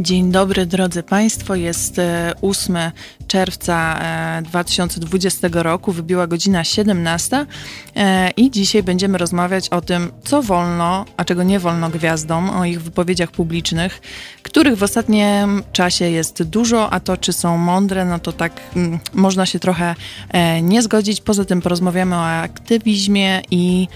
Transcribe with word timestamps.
Dzień 0.00 0.32
dobry 0.32 0.66
drodzy 0.66 1.02
Państwo, 1.02 1.54
jest 1.54 2.00
8 2.42 2.76
e, 2.76 2.92
czerwca 3.26 4.00
2020 4.42 5.48
e, 5.48 5.62
roku, 5.62 5.92
wybiła 5.92 6.26
godzina 6.26 6.64
17 6.64 7.46
e, 7.96 8.30
i 8.30 8.50
dzisiaj 8.50 8.82
będziemy 8.82 9.18
rozmawiać 9.18 9.68
o 9.68 9.80
tym, 9.80 10.12
co 10.24 10.42
wolno, 10.42 11.04
a 11.16 11.24
czego 11.24 11.42
nie 11.42 11.58
wolno 11.58 11.90
gwiazdom, 11.90 12.50
o 12.50 12.64
ich 12.64 12.82
wypowiedziach 12.82 13.30
publicznych, 13.30 14.00
których 14.42 14.78
w 14.78 14.82
ostatnim 14.82 15.62
czasie 15.72 16.04
jest 16.04 16.42
dużo, 16.42 16.90
a 16.90 17.00
to 17.00 17.16
czy 17.16 17.32
są 17.32 17.58
mądre, 17.58 18.04
no 18.04 18.18
to 18.18 18.32
tak 18.32 18.60
mm, 18.76 18.98
można 19.12 19.46
się 19.46 19.58
trochę 19.58 19.94
nie 20.62 20.82
zgodzić. 20.82 21.20
Poza 21.20 21.44
tym 21.44 21.62
porozmawiamy 21.62 22.16
o 22.16 22.26
aktywizmie 22.26 23.42
i 23.50 23.88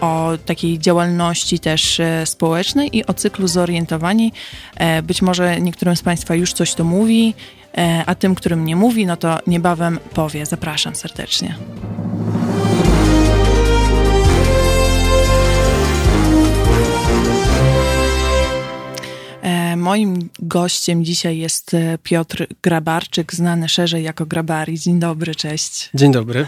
o 0.00 0.32
takiej 0.46 0.78
działalności 0.78 1.58
też 1.58 2.00
społecznej 2.24 2.96
i 2.96 3.06
o 3.06 3.14
cyklu 3.14 3.48
zorientowani. 3.48 4.32
E, 4.76 5.02
być 5.02 5.22
może 5.22 5.60
niektórym 5.60 5.96
z 5.96 6.02
Państwa 6.02 6.34
już 6.34 6.52
coś 6.52 6.74
to 6.74 6.84
mówi, 6.84 7.34
e, 7.78 8.02
a 8.06 8.14
tym, 8.14 8.34
którym 8.34 8.64
nie 8.64 8.76
mówi, 8.76 9.06
no 9.06 9.16
to 9.16 9.38
niebawem 9.46 9.98
powie. 10.14 10.46
Zapraszam 10.46 10.94
serdecznie. 10.94 11.56
E, 19.42 19.76
moim 19.76 20.28
gościem 20.38 21.04
dzisiaj 21.04 21.38
jest 21.38 21.76
Piotr 22.02 22.46
Grabarczyk, 22.62 23.34
znany 23.34 23.68
szerzej 23.68 24.04
jako 24.04 24.26
Grabari. 24.26 24.78
Dzień 24.78 24.98
dobry, 24.98 25.34
cześć. 25.34 25.90
Dzień 25.94 26.12
dobry. 26.12 26.46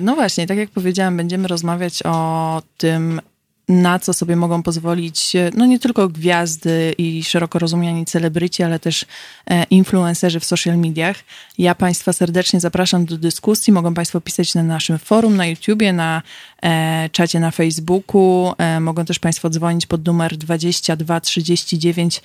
No 0.00 0.14
właśnie, 0.14 0.46
tak 0.46 0.58
jak 0.58 0.70
powiedziałam, 0.70 1.16
będziemy 1.16 1.48
rozmawiać 1.48 2.02
o 2.04 2.62
tym, 2.76 3.20
na 3.70 3.98
co 3.98 4.12
sobie 4.12 4.36
mogą 4.36 4.62
pozwolić 4.62 5.32
no 5.54 5.66
nie 5.66 5.78
tylko 5.78 6.08
gwiazdy 6.08 6.94
i 6.98 7.24
szeroko 7.24 7.58
rozumiani 7.58 8.06
celebryci, 8.06 8.62
ale 8.62 8.78
też 8.78 9.04
e, 9.46 9.64
influencerzy 9.64 10.40
w 10.40 10.44
social 10.44 10.78
mediach. 10.78 11.16
Ja 11.58 11.74
Państwa 11.74 12.12
serdecznie 12.12 12.60
zapraszam 12.60 13.04
do 13.04 13.18
dyskusji. 13.18 13.72
Mogą 13.72 13.94
Państwo 13.94 14.20
pisać 14.20 14.54
na 14.54 14.62
naszym 14.62 14.98
forum, 14.98 15.36
na 15.36 15.46
YouTubie, 15.46 15.92
na 15.92 16.22
e, 16.62 17.08
czacie 17.12 17.40
na 17.40 17.50
Facebooku. 17.50 18.52
E, 18.58 18.80
mogą 18.80 19.04
też 19.04 19.18
Państwo 19.18 19.50
dzwonić 19.50 19.86
pod 19.86 20.06
numer 20.06 20.36
22 20.36 21.20
39 21.20 22.22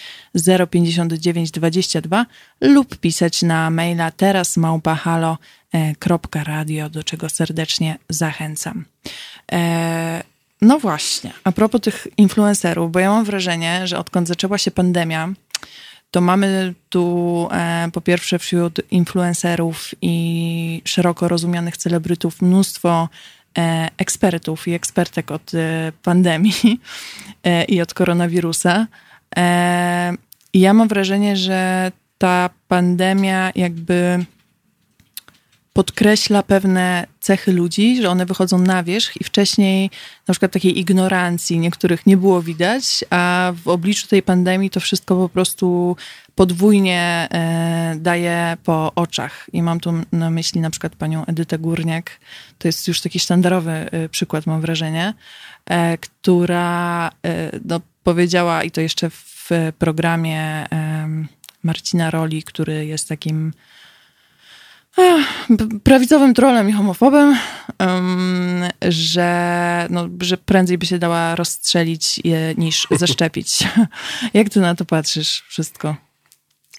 059 0.71 1.51
22 1.51 2.25
lub 2.61 2.97
pisać 2.97 3.41
na 3.41 3.69
maila 3.69 4.11
teraz 4.11 4.57
małpahalo.radio, 4.57 5.39
do 6.89 7.03
czego 7.03 7.29
serdecznie 7.29 7.97
zachęcam. 8.09 8.85
No 10.65 10.79
właśnie, 10.79 11.33
a 11.43 11.51
propos 11.51 11.81
tych 11.81 12.07
influencerów, 12.17 12.91
bo 12.91 12.99
ja 12.99 13.09
mam 13.09 13.25
wrażenie, 13.25 13.87
że 13.87 13.99
odkąd 13.99 14.27
zaczęła 14.27 14.57
się 14.57 14.71
pandemia, 14.71 15.29
to 16.11 16.21
mamy 16.21 16.73
tu 16.89 17.47
e, 17.51 17.89
po 17.93 18.01
pierwsze 18.01 18.39
wśród 18.39 18.81
influencerów 18.91 19.91
i 20.01 20.81
szeroko 20.85 21.27
rozumianych 21.27 21.77
celebrytów 21.77 22.41
mnóstwo 22.41 23.09
e, 23.57 23.89
ekspertów 23.97 24.67
i 24.67 24.73
ekspertek 24.73 25.31
od 25.31 25.53
e, 25.53 25.91
pandemii 26.03 26.79
e, 27.43 27.63
i 27.63 27.81
od 27.81 27.93
koronawirusa. 27.93 28.87
E, 29.37 30.13
I 30.53 30.59
ja 30.59 30.73
mam 30.73 30.87
wrażenie, 30.87 31.37
że 31.37 31.91
ta 32.17 32.49
pandemia 32.67 33.51
jakby 33.55 34.25
podkreśla 35.75 36.43
pewne 36.43 37.07
cechy 37.19 37.53
ludzi, 37.53 38.01
że 38.01 38.09
one 38.09 38.25
wychodzą 38.25 38.57
na 38.57 38.83
wierzch 38.83 39.21
i 39.21 39.23
wcześniej 39.23 39.89
na 40.27 40.31
przykład 40.31 40.51
takiej 40.51 40.79
ignorancji 40.79 41.59
niektórych 41.59 42.05
nie 42.05 42.17
było 42.17 42.41
widać, 42.41 43.05
a 43.09 43.53
w 43.63 43.67
obliczu 43.67 44.07
tej 44.07 44.23
pandemii 44.23 44.69
to 44.69 44.79
wszystko 44.79 45.15
po 45.15 45.29
prostu 45.29 45.97
podwójnie 46.35 47.27
e, 47.31 47.95
daje 47.99 48.57
po 48.63 48.91
oczach. 48.95 49.49
I 49.53 49.63
mam 49.63 49.79
tu 49.79 49.93
na 50.11 50.29
myśli 50.29 50.61
na 50.61 50.69
przykład 50.69 50.95
panią 50.95 51.25
Edytę 51.25 51.59
Górniak, 51.59 52.19
to 52.57 52.67
jest 52.67 52.87
już 52.87 53.01
taki 53.01 53.19
sztandarowy 53.19 53.71
e, 53.71 54.09
przykład, 54.09 54.45
mam 54.45 54.61
wrażenie, 54.61 55.13
e, 55.65 55.97
która 55.97 57.11
no, 57.65 57.81
powiedziała, 58.03 58.63
i 58.63 58.71
to 58.71 58.81
jeszcze 58.81 59.09
w 59.09 59.49
programie 59.79 60.67
Marcina 61.63 62.11
Roli, 62.11 62.43
który 62.43 62.85
jest 62.85 63.09
takim 63.09 63.51
prawicowym 65.83 66.33
trolem 66.33 66.69
i 66.69 66.71
homofobem, 66.71 67.37
um, 67.79 68.63
że, 68.89 69.87
no, 69.89 70.09
że 70.21 70.37
prędzej 70.37 70.77
by 70.77 70.85
się 70.85 70.99
dała 70.99 71.35
rozstrzelić 71.35 72.21
niż 72.57 72.87
zaszczepić. 72.91 73.63
Jak 74.33 74.49
ty 74.49 74.59
na 74.59 74.75
to 74.75 74.85
patrzysz 74.85 75.43
wszystko? 75.49 75.95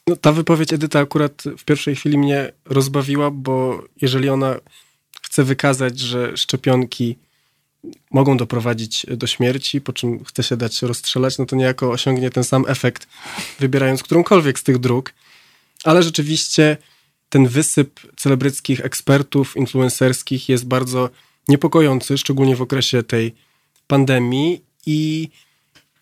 No, 0.07 0.17
ta 0.17 0.33
wypowiedź 0.33 0.73
Edyta 0.73 1.01
akurat 1.01 1.43
w 1.59 1.65
pierwszej 1.65 1.97
chwili 1.97 2.19
mnie 2.19 2.53
rozbawiła, 2.65 3.31
bo 3.31 3.85
jeżeli 4.01 4.29
ona 4.29 4.57
chce 5.23 5.45
wykazać, 5.45 5.99
że 5.99 6.37
szczepionki 6.37 7.17
mogą 8.11 8.37
doprowadzić 8.37 9.07
do 9.11 9.27
śmierci, 9.27 9.81
po 9.81 9.93
czym 9.93 10.25
chce 10.25 10.43
się 10.43 10.57
dać 10.57 10.83
rozstrzelać, 10.83 11.39
no 11.39 11.47
to 11.47 11.57
niejako 11.57 11.91
osiągnie 11.91 12.31
ten 12.31 12.45
sam 12.45 12.65
efekt, 12.69 13.07
wybierając 13.61 14.03
którąkolwiek 14.03 14.59
z 14.59 14.63
tych 14.63 14.79
dróg. 14.79 15.13
Ale 15.85 16.03
rzeczywiście 16.03 16.77
ten 17.29 17.47
wysyp 17.47 18.01
celebryckich 18.17 18.81
ekspertów, 18.81 19.57
influencerskich 19.57 20.49
jest 20.49 20.67
bardzo 20.67 21.11
niepokojący, 21.49 22.19
szczególnie 22.19 22.57
w 22.57 22.63
okresie 22.63 23.03
tej 23.03 23.35
pandemii. 23.87 24.61
I 24.87 25.29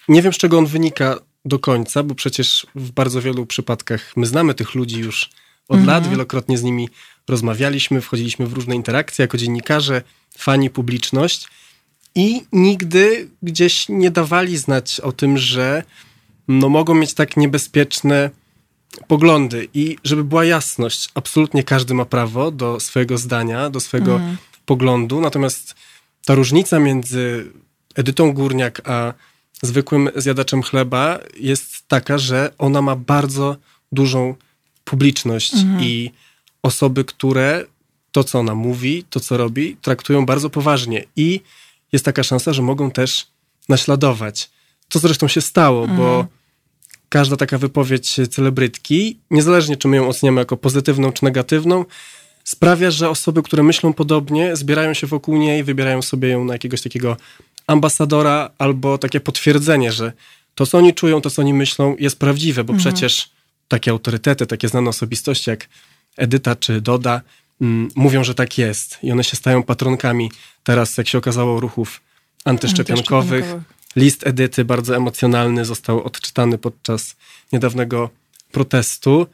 nie 0.08 0.22
wiem, 0.22 0.32
z 0.32 0.36
czego 0.36 0.58
on 0.58 0.66
wynika 0.66 1.18
do 1.44 1.58
końca, 1.58 2.02
bo 2.02 2.14
przecież 2.14 2.66
w 2.74 2.90
bardzo 2.90 3.22
wielu 3.22 3.46
przypadkach 3.46 4.16
my 4.16 4.26
znamy 4.26 4.54
tych 4.54 4.74
ludzi 4.74 5.00
już 5.00 5.30
od 5.68 5.78
mhm. 5.78 5.86
lat, 5.86 6.10
wielokrotnie 6.10 6.58
z 6.58 6.62
nimi 6.62 6.88
rozmawialiśmy, 7.28 8.00
wchodziliśmy 8.00 8.46
w 8.46 8.52
różne 8.52 8.74
interakcje 8.74 9.22
jako 9.22 9.38
dziennikarze, 9.38 10.02
fani, 10.38 10.70
publiczność. 10.70 11.48
I 12.14 12.42
nigdy 12.52 13.28
gdzieś 13.42 13.88
nie 13.88 14.10
dawali 14.10 14.56
znać 14.56 15.00
o 15.00 15.12
tym, 15.12 15.38
że 15.38 15.82
no, 16.48 16.68
mogą 16.68 16.94
mieć 16.94 17.14
tak 17.14 17.36
niebezpieczne 17.36 18.30
poglądy 19.06 19.68
i 19.74 19.96
żeby 20.04 20.24
była 20.24 20.44
jasność, 20.44 21.08
absolutnie 21.14 21.62
każdy 21.62 21.94
ma 21.94 22.04
prawo 22.04 22.50
do 22.50 22.80
swojego 22.80 23.18
zdania, 23.18 23.70
do 23.70 23.80
swojego 23.80 24.16
mm. 24.16 24.36
poglądu, 24.66 25.20
natomiast 25.20 25.74
ta 26.24 26.34
różnica 26.34 26.78
między 26.78 27.52
Edytą 27.94 28.32
Górniak 28.32 28.88
a 28.88 29.12
zwykłym 29.62 30.10
zjadaczem 30.16 30.62
chleba 30.62 31.18
jest 31.36 31.88
taka, 31.88 32.18
że 32.18 32.52
ona 32.58 32.82
ma 32.82 32.96
bardzo 32.96 33.56
dużą 33.92 34.34
publiczność 34.84 35.54
mm. 35.54 35.80
i 35.80 36.10
osoby, 36.62 37.04
które 37.04 37.64
to, 38.12 38.24
co 38.24 38.38
ona 38.38 38.54
mówi, 38.54 39.04
to, 39.10 39.20
co 39.20 39.36
robi, 39.36 39.76
traktują 39.82 40.26
bardzo 40.26 40.50
poważnie 40.50 41.04
i 41.16 41.40
jest 41.92 42.04
taka 42.04 42.22
szansa, 42.22 42.52
że 42.52 42.62
mogą 42.62 42.90
też 42.90 43.26
naśladować. 43.68 44.50
To 44.88 44.98
zresztą 44.98 45.28
się 45.28 45.40
stało, 45.40 45.84
mm. 45.84 45.96
bo 45.96 46.14
mhm 46.14 46.43
każda 47.08 47.36
taka 47.36 47.58
wypowiedź 47.58 48.16
celebrytki, 48.30 49.18
niezależnie 49.30 49.76
czy 49.76 49.88
my 49.88 49.96
ją 49.96 50.08
oceniamy 50.08 50.40
jako 50.40 50.56
pozytywną 50.56 51.12
czy 51.12 51.24
negatywną, 51.24 51.84
sprawia, 52.44 52.90
że 52.90 53.10
osoby, 53.10 53.42
które 53.42 53.62
myślą 53.62 53.92
podobnie, 53.92 54.56
zbierają 54.56 54.94
się 54.94 55.06
wokół 55.06 55.36
niej, 55.36 55.64
wybierają 55.64 56.02
sobie 56.02 56.28
ją 56.28 56.44
na 56.44 56.52
jakiegoś 56.52 56.82
takiego 56.82 57.16
ambasadora 57.66 58.50
albo 58.58 58.98
takie 58.98 59.20
potwierdzenie, 59.20 59.92
że 59.92 60.12
to, 60.54 60.66
co 60.66 60.78
oni 60.78 60.94
czują, 60.94 61.20
to, 61.20 61.30
co 61.30 61.42
oni 61.42 61.54
myślą, 61.54 61.96
jest 61.98 62.18
prawdziwe, 62.18 62.64
bo 62.64 62.72
mhm. 62.72 62.92
przecież 62.92 63.30
takie 63.68 63.90
autorytety, 63.90 64.46
takie 64.46 64.68
znane 64.68 64.90
osobistości 64.90 65.50
jak 65.50 65.68
Edyta 66.16 66.56
czy 66.56 66.80
Doda 66.80 67.20
mm, 67.60 67.88
mówią, 67.96 68.24
że 68.24 68.34
tak 68.34 68.58
jest 68.58 68.98
i 69.02 69.12
one 69.12 69.24
się 69.24 69.36
stają 69.36 69.62
patronkami 69.62 70.30
teraz, 70.62 70.98
jak 70.98 71.08
się 71.08 71.18
okazało, 71.18 71.60
ruchów 71.60 72.00
antyszczepionkowych. 72.44 73.44
antyszczepionkowych. 73.44 73.74
List 73.96 74.26
Edyty, 74.26 74.64
bardzo 74.64 74.96
emocjonalny, 74.96 75.64
został 75.64 76.02
odczytany 76.02 76.58
podczas 76.58 77.16
niedawnego 77.52 78.10
protestu. 78.52 79.26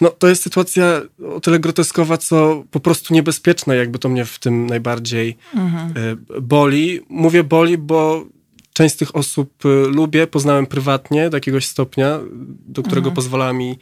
No, 0.00 0.10
to 0.10 0.28
jest 0.28 0.42
sytuacja 0.42 1.02
o 1.34 1.40
tyle 1.40 1.58
groteskowa, 1.58 2.18
co 2.18 2.64
po 2.70 2.80
prostu 2.80 3.14
niebezpieczna, 3.14 3.74
jakby 3.74 3.98
to 3.98 4.08
mnie 4.08 4.24
w 4.24 4.38
tym 4.38 4.66
najbardziej 4.66 5.36
mhm. 5.54 5.94
E, 5.96 6.40
boli. 6.40 7.00
Mówię 7.08 7.44
boli, 7.44 7.78
bo 7.78 8.26
część 8.72 8.94
z 8.94 8.98
tych 8.98 9.16
osób 9.16 9.52
e, 9.64 9.68
lubię, 9.68 10.26
poznałem 10.26 10.66
prywatnie 10.66 11.30
do 11.30 11.36
jakiegoś 11.36 11.66
stopnia, 11.66 12.20
do 12.66 12.82
którego 12.82 13.08
mhm. 13.08 13.14
pozwala 13.14 13.52
mi 13.52 13.78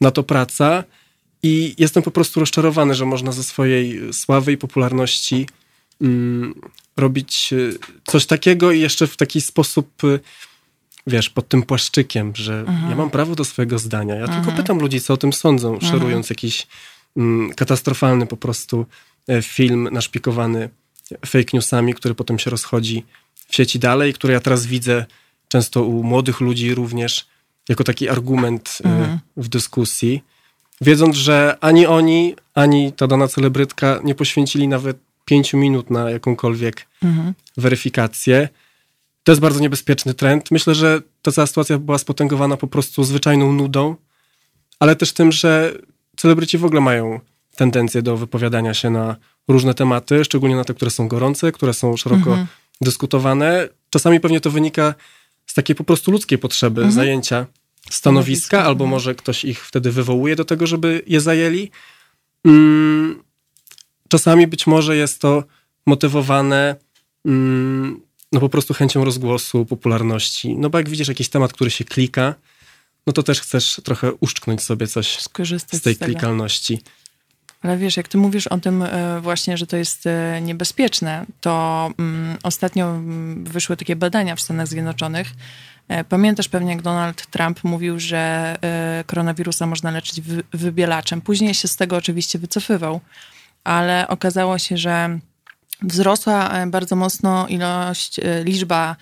na 0.00 0.10
to 0.10 0.22
praca. 0.22 0.84
I 1.42 1.74
jestem 1.78 2.02
po 2.02 2.10
prostu 2.10 2.40
rozczarowany, 2.40 2.94
że 2.94 3.04
można 3.04 3.32
ze 3.32 3.44
swojej 3.44 4.12
sławy 4.12 4.52
i 4.52 4.56
popularności 4.56 5.48
mm, 6.00 6.54
robić 6.98 7.52
y, 7.52 7.78
coś 8.04 8.26
takiego 8.26 8.72
i 8.72 8.80
jeszcze 8.80 9.06
w 9.06 9.16
taki 9.16 9.40
sposób, 9.40 10.04
y, 10.04 10.20
wiesz, 11.06 11.30
pod 11.30 11.48
tym 11.48 11.62
płaszczykiem, 11.62 12.32
że 12.36 12.60
mhm. 12.60 12.90
ja 12.90 12.96
mam 12.96 13.10
prawo 13.10 13.34
do 13.34 13.44
swojego 13.44 13.78
zdania. 13.78 14.14
Ja 14.14 14.24
mhm. 14.24 14.44
tylko 14.44 14.56
pytam 14.56 14.78
ludzi, 14.78 15.00
co 15.00 15.14
o 15.14 15.16
tym 15.16 15.32
sądzą, 15.32 15.74
mhm. 15.74 15.92
szerując 15.92 16.30
jakiś 16.30 16.66
mm, 17.16 17.54
katastrofalny 17.54 18.26
po 18.26 18.36
prostu 18.36 18.86
e, 19.28 19.42
film 19.42 19.88
naszpikowany 19.92 20.68
fake 21.26 21.50
newsami, 21.52 21.94
który 21.94 22.14
potem 22.14 22.38
się 22.38 22.50
rozchodzi 22.50 23.04
w 23.48 23.56
sieci 23.56 23.78
dalej, 23.78 24.14
który 24.14 24.32
ja 24.32 24.40
teraz 24.40 24.66
widzę 24.66 25.06
często 25.48 25.84
u 25.84 26.02
młodych 26.02 26.40
ludzi 26.40 26.74
również, 26.74 27.26
jako 27.68 27.84
taki 27.84 28.08
argument 28.08 28.78
e, 28.84 28.88
mhm. 28.88 29.18
w 29.36 29.48
dyskusji, 29.48 30.22
wiedząc, 30.80 31.16
że 31.16 31.56
ani 31.60 31.86
oni, 31.86 32.34
ani 32.54 32.92
ta 32.92 33.06
dana 33.06 33.28
celebrytka 33.28 34.00
nie 34.04 34.14
poświęcili 34.14 34.68
nawet 34.68 35.07
pięciu 35.28 35.56
minut 35.56 35.90
na 35.90 36.10
jakąkolwiek 36.10 36.86
mhm. 37.02 37.34
weryfikację. 37.56 38.48
To 39.24 39.32
jest 39.32 39.40
bardzo 39.40 39.60
niebezpieczny 39.60 40.14
trend. 40.14 40.50
Myślę, 40.50 40.74
że 40.74 41.02
ta 41.22 41.32
cała 41.32 41.46
sytuacja 41.46 41.78
była 41.78 41.98
spotęgowana 41.98 42.56
po 42.56 42.66
prostu 42.66 43.04
zwyczajną 43.04 43.52
nudą, 43.52 43.96
ale 44.80 44.96
też 44.96 45.12
tym, 45.12 45.32
że 45.32 45.72
celebryci 46.16 46.58
w 46.58 46.64
ogóle 46.64 46.80
mają 46.80 47.20
tendencję 47.56 48.02
do 48.02 48.16
wypowiadania 48.16 48.74
się 48.74 48.90
na 48.90 49.16
różne 49.48 49.74
tematy, 49.74 50.24
szczególnie 50.24 50.56
na 50.56 50.64
te, 50.64 50.74
które 50.74 50.90
są 50.90 51.08
gorące, 51.08 51.52
które 51.52 51.74
są 51.74 51.96
szeroko 51.96 52.30
mhm. 52.30 52.46
dyskutowane. 52.80 53.68
Czasami 53.90 54.20
pewnie 54.20 54.40
to 54.40 54.50
wynika 54.50 54.94
z 55.46 55.54
takiej 55.54 55.76
po 55.76 55.84
prostu 55.84 56.10
ludzkiej 56.10 56.38
potrzeby 56.38 56.80
mhm. 56.80 56.94
zajęcia 56.94 57.46
stanowiska, 57.90 58.64
albo 58.64 58.84
mhm. 58.84 58.90
może 58.90 59.14
ktoś 59.14 59.44
ich 59.44 59.66
wtedy 59.66 59.92
wywołuje 59.92 60.36
do 60.36 60.44
tego, 60.44 60.66
żeby 60.66 61.02
je 61.06 61.20
zajęli. 61.20 61.70
Mm, 62.44 63.22
czasami 64.08 64.46
być 64.46 64.66
może 64.66 64.96
jest 64.96 65.20
to 65.20 65.44
motywowane 65.86 66.76
mm, 67.26 68.00
no 68.32 68.40
po 68.40 68.48
prostu 68.48 68.74
chęcią 68.74 69.04
rozgłosu, 69.04 69.66
popularności. 69.66 70.56
No 70.56 70.70
bo 70.70 70.78
jak 70.78 70.88
widzisz 70.88 71.08
jakiś 71.08 71.28
temat, 71.28 71.52
który 71.52 71.70
się 71.70 71.84
klika, 71.84 72.34
no 73.06 73.12
to 73.12 73.22
też 73.22 73.40
chcesz 73.40 73.80
trochę 73.84 74.12
uszczknąć 74.12 74.62
sobie 74.62 74.86
coś 74.86 75.18
Skorzystać 75.18 75.80
z 75.80 75.82
tej 75.82 75.94
z 75.94 75.98
klikalności. 75.98 76.80
Ale 77.62 77.78
wiesz, 77.78 77.96
jak 77.96 78.08
ty 78.08 78.18
mówisz 78.18 78.46
o 78.46 78.58
tym 78.58 78.82
e, 78.82 79.20
właśnie, 79.20 79.56
że 79.56 79.66
to 79.66 79.76
jest 79.76 80.06
e, 80.06 80.40
niebezpieczne, 80.42 81.26
to 81.40 81.90
mm, 81.98 82.36
ostatnio 82.42 82.90
mm, 82.90 83.44
wyszły 83.44 83.76
takie 83.76 83.96
badania 83.96 84.36
w 84.36 84.40
Stanach 84.40 84.68
Zjednoczonych. 84.68 85.30
E, 85.88 86.04
pamiętasz 86.04 86.48
pewnie, 86.48 86.70
jak 86.70 86.82
Donald 86.82 87.26
Trump 87.26 87.64
mówił, 87.64 88.00
że 88.00 88.56
koronawirusa 89.06 89.66
można 89.66 89.90
leczyć 89.90 90.20
wybielaczem. 90.52 91.20
Później 91.20 91.54
się 91.54 91.68
z 91.68 91.76
tego 91.76 91.96
oczywiście 91.96 92.38
wycofywał, 92.38 93.00
ale 93.68 94.08
okazało 94.08 94.58
się, 94.58 94.76
że 94.76 95.18
wzrosła 95.82 96.66
bardzo 96.66 96.96
mocno 96.96 97.48
ilość, 97.48 98.20
liczba 98.44 98.96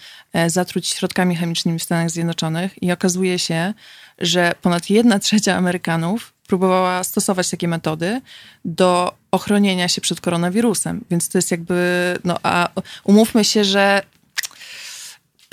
zatruć 0.47 0.89
środkami 0.89 1.37
chemicznymi 1.37 1.79
w 1.79 1.83
Stanach 1.83 2.11
Zjednoczonych 2.11 2.83
i 2.83 2.93
okazuje 2.93 3.39
się, 3.39 3.75
że 4.19 4.53
ponad 4.63 4.91
jedna 4.91 5.19
trzecia 5.19 5.57
Amerykanów 5.57 6.33
próbowała 6.47 7.05
stosować 7.05 7.51
takie 7.51 7.69
metody 7.69 8.21
do 8.65 9.15
ochronienia 9.31 9.89
się 9.89 10.01
przed 10.01 10.21
koronawirusem. 10.21 11.05
Więc 11.11 11.29
to 11.29 11.39
jest 11.39 11.51
jakby, 11.51 12.19
no 12.25 12.39
a 12.43 12.69
umówmy 13.05 13.45
się, 13.45 13.65
że 13.65 14.03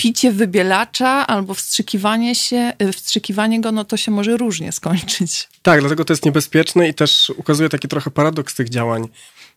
picie 0.03 0.31
wybielacza 0.31 1.27
albo 1.27 1.53
wstrzykiwanie 1.53 2.35
się, 2.35 2.73
wstrzykiwanie 2.93 3.61
go, 3.61 3.71
no 3.71 3.85
to 3.85 3.97
się 3.97 4.11
może 4.11 4.37
różnie 4.37 4.71
skończyć. 4.71 5.49
Tak, 5.61 5.79
dlatego 5.79 6.05
to 6.05 6.13
jest 6.13 6.25
niebezpieczne 6.25 6.89
i 6.89 6.93
też 6.93 7.31
ukazuje 7.37 7.69
taki 7.69 7.87
trochę 7.87 8.11
paradoks 8.11 8.55
tych 8.55 8.69
działań 8.69 9.07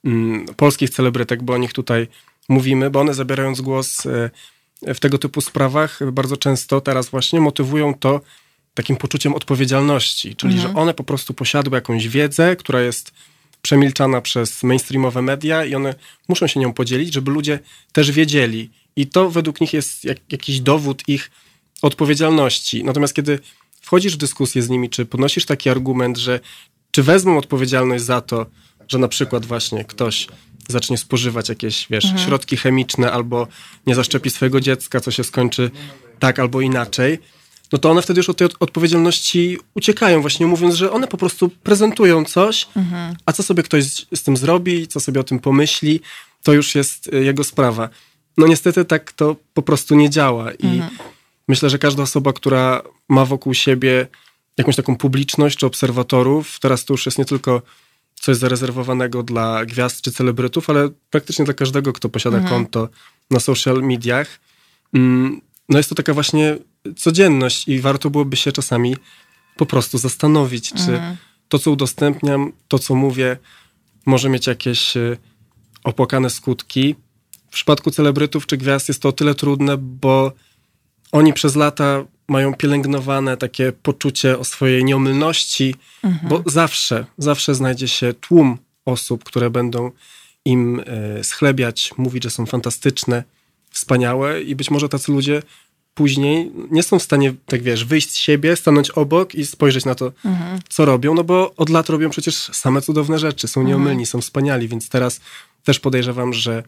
mm, 0.05 0.47
polskich 0.57 0.91
celebrytek, 0.91 1.43
bo 1.43 1.53
o 1.53 1.59
nich 1.59 1.73
tutaj 1.73 2.09
mówimy, 2.49 2.91
bo 2.91 3.01
one 3.01 3.15
zabierając 3.15 3.61
głos 3.61 4.07
e, 4.07 4.95
w 4.95 5.01
tego 5.01 5.19
typu 5.19 5.41
sprawach 5.41 6.13
bardzo 6.13 6.37
często 6.37 6.81
teraz 6.81 7.09
właśnie 7.09 7.41
motywują 7.41 7.95
to, 7.95 8.21
takim 8.75 8.97
poczuciem 8.97 9.35
odpowiedzialności, 9.35 10.37
czyli 10.37 10.55
mhm. 10.55 10.73
że 10.73 10.81
one 10.81 10.95
po 10.95 11.05
prostu 11.05 11.35
posiadły 11.35 11.77
jakąś 11.77 12.09
wiedzę, 12.09 12.57
która 12.57 12.81
jest 12.81 13.13
przemilczana 13.63 14.21
przez 14.21 14.63
mainstreamowe 14.63 15.23
media 15.23 15.65
i 15.65 15.75
one 15.75 15.95
muszą 16.29 16.47
się 16.47 16.61
nią 16.61 16.73
podzielić, 16.73 17.15
żeby 17.15 17.31
ludzie 17.31 17.59
też 17.93 18.11
wiedzieli. 18.11 18.71
I 18.97 19.07
to 19.07 19.31
według 19.31 19.61
nich 19.61 19.73
jest 19.73 20.05
jak, 20.05 20.19
jakiś 20.33 20.61
dowód 20.61 21.03
ich 21.09 21.31
odpowiedzialności. 21.83 22.85
Natomiast 22.85 23.15
kiedy 23.15 23.39
wchodzisz 23.81 24.15
w 24.15 24.17
dyskusję 24.17 24.63
z 24.63 24.69
nimi, 24.69 24.91
czy 24.91 25.07
podnosisz 25.07 25.45
taki 25.45 25.71
argument, 25.71 26.17
że 26.17 26.41
czy 26.91 27.03
wezmą 27.03 27.39
odpowiedzialność 27.39 28.05
za 28.05 28.21
to, 28.21 28.47
że 28.89 28.99
na 28.99 29.09
przykład 29.09 29.47
właśnie 29.47 29.85
ktoś 29.85 30.27
zacznie 30.69 30.99
spożywać 30.99 31.49
jakieś, 31.49 31.87
wiesz, 31.91 32.05
mhm. 32.05 32.25
środki 32.25 32.57
chemiczne 32.57 33.13
albo 33.13 33.49
nie 33.87 33.95
zaszczepi 33.95 34.31
swojego 34.31 34.61
dziecka, 34.61 35.01
co 35.01 35.11
się 35.11 35.25
skończy 35.25 35.71
tak 36.19 36.39
albo 36.39 36.61
inaczej, 36.61 37.19
no 37.73 37.79
to 37.79 37.91
one 37.91 38.03
wtedy 38.03 38.21
już 38.21 38.29
od 38.29 38.37
tej 38.37 38.49
odpowiedzialności 38.61 39.59
uciekają, 39.75 40.21
właśnie 40.21 40.47
mówiąc, 40.47 40.75
że 40.75 40.93
one 40.93 41.09
po 41.09 41.17
prostu 41.17 41.49
prezentują 41.49 42.25
coś, 42.25 42.69
mhm. 42.77 43.17
a 43.27 43.33
co 43.33 43.43
sobie 43.43 43.63
ktoś 43.63 43.85
z, 44.15 44.23
tym 44.23 44.37
zrobi, 44.37 44.89
co 44.89 45.01
sobie 45.01 45.21
o 45.21 45.25
tym 45.25 45.39
pomyśli, 45.39 46.01
to 46.43 46.53
już 46.53 46.75
jest 46.75 47.15
y, 47.15 47.25
jego 47.25 47.45
sprawa. 47.45 47.89
No 48.37 48.47
niestety 48.47 48.85
tak 48.85 49.13
to 49.13 49.37
po 49.55 49.63
prostu 49.63 49.95
nie 49.95 50.11
działa 50.11 50.53
i 50.53 50.67
mhm. 50.67 50.99
myślę, 51.49 51.71
że 51.71 51.79
każda 51.79 52.03
osoba, 52.03 52.33
która 52.33 52.83
ma 53.09 53.25
wokół 53.25 53.55
siebie 53.55 54.07
jakąś 54.57 54.77
taką 54.77 54.97
publiczność 54.97 55.59
czy 55.59 55.67
obserwatorów, 55.67 56.61
teraz 56.61 56.85
to 56.85 56.95
już 56.95 57.07
jest 57.07 57.19
nie 57.19 57.25
tylko 57.25 57.63
coś 58.15 58.37
zarezerwowanego 58.37 59.23
dla 59.23 59.65
gwiazd 59.65 60.03
czy 60.03 60.13
celebrytów, 60.13 60.71
ale 60.71 60.89
praktycznie 61.11 61.45
dla 61.45 61.55
każdego, 61.55 61.93
kto 61.93 62.09
posiada 62.09 62.37
mhm. 62.37 62.55
konto 62.55 62.89
na 63.31 63.41
social 63.41 63.83
mediach. 63.83 64.41
Mm, 64.95 65.41
no 65.69 65.79
jest 65.79 65.89
to 65.89 65.95
taka 65.95 66.15
właśnie 66.15 66.57
codzienność 66.97 67.69
i 67.69 67.81
warto 67.81 68.11
byłoby 68.11 68.37
się 68.37 68.53
czasami 68.53 68.97
po 69.57 69.67
prostu 69.67 69.99
zastanowić, 69.99 70.73
czy 70.73 70.93
mhm. 70.93 71.17
to, 71.49 71.59
co 71.59 71.71
udostępniam, 71.71 72.53
to, 72.69 72.79
co 72.79 72.95
mówię, 72.95 73.37
może 74.07 74.29
mieć 74.29 74.47
jakieś 74.47 74.97
e, 74.97 75.17
opłakane 75.85 76.31
skutki. 76.31 76.95
W 77.57 77.59
przypadku 77.59 77.91
celebrytów 77.91 78.47
czy 78.47 78.57
gwiazd 78.57 78.89
jest 78.89 79.03
to 79.03 79.09
o 79.09 79.13
tyle 79.13 79.35
trudne, 79.35 79.77
bo 79.77 80.33
oni 81.13 81.33
przez 81.33 81.57
lata 81.57 82.05
mają 82.29 82.55
pielęgnowane 82.55 83.37
takie 83.37 83.73
poczucie 83.73 84.39
o 84.39 84.45
swojej 84.45 84.85
nieomylności, 84.85 85.75
mhm. 86.05 86.29
bo 86.29 86.51
zawsze, 86.51 87.07
zawsze 87.19 87.55
znajdzie 87.55 87.89
się 87.89 88.15
tłum 88.15 88.59
osób, 88.85 89.25
które 89.25 89.51
będą 89.51 89.91
im 90.45 90.83
e, 90.87 91.25
schlebiać, 91.25 91.91
mówić, 91.97 92.25
że 92.25 92.31
są 92.31 92.47
fantastyczne, 92.47 93.25
wspaniałe 93.71 94.43
i 94.43 94.55
być 94.55 94.71
może 94.71 94.89
tacy 94.89 95.13
ludzie 95.13 95.43
później 95.95 96.53
nie 96.71 96.83
są 96.83 96.99
w 96.99 97.03
stanie, 97.03 97.35
tak 97.47 97.63
wiesz, 97.63 97.85
wyjść 97.85 98.11
z 98.11 98.17
siebie, 98.17 98.57
stanąć 98.57 98.91
obok 98.91 99.35
i 99.35 99.47
spojrzeć 99.47 99.85
na 99.85 99.95
to, 99.95 100.13
mhm. 100.25 100.61
co 100.69 100.85
robią, 100.85 101.15
no 101.15 101.25
bo 101.25 101.55
od 101.57 101.69
lat 101.69 101.89
robią 101.89 102.11
przecież 102.11 102.35
same 102.37 102.83
cudowne 102.83 103.19
rzeczy, 103.19 103.49
są 103.49 103.63
nieomylni, 103.63 104.03
mhm. 104.03 104.07
są 104.07 104.21
wspaniali, 104.21 104.69
więc 104.69 104.89
teraz 104.89 105.21
też 105.65 105.81
podejrzewam, 105.81 106.33
że 106.33 106.63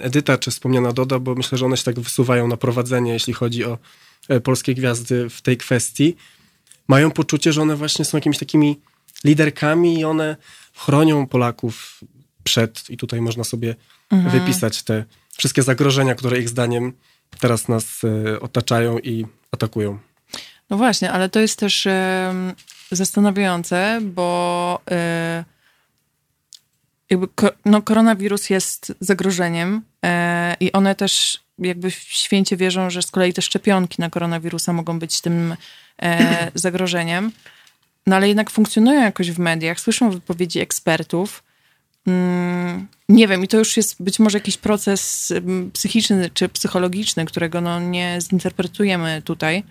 Edyta 0.00 0.38
czy 0.38 0.50
wspomniana 0.50 0.92
Doda, 0.92 1.18
bo 1.18 1.34
myślę, 1.34 1.58
że 1.58 1.66
one 1.66 1.76
się 1.76 1.84
tak 1.84 2.00
wysuwają 2.00 2.48
na 2.48 2.56
prowadzenie, 2.56 3.12
jeśli 3.12 3.32
chodzi 3.32 3.64
o 3.64 3.78
e, 4.28 4.40
polskie 4.40 4.74
gwiazdy 4.74 5.30
w 5.30 5.42
tej 5.42 5.56
kwestii, 5.56 6.16
mają 6.88 7.10
poczucie, 7.10 7.52
że 7.52 7.62
one 7.62 7.76
właśnie 7.76 8.04
są 8.04 8.16
jakimiś 8.16 8.38
takimi 8.38 8.80
liderkami 9.24 10.00
i 10.00 10.04
one 10.04 10.36
chronią 10.74 11.26
Polaków 11.26 12.00
przed, 12.44 12.90
i 12.90 12.96
tutaj 12.96 13.20
można 13.20 13.44
sobie 13.44 13.74
mhm. 14.10 14.40
wypisać 14.40 14.82
te 14.82 15.04
wszystkie 15.38 15.62
zagrożenia, 15.62 16.14
które 16.14 16.38
ich 16.38 16.48
zdaniem 16.48 16.92
teraz 17.40 17.68
nas 17.68 18.00
e, 18.04 18.40
otaczają 18.40 18.98
i 18.98 19.26
atakują. 19.52 19.98
No 20.70 20.76
właśnie, 20.76 21.12
ale 21.12 21.28
to 21.28 21.40
jest 21.40 21.58
też 21.58 21.88
zastanawiające, 22.90 24.00
bo 24.02 24.80
e, 24.90 25.44
jakby 27.10 27.28
no, 27.64 27.82
koronawirus 27.82 28.50
jest 28.50 28.94
zagrożeniem 29.00 29.82
e, 30.04 30.56
i 30.60 30.72
one 30.72 30.94
też 30.94 31.40
jakby 31.58 31.90
w 31.90 31.94
święcie 31.94 32.56
wierzą, 32.56 32.90
że 32.90 33.02
z 33.02 33.10
kolei 33.10 33.32
te 33.32 33.42
szczepionki 33.42 33.96
na 34.00 34.10
koronawirusa 34.10 34.72
mogą 34.72 34.98
być 34.98 35.20
tym 35.20 35.56
zagrożeniem. 36.54 37.32
No 38.06 38.16
ale 38.16 38.28
jednak 38.28 38.50
funkcjonują 38.50 39.02
jakoś 39.02 39.30
w 39.30 39.38
mediach, 39.38 39.80
słyszą 39.80 40.10
wypowiedzi 40.10 40.60
ekspertów, 40.60 41.42
Mm, 42.08 42.86
nie 43.08 43.28
wiem, 43.28 43.44
i 43.44 43.48
to 43.48 43.56
już 43.56 43.76
jest 43.76 44.02
być 44.02 44.18
może 44.18 44.38
jakiś 44.38 44.56
proces 44.56 45.32
psychiczny 45.72 46.30
czy 46.34 46.48
psychologiczny, 46.48 47.24
którego 47.24 47.60
no 47.60 47.80
nie 47.80 48.18
zinterpretujemy 48.20 49.22
tutaj, 49.22 49.64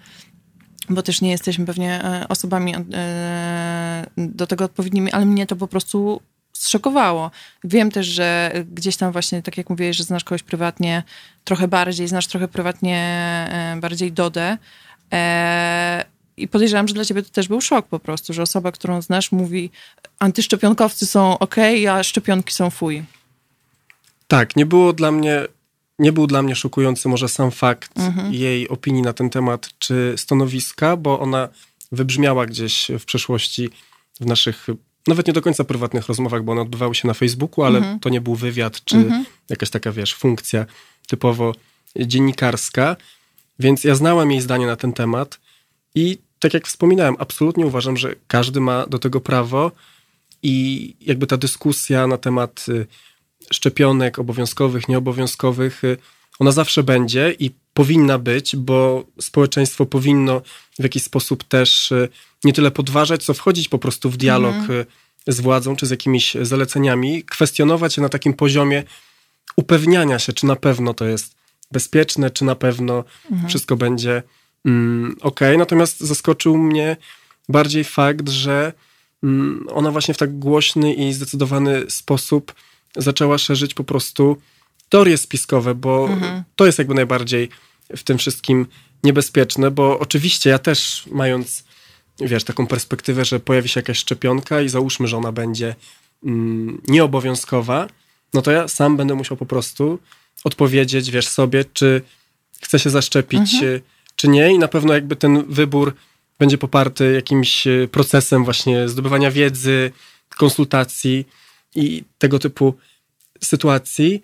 bo 0.90 1.02
też 1.02 1.22
nie 1.22 1.32
jesteśmy 1.32 1.66
pewnie 1.66 2.04
e, 2.04 2.28
osobami 2.30 2.74
e, 2.94 4.08
do 4.18 4.48
tego 4.48 4.66
odpowiednimi, 4.66 5.12
ale 5.12 5.26
mnie 5.26 5.48
to 5.48 5.56
po 5.56 5.68
prostu 5.68 6.22
zszokowało. 6.58 7.32
Wiem 7.64 7.92
też, 7.92 8.08
że 8.08 8.52
gdzieś 8.74 8.98
tam 8.98 9.12
właśnie, 9.12 9.42
tak 9.42 9.58
jak 9.58 9.70
mówiłeś, 9.70 9.98
że 9.98 10.04
znasz 10.04 10.24
kogoś 10.24 10.44
prywatnie 10.44 11.04
trochę 11.44 11.68
bardziej, 11.68 12.08
znasz 12.08 12.28
trochę 12.28 12.48
prywatnie 12.48 12.98
e, 13.52 13.78
bardziej 13.82 14.12
Dodę. 14.12 14.58
I 16.38 16.48
podejrzewam, 16.48 16.88
że 16.88 16.94
dla 16.94 17.06
ciebie 17.06 17.24
to 17.24 17.30
też 17.30 17.48
był 17.48 17.62
szok 17.62 17.88
po 17.88 18.00
prostu, 18.00 18.34
że 18.34 18.42
osoba, 18.42 18.72
którą 18.72 19.02
znasz, 19.02 19.32
mówi 19.32 19.72
antyszczepionkowcy 20.20 21.06
są 21.06 21.40
ok, 21.40 21.56
a 21.92 22.04
szczepionki 22.04 22.54
są 22.54 22.70
fuj. 22.70 23.04
Tak, 24.28 24.56
nie 24.56 24.66
było 24.66 24.94
dla 24.94 25.12
mnie, 25.12 25.46
nie 26.00 26.12
był 26.12 26.28
dla 26.28 26.42
mnie 26.42 26.56
szokujący 26.56 27.10
może 27.10 27.30
sam 27.30 27.52
fakt 27.52 28.00
mhm. 28.00 28.34
jej 28.34 28.70
opinii 28.70 29.02
na 29.02 29.14
ten 29.14 29.30
temat, 29.30 29.70
czy 29.80 30.14
stanowiska, 30.18 30.98
bo 30.98 31.20
ona 31.20 31.50
wybrzmiała 31.92 32.46
gdzieś 32.46 32.92
w 33.00 33.06
przeszłości 33.06 33.70
w 34.20 34.26
naszych 34.26 34.68
nawet 35.08 35.28
nie 35.28 35.34
do 35.34 35.42
końca 35.42 35.64
prywatnych 35.64 36.08
rozmowach, 36.08 36.44
bo 36.44 36.52
one 36.52 36.62
odbywały 36.62 36.96
się 36.96 37.08
na 37.08 37.14
Facebooku, 37.14 37.66
ale 37.66 37.78
mhm. 37.78 38.00
to 38.00 38.10
nie 38.10 38.22
był 38.22 38.36
wywiad, 38.36 38.84
czy 38.86 38.98
mhm. 38.98 39.26
jakaś 39.50 39.70
taka, 39.70 39.92
wiesz, 39.92 40.16
funkcja 40.16 40.66
typowo 41.08 41.56
dziennikarska. 41.96 42.96
Więc 43.60 43.84
ja 43.84 43.96
znałem 43.96 44.32
jej 44.32 44.42
zdanie 44.42 44.66
na 44.66 44.76
ten 44.76 44.94
temat 44.94 45.40
i 45.96 46.18
tak 46.40 46.54
jak 46.54 46.68
wspominałem, 46.68 47.16
absolutnie 47.20 47.66
uważam, 47.66 47.98
że 47.98 48.16
każdy 48.28 48.60
ma 48.60 48.88
do 48.88 49.00
tego 49.00 49.22
prawo 49.22 49.72
i 50.44 50.96
jakby 51.02 51.28
ta 51.28 51.38
dyskusja 51.38 52.08
na 52.08 52.18
temat 52.18 52.66
y, 52.70 52.88
szczepionek 53.52 54.20
obowiązkowych, 54.20 54.88
nieobowiązkowych, 54.88 55.84
y, 55.84 55.98
ona 56.40 56.52
zawsze 56.52 56.84
będzie 56.84 57.36
i 57.40 57.52
powinna 57.78 58.18
być, 58.18 58.56
bo 58.56 59.06
społeczeństwo 59.22 59.86
powinno 59.86 60.42
w 60.80 60.84
jakiś 60.84 61.04
sposób 61.04 61.44
też 61.44 61.92
y, 61.92 62.10
nie 62.44 62.54
tyle 62.54 62.72
podważać, 62.72 63.24
co 63.24 63.34
wchodzić 63.34 63.70
po 63.70 63.80
prostu 63.80 64.10
w 64.10 64.18
dialog 64.18 64.56
mhm. 64.56 64.86
z 65.28 65.40
władzą 65.40 65.76
czy 65.76 65.86
z 65.86 65.90
jakimiś 65.90 66.38
zaleceniami, 66.42 67.24
kwestionować 67.24 67.98
je 67.98 68.04
na 68.04 68.10
takim 68.10 68.34
poziomie 68.34 68.84
upewniania 69.56 70.20
się, 70.20 70.34
czy 70.34 70.46
na 70.46 70.56
pewno 70.56 70.94
to 70.94 71.06
jest 71.06 71.36
bezpieczne, 71.72 72.30
czy 72.30 72.46
na 72.46 72.56
pewno 72.56 73.04
mhm. 73.32 73.50
wszystko 73.50 73.76
będzie 73.76 74.24
mm, 74.66 75.16
ok. 75.22 75.40
Natomiast 75.58 76.00
zaskoczył 76.00 76.58
mnie 76.58 76.98
bardziej 77.50 77.84
fakt, 77.84 78.30
że 78.30 78.74
mm, 79.24 79.68
ona 79.70 79.92
właśnie 79.92 80.14
w 80.14 80.18
tak 80.18 80.40
głośny 80.40 80.94
i 80.94 81.14
zdecydowany 81.14 81.90
sposób 81.90 82.54
zaczęła 82.96 83.38
szerzyć 83.38 83.74
po 83.74 83.84
prostu 83.84 84.38
teorie 84.90 85.18
spiskowe, 85.18 85.76
bo 85.76 86.08
mhm. 86.10 86.44
to 86.56 86.66
jest 86.66 86.78
jakby 86.78 86.94
najbardziej 86.94 87.50
w 87.96 88.04
tym 88.04 88.18
wszystkim 88.18 88.66
niebezpieczne, 89.04 89.72
bo 89.72 90.00
oczywiście 90.00 90.50
ja 90.50 90.60
też 90.60 91.04
mając, 91.12 91.64
wiesz, 92.20 92.44
taką 92.44 92.68
perspektywę, 92.68 93.26
że 93.26 93.40
pojawi 93.40 93.70
się 93.70 93.80
jakaś 93.80 93.98
szczepionka 93.98 94.62
i 94.62 94.70
załóżmy, 94.70 95.08
że 95.08 95.18
ona 95.18 95.32
będzie 95.32 95.76
mm, 96.24 96.82
nieobowiązkowa, 96.88 97.88
no 98.34 98.42
to 98.42 98.52
ja 98.52 98.68
sam 98.68 98.98
będę 98.98 99.16
musiał 99.16 99.38
po 99.38 99.46
prostu 99.46 100.00
odpowiedzieć, 100.44 101.12
wiesz, 101.12 101.28
sobie, 101.28 101.66
czy 101.74 102.02
chcę 102.62 102.80
się 102.80 102.90
zaszczepić, 102.90 103.54
mhm. 103.54 103.82
czy 104.16 104.28
nie 104.28 104.54
i 104.54 104.60
na 104.60 104.68
pewno 104.68 104.94
jakby 104.94 105.16
ten 105.16 105.46
wybór 105.50 105.94
będzie 106.40 106.58
poparty 106.58 107.14
jakimś 107.14 107.68
e, 107.68 107.88
procesem 107.92 108.44
właśnie 108.44 108.90
zdobywania 108.90 109.32
wiedzy, 109.32 109.92
konsultacji 110.38 111.28
i 111.76 112.04
tego 112.18 112.40
typu 112.40 112.74
sytuacji. 113.44 114.24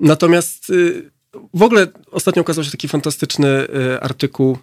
Natomiast 0.00 0.70
y, 0.70 1.10
w 1.54 1.62
ogóle 1.62 1.86
ostatnio 2.10 2.42
ukazał 2.42 2.64
się 2.64 2.70
taki 2.70 2.88
fantastyczny 2.88 3.48
y, 3.48 4.00
artykuł 4.00 4.58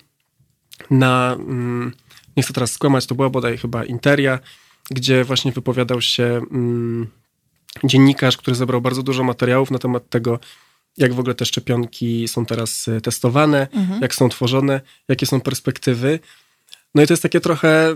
na, 0.91 1.35
mm, 1.39 1.93
nie 2.37 2.43
chcę 2.43 2.53
teraz 2.53 2.71
skłamać, 2.71 3.05
to 3.05 3.15
była 3.15 3.29
bodaj 3.29 3.57
chyba 3.57 3.85
Interia, 3.85 4.39
gdzie 4.91 5.23
właśnie 5.23 5.51
wypowiadał 5.51 6.01
się 6.01 6.41
mm, 6.51 7.07
dziennikarz, 7.83 8.37
który 8.37 8.55
zebrał 8.55 8.81
bardzo 8.81 9.03
dużo 9.03 9.23
materiałów 9.23 9.71
na 9.71 9.79
temat 9.79 10.09
tego, 10.09 10.39
jak 10.97 11.13
w 11.13 11.19
ogóle 11.19 11.35
te 11.35 11.45
szczepionki 11.45 12.27
są 12.27 12.45
teraz 12.45 12.87
y, 12.87 13.01
testowane, 13.01 13.67
mhm. 13.73 14.01
jak 14.01 14.15
są 14.15 14.29
tworzone, 14.29 14.81
jakie 15.07 15.25
są 15.25 15.41
perspektywy. 15.41 16.19
No 16.95 17.03
i 17.03 17.07
to 17.07 17.13
jest 17.13 17.23
takie 17.23 17.41
trochę 17.41 17.95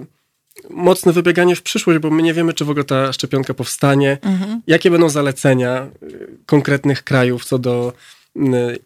mocne 0.69 1.13
wybieganie 1.13 1.55
w 1.55 1.61
przyszłość, 1.61 1.99
bo 1.99 2.09
my 2.09 2.21
nie 2.21 2.33
wiemy, 2.33 2.53
czy 2.53 2.65
w 2.65 2.69
ogóle 2.69 2.83
ta 2.83 3.13
szczepionka 3.13 3.53
powstanie, 3.53 4.17
mhm. 4.21 4.61
jakie 4.67 4.91
będą 4.91 5.09
zalecenia 5.09 5.89
y, 6.03 6.37
konkretnych 6.45 7.03
krajów 7.03 7.45
co 7.45 7.59
do 7.59 7.93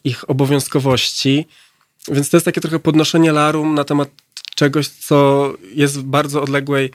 ich 0.03 0.29
obowiązkowości. 0.29 1.45
Więc 2.12 2.29
to 2.29 2.38
jest 2.38 2.45
takie 2.45 2.62
trochę 2.62 2.79
podnoszenie 2.79 3.31
larum 3.31 3.75
na 3.75 3.83
temat 3.83 4.10
czegoś, 4.55 4.88
co 4.88 5.53
jest 5.75 6.00
w 6.00 6.03
bardzo 6.03 6.41
odległej 6.41 6.91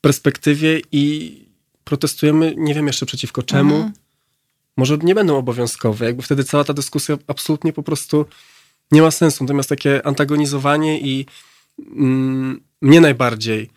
perspektywie 0.00 0.80
i 0.92 1.36
protestujemy, 1.84 2.54
nie 2.56 2.74
wiem 2.74 2.86
jeszcze 2.86 3.06
przeciwko 3.06 3.42
czemu. 3.42 3.74
Mhm. 3.74 3.92
Może 4.76 4.98
nie 4.98 5.14
będą 5.14 5.36
obowiązkowe, 5.36 6.04
jakby 6.04 6.22
wtedy 6.22 6.44
cała 6.44 6.64
ta 6.64 6.74
dyskusja 6.74 7.18
absolutnie 7.26 7.72
po 7.72 7.82
prostu 7.82 8.26
nie 8.92 9.02
ma 9.02 9.10
sensu. 9.10 9.44
Natomiast 9.44 9.68
takie 9.68 10.06
antagonizowanie 10.06 11.00
i 11.00 11.26
mm, 11.78 12.60
mnie 12.80 13.00
najbardziej 13.00 13.70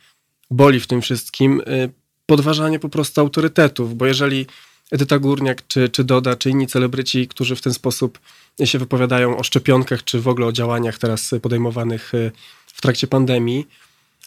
boli 0.52 0.80
w 0.80 0.88
tym 0.88 1.02
wszystkim 1.02 1.62
y, 1.62 1.90
podważanie 2.26 2.80
po 2.80 2.90
prostu 2.90 3.22
autorytetów, 3.22 3.98
bo 3.98 4.06
jeżeli 4.06 4.46
Edyta 4.92 5.20
Górniak, 5.20 5.68
czy, 5.68 5.90
czy 5.90 6.04
Doda, 6.04 6.36
czy 6.36 6.50
inni 6.50 6.68
celebryci, 6.68 7.28
którzy 7.28 7.56
w 7.56 7.62
ten 7.62 7.74
sposób 7.74 8.20
się 8.66 8.80
wypowiadają 8.80 9.38
o 9.38 9.44
szczepionkach, 9.44 10.04
czy 10.04 10.22
w 10.22 10.28
ogóle 10.28 10.48
o 10.48 10.52
działaniach 10.52 10.98
teraz 10.98 11.32
podejmowanych 11.42 12.14
y, 12.14 12.32
w 12.68 12.82
trakcie 12.82 13.08
pandemii, 13.08 13.68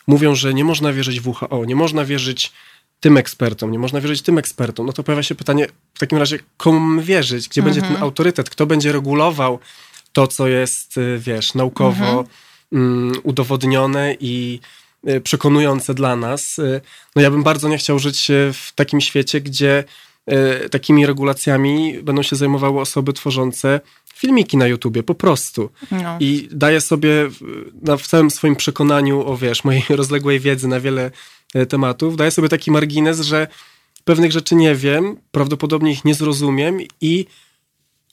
mówią, 0.07 0.35
że 0.35 0.55
nie 0.55 0.65
można 0.65 0.93
wierzyć 0.93 1.21
WHO, 1.27 1.65
nie 1.65 1.77
można 1.77 2.05
wierzyć 2.05 2.53
tym 3.00 3.17
ekspertom, 3.17 3.71
nie 3.71 3.79
można 3.79 4.00
wierzyć 4.00 4.23
tym 4.23 4.38
ekspertom, 4.38 4.87
no 4.87 4.93
to 4.93 5.03
pojawia 5.03 5.23
się 5.23 5.35
pytanie 5.35 5.67
w 5.95 5.99
takim 5.99 6.19
razie, 6.19 6.38
komu 6.57 7.03
wierzyć, 7.03 7.49
gdzie 7.49 7.62
będzie 7.62 7.81
ten 7.81 7.91
mhm. 7.91 8.05
autorytet, 8.05 8.50
kto 8.50 8.67
będzie 8.67 8.93
regulował 8.93 9.59
to, 10.12 10.27
co 10.27 10.49
jest, 10.49 10.97
y, 10.97 11.19
wiesz, 11.19 11.55
naukowo 11.55 12.05
mhm. 12.05 12.27
Mm, 12.73 13.12
udowodnione 13.23 14.17
i 14.21 14.61
Y, 15.07 15.21
przekonujące 15.21 15.95
dla 15.95 16.17
nas. 16.17 16.61
No 17.17 17.23
ja 17.23 17.31
bym 17.31 17.43
bardzo 17.43 17.69
nie 17.69 17.79
chciał 17.79 17.99
żyć 17.99 18.29
w 18.53 18.73
takim 18.75 19.00
świecie, 19.00 19.41
gdzie 19.41 19.85
takimi 20.70 21.06
regulacjami 21.06 21.99
będą 22.02 22.23
się 22.23 22.37
zajmowały 22.37 22.80
osoby 22.80 23.12
tworzące 23.12 23.80
filmiki 24.14 24.56
na 24.56 24.66
YouTubie, 24.66 25.02
po 25.02 25.14
prostu. 25.14 25.70
No. 25.90 26.16
I 26.20 26.49
daję 26.52 26.80
sobie 26.80 27.11
na, 27.82 27.97
w 27.97 28.06
całym 28.06 28.30
swoim 28.30 28.56
przekonaniu 28.56 29.26
o, 29.26 29.37
wiesz, 29.37 29.64
mojej 29.64 29.85
rozległej 30.00 30.40
wiedzy 30.40 30.68
na 30.68 30.80
wiele 30.80 31.11
tematów, 31.68 32.16
daję 32.16 32.30
sobie 32.30 32.49
taki 32.49 32.70
margines, 32.70 33.20
że 33.20 33.47
pewnych 34.04 34.32
rzeczy 34.32 34.54
nie 34.54 34.75
wiem, 34.75 35.16
prawdopodobnie 35.30 35.92
ich 35.92 36.04
nie 36.04 36.14
zrozumiem 36.14 36.78
i 37.00 37.26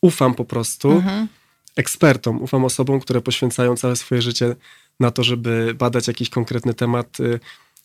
ufam 0.01 0.33
po 0.33 0.45
prostu 0.45 0.91
mhm. 0.91 1.27
ekspertom, 1.75 2.41
ufam 2.41 2.65
osobom, 2.65 2.99
które 2.99 3.21
poświęcają 3.21 3.77
całe 3.77 3.95
swoje 3.95 4.21
życie 4.21 4.55
na 4.99 5.11
to, 5.11 5.23
żeby 5.23 5.73
badać 5.77 6.07
jakiś 6.07 6.29
konkretny 6.29 6.73
temat, 6.73 7.19
y, 7.19 7.39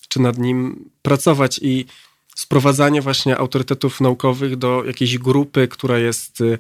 czy 0.09 0.21
nad 0.21 0.39
nim 0.39 0.91
pracować 1.03 1.61
i 1.63 1.87
sprowadzanie 2.37 3.03
właśnie 3.03 3.37
autorytetów 3.37 4.01
naukowych 4.01 4.57
do 4.57 4.85
jakiejś 4.85 5.19
grupy, 5.19 5.69
która 5.69 5.99
jest 5.99 6.41
y, 6.41 6.59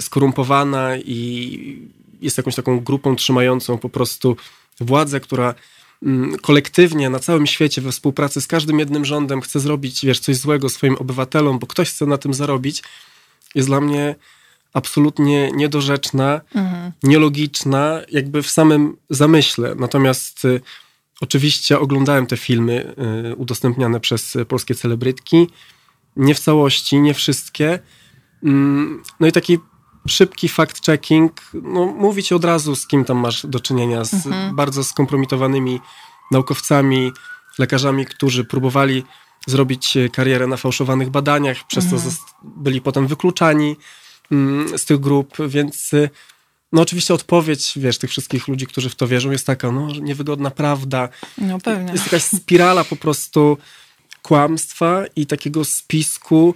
skorumpowana 0.00 0.96
i 0.96 1.88
jest 2.20 2.36
jakąś 2.36 2.54
taką 2.54 2.80
grupą 2.80 3.16
trzymającą 3.16 3.78
po 3.78 3.88
prostu 3.88 4.36
władzę, 4.80 5.20
która 5.20 5.54
mm, 6.02 6.38
kolektywnie 6.38 7.10
na 7.10 7.18
całym 7.18 7.46
świecie 7.46 7.82
we 7.82 7.92
współpracy 7.92 8.40
z 8.40 8.46
każdym 8.46 8.78
jednym 8.78 9.04
rządem 9.04 9.40
chce 9.40 9.60
zrobić, 9.60 10.06
wiesz, 10.06 10.20
coś 10.20 10.36
złego 10.36 10.68
swoim 10.68 10.96
obywatelom, 10.96 11.58
bo 11.58 11.66
ktoś 11.66 11.90
chce 11.90 12.06
na 12.06 12.18
tym 12.18 12.34
zarobić, 12.34 12.82
jest 13.54 13.68
dla 13.68 13.80
mnie 13.80 14.14
absolutnie 14.72 15.50
niedorzeczna, 15.54 16.40
mhm. 16.54 16.92
nielogiczna, 17.02 18.00
jakby 18.10 18.42
w 18.42 18.50
samym 18.50 18.96
zamyśle. 19.10 19.74
Natomiast 19.74 20.44
y, 20.44 20.60
oczywiście 21.20 21.78
oglądałem 21.78 22.26
te 22.26 22.36
filmy 22.36 22.94
y, 23.30 23.36
udostępniane 23.36 24.00
przez 24.00 24.36
polskie 24.48 24.74
celebrytki. 24.74 25.46
Nie 26.16 26.34
w 26.34 26.40
całości, 26.40 27.00
nie 27.00 27.14
wszystkie. 27.14 27.78
Mm, 28.44 29.02
no 29.20 29.26
i 29.26 29.32
taki 29.32 29.58
szybki 30.08 30.48
fact-checking, 30.48 31.30
no 31.62 31.86
mówić 31.86 32.32
od 32.32 32.44
razu, 32.44 32.76
z 32.76 32.86
kim 32.86 33.04
tam 33.04 33.18
masz 33.18 33.46
do 33.46 33.60
czynienia, 33.60 34.04
z 34.04 34.14
mhm. 34.14 34.56
bardzo 34.56 34.84
skompromitowanymi 34.84 35.80
naukowcami, 36.30 37.12
lekarzami, 37.58 38.06
którzy 38.06 38.44
próbowali 38.44 39.04
zrobić 39.46 39.98
karierę 40.12 40.46
na 40.46 40.56
fałszowanych 40.56 41.10
badaniach, 41.10 41.66
przez 41.66 41.84
mhm. 41.84 42.02
to 42.02 42.08
byli 42.42 42.80
potem 42.80 43.06
wykluczani 43.06 43.76
Mm, 44.30 44.78
z 44.78 44.84
tych 44.84 45.00
grup, 45.00 45.36
więc 45.48 45.92
y, 45.92 46.10
no 46.72 46.82
oczywiście 46.82 47.14
odpowiedź, 47.14 47.72
wiesz, 47.76 47.98
tych 47.98 48.10
wszystkich 48.10 48.48
ludzi, 48.48 48.66
którzy 48.66 48.90
w 48.90 48.94
to 48.94 49.08
wierzą 49.08 49.30
jest 49.30 49.46
taka, 49.46 49.72
no 49.72 49.88
niewygodna 50.00 50.50
prawda. 50.50 51.08
No 51.38 51.58
pewnie. 51.58 51.92
Jest 51.92 52.04
jakaś 52.04 52.22
spirala 52.22 52.84
po 52.84 52.96
prostu 52.96 53.58
kłamstwa 54.22 55.04
i 55.16 55.26
takiego 55.26 55.64
spisku 55.64 56.54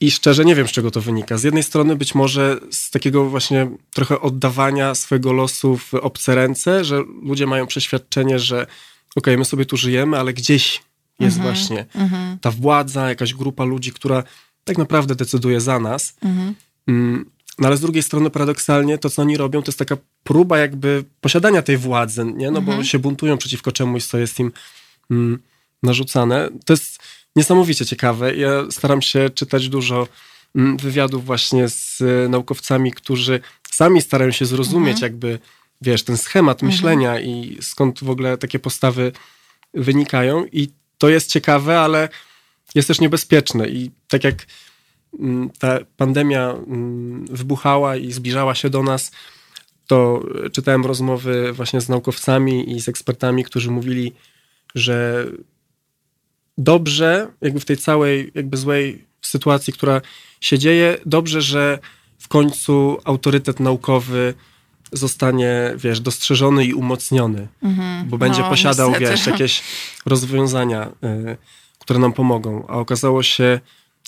i 0.00 0.10
szczerze 0.10 0.44
nie 0.44 0.54
wiem, 0.54 0.68
z 0.68 0.70
czego 0.70 0.90
to 0.90 1.00
wynika. 1.00 1.38
Z 1.38 1.42
jednej 1.42 1.62
strony 1.62 1.96
być 1.96 2.14
może 2.14 2.60
z 2.70 2.90
takiego 2.90 3.24
właśnie 3.24 3.70
trochę 3.94 4.20
oddawania 4.20 4.94
swojego 4.94 5.32
losu 5.32 5.76
w 5.76 5.94
obce 5.94 6.34
ręce, 6.34 6.84
że 6.84 7.02
ludzie 7.22 7.46
mają 7.46 7.66
przeświadczenie, 7.66 8.38
że 8.38 8.56
okej, 8.62 8.72
okay, 9.16 9.38
my 9.38 9.44
sobie 9.44 9.64
tu 9.64 9.76
żyjemy, 9.76 10.18
ale 10.18 10.32
gdzieś 10.32 10.82
jest 11.20 11.36
mhm, 11.36 11.54
właśnie 11.54 11.86
mhm. 11.94 12.38
ta 12.38 12.50
władza, 12.50 13.08
jakaś 13.08 13.34
grupa 13.34 13.64
ludzi, 13.64 13.92
która 13.92 14.22
tak 14.64 14.78
naprawdę 14.78 15.14
decyduje 15.14 15.60
za 15.60 15.80
nas. 15.80 16.16
Mhm. 16.22 16.54
No 17.58 17.68
ale 17.68 17.76
z 17.76 17.80
drugiej 17.80 18.02
strony 18.02 18.30
paradoksalnie 18.30 18.98
to, 18.98 19.10
co 19.10 19.22
oni 19.22 19.36
robią, 19.36 19.62
to 19.62 19.68
jest 19.68 19.78
taka 19.78 19.96
próba 20.24 20.58
jakby 20.58 21.04
posiadania 21.20 21.62
tej 21.62 21.76
władzy, 21.76 22.24
nie? 22.24 22.50
No 22.50 22.58
mhm. 22.58 22.78
bo 22.78 22.84
się 22.84 22.98
buntują 22.98 23.38
przeciwko 23.38 23.72
czemuś, 23.72 24.04
co 24.04 24.18
jest 24.18 24.40
im 24.40 24.52
mm, 25.10 25.38
narzucane. 25.82 26.48
To 26.64 26.72
jest 26.72 26.98
niesamowicie 27.36 27.86
ciekawe. 27.86 28.36
Ja 28.36 28.50
staram 28.70 29.02
się 29.02 29.30
czytać 29.30 29.68
dużo 29.68 30.08
mm, 30.56 30.76
wywiadów 30.76 31.24
właśnie 31.24 31.68
z 31.68 32.00
y, 32.00 32.28
naukowcami, 32.28 32.92
którzy 32.92 33.40
sami 33.70 34.02
starają 34.02 34.30
się 34.30 34.46
zrozumieć 34.46 34.96
mhm. 34.96 35.12
jakby, 35.12 35.38
wiesz, 35.80 36.02
ten 36.02 36.16
schemat 36.16 36.62
mhm. 36.62 36.72
myślenia 36.72 37.20
i 37.20 37.58
skąd 37.60 38.04
w 38.04 38.10
ogóle 38.10 38.38
takie 38.38 38.58
postawy 38.58 39.12
wynikają 39.74 40.46
i 40.52 40.68
to 40.98 41.08
jest 41.08 41.30
ciekawe, 41.30 41.80
ale 41.80 42.08
jest 42.74 42.88
też 42.88 43.00
niebezpieczne 43.00 43.68
i 43.68 43.90
tak 44.08 44.24
jak 44.24 44.46
ta 45.58 45.78
pandemia 45.96 46.50
mm, 46.50 47.26
wybuchała 47.26 47.96
i 47.96 48.12
zbliżała 48.12 48.54
się 48.54 48.70
do 48.70 48.82
nas, 48.82 49.10
to 49.86 50.22
czytałem 50.52 50.86
rozmowy 50.86 51.52
właśnie 51.52 51.80
z 51.80 51.88
naukowcami 51.88 52.76
i 52.76 52.80
z 52.80 52.88
ekspertami, 52.88 53.44
którzy 53.44 53.70
mówili, 53.70 54.12
że 54.74 55.26
dobrze, 56.58 57.28
jakby 57.40 57.60
w 57.60 57.64
tej 57.64 57.76
całej 57.76 58.32
jakby 58.34 58.56
złej 58.56 59.04
sytuacji, 59.22 59.72
która 59.72 60.00
się 60.40 60.58
dzieje, 60.58 60.98
dobrze, 61.06 61.42
że 61.42 61.78
w 62.18 62.28
końcu 62.28 62.98
autorytet 63.04 63.60
naukowy 63.60 64.34
zostanie, 64.92 65.72
wiesz, 65.76 66.00
dostrzeżony 66.00 66.64
i 66.64 66.74
umocniony, 66.74 67.48
mhm. 67.62 68.08
bo 68.08 68.18
będzie 68.18 68.40
no, 68.40 68.50
posiadał, 68.50 68.90
niestety. 68.90 69.10
wiesz, 69.10 69.26
jakieś 69.26 69.62
rozwiązania, 70.06 70.88
y, 71.04 71.36
które 71.78 71.98
nam 71.98 72.12
pomogą. 72.12 72.66
A 72.68 72.72
okazało 72.72 73.22
się 73.22 73.60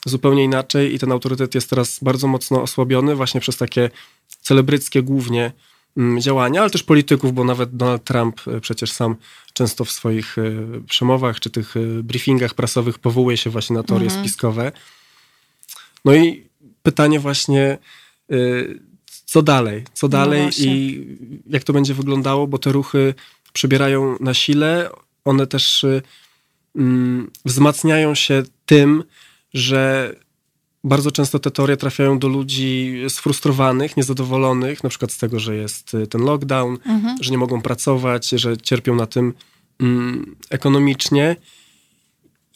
zupełnie 0.07 0.45
inaczej 0.45 0.95
i 0.95 0.99
ten 0.99 1.13
autorytet 1.13 1.55
jest 1.55 1.71
teraz 1.71 1.99
bardzo 2.03 2.27
mocno 2.27 2.63
osłabiony 2.63 3.15
właśnie 3.15 3.41
przez 3.41 3.57
takie 3.57 3.91
celebryckie 4.43 5.03
głównie 5.03 5.53
y, 5.99 6.21
działania, 6.21 6.61
ale 6.61 6.71
też 6.71 6.83
polityków, 6.83 7.35
bo 7.35 7.45
nawet 7.45 7.77
Donald 7.77 8.05
Trump 8.05 8.41
y, 8.47 8.61
przecież 8.61 8.93
sam 8.93 9.17
często 9.53 9.85
w 9.85 9.91
swoich 9.91 10.39
y, 10.39 10.67
przemowach 10.89 11.41
czy 11.41 11.51
tych 11.51 11.77
y, 11.77 12.03
briefingach 12.03 12.55
prasowych 12.55 12.99
powołuje 12.99 13.37
się 13.37 13.51
właśnie 13.51 13.77
na 13.77 13.83
teorie 13.83 14.07
mhm. 14.07 14.25
spiskowe. 14.25 14.73
No 16.05 16.15
i 16.15 16.45
pytanie 16.83 17.21
właśnie, 17.21 17.79
co 19.25 19.43
dalej? 19.43 19.85
Co 19.93 20.07
no 20.07 20.09
dalej 20.09 20.45
no 20.45 20.51
i 20.59 21.07
jak 21.47 21.65
to 21.65 21.73
będzie 21.73 21.95
wyglądało, 21.95 22.47
bo 22.47 22.59
te 22.59 22.73
ruchy 22.73 23.15
przybierają 23.53 24.17
na 24.21 24.35
sile, 24.35 24.91
one 25.25 25.47
też 25.47 25.87
mm, 26.77 27.31
wzmacniają 27.45 28.15
się 28.15 28.43
tym, 28.67 29.05
że 29.55 30.15
bardzo 30.85 31.11
często 31.11 31.39
te 31.39 31.51
teorie 31.51 31.77
trafiają 31.77 32.19
do 32.19 32.29
ludzi 32.29 33.03
sfrustrowanych, 33.09 33.97
niezadowolonych, 33.97 34.85
na 34.85 34.91
przykład 34.91 35.13
z 35.13 35.19
tego, 35.19 35.41
że 35.41 35.57
jest 35.57 35.97
ten 36.11 36.21
lockdown, 36.21 36.79
mhm. 36.87 37.17
że 37.21 37.31
nie 37.31 37.39
mogą 37.39 37.63
pracować, 37.63 38.29
że 38.29 38.57
cierpią 38.57 38.95
na 38.95 39.07
tym 39.07 39.35
mm, 39.81 40.37
ekonomicznie 40.51 41.37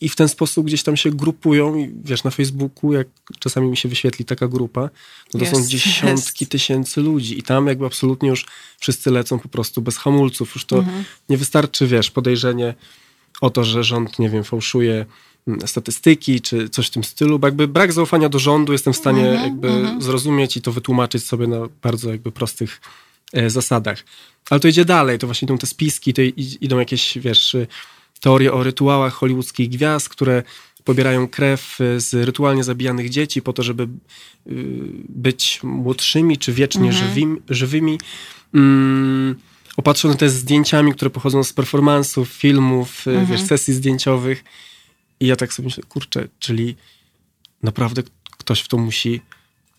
i 0.01 0.09
w 0.09 0.17
ten 0.17 0.29
sposób 0.29 0.67
gdzieś 0.67 0.83
tam 0.83 0.97
się 0.97 1.11
grupują 1.11 1.77
i 1.77 1.95
wiesz, 2.05 2.25
na 2.25 2.31
Facebooku, 2.31 2.93
jak 2.93 3.09
czasami 3.39 3.71
mi 3.71 3.77
się 3.77 3.89
wyświetli 3.89 4.25
taka 4.25 4.49
grupa, 4.49 4.91
to, 5.31 5.39
to 5.39 5.47
są 5.47 5.67
dziesiątki 5.67 6.47
tysięcy 6.47 7.01
ludzi 7.01 7.39
i 7.39 7.43
tam 7.43 7.67
jakby 7.67 7.87
absolutnie 7.87 8.29
już 8.29 8.47
wszyscy 8.79 9.11
lecą 9.11 9.39
po 9.39 9.49
prostu 9.49 9.83
bez 9.83 9.97
hamulców. 9.99 10.55
Już 10.55 10.65
to 10.65 10.79
mhm. 10.79 11.05
nie 11.29 11.37
wystarczy, 11.37 11.87
wiesz, 11.87 12.11
podejrzenie 12.11 12.75
o 13.41 13.51
to, 13.51 13.65
że 13.65 13.85
rząd, 13.85 14.19
nie 14.19 14.31
wiem, 14.31 14.45
fałszuje 14.45 15.07
statystyki 15.67 16.41
czy 16.41 16.69
coś 16.69 16.87
w 16.87 16.91
tym 16.91 17.05
stylu, 17.05 17.39
bo 17.39 17.47
jakby 17.47 17.69
brak 17.69 17.93
zaufania 17.93 18.29
do 18.29 18.39
rządu 18.39 18.73
jestem 18.73 18.93
w 18.93 18.97
stanie 18.97 19.29
mhm, 19.29 19.43
jakby 19.43 19.69
mhm. 19.69 20.03
zrozumieć 20.03 20.57
i 20.57 20.63
to 20.63 20.73
wytłumaczyć 20.73 21.25
sobie 21.25 21.47
na 21.47 21.59
bardzo 21.83 22.11
jakby 22.11 22.33
prostych 22.33 22.81
e, 23.33 23.51
zasadach. 23.51 24.05
Ale 24.51 24.61
to 24.61 24.69
idzie 24.69 24.85
dalej, 24.85 25.19
to 25.19 25.27
właśnie 25.27 25.47
idą 25.47 25.59
te 25.59 25.67
spiski, 25.67 26.15
to 26.15 26.23
idą 26.61 26.79
jakieś, 26.79 27.19
wiesz, 27.19 27.57
teorie 28.21 28.53
o 28.53 28.63
rytuałach 28.63 29.15
hollywoodzkich 29.15 29.69
gwiazd, 29.69 30.09
które 30.09 30.43
pobierają 30.85 31.29
krew 31.29 31.81
y, 31.81 32.01
z 32.01 32.15
rytualnie 32.15 32.65
zabijanych 32.65 33.11
dzieci 33.11 33.43
po 33.43 33.53
to, 33.53 33.63
żeby 33.63 33.83
y, 33.83 33.89
być 35.09 35.61
młodszymi 35.63 36.39
czy 36.39 36.53
wiecznie 36.53 36.89
mhm. 36.89 37.09
żywymi. 37.09 37.41
żywymi. 37.49 37.99
Mm, 38.55 39.35
opatrzone 39.77 40.15
też 40.15 40.31
zdjęciami, 40.31 40.93
które 40.93 41.11
pochodzą 41.11 41.45
z 41.45 41.53
performansów, 41.53 42.29
filmów, 42.29 43.07
y, 43.07 43.11
mhm. 43.11 43.27
wiesz, 43.27 43.43
sesji 43.43 43.75
zdjęciowych. 43.75 44.45
I 45.21 45.27
ja 45.27 45.37
tak 45.37 45.53
sobie 45.53 45.67
myślę, 45.67 45.83
kurczę, 45.89 46.29
czyli 46.39 46.77
naprawdę 47.63 48.03
ktoś 48.39 48.61
w 48.61 48.69
to 48.69 48.79
musi 48.79 49.21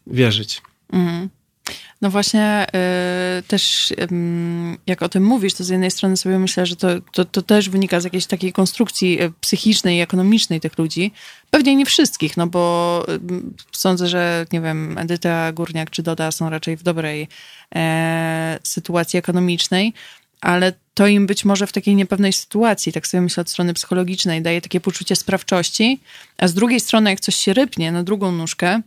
wierzyć. 0.08 0.62
Mhm. 0.94 1.30
No 2.02 2.10
właśnie 2.10 2.68
y, 3.40 3.44
też 3.44 3.92
y, 3.92 4.08
jak 4.88 5.02
o 5.02 5.10
tym 5.10 5.24
mówisz, 5.24 5.54
to 5.54 5.64
z 5.64 5.70
jednej 5.70 5.92
strony 5.92 6.18
sobie 6.18 6.40
myślę, 6.40 6.66
że 6.66 6.76
to, 6.76 6.88
to, 7.14 7.26
to, 7.26 7.42
też 7.42 7.70
wynika 7.70 8.00
z 8.00 8.04
jakiejś 8.04 8.26
takiej 8.26 8.54
konstrukcji 8.54 9.22
y, 9.22 9.32
psychicznej 9.42 9.98
i 9.98 10.02
ekonomicznej 10.02 10.62
tych 10.62 10.78
ludzi. 10.78 11.12
Pewnie 11.50 11.76
nie 11.76 11.86
wszystkich, 11.86 12.38
no 12.38 12.48
bo 12.48 13.06
y, 13.10 13.20
sądzę, 13.72 14.08
że 14.08 14.46
nie 14.52 14.62
wiem, 14.62 14.98
Edyta 14.98 15.52
Górniak 15.52 15.90
czy 15.90 16.04
Doda 16.04 16.32
są 16.32 16.50
raczej 16.50 16.78
w 16.78 16.84
dobrej 16.84 17.28
e, 17.76 18.60
sytuacji 18.64 19.20
ekonomicznej, 19.20 19.94
ale 20.42 20.74
to 20.96 21.08
im 21.08 21.28
być 21.28 21.46
może 21.46 21.68
w 21.68 21.72
takiej 21.72 21.96
niepewnej 21.96 22.34
sytuacji, 22.34 22.94
tak 22.94 23.08
sobie 23.08 23.22
myślę 23.22 23.42
od 23.42 23.50
strony 23.50 23.74
psychologicznej, 23.74 24.42
daje 24.42 24.62
takie 24.62 24.82
poczucie 24.82 25.16
sprawczości, 25.16 26.00
a 26.38 26.48
z 26.48 26.54
drugiej 26.54 26.80
strony 26.80 27.10
jak 27.10 27.20
coś 27.20 27.36
się 27.36 27.54
rypnie 27.54 27.92
na 27.92 28.04
drugą 28.04 28.32
nóżkę, 28.32 28.82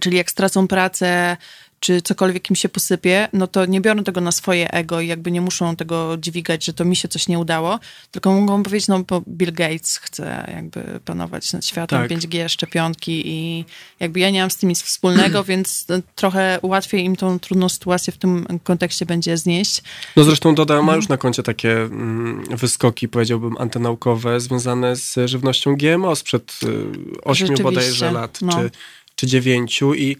czyli 0.00 0.16
jak 0.16 0.30
stracą 0.30 0.68
pracę, 0.68 1.36
czy 1.80 2.02
cokolwiek 2.02 2.50
im 2.50 2.56
się 2.56 2.68
posypie, 2.68 3.28
no 3.32 3.46
to 3.46 3.66
nie 3.66 3.80
biorą 3.80 4.04
tego 4.04 4.20
na 4.20 4.32
swoje 4.32 4.70
ego 4.70 5.00
i 5.00 5.06
jakby 5.06 5.30
nie 5.30 5.40
muszą 5.40 5.76
tego 5.76 6.16
dźwigać, 6.16 6.64
że 6.64 6.72
to 6.72 6.84
mi 6.84 6.96
się 6.96 7.08
coś 7.08 7.28
nie 7.28 7.38
udało, 7.38 7.78
tylko 8.10 8.32
mogą 8.32 8.62
powiedzieć, 8.62 8.88
no 8.88 9.04
bo 9.04 9.22
Bill 9.28 9.52
Gates 9.52 9.96
chce 9.96 10.52
jakby 10.54 11.00
panować 11.04 11.52
nad 11.52 11.66
światem, 11.66 12.08
tak. 12.08 12.18
5G, 12.18 12.48
szczepionki 12.48 13.22
i 13.28 13.64
jakby 14.00 14.20
ja 14.20 14.30
nie 14.30 14.40
mam 14.40 14.50
z 14.50 14.56
tym 14.56 14.68
nic 14.68 14.82
wspólnego, 14.82 15.44
więc 15.50 15.86
trochę 16.14 16.58
łatwiej 16.62 17.04
im 17.04 17.16
tą 17.16 17.38
trudną 17.38 17.68
sytuację 17.68 18.12
w 18.12 18.18
tym 18.18 18.46
kontekście 18.64 19.06
będzie 19.06 19.36
znieść. 19.36 19.82
No 20.16 20.24
zresztą 20.24 20.54
Doda 20.54 20.82
ma 20.82 20.96
już 20.96 21.08
na 21.08 21.16
koncie 21.16 21.42
takie 21.42 21.72
mm, 21.72 22.44
wyskoki, 22.50 23.08
powiedziałbym, 23.08 23.56
antynaukowe 23.58 24.40
związane 24.40 24.96
z 24.96 25.14
żywnością 25.24 25.76
GMO 25.76 26.16
sprzed 26.16 26.60
y, 26.62 27.22
8 27.22 27.48
bodajże 27.62 28.12
lat, 28.12 28.38
no. 28.42 28.52
czy, 28.52 28.70
czy 29.16 29.26
9 29.26 29.80
i 29.96 30.16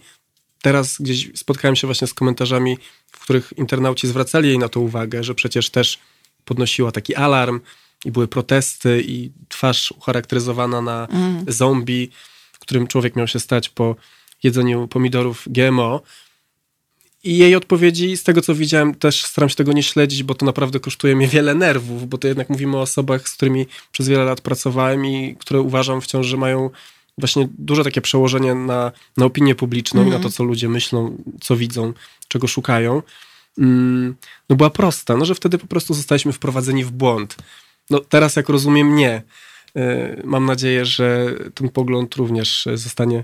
teraz 0.61 0.97
gdzieś 0.99 1.31
spotkałem 1.35 1.75
się 1.75 1.87
właśnie 1.87 2.07
z 2.07 2.13
komentarzami, 2.13 2.77
w 3.11 3.19
których 3.19 3.53
internauci 3.57 4.07
zwracali 4.07 4.47
jej 4.47 4.59
na 4.59 4.69
to 4.69 4.79
uwagę, 4.79 5.23
że 5.23 5.35
przecież 5.35 5.69
też 5.69 5.99
podnosiła 6.45 6.91
taki 6.91 7.15
alarm 7.15 7.59
i 8.05 8.11
były 8.11 8.27
protesty 8.27 9.03
i 9.07 9.31
twarz 9.49 9.91
ucharakteryzowana 9.91 10.81
na 10.81 11.07
mm. 11.11 11.45
zombie, 11.47 12.09
którym 12.69 12.87
człowiek 12.87 13.15
miał 13.15 13.27
się 13.27 13.39
stać 13.39 13.69
po 13.69 13.95
jedzeniu 14.43 14.87
pomidorów 14.87 15.47
GMO. 15.47 16.01
I 17.23 17.37
jej 17.37 17.55
odpowiedzi, 17.55 18.17
z 18.17 18.23
tego 18.23 18.41
co 18.41 18.55
widziałem, 18.55 18.95
też 18.95 19.25
staram 19.25 19.49
się 19.49 19.55
tego 19.55 19.73
nie 19.73 19.83
śledzić, 19.83 20.23
bo 20.23 20.35
to 20.35 20.45
naprawdę 20.45 20.79
kosztuje 20.79 21.15
mnie 21.15 21.27
wiele 21.27 21.55
nerwów, 21.55 22.09
bo 22.09 22.17
to 22.17 22.27
jednak 22.27 22.49
mówimy 22.49 22.77
o 22.77 22.81
osobach, 22.81 23.29
z 23.29 23.35
którymi 23.35 23.65
przez 23.91 24.07
wiele 24.07 24.23
lat 24.23 24.41
pracowałem 24.41 25.05
i 25.05 25.35
które 25.39 25.61
uważam 25.61 26.01
wciąż, 26.01 26.27
że 26.27 26.37
mają 26.37 26.69
właśnie 27.19 27.47
duże 27.57 27.83
takie 27.83 28.01
przełożenie 28.01 28.55
na, 28.55 28.91
na 29.17 29.25
opinię 29.25 29.55
publiczną 29.55 30.01
mm. 30.01 30.09
na 30.09 30.15
mhm. 30.15 30.31
to, 30.31 30.37
co 30.37 30.43
ludzie 30.43 30.69
myślą, 30.69 31.17
co 31.41 31.55
widzą, 31.55 31.93
czego 32.27 32.47
szukają, 32.47 33.01
mm, 33.57 34.15
no 34.49 34.55
była 34.55 34.69
prosta, 34.69 35.17
no 35.17 35.25
że 35.25 35.35
wtedy 35.35 35.57
po 35.57 35.67
prostu 35.67 35.93
zostaliśmy 35.93 36.33
wprowadzeni 36.33 36.83
w 36.83 36.91
błąd. 36.91 37.35
No 37.89 37.99
teraz, 37.99 38.35
jak 38.35 38.49
rozumiem, 38.49 38.95
nie. 38.95 39.21
Y, 39.77 40.21
mam 40.23 40.45
nadzieję, 40.45 40.85
że 40.85 41.25
ten 41.53 41.69
pogląd 41.69 42.15
również 42.15 42.67
zostanie 42.73 43.23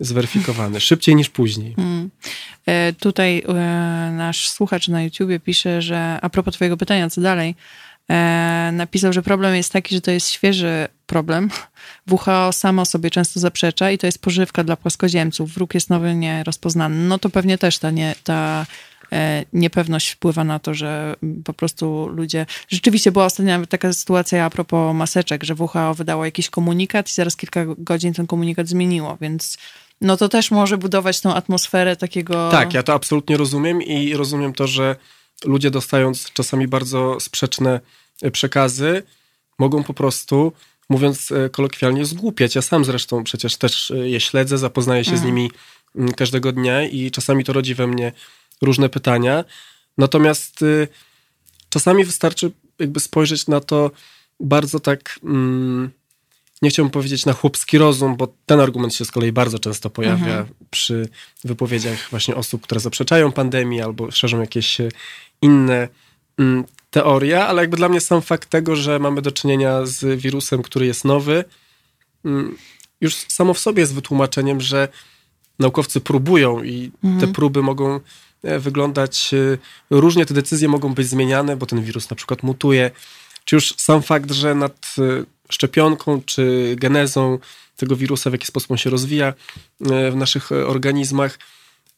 zweryfikowany. 0.00 0.80
Szybciej 0.80 1.16
niż 1.16 1.30
później. 1.30 1.74
Mm. 1.78 2.10
Tutaj 3.00 3.42
e, 3.48 3.52
nasz 4.16 4.48
słuchacz 4.48 4.88
na 4.88 5.02
YouTubie 5.02 5.40
pisze, 5.40 5.82
że 5.82 6.18
a 6.22 6.30
propos 6.30 6.54
twojego 6.54 6.76
pytania, 6.76 7.10
co 7.10 7.20
dalej, 7.20 7.50
e, 7.50 7.54
napisał, 8.72 9.12
że 9.12 9.22
problem 9.22 9.54
jest 9.54 9.72
taki, 9.72 9.94
że 9.94 10.00
to 10.00 10.10
jest 10.10 10.28
świeży 10.28 10.88
problem. 11.06 11.50
WHO 12.10 12.52
samo 12.52 12.84
sobie 12.84 13.10
często 13.10 13.40
zaprzecza 13.40 13.90
i 13.90 13.98
to 13.98 14.06
jest 14.06 14.18
pożywka 14.18 14.64
dla 14.64 14.76
płaskoziemców. 14.76 15.54
Wróg 15.54 15.74
jest 15.74 15.90
nowy, 15.90 16.14
nierozpoznany. 16.14 16.96
No 16.96 17.18
to 17.18 17.30
pewnie 17.30 17.58
też 17.58 17.78
ta, 17.78 17.90
nie, 17.90 18.14
ta 18.24 18.66
e, 19.12 19.44
niepewność 19.52 20.10
wpływa 20.10 20.44
na 20.44 20.58
to, 20.58 20.74
że 20.74 21.16
po 21.44 21.52
prostu 21.52 22.08
ludzie... 22.08 22.46
Rzeczywiście 22.68 23.12
była 23.12 23.24
ostatnia 23.24 23.66
taka 23.66 23.92
sytuacja 23.92 24.44
a 24.44 24.50
propos 24.50 24.96
maseczek, 24.96 25.44
że 25.44 25.54
WHO 25.54 25.94
wydało 25.94 26.24
jakiś 26.24 26.50
komunikat 26.50 27.08
i 27.08 27.12
zaraz 27.12 27.36
kilka 27.36 27.64
godzin 27.78 28.14
ten 28.14 28.26
komunikat 28.26 28.68
zmieniło, 28.68 29.18
więc 29.20 29.58
no 30.00 30.16
to 30.16 30.28
też 30.28 30.50
może 30.50 30.78
budować 30.78 31.20
tą 31.20 31.34
atmosferę 31.34 31.96
takiego... 31.96 32.50
Tak, 32.50 32.74
ja 32.74 32.82
to 32.82 32.94
absolutnie 32.94 33.36
rozumiem 33.36 33.82
i 33.82 34.14
rozumiem 34.14 34.52
to, 34.52 34.66
że 34.66 34.96
ludzie 35.44 35.70
dostając 35.70 36.32
czasami 36.32 36.68
bardzo 36.68 37.20
sprzeczne 37.20 37.80
przekazy, 38.32 39.02
mogą 39.58 39.84
po 39.84 39.94
prostu 39.94 40.52
mówiąc 40.88 41.32
e, 41.32 41.50
kolokwialnie, 41.50 42.04
zgłupiać. 42.04 42.54
Ja 42.54 42.62
sam 42.62 42.84
zresztą 42.84 43.24
przecież 43.24 43.56
też 43.56 43.90
e, 43.90 44.08
je 44.08 44.20
śledzę, 44.20 44.58
zapoznaję 44.58 45.04
się 45.04 45.12
mhm. 45.12 45.22
z 45.22 45.26
nimi 45.26 45.50
mm, 45.96 46.12
każdego 46.12 46.52
dnia 46.52 46.88
i 46.88 47.10
czasami 47.10 47.44
to 47.44 47.52
rodzi 47.52 47.74
we 47.74 47.86
mnie 47.86 48.12
różne 48.62 48.88
pytania. 48.88 49.44
Natomiast 49.98 50.62
y, 50.62 50.88
czasami 51.68 52.04
wystarczy 52.04 52.50
jakby 52.78 53.00
spojrzeć 53.00 53.46
na 53.46 53.60
to 53.60 53.90
bardzo 54.40 54.80
tak, 54.80 55.18
mm, 55.24 55.90
nie 56.64 56.70
chciałbym 56.70 56.90
powiedzieć 56.90 57.26
na 57.26 57.32
chłopski 57.32 57.78
rozum, 57.78 58.16
bo 58.16 58.34
ten 58.46 58.60
argument 58.60 58.94
się 58.94 59.04
z 59.04 59.10
kolei 59.10 59.32
bardzo 59.32 59.58
często 59.58 59.90
pojawia 59.90 60.38
mhm. 60.38 60.46
przy 60.70 61.08
wypowiedziach 61.44 62.10
właśnie 62.10 62.34
osób, 62.34 62.62
które 62.62 62.80
zaprzeczają 62.80 63.32
pandemii 63.32 63.80
albo 63.80 64.10
szerzą 64.10 64.40
jakieś 64.40 64.80
e, 64.80 64.88
inne 65.42 65.88
mm, 66.38 66.64
teoria, 66.90 67.48
ale 67.48 67.62
jakby 67.62 67.76
dla 67.76 67.88
mnie 67.88 68.00
sam 68.00 68.22
fakt 68.22 68.50
tego, 68.50 68.76
że 68.76 68.98
mamy 68.98 69.22
do 69.22 69.32
czynienia 69.32 69.86
z 69.86 70.20
wirusem, 70.20 70.62
który 70.62 70.86
jest 70.86 71.04
nowy, 71.04 71.44
mm, 72.24 72.56
już 73.00 73.14
samo 73.14 73.54
w 73.54 73.58
sobie 73.58 73.80
jest 73.80 73.94
wytłumaczeniem, 73.94 74.60
że 74.60 74.88
naukowcy 75.58 76.00
próbują 76.00 76.62
i 76.62 76.92
mhm. 77.04 77.20
te 77.20 77.34
próby 77.34 77.62
mogą 77.62 78.00
e, 78.42 78.58
wyglądać 78.58 79.34
e, 79.34 79.58
różnie, 79.90 80.26
te 80.26 80.34
decyzje 80.34 80.68
mogą 80.68 80.94
być 80.94 81.06
zmieniane, 81.06 81.56
bo 81.56 81.66
ten 81.66 81.82
wirus 81.82 82.10
na 82.10 82.16
przykład 82.16 82.42
mutuje. 82.42 82.90
Czy 83.44 83.56
już 83.56 83.74
sam 83.76 84.02
fakt, 84.02 84.30
że 84.30 84.54
nad 84.54 84.94
szczepionką 85.50 86.22
czy 86.26 86.74
genezą 86.78 87.38
tego 87.76 87.96
wirusa, 87.96 88.30
w 88.30 88.32
jaki 88.32 88.46
sposób 88.46 88.70
on 88.70 88.76
się 88.76 88.90
rozwija 88.90 89.34
w 89.80 90.16
naszych 90.16 90.52
organizmach, 90.52 91.38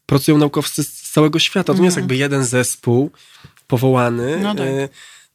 pracują 0.06 0.38
naukowcy 0.38 0.84
z 0.84 1.10
całego 1.12 1.38
świata. 1.38 1.74
To 1.74 1.78
nie 1.78 1.84
jest 1.84 1.96
mhm. 1.96 2.02
jakby 2.02 2.16
jeden 2.16 2.44
zespół 2.44 3.10
powołany, 3.66 4.38
no 4.42 4.54
tak. 4.54 4.66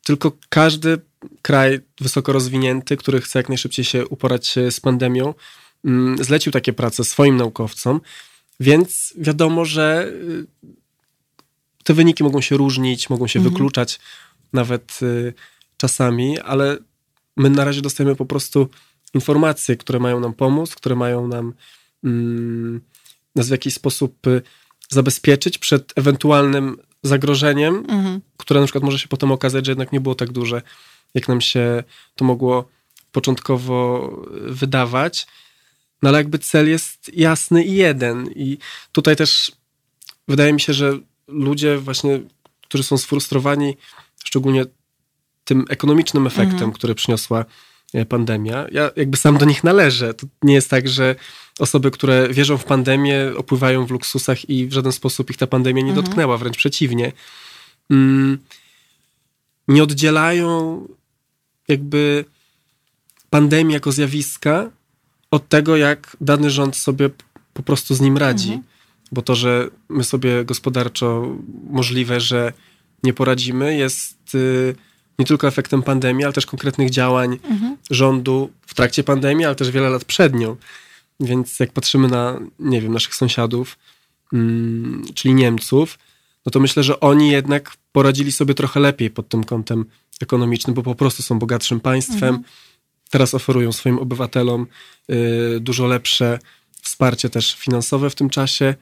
tylko 0.04 0.32
każdy 0.50 0.98
kraj 1.42 1.80
wysoko 2.02 2.34
rozwinięty, 2.34 2.98
który 2.98 3.22
chce 3.22 3.40
jak 3.40 3.50
najszybciej 3.50 3.86
się 3.86 4.08
uporać 4.08 4.56
z 4.70 4.80
pandemią, 4.80 5.34
mm, 5.86 6.24
zlecił 6.24 6.52
takie 6.52 6.74
prace 6.74 7.04
swoim 7.04 7.38
naukowcom, 7.38 8.02
więc 8.60 9.14
wiadomo, 9.18 9.66
że 9.66 10.12
te 11.84 11.94
wyniki 11.94 12.24
mogą 12.24 12.42
się 12.42 12.58
różnić, 12.58 13.10
mogą 13.10 13.28
się 13.28 13.40
mhm. 13.40 13.54
wykluczać 13.54 14.00
nawet 14.54 15.00
czasami, 15.78 16.40
ale 16.40 16.78
my 17.38 17.50
na 17.50 17.64
razie 17.64 17.82
dostajemy 17.82 18.16
po 18.16 18.26
prostu 18.26 18.70
informacje, 19.14 19.78
które 19.78 20.00
mają 20.00 20.20
nam 20.20 20.34
pomóc, 20.34 20.76
które 20.76 20.96
mają 20.96 21.28
nam 21.28 21.54
mm, 22.04 22.82
nas 23.36 23.48
w 23.48 23.52
jakiś 23.52 23.74
sposób 23.74 24.28
y, 24.28 24.42
zabezpieczyć 24.90 25.58
przed 25.58 25.94
ewentualnym 25.96 26.78
zagrożeniem, 27.04 27.76
mhm. 27.76 28.22
które 28.38 28.60
na 28.60 28.66
przykład 28.66 28.84
może 28.84 29.00
się 29.00 29.08
potem 29.08 29.32
okazać, 29.32 29.66
że 29.66 29.72
jednak 29.72 29.92
nie 29.92 30.02
było 30.02 30.16
tak 30.16 30.32
duże, 30.32 30.62
jak 31.14 31.28
nam 31.28 31.42
się 31.42 31.84
to 32.16 32.26
mogło 32.26 32.70
początkowo 33.12 34.10
wydawać. 34.32 35.28
No 36.02 36.10
ale 36.10 36.18
jakby 36.18 36.40
cel 36.40 36.70
jest 36.70 37.18
jasny 37.18 37.64
i 37.64 37.76
jeden. 37.76 38.32
I 38.36 38.58
tutaj 38.92 39.16
też 39.16 39.52
wydaje 40.28 40.54
mi 40.54 40.62
się, 40.62 40.74
że 40.74 41.00
ludzie 41.28 41.78
właśnie, 41.78 42.22
którzy 42.62 42.84
są 42.84 42.98
sfrustrowani, 42.98 43.78
szczególnie 44.24 44.66
tym 45.44 45.66
ekonomicznym 45.70 46.28
efektem, 46.28 46.54
mhm. 46.54 46.72
który 46.72 46.96
przyniosła 46.96 47.46
e, 47.94 48.06
pandemia. 48.06 48.66
Ja 48.72 48.92
jakby 48.96 49.18
sam 49.18 49.38
do 49.38 49.46
nich 49.46 49.64
należę. 49.64 50.14
To 50.14 50.28
nie 50.44 50.54
jest 50.54 50.70
tak, 50.70 50.88
że 50.88 51.16
osoby, 51.60 51.92
które 51.92 52.30
wierzą 52.30 52.58
w 52.58 52.64
pandemię, 52.64 53.32
opływają 53.38 53.86
w 53.86 53.92
luksusach 53.92 54.50
i 54.50 54.68
w 54.68 54.74
żaden 54.74 54.92
sposób 54.92 55.30
ich 55.30 55.38
ta 55.38 55.48
pandemia 55.48 55.82
nie 55.82 55.90
mhm. 55.90 56.06
dotknęła, 56.06 56.38
wręcz 56.38 56.58
przeciwnie. 56.58 57.12
Mm, 57.90 58.38
nie 59.68 59.84
oddzielają 59.84 60.88
jakby 61.68 62.26
pandemii 63.30 63.74
jako 63.74 63.92
zjawiska 63.92 64.70
od 65.32 65.50
tego, 65.50 65.78
jak 65.78 66.18
dany 66.22 66.50
rząd 66.50 66.76
sobie 66.76 67.10
po 67.54 67.64
prostu 67.64 67.96
z 67.96 68.02
nim 68.02 68.18
radzi. 68.18 68.48
Mhm. 68.48 68.64
Bo 69.12 69.22
to, 69.22 69.36
że 69.36 69.70
my 69.90 70.04
sobie 70.04 70.46
gospodarczo 70.46 71.36
możliwe, 71.70 72.20
że 72.20 72.54
nie 73.04 73.14
poradzimy, 73.14 73.78
jest 73.78 74.36
y, 74.36 74.76
nie 75.20 75.26
tylko 75.26 75.48
efektem 75.48 75.84
pandemii, 75.84 76.24
ale 76.24 76.34
też 76.34 76.46
konkretnych 76.46 76.90
działań 76.90 77.40
mhm. 77.44 77.78
rządu 77.90 78.52
w 78.68 78.74
trakcie 78.74 79.04
pandemii, 79.04 79.46
ale 79.46 79.56
też 79.56 79.72
wiele 79.72 79.90
lat 79.90 80.06
przed 80.06 80.36
nią. 80.36 80.56
Więc 81.20 81.60
jak 81.60 81.72
patrzymy 81.72 82.08
na, 82.08 82.40
nie 82.60 82.82
wiem, 82.82 82.94
naszych 82.94 83.16
sąsiadów, 83.16 83.78
mm, 84.34 85.04
czyli 85.16 85.34
Niemców, 85.34 86.00
no 86.46 86.52
to 86.52 86.60
myślę, 86.60 86.84
że 86.84 87.00
oni 87.00 87.32
jednak 87.32 87.74
poradzili 87.92 88.32
sobie 88.32 88.54
trochę 88.54 88.80
lepiej 88.80 89.10
pod 89.10 89.30
tym 89.30 89.44
kątem 89.44 89.86
ekonomicznym, 90.22 90.74
bo 90.74 90.84
po 90.84 90.96
prostu 90.96 91.24
są 91.24 91.40
bogatszym 91.40 91.80
państwem. 91.80 92.30
Mhm. 92.30 92.44
Teraz 93.10 93.34
oferują 93.34 93.72
swoim 93.72 94.00
obywatelom 94.00 94.68
y, 95.12 95.60
dużo 95.60 95.88
lepsze 95.88 96.40
wsparcie 96.82 97.30
też 97.30 97.56
finansowe 97.56 98.10
w 98.10 98.16
tym 98.16 98.30
czasie. 98.30 98.76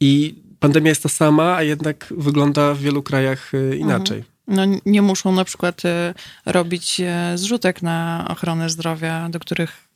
I 0.00 0.34
pandemia 0.60 0.88
jest 0.88 1.02
ta 1.02 1.08
sama, 1.08 1.56
a 1.56 1.62
jednak 1.62 2.14
wygląda 2.16 2.74
w 2.74 2.78
wielu 2.78 3.02
krajach 3.02 3.54
y, 3.54 3.76
inaczej. 3.76 4.18
Mhm. 4.18 4.37
No, 4.48 4.62
nie 4.86 5.02
muszą 5.02 5.32
na 5.32 5.44
przykład 5.44 5.84
y, 5.84 6.14
robić 6.46 7.00
zrzutek 7.34 7.82
na 7.82 8.26
ochronę 8.28 8.70
zdrowia, 8.70 9.28
do 9.28 9.40
których 9.40 9.88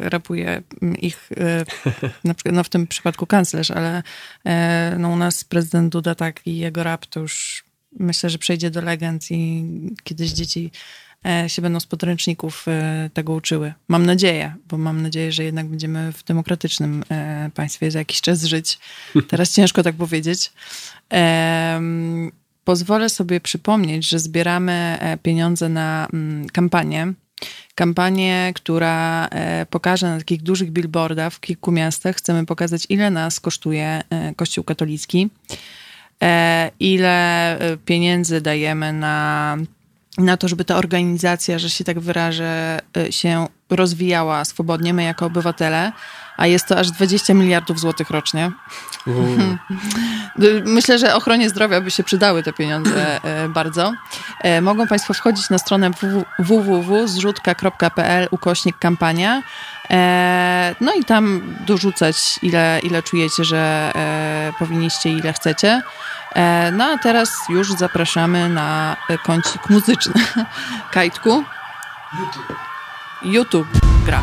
rapuje 0.00 0.62
ich, 0.98 1.30
na 2.24 2.34
przykład, 2.34 2.54
no 2.54 2.64
w 2.64 2.68
tym 2.68 2.86
przypadku 2.86 3.26
kanclerz, 3.26 3.70
ale 3.70 4.02
no 4.98 5.08
u 5.08 5.16
nas 5.16 5.44
prezydent 5.44 5.92
Duda 5.92 6.14
tak 6.14 6.46
i 6.46 6.58
jego 6.58 6.82
rap 6.82 7.06
to 7.06 7.20
już 7.20 7.64
myślę, 7.98 8.30
że 8.30 8.38
przejdzie 8.38 8.70
do 8.70 8.80
legend 8.80 9.30
i 9.30 9.64
kiedyś 10.04 10.30
dzieci 10.30 10.70
E, 11.26 11.48
się 11.48 11.62
będą 11.62 11.80
z 11.80 11.86
podręczników 11.86 12.66
tego 13.14 13.32
uczyły. 13.32 13.74
Mam 13.88 14.06
nadzieję, 14.06 14.54
bo 14.68 14.78
mam 14.78 15.02
nadzieję, 15.02 15.32
że 15.32 15.44
jednak 15.44 15.66
będziemy 15.66 16.12
w 16.12 16.24
demokratycznym 16.24 17.04
e, 17.10 17.50
państwie 17.54 17.90
za 17.90 17.98
jakiś 17.98 18.20
czas 18.20 18.44
żyć. 18.44 18.78
Teraz 19.28 19.52
ciężko 19.52 19.82
tak 19.82 19.94
powiedzieć. 19.94 20.52
Pozwolę 22.66 23.08
sobie 23.08 23.40
przypomnieć, 23.40 24.08
że 24.08 24.18
zbieramy 24.18 24.98
pieniądze 25.22 25.68
na 25.68 26.08
mm, 26.12 26.48
kampanię. 26.48 27.12
Kampanię, 27.74 28.52
która 28.54 29.28
pokaże 29.70 30.06
na 30.06 30.18
takich 30.18 30.42
dużych 30.42 30.70
billboardach 30.70 31.32
w 31.32 31.40
kilku 31.40 31.72
miastach. 31.72 32.16
Chcemy 32.16 32.46
pokazać, 32.46 32.86
ile 32.88 33.10
nas 33.10 33.40
kosztuje 33.40 34.02
Kościół 34.36 34.64
katolicki, 34.64 35.30
ile 36.80 37.58
pieniędzy 37.84 38.40
dajemy 38.40 38.92
na 38.92 39.56
na 40.18 40.36
to, 40.36 40.48
żeby 40.48 40.64
ta 40.64 40.76
organizacja, 40.76 41.58
że 41.58 41.70
się 41.70 41.84
tak 41.84 42.00
wyrażę, 42.00 42.80
się 43.10 43.46
rozwijała 43.70 44.44
swobodnie, 44.44 44.94
my 44.94 45.02
jako 45.02 45.26
obywatele, 45.26 45.92
a 46.36 46.46
jest 46.46 46.66
to 46.66 46.78
aż 46.78 46.90
20 46.90 47.34
miliardów 47.34 47.80
złotych 47.80 48.10
rocznie. 48.10 48.50
Myślę, 50.64 50.98
że 50.98 51.14
ochronie 51.14 51.48
zdrowia 51.48 51.80
by 51.80 51.90
się 51.90 52.04
przydały 52.04 52.42
te 52.42 52.52
pieniądze 52.52 53.20
y, 53.44 53.48
bardzo. 53.48 53.92
Y, 54.44 54.60
mogą 54.60 54.86
Państwo 54.86 55.14
wchodzić 55.14 55.50
na 55.50 55.58
stronę 55.58 55.90
www.zrzutka.pl 56.38 58.28
ukośnik 58.30 58.78
kampania 58.78 59.42
no 60.80 60.94
i 60.94 61.04
tam 61.04 61.56
dorzucać, 61.66 62.38
ile, 62.42 62.80
ile 62.82 63.02
czujecie, 63.02 63.44
że 63.44 63.92
powinniście, 64.58 65.10
ile 65.10 65.32
chcecie. 65.32 65.82
E, 66.36 66.70
no 66.72 66.84
a 66.84 66.98
teraz 66.98 67.30
już 67.48 67.72
zapraszamy 67.72 68.48
na 68.48 68.96
kącik 69.22 69.70
muzyczny. 69.70 70.24
Kajtku? 70.92 71.44
YouTube. 72.18 72.56
YouTube 73.22 73.68
gra. 74.04 74.22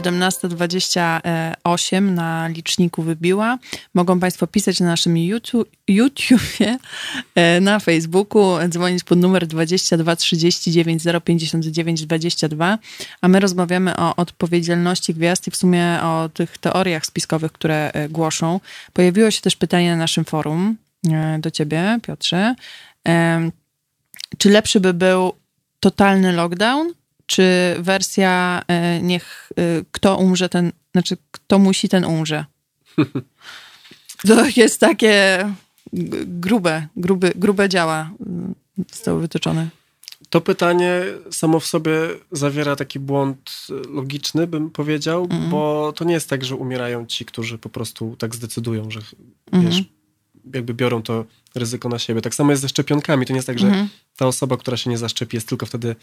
17.28 0.00 2.02
na 2.02 2.48
liczniku 2.48 3.02
wybiła. 3.02 3.58
Mogą 3.94 4.20
Państwo 4.20 4.46
pisać 4.46 4.80
na 4.80 4.86
naszym 4.86 5.16
YouTube, 5.16 5.68
e, 7.34 7.60
na 7.60 7.78
Facebooku, 7.78 8.68
dzwonić 8.68 9.04
pod 9.04 9.18
numer 9.18 9.46
22 9.46 10.16
39 10.16 11.02
059 11.24 12.06
22, 12.06 12.78
a 13.20 13.28
my 13.28 13.40
rozmawiamy 13.40 13.96
o 13.96 14.16
odpowiedzialności 14.16 15.14
gwiazd 15.14 15.48
i 15.48 15.50
w 15.50 15.56
sumie 15.56 15.98
o 16.02 16.30
tych 16.34 16.58
teoriach 16.58 17.06
spiskowych, 17.06 17.52
które 17.52 17.90
e, 17.92 18.08
głoszą. 18.08 18.60
Pojawiło 18.92 19.30
się 19.30 19.40
też 19.40 19.56
pytanie 19.56 19.90
na 19.90 19.96
naszym 19.96 20.24
forum 20.24 20.76
e, 21.10 21.38
do 21.38 21.50
Ciebie, 21.50 21.98
Piotrze. 22.02 22.54
Czy 24.38 24.50
lepszy 24.50 24.80
by 24.80 24.94
był 24.94 25.32
totalny 25.80 26.32
lockdown, 26.32 26.94
czy 27.34 27.76
wersja 27.78 28.62
e, 28.68 29.02
niech 29.02 29.52
e, 29.56 29.62
kto 29.92 30.16
umrze, 30.16 30.48
ten, 30.48 30.72
znaczy 30.92 31.16
kto 31.30 31.58
musi, 31.58 31.88
ten 31.88 32.04
umrze. 32.04 32.44
To 34.26 34.46
jest 34.56 34.80
takie 34.80 35.44
grube, 36.26 36.86
grube, 36.96 37.32
grube 37.36 37.68
działa 37.68 38.10
zostały 38.90 39.20
wytyczone. 39.20 39.68
To 40.30 40.40
pytanie 40.40 41.02
samo 41.30 41.60
w 41.60 41.66
sobie 41.66 41.92
zawiera 42.32 42.76
taki 42.76 43.00
błąd 43.00 43.66
logiczny, 43.88 44.46
bym 44.46 44.70
powiedział, 44.70 45.26
mm 45.30 45.50
bo 45.50 45.92
to 45.96 46.04
nie 46.04 46.14
jest 46.14 46.30
tak, 46.30 46.44
że 46.44 46.56
umierają 46.56 47.06
ci, 47.06 47.24
którzy 47.24 47.58
po 47.58 47.68
prostu 47.68 48.16
tak 48.18 48.34
zdecydują, 48.34 48.90
że 48.90 49.00
mm 49.52 49.64
-hmm. 49.64 49.68
wiesz, 49.68 49.84
jakby 50.54 50.74
biorą 50.74 51.02
to 51.02 51.24
ryzyko 51.54 51.88
na 51.88 51.98
siebie. 51.98 52.20
Tak 52.20 52.34
samo 52.34 52.50
jest 52.50 52.62
ze 52.62 52.68
szczepionkami. 52.68 53.26
To 53.26 53.32
nie 53.32 53.38
jest 53.38 53.46
tak, 53.46 53.58
że 53.58 53.66
mm 53.66 53.86
-hmm. 53.86 53.88
ta 54.16 54.26
osoba, 54.26 54.56
która 54.56 54.76
się 54.76 54.90
nie 54.90 54.98
zaszczepi, 54.98 55.36
jest 55.36 55.48
tylko 55.48 55.66
wtedy 55.66 55.96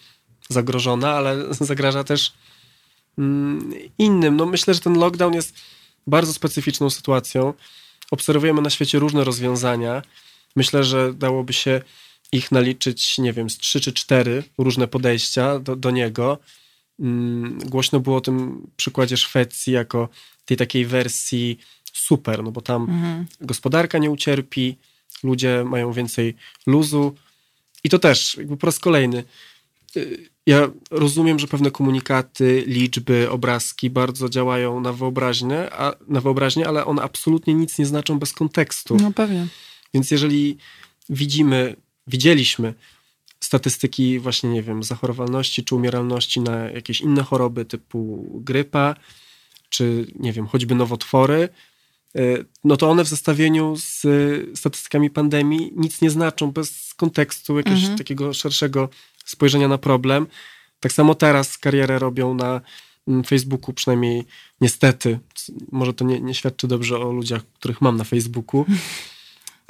zagrożona, 0.51 1.11
ale 1.11 1.53
zagraża 1.71 2.03
też 2.03 2.33
mm, 3.17 3.73
innym. 3.97 4.35
No 4.35 4.45
myślę, 4.45 4.73
że 4.73 4.79
ten 4.79 4.99
lockdown 4.99 5.33
jest 5.33 5.55
bardzo 6.07 6.33
specyficzną 6.33 6.89
sytuacją. 6.89 7.53
Obserwujemy 8.11 8.61
na 8.61 8.69
świecie 8.69 8.99
różne 8.99 9.23
rozwiązania. 9.23 10.01
Myślę, 10.55 10.83
że 10.83 11.13
dałoby 11.13 11.53
się 11.53 11.81
ich 12.31 12.51
naliczyć, 12.51 13.17
nie 13.17 13.33
wiem, 13.33 13.49
z 13.49 13.57
trzy 13.57 13.81
czy 13.81 13.93
cztery 13.93 14.43
różne 14.57 14.87
podejścia 14.87 15.59
do, 15.59 15.75
do 15.75 15.91
niego. 15.91 16.37
Mm, 16.99 17.59
głośno 17.59 17.99
było 17.99 18.17
o 18.17 18.21
tym 18.21 18.67
przykładzie 18.77 19.17
Szwecji 19.17 19.73
jako 19.73 20.09
tej 20.45 20.57
takiej 20.57 20.85
wersji 20.85 21.57
super, 21.93 22.43
no 22.43 22.51
bo 22.51 22.61
tam 22.61 22.81
mhm. 22.81 23.25
gospodarka 23.41 23.97
nie 23.97 24.11
ucierpi, 24.11 24.77
ludzie 25.23 25.63
mają 25.65 25.93
więcej 25.93 26.35
luzu. 26.67 27.15
I 27.83 27.89
to 27.89 27.99
też, 27.99 28.37
jakby 28.37 28.57
po 28.57 28.65
raz 28.65 28.79
kolejny, 28.79 29.23
y, 29.97 30.29
ja 30.45 30.69
rozumiem, 30.91 31.39
że 31.39 31.47
pewne 31.47 31.71
komunikaty, 31.71 32.63
liczby, 32.67 33.29
obrazki 33.29 33.89
bardzo 33.89 34.29
działają 34.29 34.79
na 34.79 34.93
wyobraźnię, 34.93 35.73
a, 35.73 35.95
na 36.07 36.21
wyobraźnię, 36.21 36.67
ale 36.67 36.85
one 36.85 37.01
absolutnie 37.01 37.53
nic 37.53 37.79
nie 37.79 37.85
znaczą 37.85 38.19
bez 38.19 38.33
kontekstu. 38.33 38.97
No 39.01 39.11
pewnie. 39.11 39.47
Więc 39.93 40.11
jeżeli 40.11 40.57
widzimy, 41.09 41.75
widzieliśmy 42.07 42.73
statystyki 43.43 44.19
właśnie, 44.19 44.49
nie 44.49 44.63
wiem, 44.63 44.83
zachorowalności 44.83 45.63
czy 45.63 45.75
umieralności 45.75 46.41
na 46.41 46.55
jakieś 46.55 47.01
inne 47.01 47.23
choroby 47.23 47.65
typu 47.65 48.29
grypa, 48.43 48.95
czy 49.69 50.07
nie 50.19 50.33
wiem, 50.33 50.47
choćby 50.47 50.75
nowotwory, 50.75 51.49
y, 52.15 52.45
no 52.63 52.77
to 52.77 52.89
one 52.89 53.03
w 53.03 53.07
zestawieniu 53.07 53.75
z 53.77 54.05
statystykami 54.59 55.09
pandemii 55.09 55.73
nic 55.75 56.01
nie 56.01 56.09
znaczą 56.09 56.51
bez 56.51 56.93
kontekstu 56.93 57.57
jakiegoś 57.57 57.79
mhm. 57.79 57.97
takiego 57.97 58.33
szerszego 58.33 58.89
spojrzenia 59.31 59.67
na 59.67 59.77
problem. 59.77 60.27
Tak 60.79 60.91
samo 60.91 61.15
teraz 61.15 61.57
karierę 61.57 61.99
robią 61.99 62.33
na 62.33 62.61
mm, 63.07 63.23
Facebooku, 63.23 63.73
przynajmniej 63.73 64.25
niestety, 64.61 65.19
może 65.71 65.93
to 65.93 66.05
nie, 66.05 66.21
nie 66.21 66.33
świadczy 66.33 66.67
dobrze 66.67 66.99
o 66.99 67.11
ludziach, 67.11 67.41
których 67.53 67.81
mam 67.81 67.97
na 67.97 68.03
Facebooku. 68.03 68.65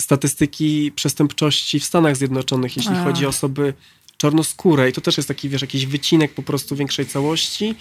Statystyki 0.02 0.92
przestępczości 0.96 1.80
w 1.80 1.86
Stanach 1.86 2.18
Zjednoczonych, 2.18 2.78
jeśli 2.78 2.96
A. 2.96 3.04
chodzi 3.04 3.26
o 3.26 3.30
osoby 3.30 3.74
czarnoskóre, 4.18 4.90
i 4.90 4.94
to 4.94 5.02
też 5.02 5.18
jest 5.18 5.28
taki, 5.28 5.50
wiesz, 5.50 5.62
jakiś 5.62 5.86
wycinek 5.86 6.34
po 6.34 6.44
prostu 6.44 6.76
większej 6.76 7.06
całości. 7.06 7.76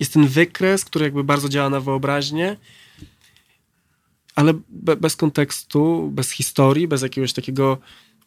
Jest 0.00 0.12
ten 0.12 0.26
wykres, 0.26 0.84
który 0.84 1.04
jakby 1.04 1.24
bardzo 1.24 1.48
działa 1.48 1.70
na 1.70 1.80
wyobraźnię, 1.80 2.56
ale 4.34 4.54
be, 4.68 4.96
bez 4.96 5.16
kontekstu, 5.16 6.10
bez 6.12 6.30
historii, 6.30 6.88
bez 6.88 7.02
jakiegoś 7.02 7.32
takiego 7.32 7.78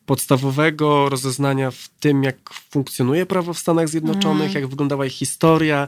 podstawowego 0.05 1.09
rozeznania 1.09 1.71
w 1.71 1.89
tym, 1.99 2.23
jak 2.23 2.53
funkcjonuje 2.53 3.25
prawo 3.25 3.53
w 3.53 3.59
Stanach 3.59 3.89
Zjednoczonych, 3.89 4.49
mm. 4.49 4.53
jak 4.53 4.67
wyglądała 4.67 5.05
ich 5.05 5.13
historia, 5.13 5.87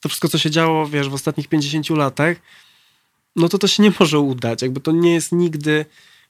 to 0.00 0.08
wszystko, 0.08 0.28
co 0.28 0.38
się 0.38 0.50
działo, 0.50 0.88
wiesz, 0.88 1.08
w 1.08 1.14
ostatnich 1.14 1.48
50 1.48 1.90
latach, 1.90 2.36
no 3.36 3.48
to 3.48 3.58
to 3.58 3.68
się 3.68 3.82
nie 3.82 3.92
może 4.00 4.18
udać. 4.18 4.62
Jakby 4.62 4.80
to 4.80 4.92
nie 4.92 5.14
jest 5.14 5.32
nigdy, 5.32 5.84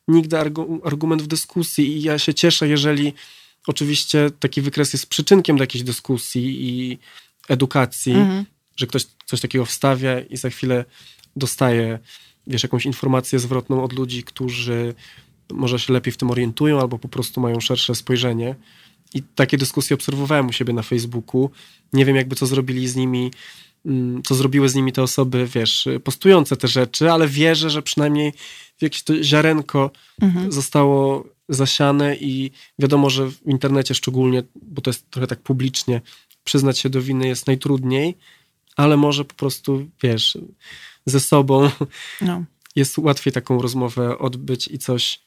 nigdy 0.08 0.38
argument 0.84 1.22
w 1.22 1.26
dyskusji 1.26 1.96
i 1.96 2.02
ja 2.02 2.18
się 2.18 2.34
cieszę, 2.34 2.68
jeżeli 2.68 3.12
oczywiście 3.66 4.30
taki 4.40 4.62
wykres 4.62 4.92
jest 4.92 5.06
przyczynkiem 5.06 5.56
do 5.56 5.62
jakiejś 5.62 5.84
dyskusji 5.84 6.68
i 6.68 6.98
edukacji, 7.48 8.12
mm. 8.12 8.44
że 8.76 8.86
ktoś 8.86 9.06
coś 9.26 9.40
takiego 9.40 9.64
wstawia 9.64 10.20
i 10.20 10.36
za 10.36 10.50
chwilę 10.50 10.84
dostaje, 11.36 11.98
wiesz, 12.46 12.62
jakąś 12.62 12.86
informację 12.86 13.38
zwrotną 13.38 13.84
od 13.84 13.92
ludzi, 13.92 14.24
którzy 14.24 14.94
może 15.52 15.78
się 15.78 15.92
lepiej 15.92 16.12
w 16.12 16.16
tym 16.16 16.30
orientują 16.30 16.80
albo 16.80 16.98
po 16.98 17.08
prostu 17.08 17.40
mają 17.40 17.60
szersze 17.60 17.94
spojrzenie. 17.94 18.54
I 19.14 19.22
takie 19.22 19.58
dyskusje 19.58 19.94
obserwowałem 19.94 20.46
u 20.46 20.52
siebie 20.52 20.72
na 20.72 20.82
Facebooku. 20.82 21.50
Nie 21.92 22.04
wiem, 22.04 22.16
jakby 22.16 22.36
co 22.36 22.46
zrobili 22.46 22.88
z 22.88 22.96
nimi, 22.96 23.30
mm, 23.86 24.22
co 24.22 24.34
zrobiły 24.34 24.68
z 24.68 24.74
nimi 24.74 24.92
te 24.92 25.02
osoby, 25.02 25.46
wiesz, 25.46 25.88
postujące 26.04 26.56
te 26.56 26.68
rzeczy, 26.68 27.12
ale 27.12 27.28
wierzę, 27.28 27.70
że 27.70 27.82
przynajmniej 27.82 28.32
jakieś 28.80 29.02
to 29.02 29.22
ziarenko 29.22 29.90
mhm. 30.22 30.52
zostało 30.52 31.24
zasiane 31.48 32.16
i 32.16 32.50
wiadomo, 32.78 33.10
że 33.10 33.30
w 33.30 33.46
internecie 33.46 33.94
szczególnie, 33.94 34.42
bo 34.62 34.82
to 34.82 34.90
jest 34.90 35.10
trochę 35.10 35.26
tak 35.26 35.40
publicznie, 35.40 36.00
przyznać 36.44 36.78
się 36.78 36.90
do 36.90 37.02
winy 37.02 37.28
jest 37.28 37.46
najtrudniej, 37.46 38.16
ale 38.76 38.96
może 38.96 39.24
po 39.24 39.34
prostu, 39.34 39.88
wiesz, 40.02 40.38
ze 41.06 41.20
sobą 41.20 41.70
no. 42.20 42.44
jest 42.76 42.98
łatwiej 42.98 43.32
taką 43.32 43.62
rozmowę 43.62 44.18
odbyć 44.18 44.68
i 44.68 44.78
coś 44.78 45.20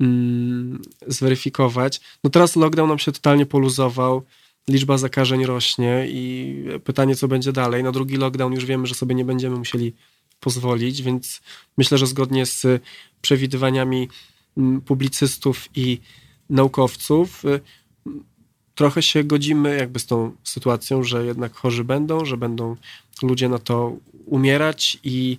mm, 0.00 0.82
zweryfikować. 1.06 2.00
No 2.24 2.30
teraz 2.30 2.56
lockdown 2.56 2.88
nam 2.88 2.98
się 2.98 3.12
totalnie 3.12 3.46
poluzował, 3.46 4.22
liczba 4.68 4.98
zakażeń 4.98 5.46
rośnie 5.46 6.06
i 6.08 6.54
pytanie, 6.84 7.16
co 7.16 7.28
będzie 7.28 7.52
dalej. 7.52 7.82
Na 7.82 7.92
drugi 7.92 8.16
lockdown 8.16 8.52
już 8.52 8.64
wiemy, 8.64 8.86
że 8.86 8.94
sobie 8.94 9.14
nie 9.14 9.24
będziemy 9.24 9.56
musieli 9.56 9.92
pozwolić, 10.40 11.02
więc 11.02 11.40
myślę, 11.78 11.98
że 11.98 12.06
zgodnie 12.06 12.46
z 12.46 12.82
przewidywaniami 13.22 14.08
mm, 14.56 14.80
publicystów 14.80 15.68
i 15.74 16.00
naukowców, 16.50 17.44
y, 17.44 17.60
trochę 18.74 19.02
się 19.02 19.24
godzimy 19.24 19.76
jakby 19.76 19.98
z 19.98 20.06
tą 20.06 20.32
sytuacją, 20.44 21.02
że 21.04 21.26
jednak 21.26 21.54
chorzy 21.54 21.84
będą, 21.84 22.24
że 22.24 22.36
będą 22.36 22.76
ludzie 23.22 23.48
na 23.48 23.58
to 23.58 23.96
umierać 24.26 24.98
i 25.04 25.38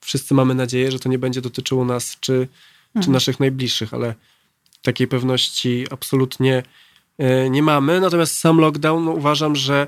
wszyscy 0.00 0.34
mamy 0.34 0.54
nadzieję, 0.54 0.90
że 0.90 0.98
to 0.98 1.08
nie 1.08 1.18
będzie 1.18 1.40
dotyczyło 1.40 1.84
nas 1.84 2.16
czy 2.20 2.48
czy 2.92 2.98
mhm. 2.98 3.12
naszych 3.12 3.40
najbliższych, 3.40 3.94
ale 3.94 4.14
takiej 4.82 5.08
pewności 5.08 5.86
absolutnie 5.90 6.62
e, 7.18 7.50
nie 7.50 7.62
mamy. 7.62 8.00
Natomiast 8.00 8.38
sam 8.38 8.58
lockdown 8.58 9.04
no, 9.04 9.10
uważam, 9.10 9.56
że 9.56 9.86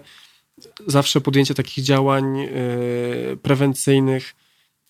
zawsze 0.86 1.20
podjęcie 1.20 1.54
takich 1.54 1.84
działań 1.84 2.40
e, 2.40 2.48
prewencyjnych 3.42 4.34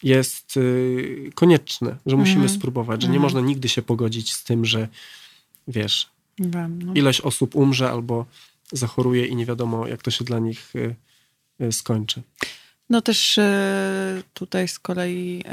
jest 0.03 0.55
e, 0.57 1.31
konieczne, 1.31 1.97
że 2.07 2.17
musimy 2.17 2.43
mhm. 2.43 2.59
spróbować, 2.59 3.03
że 3.03 3.09
nie 3.09 3.17
mhm. 3.17 3.23
można 3.23 3.41
nigdy 3.41 3.69
się 3.69 3.83
pogodzić 3.83 4.35
z 4.35 4.45
tym, 4.45 4.65
że 4.65 4.89
wiesz, 5.69 6.09
Wiem, 6.39 6.83
no. 6.83 6.95
ilość 6.95 7.21
osób 7.21 7.57
umrze 7.57 7.91
albo 7.91 8.27
zachoruje 8.73 9.27
i 9.27 9.37
nie 9.37 9.47
wiadomo, 9.47 9.87
jak 9.87 10.03
to 10.03 10.11
się 10.11 10.25
dla 10.25 10.39
nich 10.39 10.73
skończy. 11.71 12.23
No 12.91 13.03
też 13.03 13.39
tutaj 14.35 14.69
z 14.69 14.79
kolei 14.79 15.45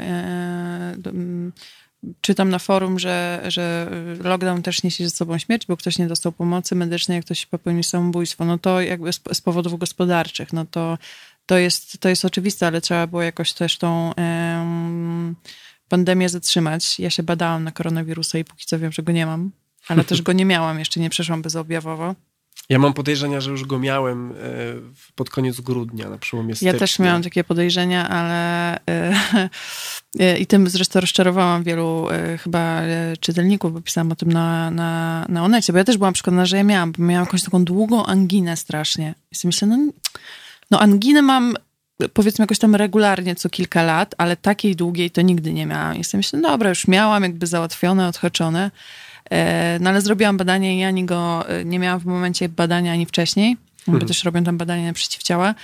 czytam 2.20 2.50
na 2.50 2.58
forum, 2.58 2.98
że, 2.98 3.42
że 3.48 3.90
lockdown 4.24 4.62
też 4.62 4.82
niesie 4.82 5.04
ze 5.04 5.10
sobą 5.10 5.38
śmierć, 5.38 5.66
bo 5.66 5.76
ktoś 5.76 5.98
nie 5.98 6.06
dostał 6.06 6.32
pomocy 6.32 6.74
medycznej, 6.74 7.16
jak 7.16 7.24
ktoś 7.24 7.46
popełnił 7.46 7.82
samobójstwo, 7.82 8.44
no 8.44 8.58
to 8.58 8.80
jakby 8.80 9.12
z, 9.12 9.20
z 9.32 9.40
powodów 9.40 9.78
gospodarczych, 9.78 10.52
no 10.52 10.64
to, 10.70 10.98
to, 11.46 11.58
jest, 11.58 11.98
to 11.98 12.08
jest 12.08 12.24
oczywiste, 12.24 12.66
ale 12.66 12.80
trzeba 12.80 13.06
było 13.06 13.22
jakoś 13.22 13.52
też 13.52 13.78
tą 13.78 14.12
um, 14.16 15.36
pandemię 15.88 16.28
zatrzymać. 16.28 17.00
Ja 17.00 17.10
się 17.10 17.22
badałam 17.22 17.64
na 17.64 17.72
koronawirusa 17.72 18.38
i 18.38 18.44
póki 18.44 18.66
co 18.66 18.78
wiem, 18.78 18.92
że 18.92 19.02
go 19.02 19.12
nie 19.12 19.26
mam, 19.26 19.50
ale 19.88 20.04
też 20.04 20.22
go 20.22 20.32
nie 20.32 20.44
miałam, 20.44 20.78
jeszcze 20.78 21.00
nie 21.00 21.10
przeszłam 21.10 21.42
bezobjawowo. 21.42 22.14
Ja 22.72 22.78
mam 22.78 22.92
podejrzenia, 22.92 23.40
że 23.40 23.50
już 23.50 23.64
go 23.64 23.78
miałem 23.78 24.30
e, 24.30 24.34
pod 25.14 25.30
koniec 25.30 25.60
grudnia, 25.60 26.10
na 26.10 26.18
przełomie 26.18 26.54
stycznia. 26.54 26.72
Ja 26.72 26.78
też 26.78 26.98
miałam 26.98 27.22
takie 27.22 27.44
podejrzenia, 27.44 28.08
ale 28.08 28.74
e, 28.76 28.80
e, 30.20 30.38
i 30.38 30.46
tym 30.46 30.68
zresztą 30.68 31.00
rozczarowałam 31.00 31.62
wielu 31.62 32.06
chyba 32.42 32.82
czytelników, 33.20 33.72
bo 33.72 33.80
pisałam 33.80 34.12
o 34.12 34.16
tym 34.16 34.32
na, 34.32 34.70
na, 34.70 35.24
na 35.28 35.44
Onecie, 35.44 35.72
bo 35.72 35.78
ja 35.78 35.84
też 35.84 35.98
byłam 35.98 36.14
przekonana, 36.14 36.46
że 36.46 36.56
ja 36.56 36.64
miałam, 36.64 36.92
bo 36.92 37.04
miałam 37.04 37.24
jakąś 37.26 37.42
taką 37.42 37.64
długą 37.64 38.06
anginę 38.06 38.56
strasznie. 38.56 39.14
I 39.32 39.34
sobie 39.34 39.48
myślę, 39.48 39.68
no, 39.68 39.78
no 40.70 40.80
anginę 40.80 41.22
mam 41.22 41.54
powiedzmy 42.12 42.42
jakoś 42.42 42.58
tam 42.58 42.74
regularnie 42.74 43.34
co 43.34 43.50
kilka 43.50 43.82
lat, 43.82 44.14
ale 44.18 44.36
takiej 44.36 44.76
długiej 44.76 45.10
to 45.10 45.22
nigdy 45.22 45.52
nie 45.52 45.66
miałam. 45.66 45.96
I 45.96 46.04
sobie 46.04 46.18
myślę, 46.18 46.38
no 46.38 46.48
dobra, 46.48 46.68
już 46.68 46.88
miałam 46.88 47.22
jakby 47.22 47.46
załatwione, 47.46 48.08
odhaczone. 48.08 48.70
E, 49.30 49.78
no 49.80 49.90
ale 49.90 50.00
zrobiłam 50.00 50.36
badanie 50.36 50.78
i 50.78 50.84
ani 50.84 51.04
go 51.04 51.48
e, 51.48 51.64
nie 51.64 51.78
miałam 51.78 52.00
w 52.00 52.04
momencie 52.04 52.48
badania, 52.48 52.92
ani 52.92 53.06
wcześniej, 53.06 53.56
bo 53.86 53.92
mhm. 53.92 54.08
też 54.08 54.24
robią 54.24 54.44
tam 54.44 54.58
badania 54.58 54.86
na 54.86 54.92
przeciwciała. 54.92 55.54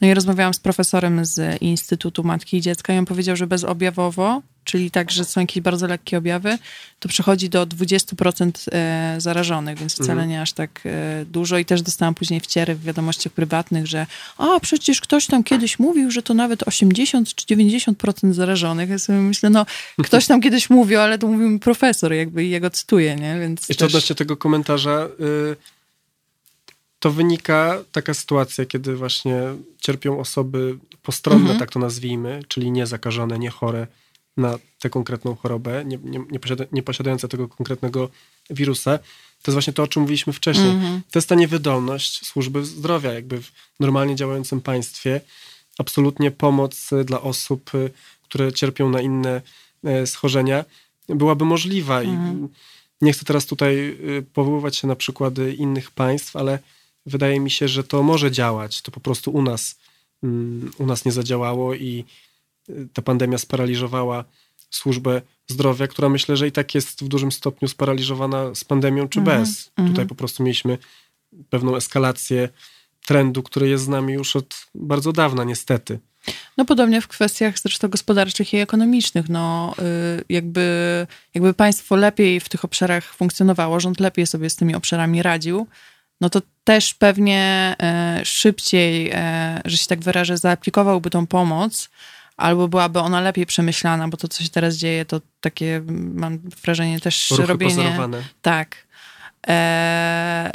No 0.00 0.08
i 0.08 0.14
rozmawiałam 0.14 0.54
z 0.54 0.58
profesorem 0.58 1.24
z 1.24 1.62
Instytutu 1.62 2.24
Matki 2.24 2.56
i 2.56 2.60
Dziecka 2.60 2.94
i 2.94 2.98
on 2.98 3.04
powiedział, 3.04 3.36
że 3.36 3.46
bezobjawowo, 3.46 4.42
czyli 4.64 4.90
tak, 4.90 5.10
że 5.10 5.24
są 5.24 5.40
jakieś 5.40 5.62
bardzo 5.62 5.86
lekkie 5.86 6.18
objawy, 6.18 6.58
to 7.00 7.08
przechodzi 7.08 7.48
do 7.48 7.66
20% 7.66 8.50
e, 8.72 9.20
zarażonych, 9.20 9.78
więc 9.78 9.94
wcale 9.94 10.12
mhm. 10.12 10.28
nie 10.28 10.42
aż 10.42 10.52
tak 10.52 10.80
e, 10.84 11.24
dużo. 11.24 11.58
I 11.58 11.64
też 11.64 11.82
dostałam 11.82 12.14
później 12.14 12.40
wciery 12.40 12.74
w 12.74 12.82
wiadomościach 12.82 13.32
prywatnych, 13.32 13.86
że 13.86 14.06
a 14.38 14.60
przecież 14.60 15.00
ktoś 15.00 15.26
tam 15.26 15.44
kiedyś 15.44 15.78
mówił, 15.78 16.10
że 16.10 16.22
to 16.22 16.34
nawet 16.34 16.62
80 16.62 17.34
czy 17.34 17.46
90% 17.46 18.32
zarażonych. 18.32 18.90
Ja 18.90 18.98
sobie 18.98 19.18
myślę, 19.18 19.50
no 19.50 19.66
ktoś 20.02 20.26
tam 20.26 20.40
kiedyś 20.40 20.70
mówił, 20.70 21.00
ale 21.00 21.18
to 21.18 21.26
mówił 21.26 21.50
mi 21.50 21.58
profesor, 21.58 22.12
jakby 22.12 22.44
i 22.44 22.50
jego 22.50 22.70
cytuję, 22.70 23.16
nie? 23.16 23.38
Więc 23.40 23.68
Jeszcze 23.68 23.84
też... 23.84 23.94
odnośnie 23.94 24.16
tego 24.16 24.36
komentarza, 24.36 25.08
y, 25.52 25.56
to 26.98 27.10
wynika 27.10 27.78
taka 27.92 28.14
sytuacja, 28.14 28.64
kiedy 28.64 28.96
właśnie 28.96 29.40
cierpią 29.80 30.20
osoby 30.20 30.78
postronne, 31.02 31.40
mhm. 31.40 31.58
tak 31.58 31.70
to 31.70 31.78
nazwijmy, 31.78 32.42
czyli 32.48 32.70
niezakażone, 32.70 33.38
nie 33.38 33.50
chore 33.50 33.86
na 34.36 34.58
tę 34.78 34.90
konkretną 34.90 35.34
chorobę, 35.36 35.84
nie, 35.84 35.98
nie, 36.02 36.20
nie, 36.30 36.40
posiada, 36.40 36.64
nie 36.72 36.82
posiadające 36.82 37.28
tego 37.28 37.48
konkretnego 37.48 38.08
wirusa. 38.50 38.98
To 39.42 39.50
jest 39.50 39.54
właśnie 39.54 39.72
to, 39.72 39.82
o 39.82 39.86
czym 39.86 40.02
mówiliśmy 40.02 40.32
wcześniej. 40.32 40.70
Mhm. 40.70 41.02
To 41.10 41.18
jest 41.18 41.28
ta 41.28 41.34
niewydolność 41.34 42.26
służby 42.26 42.64
zdrowia, 42.64 43.12
jakby 43.12 43.42
w 43.42 43.52
normalnie 43.80 44.16
działającym 44.16 44.60
państwie. 44.60 45.20
Absolutnie 45.78 46.30
pomoc 46.30 46.90
dla 47.04 47.20
osób, 47.20 47.70
które 48.22 48.52
cierpią 48.52 48.90
na 48.90 49.00
inne 49.00 49.42
e, 49.84 50.06
schorzenia, 50.06 50.64
byłaby 51.08 51.44
możliwa. 51.44 52.00
Mhm. 52.00 52.48
I 53.00 53.04
nie 53.04 53.12
chcę 53.12 53.24
teraz 53.24 53.46
tutaj 53.46 53.98
e, 54.18 54.22
powoływać 54.22 54.76
się 54.76 54.86
na 54.86 54.96
przykłady 54.96 55.54
innych 55.54 55.90
państw, 55.90 56.36
ale 56.36 56.58
wydaje 57.06 57.40
mi 57.40 57.50
się, 57.50 57.68
że 57.68 57.84
to 57.84 58.02
może 58.02 58.30
działać. 58.30 58.82
To 58.82 58.90
po 58.90 59.00
prostu 59.00 59.30
u 59.30 59.42
nas, 59.42 59.78
mm, 60.22 60.70
u 60.78 60.86
nas 60.86 61.04
nie 61.04 61.12
zadziałało 61.12 61.74
i 61.74 62.04
ta 62.92 63.02
pandemia 63.02 63.38
sparaliżowała 63.38 64.24
służbę 64.70 65.22
zdrowia, 65.46 65.86
która 65.86 66.08
myślę, 66.08 66.36
że 66.36 66.48
i 66.48 66.52
tak 66.52 66.74
jest 66.74 67.04
w 67.04 67.08
dużym 67.08 67.32
stopniu 67.32 67.68
sparaliżowana 67.68 68.54
z 68.54 68.64
pandemią 68.64 69.08
czy 69.08 69.18
Mhm, 69.18 69.40
bez. 69.40 69.70
mhm. 69.76 69.88
Tutaj 69.88 70.06
po 70.06 70.14
prostu 70.14 70.42
mieliśmy 70.42 70.78
pewną 71.50 71.76
eskalację 71.76 72.48
trendu, 73.06 73.42
który 73.42 73.68
jest 73.68 73.84
z 73.84 73.88
nami 73.88 74.12
już 74.12 74.36
od 74.36 74.66
bardzo 74.74 75.12
dawna, 75.12 75.44
niestety. 75.44 75.98
No 76.56 76.64
podobnie 76.64 77.00
w 77.00 77.08
kwestiach 77.08 77.58
zresztą 77.58 77.88
gospodarczych 77.88 78.54
i 78.54 78.56
ekonomicznych. 78.56 79.28
No 79.28 79.74
y, 80.18 80.24
jakby, 80.28 81.06
jakby 81.34 81.54
państwo 81.54 81.96
lepiej 81.96 82.40
w 82.40 82.48
tych 82.48 82.64
obszarach 82.64 83.14
funkcjonowało, 83.14 83.80
rząd 83.80 84.00
lepiej 84.00 84.26
sobie 84.26 84.50
z 84.50 84.56
tymi 84.56 84.74
obszarami 84.74 85.22
radził, 85.22 85.66
no 86.20 86.30
to 86.30 86.42
też 86.64 86.94
pewnie 86.94 87.74
e, 87.82 88.20
szybciej, 88.24 89.10
e, 89.14 89.60
że 89.64 89.76
się 89.76 89.86
tak 89.86 90.00
wyrażę, 90.00 90.38
zaaplikowałby 90.38 91.10
tą 91.10 91.26
pomoc, 91.26 91.90
albo 92.36 92.68
byłaby 92.68 92.98
ona 92.98 93.20
lepiej 93.20 93.46
przemyślana, 93.46 94.08
bo 94.08 94.16
to, 94.16 94.28
co 94.28 94.42
się 94.42 94.48
teraz 94.48 94.76
dzieje, 94.76 95.04
to 95.04 95.20
takie, 95.40 95.82
mam 96.14 96.38
wrażenie, 96.38 97.00
też 97.00 97.30
Ruchy 97.30 97.46
robienie... 97.46 97.74
pozorowane. 97.74 98.22
Tak. 98.42 98.76
E, 99.48 100.50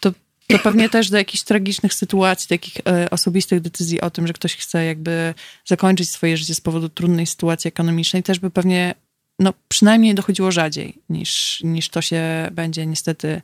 to, 0.00 0.12
to 0.48 0.58
pewnie 0.58 0.88
też 0.88 1.10
do 1.10 1.16
jakichś 1.16 1.42
tragicznych 1.42 1.94
sytuacji, 1.94 2.48
takich 2.48 2.74
e, 2.86 3.10
osobistych 3.10 3.60
decyzji 3.60 4.00
o 4.00 4.10
tym, 4.10 4.26
że 4.26 4.32
ktoś 4.32 4.56
chce 4.56 4.84
jakby 4.84 5.34
zakończyć 5.64 6.10
swoje 6.10 6.36
życie 6.36 6.54
z 6.54 6.60
powodu 6.60 6.88
trudnej 6.88 7.26
sytuacji 7.26 7.68
ekonomicznej, 7.68 8.22
też 8.22 8.38
by 8.38 8.50
pewnie 8.50 8.94
no, 9.38 9.52
przynajmniej 9.68 10.14
dochodziło 10.14 10.52
rzadziej 10.52 10.98
niż, 11.08 11.60
niż 11.64 11.88
to 11.88 12.02
się 12.02 12.48
będzie 12.52 12.86
niestety 12.86 13.42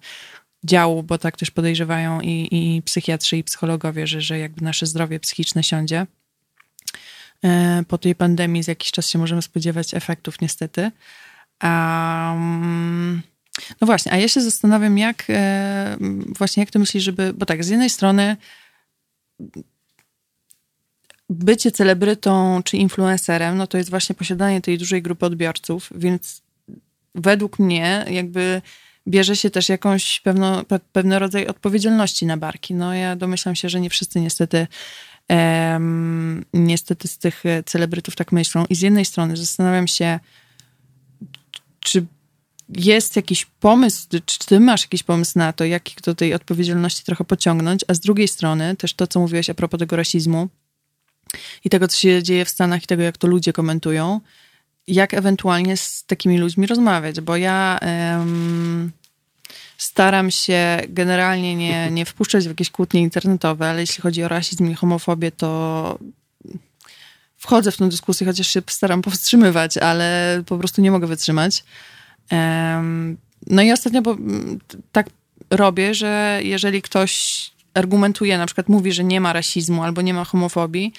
działo, 0.64 1.02
bo 1.02 1.18
tak 1.18 1.36
też 1.36 1.50
podejrzewają 1.50 2.20
i, 2.20 2.48
i 2.50 2.82
psychiatrzy, 2.82 3.36
i 3.36 3.44
psychologowie, 3.44 4.06
że, 4.06 4.20
że 4.20 4.38
jakby 4.38 4.64
nasze 4.64 4.86
zdrowie 4.86 5.20
psychiczne 5.20 5.62
siądzie. 5.62 6.06
E, 7.44 7.82
Po 7.88 7.98
tej 7.98 8.14
pandemii 8.14 8.62
za 8.62 8.72
jakiś 8.72 8.90
czas 8.90 9.08
się 9.08 9.18
możemy 9.18 9.42
spodziewać 9.42 9.94
efektów 9.94 10.40
niestety. 10.40 10.90
Um, 11.62 13.22
no 13.80 13.86
właśnie, 13.86 14.12
a 14.12 14.16
ja 14.16 14.28
się 14.28 14.40
zastanawiam, 14.40 14.98
jak 14.98 15.24
e, 15.28 15.96
właśnie 16.38 16.60
jak 16.60 16.70
ty 16.70 16.78
myślisz, 16.78 17.04
żeby, 17.04 17.32
bo 17.32 17.46
tak, 17.46 17.64
z 17.64 17.68
jednej 17.68 17.90
strony 17.90 18.36
bycie 21.30 21.72
celebrytą 21.72 22.62
czy 22.64 22.76
influencerem, 22.76 23.56
no 23.56 23.66
to 23.66 23.78
jest 23.78 23.90
właśnie 23.90 24.14
posiadanie 24.14 24.60
tej 24.60 24.78
dużej 24.78 25.02
grupy 25.02 25.26
odbiorców, 25.26 25.90
więc 25.94 26.42
według 27.14 27.58
mnie 27.58 28.04
jakby 28.10 28.62
bierze 29.08 29.36
się 29.36 29.50
też 29.50 29.68
jakąś 29.68 30.20
pewno, 30.20 30.64
pe, 30.64 30.78
pewny 30.92 31.18
rodzaj 31.18 31.46
odpowiedzialności 31.46 32.26
na 32.26 32.36
barki. 32.36 32.74
No 32.74 32.94
ja 32.94 33.16
domyślam 33.16 33.54
się, 33.54 33.68
że 33.68 33.80
nie 33.80 33.90
wszyscy 33.90 34.20
niestety 34.20 34.66
em, 35.28 36.44
niestety 36.54 37.08
z 37.08 37.18
tych 37.18 37.46
e, 37.46 37.62
celebrytów 37.62 38.16
tak 38.16 38.32
myślą. 38.32 38.64
I 38.68 38.74
z 38.74 38.80
jednej 38.80 39.04
strony 39.04 39.36
zastanawiam 39.36 39.88
się, 39.88 40.20
czy 41.80 42.06
jest 42.68 43.16
jakiś 43.16 43.44
pomysł, 43.44 44.06
czy 44.26 44.38
ty 44.38 44.60
masz 44.60 44.82
jakiś 44.82 45.02
pomysł 45.02 45.38
na 45.38 45.52
to, 45.52 45.64
jak 45.64 45.84
do 46.04 46.14
tej 46.14 46.34
odpowiedzialności 46.34 47.04
trochę 47.04 47.24
pociągnąć, 47.24 47.84
a 47.88 47.94
z 47.94 48.00
drugiej 48.00 48.28
strony 48.28 48.76
też 48.76 48.94
to, 48.94 49.06
co 49.06 49.20
mówiłeś 49.20 49.50
a 49.50 49.54
propos 49.54 49.80
tego 49.80 49.96
rasizmu 49.96 50.48
i 51.64 51.70
tego, 51.70 51.88
co 51.88 51.96
się 51.96 52.22
dzieje 52.22 52.44
w 52.44 52.48
Stanach 52.48 52.84
i 52.84 52.86
tego, 52.86 53.02
jak 53.02 53.16
to 53.16 53.26
ludzie 53.26 53.52
komentują, 53.52 54.20
jak 54.86 55.14
ewentualnie 55.14 55.76
z 55.76 56.04
takimi 56.04 56.38
ludźmi 56.38 56.66
rozmawiać, 56.66 57.20
bo 57.20 57.36
ja 57.36 57.78
em, 57.80 58.92
staram 59.78 60.30
się 60.30 60.80
generalnie 60.88 61.56
nie, 61.56 61.90
nie 61.90 62.04
wpuszczać 62.04 62.44
w 62.44 62.48
jakieś 62.48 62.70
kłótnie 62.70 63.00
internetowe, 63.00 63.70
ale 63.70 63.80
jeśli 63.80 64.02
chodzi 64.02 64.22
o 64.22 64.28
rasizm 64.28 64.70
i 64.70 64.74
homofobię, 64.74 65.30
to 65.30 65.98
wchodzę 67.36 67.72
w 67.72 67.76
tę 67.76 67.88
dyskusję, 67.88 68.26
chociaż 68.26 68.48
się 68.48 68.62
staram 68.66 69.02
powstrzymywać, 69.02 69.78
ale 69.78 70.42
po 70.46 70.58
prostu 70.58 70.80
nie 70.82 70.90
mogę 70.90 71.06
wytrzymać. 71.06 71.64
No 73.46 73.62
i 73.62 73.72
ostatnio 73.72 74.02
bo, 74.02 74.10
m, 74.12 74.58
t- 74.68 74.78
tak 74.92 75.06
robię, 75.50 75.94
że 75.94 76.40
jeżeli 76.42 76.82
ktoś 76.82 77.40
argumentuje, 77.74 78.38
na 78.38 78.46
przykład 78.46 78.68
mówi, 78.68 78.92
że 78.92 79.04
nie 79.04 79.20
ma 79.20 79.32
rasizmu 79.32 79.82
albo 79.82 80.02
nie 80.02 80.14
ma 80.14 80.24
homofobii, 80.24 80.92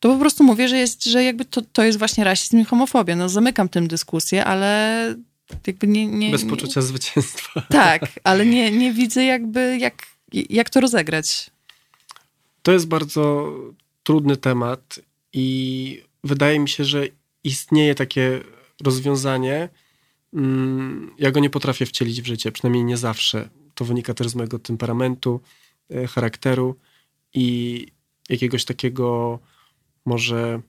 to 0.00 0.08
po 0.08 0.18
prostu 0.18 0.44
mówię, 0.44 0.68
że, 0.68 0.78
jest, 0.78 1.04
że 1.04 1.24
jakby 1.24 1.44
to, 1.44 1.62
to 1.72 1.82
jest 1.82 1.98
właśnie 1.98 2.24
rasizm 2.24 2.58
i 2.58 2.64
homofobia. 2.64 3.16
No 3.16 3.28
zamykam 3.28 3.68
tym 3.68 3.88
dyskusję, 3.88 4.44
ale 4.44 5.14
jakby 5.66 5.86
nie... 5.86 6.06
nie 6.06 6.30
Bez 6.30 6.44
poczucia 6.44 6.82
zwycięstwa. 6.82 7.62
Tak, 7.68 8.02
ale 8.24 8.46
nie, 8.46 8.70
nie 8.70 8.92
widzę 8.92 9.24
jakby 9.24 9.78
jak, 9.78 10.06
jak 10.32 10.70
to 10.70 10.80
rozegrać. 10.80 11.50
To 12.62 12.72
jest 12.72 12.88
bardzo 12.88 13.52
trudny 14.02 14.36
temat 14.36 15.00
i 15.32 16.02
wydaje 16.24 16.58
mi 16.60 16.68
się, 16.68 16.84
że 16.84 17.06
istnieje 17.44 17.94
takie 17.94 18.40
rozwiązanie. 18.84 19.68
Mm, 20.34 21.14
Ja 21.18 21.30
go 21.30 21.40
nie 21.40 21.50
potrafię 21.50 21.86
wcielić 21.86 22.22
w 22.22 22.26
życie, 22.26 22.52
przynajmniej 22.52 22.84
nie 22.84 22.96
zawsze. 22.96 23.48
To 23.74 23.84
wynika 23.84 24.14
też 24.14 24.28
z 24.28 24.34
mojego 24.34 24.58
temperamentu, 24.58 25.40
e, 25.90 26.06
charakteru 26.06 26.76
i 27.34 27.86
jakiegoś 28.28 28.64
takiego 28.64 29.38
może 30.04 30.60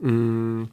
mm, 0.00 0.68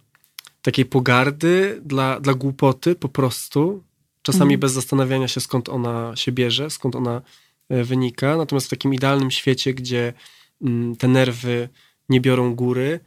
takiej 0.63 0.86
pogardy 0.86 1.82
dla, 1.86 2.19
dla 2.19 2.34
głupoty 2.34 2.95
po 2.95 3.10
prostu. 3.10 3.84
Czasami 4.21 4.54
Mhm. 4.54 4.60
bez 4.60 4.71
zastanawiania 4.71 5.28
się, 5.28 5.41
skąd 5.41 5.69
ona 5.69 6.15
się 6.15 6.32
bierze, 6.32 6.69
skąd 6.69 6.95
ona 6.95 7.21
e, 7.69 7.84
wynika. 7.84 8.38
Natomiast 8.38 8.67
w 8.67 8.69
takim 8.69 8.93
idealnym 8.93 9.32
świecie, 9.32 9.73
gdzie 9.73 10.13
mm, 10.62 10.95
te 10.95 11.08
nerwy 11.08 11.69
nie 12.10 12.21
biorą 12.21 12.56
góry, 12.56 12.99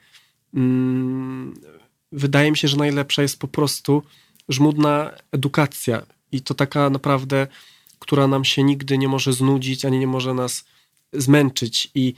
mm, 0.55 1.55
wydaje 2.13 2.51
mi 2.51 2.57
się, 2.57 2.69
że 2.69 2.77
najlepsza 2.77 3.23
jest 3.23 3.39
po 3.39 3.49
prostu 3.49 4.03
żmudna 4.49 5.11
edukacja. 5.33 6.07
I 6.33 6.41
to 6.41 6.55
taka 6.55 6.91
naprawdę, 6.91 7.47
która 7.99 8.27
nam 8.27 8.45
się 8.45 8.63
nigdy 8.63 8.99
nie 8.99 9.09
może 9.09 9.33
znudzić, 9.33 9.85
ani 9.85 9.99
nie 9.99 10.07
może 10.07 10.35
nas 10.35 10.65
zmęczyć. 11.13 11.91
I 11.95 12.15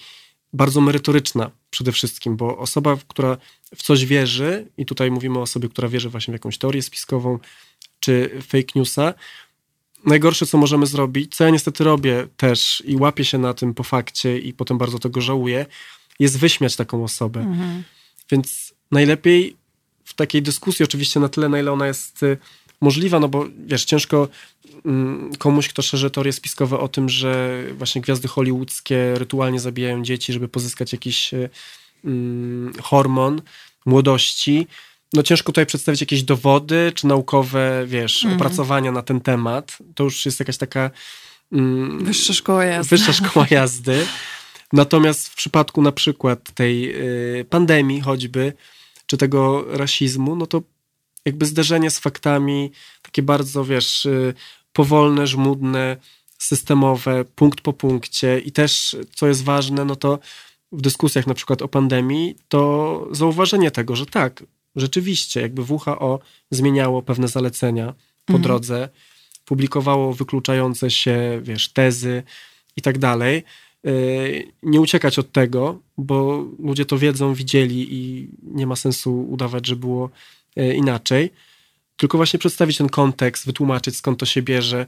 bardzo 0.52 0.80
merytoryczna 0.80 1.50
przede 1.70 1.92
wszystkim, 1.92 2.37
bo 2.37 2.58
osoba, 2.58 2.96
która 3.08 3.37
w 3.76 3.82
coś 3.82 4.06
wierzy, 4.06 4.66
i 4.78 4.87
tutaj 4.87 5.11
mówimy 5.11 5.38
o 5.38 5.42
osobie, 5.42 5.68
która 5.68 5.88
wierzy 5.88 6.08
właśnie 6.08 6.32
w 6.32 6.34
jakąś 6.34 6.58
teorię 6.58 6.82
spiskową 6.82 7.38
czy 8.00 8.30
fake 8.42 8.72
newsa, 8.74 9.14
najgorsze, 10.06 10.46
co 10.46 10.58
możemy 10.58 10.87
zrobić, 10.87 11.37
co 11.37 11.44
ja 11.44 11.50
niestety 11.50 11.84
robię 11.84 12.28
też 12.37 12.82
i 12.87 12.96
łapię 12.96 13.24
się 13.24 13.38
na 13.38 13.54
tym 13.54 13.74
po 13.74 13.82
fakcie 13.82 14.38
i 14.38 14.52
potem 14.52 14.78
bardzo 14.78 14.98
tego 14.98 15.20
żałuję, 15.20 15.66
jest 16.18 16.38
wyśmiać 16.38 16.76
taką 16.76 17.04
osobę. 17.04 17.40
Mhm. 17.40 17.82
Więc 18.30 18.74
najlepiej 18.90 19.56
w 20.04 20.14
takiej 20.14 20.42
dyskusji, 20.42 20.84
oczywiście 20.84 21.20
na 21.20 21.28
tyle, 21.28 21.48
na 21.48 21.61
ile 21.61 21.72
ona 21.72 21.87
jest 21.87 22.22
y, 22.22 22.38
możliwa, 22.81 23.21
no 23.21 23.29
bo 23.29 23.45
wiesz, 23.67 23.85
ciężko 23.85 24.29
mm, 24.85 25.31
komuś, 25.38 25.69
kto 25.69 25.83
szerzy 25.83 26.11
teorie 26.11 26.33
spiskowe 26.33 26.79
o 26.79 26.88
tym, 26.88 27.09
że 27.09 27.62
właśnie 27.73 28.01
gwiazdy 28.01 28.29
hollywoodzkie 28.29 29.14
rytualnie 29.14 29.61
zabijają 29.61 30.03
dzieci, 30.03 30.33
żeby 30.33 30.49
pozyskać 30.49 30.93
jakiś 30.93 31.35
y, 31.35 31.51
mm, 32.05 32.73
hormon 32.83 33.43
młodości. 33.87 34.67
No 35.12 35.23
ciężko 35.23 35.47
tutaj 35.53 35.67
przedstawić 35.67 36.01
jakieś 36.01 36.23
dowody, 36.23 36.93
czy 36.95 37.07
naukowe, 37.07 37.85
wiesz, 37.87 38.25
Mhm. 38.25 38.35
opracowania 38.41 38.93
na 38.93 39.03
ten 39.03 39.21
temat. 39.21 39.79
To 39.95 40.05
już 40.05 40.27
jest 40.27 40.41
jakaś 40.41 40.57
taka 40.57 40.91
mm, 41.53 42.05
Wyższa 42.05 42.33
szkoła 42.33 42.64
jazdy. 42.64 42.97
wyższa 42.97 43.12
szkoła 43.12 43.47
jazdy. 43.51 44.07
Natomiast 44.73 45.29
w 45.29 45.35
przypadku 45.35 45.83
na 45.83 45.93
przykład 45.93 46.53
tej 46.55 46.95
y, 47.41 47.45
pandemii 47.45 48.01
choćby, 48.01 48.53
czy 49.07 49.17
tego 49.17 49.64
rasizmu, 49.69 50.37
no 50.37 50.47
to 50.47 50.62
jakby 51.29 51.47
zderzenie 51.47 51.91
z 51.91 51.99
faktami, 51.99 52.71
takie 53.03 53.23
bardzo, 53.23 53.64
wiesz, 53.64 54.07
y, 54.07 54.35
powolne, 54.73 55.27
żmudne, 55.27 55.97
systemowe, 56.38 57.25
punkt 57.25 57.61
po 57.61 57.73
punkcie 57.73 58.38
i 58.38 58.53
też, 58.53 58.97
co 59.14 59.27
jest 59.29 59.45
ważne, 59.45 59.85
no 59.85 59.97
to 59.97 60.18
w 60.72 60.81
dyskusjach 60.81 61.26
na 61.26 61.35
przykład 61.35 61.62
o 61.62 61.68
pandemii, 61.68 62.35
to 62.49 63.09
zauważenie 63.12 63.70
tego, 63.70 63.97
że 63.97 64.07
tak, 64.07 64.43
rzeczywiście, 64.76 65.41
jakby 65.41 65.62
WHO 65.62 66.20
zmieniało 66.51 67.03
pewne 67.03 67.29
zalecenia 67.29 67.87
po 68.26 68.33
Mhm. 68.33 68.43
drodze, 68.43 68.89
publikowało 69.45 70.12
wykluczające 70.14 70.91
się, 70.91 71.41
wiesz, 71.43 71.68
tezy 71.72 72.22
i 72.76 72.83
tak 72.83 72.99
dalej. 72.99 73.45
Yy, 73.85 74.53
Nie 74.62 74.81
uciekać 74.81 75.18
od 75.18 75.33
tego, 75.33 75.79
bo 75.99 76.45
ludzie 76.59 76.85
to 76.85 76.99
wiedzą, 76.99 77.35
widzieli 77.35 77.87
i 77.95 78.29
nie 78.43 78.66
ma 78.66 78.76
sensu 78.76 79.31
udawać, 79.31 79.66
że 79.66 79.76
było 79.76 80.11
inaczej. 80.57 81.30
Tylko 81.96 82.18
właśnie 82.18 82.38
przedstawić 82.38 82.76
ten 82.76 82.88
kontekst, 82.88 83.46
wytłumaczyć 83.46 83.96
skąd 83.96 84.18
to 84.18 84.26
się 84.26 84.42
bierze. 84.42 84.86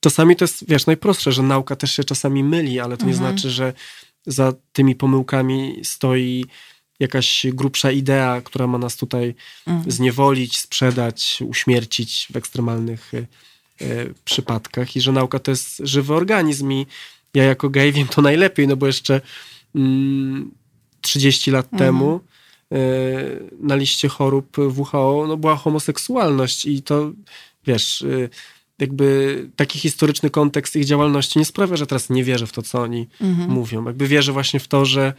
Czasami 0.00 0.36
to 0.36 0.44
jest, 0.44 0.68
wiesz, 0.68 0.86
najprostsze, 0.86 1.32
że 1.32 1.42
nauka 1.42 1.76
też 1.76 1.92
się 1.96 2.04
czasami 2.04 2.44
myli, 2.44 2.80
ale 2.80 2.96
to 2.96 3.06
nie 3.06 3.12
Mhm. 3.12 3.32
znaczy, 3.32 3.50
że 3.50 3.72
za 4.26 4.52
tymi 4.72 4.94
pomyłkami 4.94 5.80
stoi 5.84 6.44
jakaś 7.00 7.46
grubsza 7.52 7.90
idea, 7.90 8.40
która 8.40 8.66
ma 8.66 8.78
nas 8.78 8.96
tutaj 8.96 9.34
Mhm. 9.66 9.90
zniewolić, 9.90 10.58
sprzedać, 10.58 11.38
uśmiercić 11.48 12.28
w 12.32 12.36
ekstremalnych 12.36 13.12
e, 13.14 13.18
e, 13.18 14.06
przypadkach 14.24 14.96
i 14.96 15.00
że 15.00 15.12
nauka 15.12 15.38
to 15.38 15.50
jest 15.50 15.76
żywy 15.84 16.14
organizm 16.14 16.72
i 16.72 16.86
ja 17.34 17.44
jako 17.44 17.68
gej 17.70 17.92
wiem 17.92 18.08
to 18.08 18.22
najlepiej, 18.22 18.68
no 18.68 18.76
bo 18.76 18.86
jeszcze 18.86 19.20
mm, 19.74 20.50
30 21.00 21.50
lat 21.50 21.66
Mhm. 21.72 21.78
temu 21.78 22.20
na 23.60 23.76
liście 23.76 24.08
chorób 24.08 24.58
WHO 24.58 25.24
no, 25.28 25.36
była 25.36 25.56
homoseksualność 25.56 26.66
i 26.66 26.82
to, 26.82 27.12
wiesz, 27.66 28.04
jakby 28.78 29.48
taki 29.56 29.78
historyczny 29.78 30.30
kontekst 30.30 30.76
ich 30.76 30.84
działalności 30.84 31.38
nie 31.38 31.44
sprawia, 31.44 31.76
że 31.76 31.86
teraz 31.86 32.10
nie 32.10 32.24
wierzę 32.24 32.46
w 32.46 32.52
to, 32.52 32.62
co 32.62 32.82
oni 32.82 33.08
mhm. 33.20 33.50
mówią. 33.50 33.84
Jakby 33.84 34.08
wierzę 34.08 34.32
właśnie 34.32 34.60
w 34.60 34.68
to, 34.68 34.84
że 34.84 35.12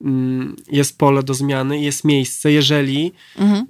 mm, 0.00 0.56
jest 0.72 0.98
pole 0.98 1.22
do 1.22 1.34
zmiany, 1.34 1.80
jest 1.80 2.04
miejsce, 2.04 2.52
jeżeli 2.52 3.12
mhm. 3.38 3.66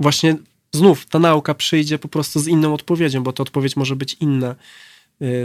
właśnie 0.00 0.36
znów 0.72 1.06
ta 1.06 1.18
nauka 1.18 1.54
przyjdzie 1.54 1.98
po 1.98 2.08
prostu 2.08 2.40
z 2.40 2.48
inną 2.48 2.74
odpowiedzią, 2.74 3.22
bo 3.22 3.32
ta 3.32 3.42
odpowiedź 3.42 3.76
może 3.76 3.96
być 3.96 4.16
inna. 4.20 4.54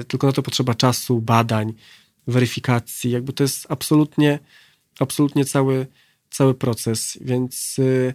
Tylko 0.08 0.28
na 0.28 0.34
to 0.34 0.42
potrzeba 0.42 0.76
czasu, 0.76 1.22
badań, 1.22 1.74
weryfikacji. 2.28 3.12
Jakby 3.12 3.34
to 3.34 3.44
jest 3.44 3.66
absolutnie, 3.70 4.40
absolutnie 5.00 5.46
cały, 5.46 5.88
cały 6.36 6.54
proces, 6.54 7.18
więc 7.22 7.80
y, 7.80 8.14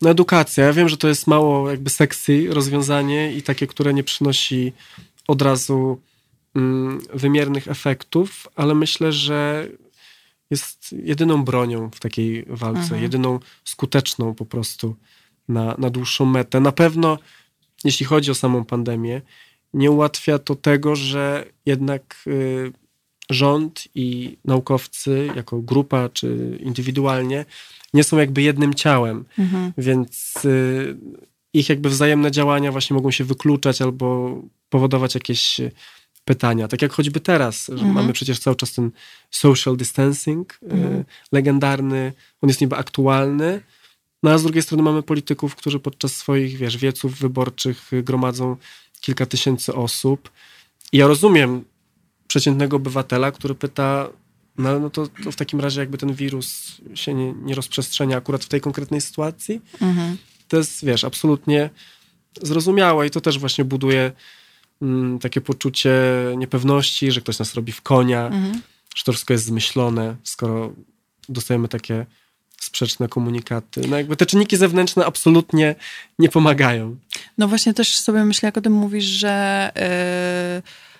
no 0.00 0.10
edukacja. 0.10 0.64
Ja 0.64 0.72
wiem, 0.72 0.88
że 0.88 0.96
to 0.96 1.08
jest 1.08 1.26
mało 1.26 1.70
jakby 1.70 1.90
sexy 1.90 2.46
rozwiązanie 2.50 3.32
i 3.32 3.42
takie, 3.42 3.66
które 3.66 3.94
nie 3.94 4.04
przynosi 4.04 4.72
od 5.28 5.42
razu 5.42 6.00
mm, 6.54 7.00
wymiernych 7.14 7.68
efektów, 7.68 8.48
ale 8.56 8.74
myślę, 8.74 9.12
że 9.12 9.68
jest 10.50 10.92
jedyną 10.92 11.44
bronią 11.44 11.90
w 11.90 12.00
takiej 12.00 12.44
walce, 12.48 12.80
mhm. 12.80 13.02
jedyną 13.02 13.40
skuteczną 13.64 14.34
po 14.34 14.46
prostu 14.46 14.96
na, 15.48 15.74
na 15.78 15.90
dłuższą 15.90 16.24
metę. 16.24 16.60
Na 16.60 16.72
pewno, 16.72 17.18
jeśli 17.84 18.06
chodzi 18.06 18.30
o 18.30 18.34
samą 18.34 18.64
pandemię, 18.64 19.22
nie 19.74 19.90
ułatwia 19.90 20.38
to 20.38 20.54
tego, 20.54 20.96
że 20.96 21.46
jednak 21.66 22.24
y, 22.26 22.72
rząd 23.32 23.88
i 23.94 24.36
naukowcy 24.44 25.28
jako 25.36 25.60
grupa 25.60 26.08
czy 26.08 26.58
indywidualnie 26.62 27.44
nie 27.94 28.04
są 28.04 28.18
jakby 28.18 28.42
jednym 28.42 28.74
ciałem, 28.74 29.24
mhm. 29.38 29.72
więc 29.78 30.34
y, 30.44 30.96
ich 31.52 31.68
jakby 31.68 31.88
wzajemne 31.88 32.30
działania 32.30 32.72
właśnie 32.72 32.94
mogą 32.94 33.10
się 33.10 33.24
wykluczać 33.24 33.82
albo 33.82 34.38
powodować 34.68 35.14
jakieś 35.14 35.60
pytania. 36.24 36.68
Tak 36.68 36.82
jak 36.82 36.92
choćby 36.92 37.20
teraz, 37.20 37.70
mhm. 37.70 37.92
mamy 37.92 38.12
przecież 38.12 38.38
cały 38.38 38.56
czas 38.56 38.72
ten 38.72 38.90
social 39.30 39.76
distancing 39.76 40.58
y, 40.62 40.66
mhm. 40.66 41.04
legendarny, 41.32 42.12
on 42.42 42.48
jest 42.48 42.60
niby 42.60 42.76
aktualny, 42.76 43.60
no 44.22 44.30
a 44.30 44.38
z 44.38 44.42
drugiej 44.42 44.62
strony 44.62 44.82
mamy 44.82 45.02
polityków, 45.02 45.56
którzy 45.56 45.80
podczas 45.80 46.16
swoich, 46.16 46.56
wiesz, 46.56 46.76
wieców 46.76 47.18
wyborczych 47.18 47.90
gromadzą 48.02 48.56
kilka 49.00 49.26
tysięcy 49.26 49.74
osób. 49.74 50.30
I 50.92 50.98
ja 50.98 51.06
rozumiem 51.06 51.64
przeciętnego 52.32 52.76
obywatela, 52.76 53.32
który 53.32 53.54
pyta, 53.54 54.08
no, 54.58 54.80
no 54.80 54.90
to, 54.90 55.06
to, 55.24 55.32
w 55.32 55.36
takim 55.36 55.60
razie 55.60 55.80
jakby 55.80 55.98
ten 55.98 56.14
wirus 56.14 56.80
się 56.94 57.14
nie, 57.14 57.32
nie 57.32 57.54
rozprzestrzenia 57.54 58.16
akurat 58.16 58.44
w 58.44 58.48
tej 58.48 58.60
konkretnej 58.60 59.00
sytuacji. 59.00 59.60
Mhm. 59.80 60.16
To 60.48 60.56
jest, 60.56 60.84
wiesz, 60.84 61.04
absolutnie 61.04 61.70
zrozumiałe 62.42 63.06
i 63.06 63.10
to 63.10 63.20
też 63.20 63.38
właśnie 63.38 63.64
buduje 63.64 64.12
mm, 64.82 65.18
takie 65.18 65.40
poczucie 65.40 65.92
niepewności, 66.36 67.12
że 67.12 67.20
ktoś 67.20 67.38
nas 67.38 67.54
robi 67.54 67.72
w 67.72 67.82
konia, 67.82 68.26
mhm. 68.26 68.60
że 68.94 69.04
to 69.04 69.12
wszystko 69.12 69.32
jest 69.32 69.44
zmyślone, 69.44 70.16
skoro 70.22 70.72
dostajemy 71.28 71.68
takie 71.68 72.06
sprzeczne 72.60 73.08
komunikaty. 73.08 73.80
No 73.88 73.96
jakby 73.96 74.16
te 74.16 74.26
czynniki 74.26 74.56
zewnętrzne 74.56 75.06
absolutnie 75.06 75.74
nie 76.18 76.28
pomagają. 76.28 76.96
No 77.38 77.48
właśnie 77.48 77.74
też 77.74 77.98
sobie 77.98 78.24
myślę, 78.24 78.46
jak 78.46 78.56
o 78.56 78.60
tym 78.60 78.72
mówisz, 78.72 79.04
że... 79.04 79.70
Yy 80.56 80.91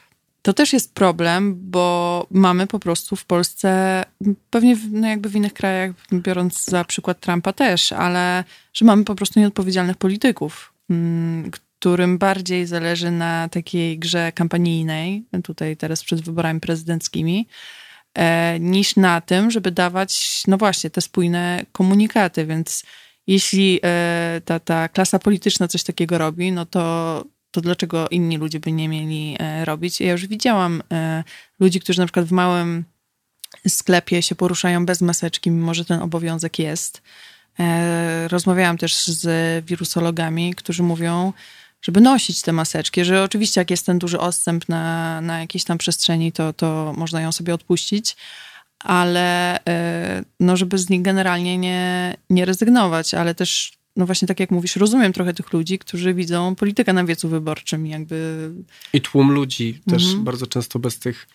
to 0.43 0.53
też 0.53 0.73
jest 0.73 0.95
problem, 0.95 1.71
bo 1.71 2.27
mamy 2.31 2.67
po 2.67 2.79
prostu 2.79 3.17
w 3.17 3.25
Polsce, 3.25 4.03
pewnie 4.51 4.77
no 4.91 5.09
jakby 5.09 5.29
w 5.29 5.37
innych 5.37 5.55
krajach, 5.55 5.91
biorąc 6.13 6.65
za 6.65 6.85
przykład 6.85 7.21
Trumpa 7.21 7.53
też, 7.53 7.93
ale 7.93 8.45
że 8.73 8.85
mamy 8.85 9.05
po 9.05 9.15
prostu 9.15 9.41
nieodpowiedzialnych 9.41 9.97
polityków, 9.97 10.73
mm, 10.91 11.51
którym 11.51 12.19
bardziej 12.19 12.67
zależy 12.67 13.11
na 13.11 13.49
takiej 13.49 13.99
grze 13.99 14.33
kampanijnej, 14.33 15.25
tutaj 15.45 15.77
teraz 15.77 16.03
przed 16.05 16.21
wyborami 16.21 16.61
prezydenckimi, 16.61 17.49
e, 18.15 18.61
niż 18.61 18.97
na 18.97 19.21
tym, 19.21 19.51
żeby 19.51 19.71
dawać, 19.71 20.43
no 20.47 20.59
właśnie, 20.59 20.91
te 20.91 21.01
spójne 21.01 21.65
komunikaty, 21.73 22.47
więc 22.47 22.83
jeśli 23.27 23.81
e, 23.85 24.41
ta, 24.45 24.61
ta 24.61 24.89
klasa 24.89 25.19
polityczna 25.19 25.69
coś 25.69 25.83
takiego 25.83 26.19
robi, 26.19 26.53
no 26.53 26.67
to 26.67 27.25
to 27.53 27.61
dlaczego 27.61 28.09
inni 28.09 28.39
ludzie 28.39 28.61
by 28.61 28.73
nie 28.73 28.89
mieli 28.89 29.37
e, 29.39 29.65
robić? 29.65 30.01
Ja 30.01 30.13
już 30.13 30.27
widziałam 30.27 30.83
e, 30.93 31.25
ludzi, 31.61 31.81
którzy 31.81 31.99
na 32.01 32.07
przykład 32.07 32.27
w 32.27 32.33
małym 32.33 32.85
sklepie 33.69 34.23
się 34.23 34.35
poruszają 34.35 34.87
bez 34.87 35.01
maseczki, 35.01 35.51
mimo 35.51 35.75
że 35.75 35.85
ten 35.85 36.03
obowiązek 36.03 36.59
jest. 36.59 37.03
E, 37.59 38.29
rozmawiałam 38.29 38.79
też 38.79 39.07
z 39.07 39.65
wirusologami, 39.65 40.55
którzy 40.55 40.83
mówią, 40.83 41.33
żeby 41.83 42.01
nosić 42.01 42.43
te 42.43 42.53
maseczki, 42.53 43.05
że 43.05 43.23
oczywiście 43.23 43.61
jak 43.61 43.71
jest 43.71 43.87
ten 43.87 43.99
duży 43.99 44.19
odstęp 44.19 44.69
na, 44.69 45.21
na 45.21 45.41
jakiejś 45.41 45.65
tam 45.65 45.79
przestrzeni, 45.79 46.33
to, 46.33 46.53
to 46.53 46.93
można 46.97 47.21
ją 47.21 47.33
sobie 47.33 47.55
odpuścić, 47.55 48.17
ale 48.79 49.59
no, 50.41 50.57
żeby 50.57 50.79
z 50.79 50.91
nich 50.91 51.03
generalnie 51.03 51.59
nie, 51.59 52.17
nie 52.31 52.45
rezygnować, 52.45 53.15
ale 53.15 53.35
też 53.35 53.82
no 53.97 54.07
właśnie 54.07 54.29
tak 54.29 54.41
jak 54.41 54.51
mówisz, 54.51 54.77
rozumiem 54.77 55.13
trochę 55.13 55.35
tych 55.35 55.53
ludzi, 55.53 55.79
którzy 55.79 56.15
widzą 56.15 56.55
politykę 56.55 56.93
na 56.93 57.05
wiecu 57.05 57.29
wyborczym 57.29 57.87
jakby... 57.87 58.51
I 58.93 59.01
tłum 59.01 59.33
ludzi 59.33 59.81
też 59.91 60.05
mhm. 60.05 60.25
bardzo 60.25 60.47
często 60.47 60.79
bez 60.79 60.99
tych 60.99 61.29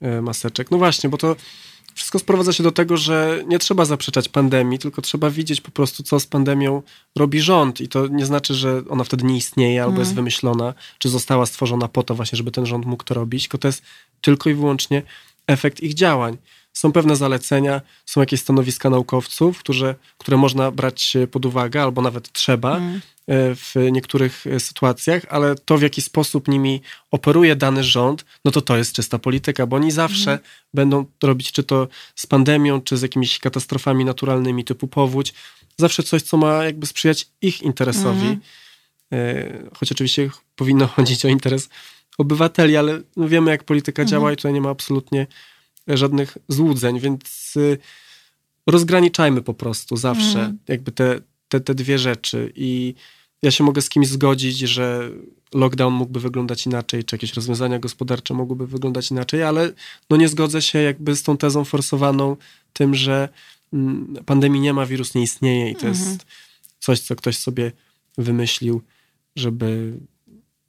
e, 0.00 0.22
maseczek. 0.22 0.70
No 0.70 0.78
właśnie, 0.78 1.10
bo 1.10 1.18
to 1.18 1.36
wszystko 1.94 2.18
sprowadza 2.18 2.52
się 2.52 2.62
do 2.62 2.72
tego, 2.72 2.96
że 2.96 3.44
nie 3.46 3.58
trzeba 3.58 3.84
zaprzeczać 3.84 4.28
pandemii, 4.28 4.78
tylko 4.78 5.02
trzeba 5.02 5.30
widzieć 5.30 5.60
po 5.60 5.70
prostu, 5.70 6.02
co 6.02 6.20
z 6.20 6.26
pandemią 6.26 6.82
robi 7.16 7.40
rząd. 7.40 7.80
I 7.80 7.88
to 7.88 8.06
nie 8.06 8.26
znaczy, 8.26 8.54
że 8.54 8.82
ona 8.88 9.04
wtedy 9.04 9.24
nie 9.24 9.36
istnieje 9.36 9.82
albo 9.82 9.98
jest 9.98 10.10
mhm. 10.10 10.16
wymyślona, 10.16 10.74
czy 10.98 11.08
została 11.08 11.46
stworzona 11.46 11.88
po 11.88 12.02
to 12.02 12.14
właśnie, 12.14 12.36
żeby 12.36 12.50
ten 12.50 12.66
rząd 12.66 12.86
mógł 12.86 13.04
to 13.04 13.14
robić, 13.14 13.42
tylko 13.42 13.58
to 13.58 13.68
jest 13.68 13.82
tylko 14.20 14.50
i 14.50 14.54
wyłącznie 14.54 15.02
efekt 15.46 15.80
ich 15.80 15.94
działań 15.94 16.36
są 16.76 16.92
pewne 16.92 17.16
zalecenia, 17.16 17.80
są 18.06 18.20
jakieś 18.20 18.40
stanowiska 18.40 18.90
naukowców, 18.90 19.58
które, 19.58 19.94
które 20.18 20.36
można 20.36 20.70
brać 20.70 21.16
pod 21.30 21.46
uwagę, 21.46 21.82
albo 21.82 22.02
nawet 22.02 22.32
trzeba 22.32 22.76
mm. 22.76 23.00
w 23.56 23.74
niektórych 23.92 24.44
sytuacjach, 24.58 25.22
ale 25.28 25.54
to, 25.54 25.78
w 25.78 25.82
jaki 25.82 26.02
sposób 26.02 26.48
nimi 26.48 26.80
operuje 27.10 27.56
dany 27.56 27.84
rząd, 27.84 28.24
no 28.44 28.50
to 28.50 28.60
to 28.60 28.76
jest 28.76 28.92
czysta 28.92 29.18
polityka, 29.18 29.66
bo 29.66 29.76
oni 29.76 29.90
zawsze 29.90 30.30
mm. 30.30 30.42
będą 30.74 31.04
robić, 31.22 31.52
czy 31.52 31.62
to 31.62 31.88
z 32.14 32.26
pandemią, 32.26 32.80
czy 32.80 32.96
z 32.96 33.02
jakimiś 33.02 33.38
katastrofami 33.38 34.04
naturalnymi 34.04 34.64
typu 34.64 34.88
powódź, 34.88 35.34
zawsze 35.76 36.02
coś, 36.02 36.22
co 36.22 36.36
ma 36.36 36.64
jakby 36.64 36.86
sprzyjać 36.86 37.28
ich 37.42 37.62
interesowi. 37.62 38.26
Mm. 38.26 39.70
Choć 39.78 39.92
oczywiście 39.92 40.30
powinno 40.56 40.86
chodzić 40.96 41.24
o 41.24 41.28
interes 41.28 41.68
obywateli, 42.18 42.76
ale 42.76 43.00
no 43.16 43.28
wiemy, 43.28 43.50
jak 43.50 43.64
polityka 43.64 44.04
działa 44.04 44.32
i 44.32 44.36
tutaj 44.36 44.52
nie 44.52 44.60
ma 44.60 44.70
absolutnie 44.70 45.26
żadnych 45.88 46.38
złudzeń, 46.48 47.00
więc 47.00 47.54
y, 47.56 47.78
rozgraniczajmy 48.66 49.42
po 49.42 49.54
prostu 49.54 49.96
zawsze 49.96 50.40
mm. 50.40 50.58
jakby 50.68 50.92
te, 50.92 51.20
te, 51.48 51.60
te 51.60 51.74
dwie 51.74 51.98
rzeczy 51.98 52.52
i 52.54 52.94
ja 53.42 53.50
się 53.50 53.64
mogę 53.64 53.82
z 53.82 53.88
kimś 53.88 54.08
zgodzić, 54.08 54.58
że 54.58 55.10
lockdown 55.54 55.94
mógłby 55.94 56.20
wyglądać 56.20 56.66
inaczej, 56.66 57.04
czy 57.04 57.14
jakieś 57.16 57.34
rozwiązania 57.34 57.78
gospodarcze 57.78 58.34
mogłyby 58.34 58.66
wyglądać 58.66 59.10
inaczej, 59.10 59.42
ale 59.42 59.72
no 60.10 60.16
nie 60.16 60.28
zgodzę 60.28 60.62
się 60.62 60.78
jakby 60.78 61.16
z 61.16 61.22
tą 61.22 61.36
tezą 61.36 61.64
forsowaną 61.64 62.36
tym, 62.72 62.94
że 62.94 63.28
mm, 63.72 64.16
pandemii 64.26 64.60
nie 64.60 64.72
ma, 64.72 64.86
wirus 64.86 65.14
nie 65.14 65.22
istnieje 65.22 65.70
i 65.70 65.76
to 65.76 65.86
jest 65.88 66.00
mhm. 66.00 66.18
coś, 66.78 67.00
co 67.00 67.16
ktoś 67.16 67.38
sobie 67.38 67.72
wymyślił, 68.18 68.82
żeby 69.36 69.98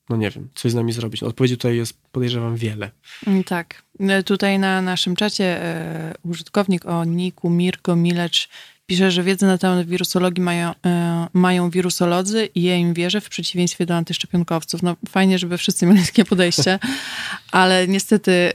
no 0.10 0.16
nie 0.18 0.32
wiem, 0.32 0.50
coś 0.56 0.72
z 0.72 0.76
nami 0.76 0.92
zrobić. 0.92 1.24
Odpowiedzi 1.24 1.58
tutaj 1.58 1.78
jest, 1.78 2.00
podejrzewam, 2.12 2.56
wiele. 2.56 2.92
Mm, 3.28 3.44
tak. 3.44 3.84
E, 4.00 4.24
tutaj 4.24 4.60
na 4.60 4.82
naszym 4.82 5.16
czacie 5.16 5.64
e, 5.64 6.14
użytkownik 6.24 6.86
o 6.86 7.06
niku 7.06 7.50
Mirko 7.50 7.96
Milecz 7.96 8.50
pisze, 8.86 9.12
że 9.12 9.24
wiedzę 9.24 9.48
na 9.48 9.58
temat 9.58 9.88
wirusologii 9.88 10.44
mają, 10.44 10.72
e, 10.86 11.28
mają 11.34 11.70
wirusolodzy 11.70 12.50
i 12.56 12.64
ja 12.64 12.76
im 12.76 12.94
wierzę 12.94 13.22
w 13.22 13.30
przeciwieństwie 13.30 13.86
do 13.86 13.96
antyszczepionkowców. 13.96 14.84
No 14.84 14.96
fajnie, 15.10 15.40
żeby 15.40 15.58
wszyscy 15.58 15.86
mieli 15.86 16.06
takie 16.06 16.26
podejście, 16.26 16.80
ale 17.52 17.88
niestety 17.88 18.52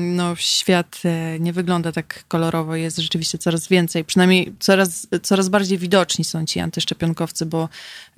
no, 0.00 0.36
świat 0.36 1.02
nie 1.40 1.52
wygląda 1.52 1.92
tak 1.92 2.24
kolorowo. 2.28 2.76
Jest 2.76 2.98
rzeczywiście 2.98 3.38
coraz 3.38 3.68
więcej, 3.68 4.04
przynajmniej 4.04 4.54
coraz, 4.60 5.06
coraz 5.22 5.48
bardziej 5.48 5.78
widoczni 5.78 6.24
są 6.24 6.46
ci 6.46 6.60
antyszczepionkowcy, 6.60 7.46
bo 7.46 7.68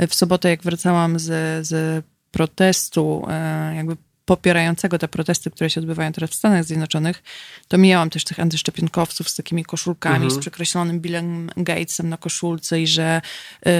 w 0.09 0.15
sobotę 0.15 0.49
jak 0.49 0.63
wracałam 0.63 1.19
z, 1.19 1.67
z 1.67 2.05
protestu, 2.37 3.27
e, 3.29 3.75
jakby 3.77 3.97
popierającego 4.25 4.99
te 4.99 5.09
protesty, 5.09 5.51
które 5.51 5.71
się 5.71 5.81
odbywają 5.81 6.13
teraz 6.13 6.31
w 6.31 6.35
Stanach 6.35 6.65
Zjednoczonych, 6.65 7.23
to 7.69 7.79
mijałam 7.79 8.11
też 8.11 8.25
tych 8.25 8.41
antyszczepionkowców 8.41 9.29
z 9.29 9.35
takimi 9.35 9.65
koszulkami, 9.65 10.25
mhm. 10.25 10.31
z 10.31 10.39
przekreślonym 10.39 11.01
Billem 11.01 11.51
Gatesem 11.57 12.09
na 12.09 12.17
koszulce 12.17 12.81
i 12.81 12.87
że 12.87 13.21
y, 13.67 13.71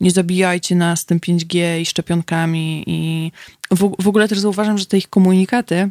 nie 0.00 0.10
zabijajcie 0.10 0.74
nas 0.74 1.04
tym 1.04 1.20
5G 1.20 1.80
i 1.80 1.86
szczepionkami. 1.86 2.84
I 2.86 3.32
w, 3.70 3.94
w 3.98 4.08
ogóle 4.08 4.28
też 4.28 4.38
zauważam, 4.38 4.78
że 4.78 4.86
te 4.86 4.98
ich 4.98 5.08
komunikaty 5.08 5.90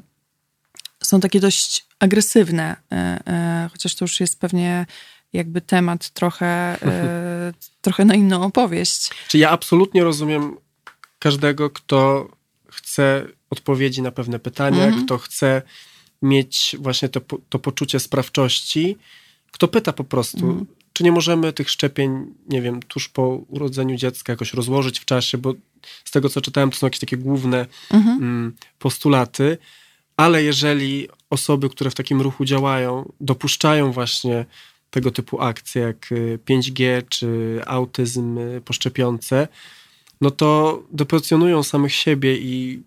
są 1.03 1.19
takie 1.19 1.39
dość 1.39 1.85
agresywne, 1.99 2.75
y, 2.75 2.95
y, 3.65 3.69
chociaż 3.69 3.95
to 3.95 4.05
już 4.05 4.19
jest 4.19 4.39
pewnie 4.39 4.85
jakby 5.33 5.61
temat 5.61 6.09
trochę, 6.09 6.77
trochę 7.81 8.05
na 8.05 8.15
inną 8.15 8.43
opowieść. 8.43 9.09
Czy 9.27 9.37
ja 9.37 9.49
absolutnie 9.49 10.03
rozumiem 10.03 10.57
każdego, 11.21 11.69
kto 11.69 12.29
chce 12.67 13.27
odpowiedzi 13.49 14.01
na 14.01 14.11
pewne 14.11 14.39
pytania, 14.39 14.85
Mhm. 14.85 15.05
kto 15.05 15.17
chce 15.17 15.61
mieć 16.21 16.75
właśnie 16.79 17.09
to, 17.09 17.21
to 17.49 17.59
poczucie 17.59 17.99
sprawczości, 17.99 18.97
kto 19.51 19.67
pyta 19.67 19.93
po 19.93 20.03
prostu, 20.03 20.47
Mhm. 20.47 20.65
czy 20.93 21.03
nie 21.03 21.11
możemy 21.11 21.53
tych 21.53 21.69
szczepień, 21.69 22.25
nie 22.49 22.61
wiem, 22.61 22.79
tuż 22.83 23.09
po 23.09 23.27
urodzeniu 23.47 23.95
dziecka 23.95 24.33
jakoś 24.33 24.53
rozłożyć 24.53 24.99
w 24.99 25.05
czasie, 25.05 25.37
bo 25.37 25.53
z 26.05 26.11
tego, 26.11 26.29
co 26.29 26.41
czytałem, 26.41 26.71
to 26.71 26.77
są 26.77 26.87
jakieś 26.87 26.99
takie 26.99 27.17
główne 27.17 27.65
Mhm. 27.91 28.17
mm, 28.17 28.55
postulaty, 28.79 29.57
ale 30.17 30.43
jeżeli 30.43 31.07
osoby, 31.29 31.69
które 31.69 31.89
w 31.91 31.95
takim 31.95 32.21
ruchu 32.21 32.45
działają, 32.45 33.11
dopuszczają 33.21 33.91
właśnie 33.91 34.45
tego 34.89 35.11
typu 35.11 35.41
akcje 35.41 35.81
jak 35.81 36.11
y, 36.11 36.39
5G 36.45 37.01
czy 37.09 37.59
autyzm 37.65 38.37
y, 38.37 38.61
po 38.65 38.73
szczepionce, 38.73 39.47
no 40.21 40.31
to 40.31 40.83
deprecjonują 40.91 41.63
samych 41.63 41.93
siebie 41.93 42.37
i 42.37 42.81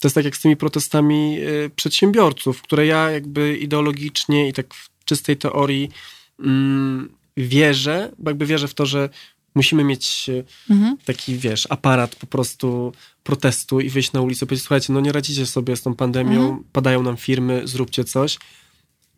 to 0.00 0.08
jest 0.08 0.14
tak 0.14 0.24
jak 0.24 0.36
z 0.36 0.40
tymi 0.40 0.56
protestami 0.56 1.38
y, 1.40 1.70
przedsiębiorców, 1.76 2.62
które 2.62 2.86
ja 2.86 3.10
jakby 3.10 3.56
ideologicznie 3.58 4.48
i 4.48 4.52
tak 4.52 4.74
w 4.74 5.04
czystej 5.04 5.36
teorii 5.36 5.88
mm, 6.40 7.08
wierzę, 7.36 8.12
bo 8.18 8.30
jakby 8.30 8.46
wierzę 8.46 8.68
w 8.68 8.74
to, 8.74 8.86
że 8.86 9.08
musimy 9.54 9.84
mieć 9.84 10.26
y, 10.28 10.44
Mhm. 10.70 10.96
taki, 11.04 11.36
wiesz, 11.36 11.66
aparat 11.70 12.16
po 12.16 12.26
prostu 12.26 12.92
protestu 13.24 13.80
i 13.80 13.90
wyjść 13.90 14.12
na 14.12 14.20
ulicę 14.20 14.44
i 14.44 14.48
powiedzieć, 14.48 14.64
słuchajcie, 14.64 14.92
no 14.92 15.00
nie 15.00 15.12
radzicie 15.12 15.46
sobie 15.46 15.76
z 15.76 15.82
tą 15.82 15.94
pandemią, 15.94 16.40
Mhm. 16.40 16.64
padają 16.72 17.02
nam 17.02 17.16
firmy, 17.16 17.62
zróbcie 17.64 18.04
coś. 18.04 18.38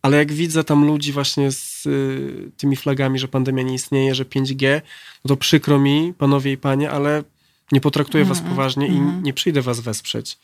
Ale 0.01 0.17
jak 0.17 0.31
widzę 0.33 0.63
tam 0.63 0.85
ludzi 0.85 1.11
właśnie 1.11 1.51
z 1.51 1.85
y, 1.85 2.51
tymi 2.57 2.75
flagami, 2.75 3.19
że 3.19 3.27
pandemia 3.27 3.63
nie 3.63 3.73
istnieje, 3.73 4.15
że 4.15 4.25
5G, 4.25 4.81
no 5.25 5.29
to 5.29 5.37
przykro 5.37 5.79
mi, 5.79 6.13
panowie 6.17 6.51
i 6.51 6.57
panie, 6.57 6.91
ale 6.91 7.23
nie 7.71 7.81
potraktuję 7.81 8.25
was 8.25 8.41
poważnie 8.41 8.87
i 8.87 8.99
nie 9.01 9.33
przyjdę 9.33 9.61
was 9.61 9.79
wesprzeć 9.79 10.37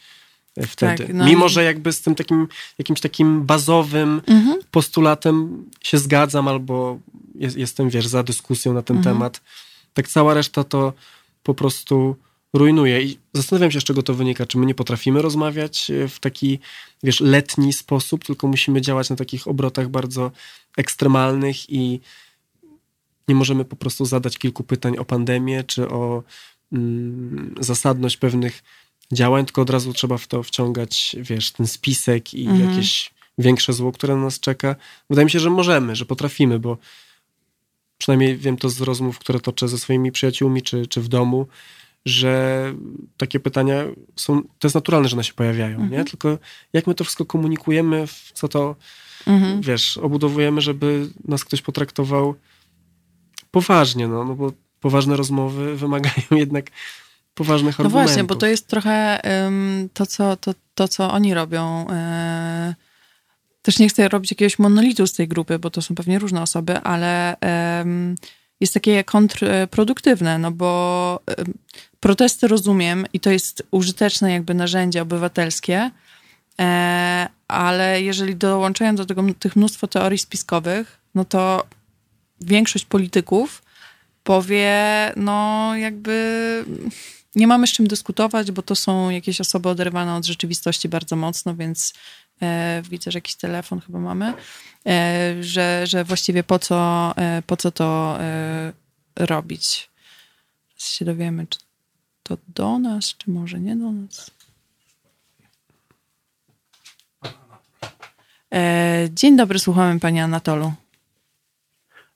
y, 0.57 0.67
wtedy. 0.67 1.05
Tak, 1.05 1.15
no 1.15 1.25
Mimo, 1.25 1.49
że 1.49 1.63
jakby 1.63 1.93
z 1.93 2.01
tym 2.01 2.15
takim, 2.15 2.47
jakimś 2.77 3.01
takim 3.01 3.43
bazowym 3.45 4.21
Mhm. 4.27 4.59
postulatem 4.71 5.63
się 5.83 5.97
zgadzam 5.97 6.47
albo 6.47 6.99
jest, 7.35 7.57
jestem, 7.57 7.89
wiesz, 7.89 8.07
za 8.07 8.23
dyskusją 8.23 8.73
na 8.73 8.81
ten 8.81 8.97
Mhm. 8.97 9.15
temat. 9.15 9.41
Tak 9.93 10.07
cała 10.07 10.33
reszta 10.33 10.63
to 10.63 10.93
po 11.43 11.53
prostu 11.53 12.15
rujnuje. 12.53 13.01
I 13.01 13.19
zastanawiam 13.33 13.71
się, 13.71 13.81
z 13.81 13.83
czego 13.83 14.03
to 14.03 14.13
wynika. 14.13 14.45
Czy 14.45 14.57
my 14.57 14.65
nie 14.65 14.75
potrafimy 14.75 15.21
rozmawiać 15.21 15.91
e, 15.91 16.07
w 16.07 16.19
taki, 16.19 16.59
wiesz, 17.03 17.19
letni 17.19 17.73
sposób, 17.73 18.25
tylko 18.25 18.47
musimy 18.47 18.81
działać 18.81 19.09
na 19.09 19.15
takich 19.15 19.47
obrotach 19.47 19.89
bardzo 19.89 20.31
ekstremalnych 20.77 21.69
i 21.69 21.99
nie 23.27 23.35
możemy 23.35 23.65
po 23.65 23.75
prostu 23.75 24.05
zadać 24.05 24.37
kilku 24.37 24.63
pytań 24.63 24.97
o 24.97 25.05
pandemię, 25.05 25.63
czy 25.63 25.89
o 25.89 26.23
zasadność 27.59 28.17
pewnych 28.17 28.63
działań, 29.11 29.45
tylko 29.45 29.61
od 29.61 29.69
razu 29.69 29.93
trzeba 29.93 30.17
w 30.17 30.27
to 30.27 30.43
wciągać, 30.43 31.15
wiesz, 31.19 31.51
ten 31.51 31.67
spisek 31.67 32.33
i 32.33 32.47
Mhm. 32.47 32.69
jakieś 32.69 33.13
większe 33.37 33.73
zło, 33.73 33.91
które 33.91 34.15
na 34.15 34.21
nas 34.21 34.39
czeka. 34.39 34.75
Wydaje 35.09 35.25
mi 35.25 35.31
się, 35.31 35.39
że 35.39 35.49
możemy, 35.49 35.95
że 35.95 36.05
potrafimy, 36.05 36.59
bo 36.59 36.77
przynajmniej 37.97 38.37
wiem 38.37 38.57
to 38.57 38.69
z 38.69 38.81
rozmów, 38.81 39.19
które 39.19 39.39
toczę 39.39 39.67
ze 39.67 39.77
swoimi 39.77 40.11
przyjaciółmi 40.11 40.61
czy, 40.61 40.87
czy 40.87 41.01
w 41.01 41.07
domu, 41.07 41.47
że 42.05 42.73
takie 43.17 43.39
pytania 43.39 43.83
są, 44.15 44.41
to 44.43 44.67
jest 44.67 44.75
naturalne, 44.75 45.09
że 45.09 45.15
one 45.15 45.23
się 45.23 45.33
pojawiają, 45.33 45.73
Mhm. 45.81 45.91
nie? 45.91 46.05
Tylko 46.05 46.37
jak 46.73 46.87
my 46.87 46.95
to 46.95 47.03
wszystko 47.03 47.25
komunikujemy, 47.25 48.07
w 48.07 48.31
co 48.33 48.47
to, 48.47 48.75
Mhm. 49.27 49.61
wiesz, 49.61 49.97
obudowujemy, 49.97 50.61
żeby 50.61 51.09
nas 51.27 51.45
ktoś 51.45 51.61
potraktował 51.61 52.35
poważnie, 53.51 54.07
no, 54.07 54.23
no 54.25 54.35
bo 54.35 54.51
poważne 54.85 55.15
rozmowy 55.15 55.75
wymagają 55.75 56.27
jednak 56.43 56.65
poważnych 57.33 57.79
No 57.79 57.85
argumentów. 57.85 58.07
właśnie, 58.07 58.23
bo 58.23 58.35
to 58.35 58.45
jest 58.45 58.67
trochę 58.67 59.21
ym, 59.47 59.89
to, 59.93 60.05
co, 60.05 60.37
to, 60.37 60.53
to, 60.75 60.87
co 60.87 61.11
oni 61.11 61.33
robią. 61.33 61.85
Yy, 62.67 62.75
też 63.61 63.79
nie 63.79 63.89
chcę 63.89 64.09
robić 64.09 64.31
jakiegoś 64.31 64.59
monolitu 64.59 65.07
z 65.07 65.13
tej 65.13 65.27
grupy, 65.27 65.59
bo 65.59 65.69
to 65.69 65.81
są 65.81 65.95
pewnie 65.95 66.19
różne 66.19 66.41
osoby, 66.41 66.77
ale 66.77 67.35
jest 68.59 68.73
takie 68.73 69.03
kontrproduktywne, 69.03 70.37
no 70.37 70.51
bo 70.51 71.19
protesty 71.99 72.47
rozumiem 72.47 73.05
i 73.13 73.19
to 73.19 73.29
jest 73.31 73.63
użyteczne 73.71 74.31
jakby 74.31 74.53
narzędzie 74.53 75.01
obywatelskie, 75.01 75.91
e, 76.59 77.27
ale 77.47 78.01
jeżeli 78.01 78.35
dołączają 78.35 78.95
do 78.95 79.05
tego 79.05 79.23
tych 79.39 79.55
mnóstwo 79.55 79.87
teorii 79.87 80.19
spiskowych, 80.19 80.99
no 81.15 81.25
to 81.25 81.65
większość 82.41 82.85
polityków 82.85 83.64
powie, 84.25 84.73
no 85.15 85.71
jakby 85.75 86.65
nie 87.35 87.47
mamy 87.47 87.67
z 87.67 87.71
czym 87.71 87.87
dyskutować, 87.87 88.51
bo 88.51 88.61
to 88.61 88.75
są 88.75 89.09
jakieś 89.09 89.41
osoby 89.41 89.69
oderwane 89.69 90.15
od 90.15 90.25
rzeczywistości 90.25 90.89
bardzo 90.89 91.15
mocno, 91.15 91.55
więc 91.55 91.93
e, 92.41 92.81
widzę, 92.89 93.11
że 93.11 93.17
jakiś 93.17 93.35
telefon 93.35 93.81
chyba 93.81 93.99
mamy, 93.99 94.33
e, 94.85 95.35
że, 95.41 95.87
że 95.87 96.03
właściwie 96.03 96.43
po 96.43 96.59
co, 96.59 97.13
e, 97.17 97.41
po 97.47 97.57
co 97.57 97.71
to 97.71 98.17
e, 98.19 98.73
robić. 99.15 99.89
Teraz 100.69 100.89
się 100.89 101.05
dowiemy, 101.05 101.47
czy 101.49 101.59
to 102.23 102.37
do 102.47 102.79
nas, 102.79 103.15
czy 103.17 103.31
może 103.31 103.59
nie 103.59 103.75
do 103.75 103.91
nas. 103.91 104.31
E, 108.53 109.07
dzień 109.11 109.37
dobry, 109.37 109.59
słuchamy 109.59 109.99
pani 109.99 110.19
Anatolu. 110.19 110.73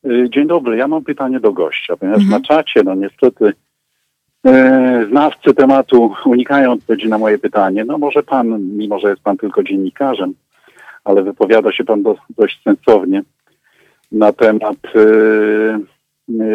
Y, 0.06 0.30
Dzień 0.30 0.47
dobry, 0.47 0.78
ja 0.78 0.88
mam 0.88 1.04
pytanie 1.04 1.39
do 1.39 1.54
gościa, 1.54 1.97
ponieważ 1.97 2.22
Mhm. 2.24 2.41
na 2.41 2.47
czacie, 2.47 2.84
no 2.84 2.95
niestety, 2.95 3.54
e, 4.45 5.06
znawcy 5.10 5.54
tematu 5.54 6.16
unikają 6.26 6.72
odpowiedzi 6.72 7.10
na 7.10 7.18
moje 7.18 7.38
pytanie. 7.38 7.86
No 7.86 7.97
może 7.97 8.24
pan, 8.24 8.62
mimo 8.78 9.00
że 9.00 9.10
jest 9.10 9.22
pan 9.22 9.38
tylko 9.38 9.64
dziennikarzem, 9.64 10.34
ale 11.04 11.24
wypowiada 11.24 11.72
się 11.72 11.84
pan 11.84 12.04
do, 12.04 12.16
dość 12.38 12.64
sensownie 12.64 13.22
na 14.12 14.34
temat 14.34 14.78
e, 14.95 15.00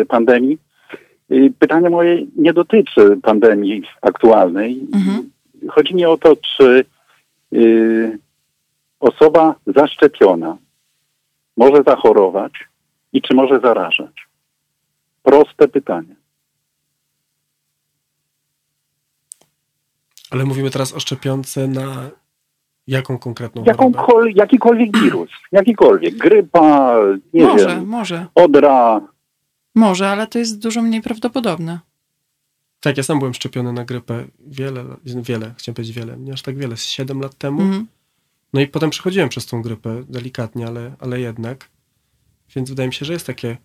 e, 0.00 0.04
pandemii. 0.04 0.58
I 1.30 1.50
pytanie 1.58 1.90
moje 1.90 2.26
nie 2.36 2.52
dotyczy 2.52 3.18
pandemii 3.22 3.82
aktualnej. 4.02 4.86
Mhm. 4.94 5.30
Chodzi 5.68 5.94
mi 5.94 6.04
o 6.06 6.16
to, 6.16 6.36
czy 6.36 6.84
y, 7.52 8.18
osoba 9.00 9.54
zaszczepiona 9.66 10.56
może 11.56 11.82
zachorować 11.86 12.52
i 13.14 13.22
czy 13.22 13.34
może 13.34 13.60
zarażać? 13.60 14.28
Proste 15.22 15.68
pytanie. 15.68 16.16
Ale 20.30 20.44
mówimy 20.44 20.70
teraz 20.70 20.92
o 20.92 21.00
szczepionce 21.00 21.68
na 21.68 22.10
jaką 22.86 23.18
konkretną? 23.18 23.64
Jakąkol, 23.64 24.32
jakikolwiek 24.34 24.98
wirus, 24.98 25.30
jakikolwiek, 25.52 26.16
grypa, 26.16 26.96
nie 27.34 27.46
może, 27.46 27.66
wiem, 27.66 27.86
może, 27.86 28.26
odra, 28.34 29.00
może, 29.74 30.08
ale 30.08 30.26
to 30.26 30.38
jest 30.38 30.62
dużo 30.62 30.82
mniej 30.82 31.02
prawdopodobne. 31.02 31.80
Tak, 32.80 32.96
ja 32.96 33.02
sam 33.02 33.18
byłem 33.18 33.34
szczepiony 33.34 33.72
na 33.72 33.84
grypę 33.84 34.24
wiele, 34.46 34.84
wiele, 35.04 35.54
chciałem 35.58 35.74
powiedzieć 35.74 35.96
wiele, 35.96 36.16
nie 36.16 36.32
aż 36.32 36.42
tak 36.42 36.56
wiele, 36.56 36.76
z 36.76 36.84
7 36.84 37.20
lat 37.20 37.34
temu. 37.34 37.62
Mhm. 37.62 37.86
No 38.52 38.60
i 38.60 38.66
potem 38.66 38.90
przechodziłem 38.90 39.28
przez 39.28 39.46
tą 39.46 39.62
grypę, 39.62 40.04
delikatnie, 40.08 40.66
ale, 40.66 40.92
ale 41.00 41.20
jednak. 41.20 41.68
Więc 42.56 42.68
wydaje 42.68 42.86
mi 42.88 42.94
się, 42.94 43.04
że 43.06 43.12
jest 43.12 43.26
takie 43.26 43.56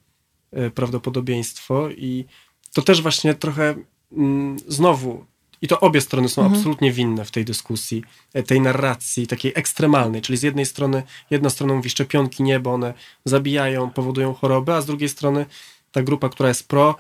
e, 0.52 0.70
prawdopodobieństwo 0.70 1.90
i 1.90 2.26
to 2.74 2.82
też 2.82 3.02
właśnie 3.02 3.34
trochę 3.34 3.76
mm, 4.12 4.58
znowu, 4.68 5.26
i 5.62 5.68
to 5.68 5.80
obie 5.80 6.02
strony 6.02 6.30
są 6.30 6.42
Mhm. 6.42 6.58
absolutnie 6.60 6.92
winne 6.92 7.26
w 7.26 7.32
tej 7.32 7.46
dyskusji, 7.46 8.04
e, 8.34 8.44
tej 8.44 8.62
narracji 8.62 9.28
takiej 9.28 9.52
ekstremalnej, 9.56 10.22
czyli 10.22 10.38
z 10.38 10.44
jednej 10.44 10.66
strony, 10.66 11.04
jedna 11.30 11.50
strona 11.50 11.74
mówi 11.74 11.90
szczepionki 11.90 12.44
nie, 12.44 12.60
bo 12.60 12.74
one 12.74 12.94
zabijają, 13.26 13.90
powodują 13.90 14.34
choroby, 14.34 14.74
a 14.74 14.82
z 14.82 14.86
drugiej 14.86 15.10
strony 15.10 15.46
ta 15.92 16.02
grupa, 16.04 16.30
która 16.30 16.50
jest 16.50 16.68
pro, 16.68 16.96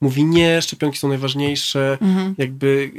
mówi 0.00 0.24
nie, 0.24 0.62
szczepionki 0.62 0.98
są 0.98 1.08
najważniejsze, 1.08 1.98
Mhm. 2.00 2.34
jakby 2.38 2.92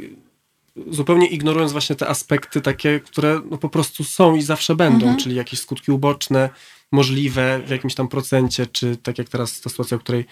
zupełnie 0.90 1.26
ignorując 1.26 1.72
właśnie 1.72 1.96
te 1.96 2.08
aspekty 2.08 2.60
takie, 2.60 3.00
które 3.00 3.40
no 3.50 3.58
po 3.58 3.68
prostu 3.68 4.04
są 4.04 4.36
i 4.36 4.42
zawsze 4.42 4.76
będą, 4.76 5.06
Mhm. 5.06 5.16
czyli 5.22 5.36
jakieś 5.36 5.60
skutki 5.60 5.92
uboczne, 5.92 6.50
możliwe 6.92 7.60
w 7.66 7.70
jakimś 7.70 7.94
tam 7.94 8.08
procencie, 8.08 8.66
czy 8.66 8.96
tak 8.96 9.18
jak 9.18 9.28
teraz 9.28 9.60
ta 9.60 9.70
sytuacja, 9.70 9.96
o 9.96 10.00
której 10.00 10.24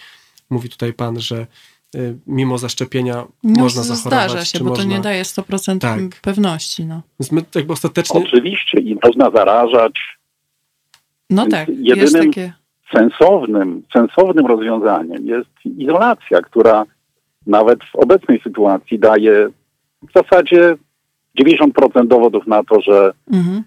mówi 0.51 0.69
tutaj 0.69 0.93
pan, 0.93 1.21
że 1.21 1.47
y, 1.97 2.17
mimo 2.27 2.59
zaszczepienia 2.59 3.15
No, 3.45 3.63
można 3.63 3.83
zachorować. 3.83 4.31
Zdarza 4.31 4.45
się, 4.45 4.59
czy 4.59 4.65
bo 4.65 4.71
można... 4.71 4.85
to 4.85 4.91
nie 4.91 5.01
daje 5.01 5.23
100% 5.23 5.79
Tak. 5.79 6.21
pewności. 6.21 6.85
No, 6.87 7.03
Więc 7.21 7.33
my 7.33 7.43
jakby 7.55 7.73
ostatecznie... 7.73 8.21
oczywiście 8.21 8.81
i 8.81 8.99
można 9.05 9.31
zarażać. 9.31 9.93
no 11.31 11.47
tak, 11.47 11.69
jest 11.69 11.81
jedynym- 12.13 12.27
takie... 12.27 12.53
Sensownym, 12.97 13.83
sensownym 13.93 14.47
rozwiązaniem 14.47 15.27
jest 15.27 15.51
izolacja, 15.65 16.41
która 16.43 16.85
nawet 17.47 17.79
w 17.85 17.97
obecnej 17.97 18.41
sytuacji 18.45 18.99
daje 18.99 19.49
w 20.03 20.13
zasadzie 20.15 20.75
90% 21.41 22.07
dowodów 22.09 22.47
na 22.47 22.65
to, 22.65 22.81
że 22.81 23.13
Mhm. 23.33 23.63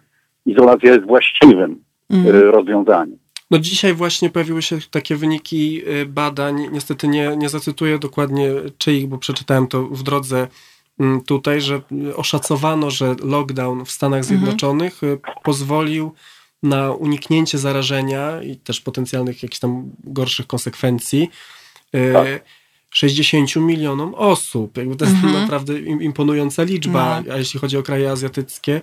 izolacja 0.45 0.93
jest 0.93 1.05
właściwym 1.05 1.83
Y, 2.13 2.51
rozwiązaniem. 2.51 3.17
No 3.51 3.59
dzisiaj 3.59 3.93
właśnie 3.93 4.29
pojawiły 4.29 4.61
się 4.61 4.77
takie 4.91 5.15
wyniki 5.15 5.81
y, 5.89 6.05
badań, 6.05 6.67
niestety 6.71 7.07
nie, 7.07 7.37
nie 7.37 7.49
zacytuję 7.49 7.99
dokładnie 7.99 8.49
czyich, 8.77 9.07
bo 9.07 9.17
przeczytałem 9.17 9.67
to 9.67 9.83
w 9.83 10.03
drodze 10.03 10.47
mm, 10.99 11.21
tutaj, 11.21 11.61
że 11.61 11.81
oszacowano, 12.15 12.91
że 12.91 13.15
lockdown 13.23 13.85
w 13.85 13.91
Stanach 13.91 14.19
mhm. 14.19 14.39
Zjednoczonych 14.39 15.01
pozwolił 15.43 16.11
na 16.63 16.91
uniknięcie 16.91 17.57
zarażenia 17.57 18.41
i 18.41 18.55
też 18.55 18.81
potencjalnych 18.81 19.43
jakichś 19.43 19.59
tam 19.59 19.91
gorszych 20.03 20.47
konsekwencji 20.47 21.29
y, 21.95 22.13
tak. 22.13 22.27
60 22.89 23.55
milionom 23.55 24.13
osób. 24.15 24.77
Jakby 24.77 24.95
to 24.95 25.05
jest 25.05 25.17
mhm. 25.17 25.41
naprawdę 25.41 25.79
imponująca 25.79 26.63
liczba, 26.63 27.21
no. 27.27 27.33
a 27.33 27.37
jeśli 27.37 27.59
chodzi 27.59 27.77
o 27.77 27.83
kraje 27.83 28.11
azjatyckie, 28.11 28.81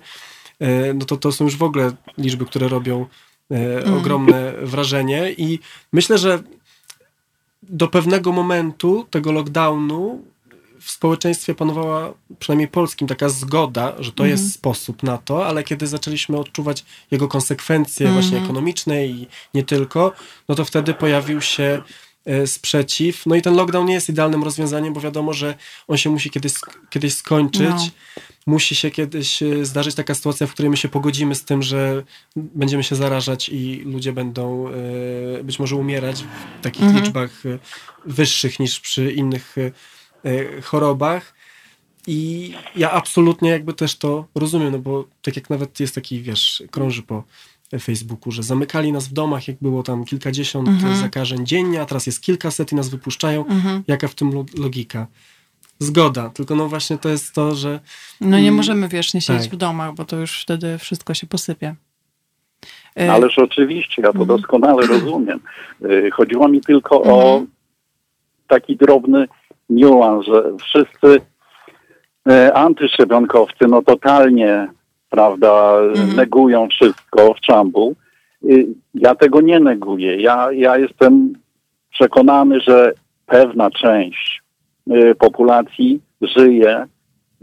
no 0.93 1.05
to 1.05 1.17
to 1.17 1.31
są 1.31 1.45
już 1.45 1.57
w 1.57 1.63
ogóle 1.63 1.91
liczby, 2.17 2.45
które 2.45 2.67
robią 2.67 3.05
mm. 3.49 3.93
ogromne 3.93 4.53
wrażenie 4.61 5.31
i 5.37 5.59
myślę, 5.93 6.17
że 6.17 6.43
do 7.63 7.87
pewnego 7.87 8.31
momentu 8.31 9.07
tego 9.09 9.31
lockdownu 9.31 10.23
w 10.83 10.91
społeczeństwie 10.91 11.55
panowała, 11.55 12.13
przynajmniej 12.39 12.67
polskim, 12.67 13.07
taka 13.07 13.29
zgoda, 13.29 13.93
że 13.99 14.11
to 14.11 14.23
mm. 14.23 14.31
jest 14.31 14.53
sposób 14.53 15.03
na 15.03 15.17
to, 15.17 15.47
ale 15.47 15.63
kiedy 15.63 15.87
zaczęliśmy 15.87 16.37
odczuwać 16.37 16.85
jego 17.11 17.27
konsekwencje 17.27 18.07
mm. 18.07 18.21
właśnie 18.21 18.37
ekonomiczne 18.37 19.07
i 19.07 19.27
nie 19.53 19.63
tylko, 19.63 20.11
no 20.49 20.55
to 20.55 20.65
wtedy 20.65 20.93
pojawił 20.93 21.41
się 21.41 21.63
e, 21.63 21.83
sprzeciw. 22.45 23.25
No 23.25 23.35
i 23.35 23.41
ten 23.41 23.55
lockdown 23.55 23.85
nie 23.85 23.93
jest 23.93 24.09
idealnym 24.09 24.43
rozwiązaniem, 24.43 24.93
bo 24.93 25.01
wiadomo, 25.01 25.33
że 25.33 25.55
on 25.87 25.97
się 25.97 26.09
musi 26.09 26.29
kiedyś, 26.29 26.53
kiedyś 26.89 27.13
skończyć. 27.13 27.69
No 27.69 28.21
musi 28.45 28.75
się 28.75 28.91
kiedyś 28.91 29.43
e, 29.43 29.65
zdarzyć 29.65 29.95
taka 29.95 30.15
sytuacja, 30.15 30.47
w 30.47 30.53
której 30.53 30.69
my 30.69 30.77
się 30.77 30.89
pogodzimy 30.89 31.35
z 31.35 31.43
tym, 31.45 31.63
że 31.63 32.03
będziemy 32.35 32.83
się 32.83 32.95
zarażać 32.95 33.49
i 33.49 33.81
ludzie 33.85 34.13
będą 34.13 34.67
e, 34.67 35.43
być 35.43 35.59
może 35.59 35.75
umierać 35.75 36.23
w 36.59 36.63
takich 36.63 36.83
mhm. 36.83 37.03
liczbach 37.03 37.45
e, 37.45 37.59
wyższych 38.05 38.59
niż 38.59 38.79
przy 38.79 39.11
innych 39.11 39.55
chorobach. 40.63 41.33
I 42.07 42.53
ja 42.75 42.91
absolutnie 42.91 43.49
jakby 43.49 43.73
też 43.73 43.97
to 43.97 44.27
rozumiem, 44.35 44.71
no 44.71 44.79
bo 44.79 45.07
tak 45.21 45.35
jak 45.35 45.49
nawet 45.49 45.79
jest 45.79 45.95
taki, 45.95 46.21
wiesz, 46.21 46.63
krąży 46.71 47.03
po 47.03 47.23
Facebooku, 47.79 48.31
że 48.31 48.43
zamykali 48.43 48.91
nas 48.91 49.07
w 49.07 49.13
domach, 49.13 49.47
jak 49.47 49.57
było 49.61 49.83
tam 49.83 50.05
kilkadziesiąt 50.05 50.67
mhm. 50.67 50.95
zakażeń 50.95 51.45
dziennie, 51.45 51.81
a 51.81 51.85
teraz 51.85 52.05
jest 52.05 52.21
kilkaset 52.21 52.71
i 52.71 52.75
nas 52.75 52.89
wypuszczają. 52.89 53.45
Mhm. 53.45 53.83
Jaka 53.87 54.07
w 54.07 54.15
tym 54.15 54.45
logika? 54.57 55.07
Zgoda, 55.79 56.29
tylko 56.29 56.55
no 56.55 56.67
właśnie 56.69 56.97
to 56.97 57.09
jest 57.09 57.33
to, 57.33 57.55
że... 57.55 57.79
No 58.21 58.37
nie 58.37 58.43
mm, 58.43 58.55
możemy 58.55 58.87
wiecznie 58.87 59.21
siedzieć 59.21 59.43
tak. 59.43 59.53
w 59.53 59.57
domach, 59.57 59.93
bo 59.93 60.05
to 60.05 60.15
już 60.15 60.41
wtedy 60.41 60.77
wszystko 60.77 61.13
się 61.13 61.27
posypie. 61.27 61.75
Y, 63.01 63.11
Ależ 63.11 63.39
oczywiście, 63.39 64.01
ja 64.01 64.13
to 64.13 64.19
mhm. 64.19 64.27
doskonale 64.27 64.87
rozumiem. 64.93 65.39
Y, 65.85 66.11
chodziło 66.11 66.47
mi 66.47 66.61
tylko 66.61 67.01
o 67.01 67.31
mhm. 67.31 67.47
taki 68.47 68.77
drobny 68.77 69.27
niuans, 69.69 70.25
że 70.25 70.43
wszyscy 70.61 71.21
y, 72.31 72.53
antyszczepionkowcy 72.53 73.67
no 73.67 73.81
totalnie, 73.81 74.67
prawda, 75.13 75.79
mhm. 75.79 76.15
negują 76.15 76.67
wszystko 76.67 77.33
w 77.33 77.39
czambu. 77.39 77.95
Ja 78.93 79.15
tego 79.15 79.41
nie 79.41 79.59
neguję. 79.59 80.21
Ja, 80.21 80.51
ja 80.51 80.77
jestem 80.77 81.33
przekonany, 81.91 82.59
że 82.61 82.93
pewna 83.25 83.71
część 83.71 84.43
Y, 84.91 85.15
populacji 85.15 86.01
żyje 86.21 86.85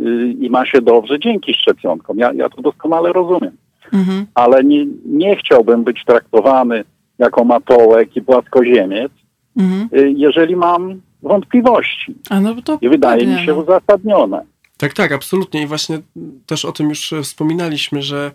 y, 0.00 0.34
i 0.40 0.50
ma 0.50 0.66
się 0.66 0.80
dobrze 0.80 1.18
dzięki 1.18 1.54
szczepionkom. 1.54 2.18
Ja, 2.18 2.32
ja 2.32 2.48
to 2.48 2.62
doskonale 2.62 3.12
rozumiem. 3.12 3.56
Mhm. 3.92 4.26
Ale 4.34 4.64
nie, 4.64 4.86
nie 5.06 5.36
chciałbym 5.36 5.84
być 5.84 6.04
traktowany 6.04 6.84
jako 7.18 7.44
matołek 7.44 8.16
i 8.16 8.22
płaskoziemiec, 8.22 9.12
mhm. 9.56 9.88
Y, 9.92 10.12
jeżeli 10.16 10.56
mam 10.56 11.00
wątpliwości. 11.22 12.14
No 12.30 12.54
I 12.80 12.88
wydaje 12.88 13.26
mi 13.26 13.38
się 13.38 13.54
no. 13.54 13.60
uzasadnione. 13.60 14.42
Tak, 14.80 14.94
tak, 14.94 15.12
absolutnie. 15.12 15.62
I 15.62 15.66
właśnie 15.66 16.00
też 16.46 16.64
o 16.64 16.72
tym 16.72 16.88
już 16.88 17.14
wspominaliśmy, 17.22 18.02
że 18.02 18.32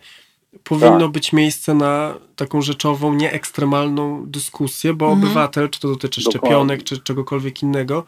powinno 0.63 0.99
tak. 0.99 1.11
być 1.11 1.33
miejsce 1.33 1.73
na 1.73 2.13
taką 2.35 2.61
rzeczową, 2.61 3.13
nieekstremalną 3.13 4.25
dyskusję, 4.25 4.93
bo 4.93 5.05
mhm. 5.05 5.23
obywatel, 5.23 5.69
czy 5.69 5.79
to 5.79 5.87
dotyczy 5.87 6.21
Dokładnie. 6.21 6.39
szczepionek, 6.39 6.83
czy 6.83 6.97
czegokolwiek 6.97 7.63
innego, 7.63 8.03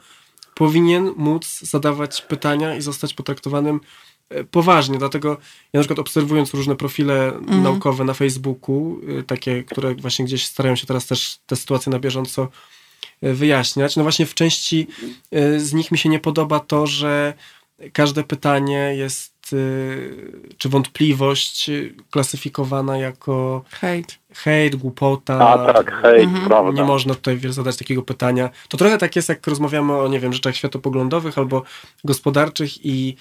powinien 0.55 1.13
móc 1.15 1.59
zadawać 1.59 2.21
pytania 2.21 2.75
i 2.75 2.81
zostać 2.81 3.13
potraktowanym 3.13 3.79
e, 4.29 4.43
poważnie. 4.43 4.97
Dlatego 4.97 5.29
ja 5.73 5.79
na 5.79 5.79
przykład 5.79 5.99
obserwując 5.99 6.53
różne 6.53 6.75
profile 6.75 7.27
mm. 7.27 7.63
naukowe 7.63 8.03
na 8.03 8.13
Facebooku, 8.13 9.01
e, 9.19 9.23
takie, 9.23 9.63
które 9.63 9.95
właśnie 9.95 10.25
gdzieś 10.25 10.45
starają 10.45 10.75
się 10.75 10.87
teraz 10.87 11.05
też 11.05 11.39
te 11.45 11.55
sytuacje 11.55 11.91
na 11.91 11.99
bieżąco 11.99 12.47
e, 13.21 13.33
wyjaśniać, 13.33 13.95
no 13.95 14.03
właśnie 14.03 14.25
w 14.25 14.33
części 14.33 14.87
z 15.57 15.73
nich 15.73 15.91
mi 15.91 15.97
się 15.97 16.09
nie 16.09 16.19
podoba 16.19 16.59
to, 16.59 16.87
że 16.87 17.33
każde 17.93 18.23
pytanie 18.23 18.93
jest 18.95 19.37
czy 20.57 20.69
wątpliwość 20.69 21.71
klasyfikowana 22.11 22.97
jako 22.97 23.63
hejt, 23.69 24.19
hejt 24.33 24.75
głupota. 24.75 25.49
A 25.49 25.73
tak, 25.73 26.01
hejt, 26.01 26.23
mhm. 26.23 26.45
prawda. 26.45 26.81
Nie 26.81 26.87
można 26.87 27.15
tutaj 27.15 27.39
zadać 27.49 27.77
takiego 27.77 28.03
pytania. 28.03 28.49
To 28.69 28.77
trochę 28.77 28.97
tak 28.97 29.15
jest, 29.15 29.29
jak 29.29 29.47
rozmawiamy 29.47 29.93
o, 29.93 30.07
nie 30.07 30.19
wiem, 30.19 30.33
rzeczach 30.33 30.55
światopoglądowych 30.55 31.37
albo 31.37 31.63
gospodarczych 32.03 32.85
i 32.85 33.15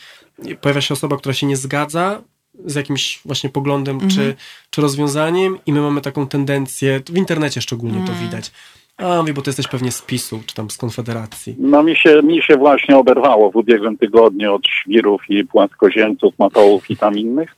pojawia 0.60 0.80
się 0.80 0.94
osoba, 0.94 1.16
która 1.16 1.34
się 1.34 1.46
nie 1.46 1.56
zgadza 1.56 2.22
z 2.64 2.74
jakimś 2.74 3.20
właśnie 3.24 3.50
poglądem 3.50 3.94
mhm. 3.94 4.10
czy, 4.10 4.36
czy 4.70 4.82
rozwiązaniem 4.82 5.58
i 5.66 5.72
my 5.72 5.80
mamy 5.80 6.00
taką 6.00 6.26
tendencję, 6.28 7.02
w 7.06 7.16
internecie 7.16 7.60
szczególnie 7.60 8.06
to 8.06 8.12
mhm. 8.12 8.20
widać, 8.20 8.52
a, 8.96 9.20
mówię, 9.20 9.34
bo 9.34 9.42
ty 9.42 9.48
jesteś 9.48 9.68
pewnie 9.68 9.92
z 9.92 10.02
PiSu, 10.02 10.40
czy 10.46 10.54
tam 10.54 10.70
z 10.70 10.76
Konfederacji. 10.76 11.56
No 11.58 11.82
mi 11.82 11.96
się, 11.96 12.22
mi 12.22 12.42
się 12.42 12.56
właśnie 12.56 12.96
oberwało 12.96 13.50
w 13.50 13.56
ubiegłym 13.56 13.98
tygodniu 13.98 14.54
od 14.54 14.66
świrów 14.66 15.22
i 15.28 15.44
płaskoziemców, 15.44 16.38
matołów 16.38 16.90
i 16.90 16.96
tam 16.96 17.18
innych. 17.18 17.56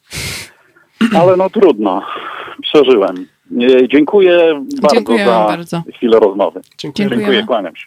Ale 1.14 1.36
no 1.36 1.50
trudno. 1.50 2.02
Przeżyłem. 2.62 3.26
Dziękuję 3.88 4.64
bardzo 4.82 5.18
za 5.18 5.24
bardzo. 5.24 5.82
chwilę 5.94 6.20
rozmowy. 6.20 6.60
Dziękuję, 6.78 7.08
Dziękuję 7.08 7.44
kłaniam 7.44 7.76
się. 7.76 7.86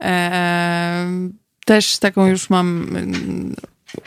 Eee, 0.00 1.30
też 1.64 1.98
taką 1.98 2.26
już 2.26 2.50
mam 2.50 2.86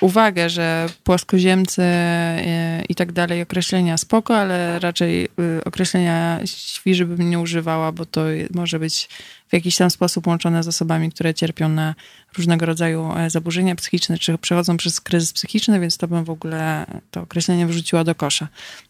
uwagę, 0.02 0.50
że 0.50 0.90
płaskoziemcy 1.04 1.82
e, 1.82 2.84
i 2.90 2.96
tak 2.96 3.12
dalej, 3.12 3.42
określenia 3.42 3.98
spoko, 3.98 4.38
ale 4.38 4.80
raczej 4.80 5.26
y, 5.26 5.64
określenia 5.66 6.40
świży 6.46 7.06
bym 7.06 7.30
nie 7.30 7.40
używała, 7.40 7.92
bo 7.92 8.06
to 8.06 8.22
może 8.54 8.80
być 8.80 9.10
w 9.50 9.54
jakiś 9.54 9.76
tam 9.76 9.90
sposób 9.90 10.28
łączone 10.28 10.64
z 10.64 10.68
osobami, 10.68 11.12
które 11.12 11.34
cierpią 11.34 11.70
na 11.70 11.96
różnego 12.38 12.66
rodzaju 12.66 13.14
e, 13.18 13.30
zaburzenia 13.30 13.76
psychiczne, 13.76 14.18
czy 14.18 14.38
przechodzą 14.38 14.78
przez 14.78 15.02
kryzys 15.02 15.34
psychiczny, 15.34 15.80
więc 15.80 15.98
to 15.98 16.08
bym 16.08 16.24
w 16.24 16.30
ogóle 16.30 16.86
to 17.12 17.22
określenie 17.22 17.68
wrzuciła 17.68 18.04
do 18.04 18.16
kosza. 18.16 18.48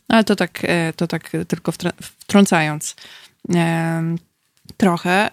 Ale 0.08 0.24
to 0.24 0.36
tak, 0.36 0.60
e, 0.64 0.94
to 0.94 1.08
tak 1.08 1.32
tylko 1.48 1.72
wtrącając 2.02 2.96
trochę. 4.78 5.30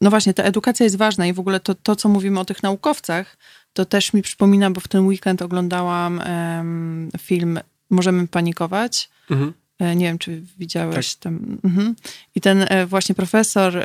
No 0.00 0.10
właśnie, 0.10 0.34
ta 0.34 0.42
edukacja 0.42 0.84
jest 0.84 0.96
ważna 0.96 1.26
i 1.26 1.32
w 1.32 1.40
ogóle 1.40 1.60
to, 1.60 1.74
to 1.74 1.96
co 1.96 2.08
mówimy 2.08 2.40
o 2.40 2.44
tych 2.44 2.62
naukowcach, 2.62 3.36
to 3.76 3.84
też 3.84 4.12
mi 4.12 4.22
przypomina, 4.22 4.70
bo 4.70 4.80
w 4.80 4.88
ten 4.88 5.06
weekend 5.06 5.42
oglądałam 5.42 6.18
um, 6.26 7.10
film 7.18 7.60
Możemy 7.90 8.28
panikować. 8.28 9.08
Mhm. 9.30 9.52
E, 9.78 9.96
nie 9.96 10.06
wiem, 10.06 10.18
czy 10.18 10.42
widziałeś 10.58 11.14
tak. 11.14 11.22
tam. 11.22 11.58
Mhm. 11.64 11.94
I 12.34 12.40
ten 12.40 12.66
e, 12.68 12.86
właśnie 12.86 13.14
profesor 13.14 13.82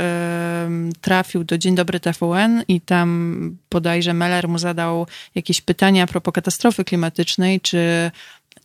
trafił 1.01 1.43
do 1.43 1.57
Dzień 1.57 1.75
Dobry 1.75 1.99
TVN 1.99 2.63
i 2.67 2.81
tam 2.81 3.57
bodajże 3.71 4.13
Meller 4.13 4.47
mu 4.47 4.57
zadał 4.57 5.07
jakieś 5.35 5.61
pytania 5.61 6.03
a 6.03 6.07
propos 6.07 6.33
katastrofy 6.33 6.83
klimatycznej, 6.83 7.61
czy 7.61 8.11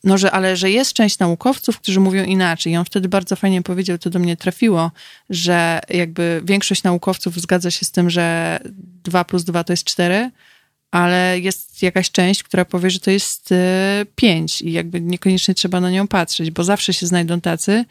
no, 0.04 0.18
że, 0.18 0.30
ale 0.30 0.56
że 0.56 0.70
jest 0.70 0.92
część 0.92 1.18
naukowców, 1.18 1.80
którzy 1.80 2.00
mówią 2.00 2.24
inaczej. 2.24 2.72
I 2.72 2.76
on 2.76 2.84
wtedy 2.84 3.08
bardzo 3.08 3.36
fajnie 3.36 3.62
powiedział, 3.62 3.98
to 3.98 4.10
do 4.10 4.18
mnie 4.18 4.36
trafiło, 4.36 4.90
że 5.30 5.80
jakby 5.88 6.40
większość 6.44 6.82
naukowców 6.82 7.40
zgadza 7.40 7.70
się 7.70 7.86
z 7.86 7.90
tym, 7.90 8.10
że 8.10 8.58
2 9.04 9.24
plus 9.24 9.44
2 9.44 9.64
to 9.64 9.72
jest 9.72 9.84
4, 9.84 10.30
ale 10.96 11.40
jest 11.40 11.82
jakaś 11.82 12.10
część, 12.10 12.42
która 12.42 12.64
powie, 12.64 12.90
że 12.90 13.00
to 13.00 13.10
jest 13.10 13.52
e, 13.52 14.06
pięć 14.16 14.62
i 14.62 14.72
jakby 14.72 15.00
niekoniecznie 15.00 15.54
trzeba 15.54 15.80
na 15.80 15.90
nią 15.90 16.08
patrzeć, 16.08 16.50
bo 16.50 16.64
zawsze 16.64 16.94
się 16.94 17.06
znajdą 17.06 17.40
tacy, 17.40 17.84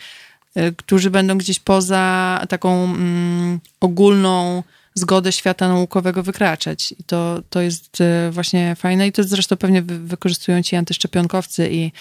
e, 0.55 0.71
którzy 0.71 1.09
będą 1.09 1.37
gdzieś 1.37 1.59
poza 1.59 2.41
taką 2.49 2.83
mm, 2.83 3.59
ogólną 3.79 4.63
zgodę 4.93 5.31
świata 5.31 5.67
naukowego 5.67 6.23
wykraczać. 6.23 6.91
I 6.99 7.03
to, 7.03 7.41
to 7.49 7.61
jest 7.61 8.01
e, 8.01 8.31
właśnie 8.31 8.75
fajne 8.75 9.07
i 9.07 9.11
to 9.11 9.23
zresztą 9.23 9.55
pewnie 9.55 9.81
wykorzystują 9.81 10.61
ci 10.61 10.75
antyszczepionkowcy 10.75 11.69
i 11.71 11.91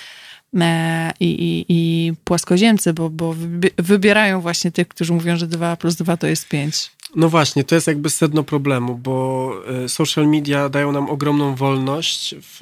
i, 1.20 1.26
i, 1.26 1.64
i 1.68 2.12
płaskoziemcy, 2.24 2.92
bo, 2.92 3.11
bo 3.11 3.34
wybierają 3.78 4.40
właśnie 4.40 4.72
tych, 4.72 4.88
którzy 4.88 5.12
mówią, 5.12 5.36
że 5.36 5.46
2 5.46 5.76
plus 5.76 5.96
2 5.96 6.16
to 6.16 6.26
jest 6.26 6.48
5. 6.48 6.90
No 7.16 7.28
właśnie, 7.28 7.64
to 7.64 7.74
jest 7.74 7.86
jakby 7.86 8.10
sedno 8.10 8.44
problemu, 8.44 8.94
bo 8.98 9.52
e, 9.84 9.88
social 9.88 10.28
media 10.28 10.68
dają 10.68 10.92
nam 10.92 11.10
ogromną 11.10 11.54
wolność 11.54 12.34
w 12.40 12.60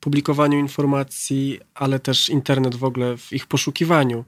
publikowaniu 0.00 0.58
informacji, 0.58 1.60
ale 1.74 2.00
też 2.00 2.28
internet 2.28 2.74
w 2.74 2.84
ogóle 2.84 3.16
w 3.16 3.32
ich 3.32 3.46
poszukiwaniu. 3.46 4.24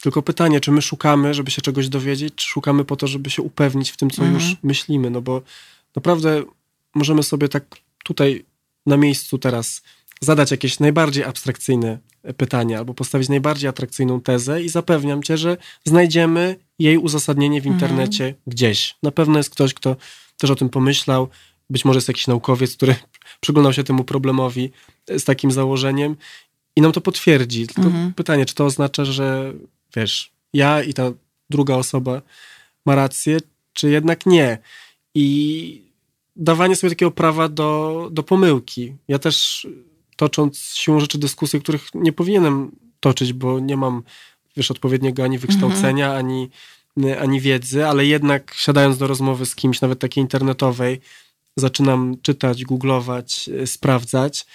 Tylko 0.00 0.22
pytanie, 0.22 0.60
czy 0.60 0.72
my 0.72 0.82
szukamy, 0.82 1.34
żeby 1.34 1.50
się 1.50 1.62
czegoś 1.62 1.88
dowiedzieć, 1.88 2.34
czy 2.34 2.46
szukamy 2.46 2.84
po 2.84 2.96
to, 2.96 3.06
żeby 3.06 3.30
się 3.30 3.42
upewnić 3.42 3.90
w 3.90 3.96
tym, 3.96 4.10
co 4.10 4.22
Mhm. 4.22 4.34
już 4.34 4.56
myślimy? 4.62 5.10
No 5.10 5.22
bo 5.22 5.42
naprawdę 5.96 6.42
możemy 6.94 7.22
sobie 7.22 7.48
tak 7.48 7.64
tutaj 8.04 8.44
na 8.86 8.96
miejscu 8.96 9.38
teraz 9.38 9.82
zadać 10.20 10.50
jakieś 10.50 10.80
najbardziej 10.80 11.24
abstrakcyjne 11.24 11.98
pytanie 12.36 12.78
albo 12.78 12.94
postawić 12.94 13.28
najbardziej 13.28 13.68
atrakcyjną 13.68 14.20
tezę 14.20 14.62
i 14.62 14.68
zapewniam 14.68 15.22
cię, 15.22 15.38
że 15.38 15.56
znajdziemy 15.84 16.56
jej 16.78 16.98
uzasadnienie 16.98 17.60
w 17.60 17.66
internecie 17.66 18.34
gdzieś. 18.46 18.96
Na 19.02 19.10
pewno 19.10 19.38
jest 19.38 19.50
ktoś, 19.50 19.74
kto 19.74 19.96
też 20.36 20.50
o 20.50 20.56
tym 20.56 20.68
pomyślał. 20.68 21.28
Być 21.70 21.84
może 21.84 21.96
jest 21.96 22.08
jakiś 22.08 22.26
naukowiec, 22.26 22.76
który 22.76 22.94
przyglądał 23.40 23.72
się 23.72 23.84
temu 23.84 24.04
problemowi 24.04 24.70
z 25.08 25.24
takim 25.24 25.50
założeniem 25.50 26.16
i 26.76 26.80
nam 26.80 26.92
to 26.92 27.00
potwierdzi. 27.00 27.66
Tylko 27.66 27.88
Mhm. 27.88 28.14
pytanie, 28.14 28.46
czy 28.46 28.54
to 28.54 28.64
oznacza, 28.64 29.04
że 29.04 29.52
wiesz, 29.96 30.30
ja 30.52 30.82
i 30.82 30.94
ta 30.94 31.12
druga 31.50 31.74
osoba 31.74 32.22
ma 32.86 32.94
rację, 32.94 33.38
czy 33.72 33.90
jednak 33.90 34.26
nie? 34.26 34.58
I 35.14 35.82
dawanie 36.36 36.76
sobie 36.76 36.90
takiego 36.90 37.10
prawa 37.10 37.48
do, 37.48 38.08
do 38.12 38.22
pomyłki. 38.22 38.92
Ja 39.08 39.18
też 39.18 39.66
tocząc 40.16 40.58
siłą 40.58 41.00
rzeczy 41.00 41.18
dyskusje, 41.18 41.60
których 41.60 41.88
nie 41.94 42.12
powinienem 42.12 42.70
toczyć, 43.00 43.32
bo 43.32 43.60
nie 43.60 43.76
mam, 43.76 44.02
wiesz, 44.56 44.70
odpowiedniego 44.70 45.24
ani 45.24 45.38
wykształcenia, 45.38 46.14
ani, 46.14 46.48
ani 47.20 47.40
wiedzy, 47.40 47.86
ale 47.86 48.06
jednak 48.06 48.54
siadając 48.54 48.98
do 48.98 49.06
rozmowy 49.06 49.46
z 49.46 49.54
kimś, 49.54 49.80
nawet 49.80 49.98
takiej 49.98 50.22
internetowej, 50.22 51.00
zaczynam 51.56 52.16
czytać, 52.22 52.64
googlować, 52.64 53.50
e, 53.62 53.66
sprawdzać, 53.66 54.46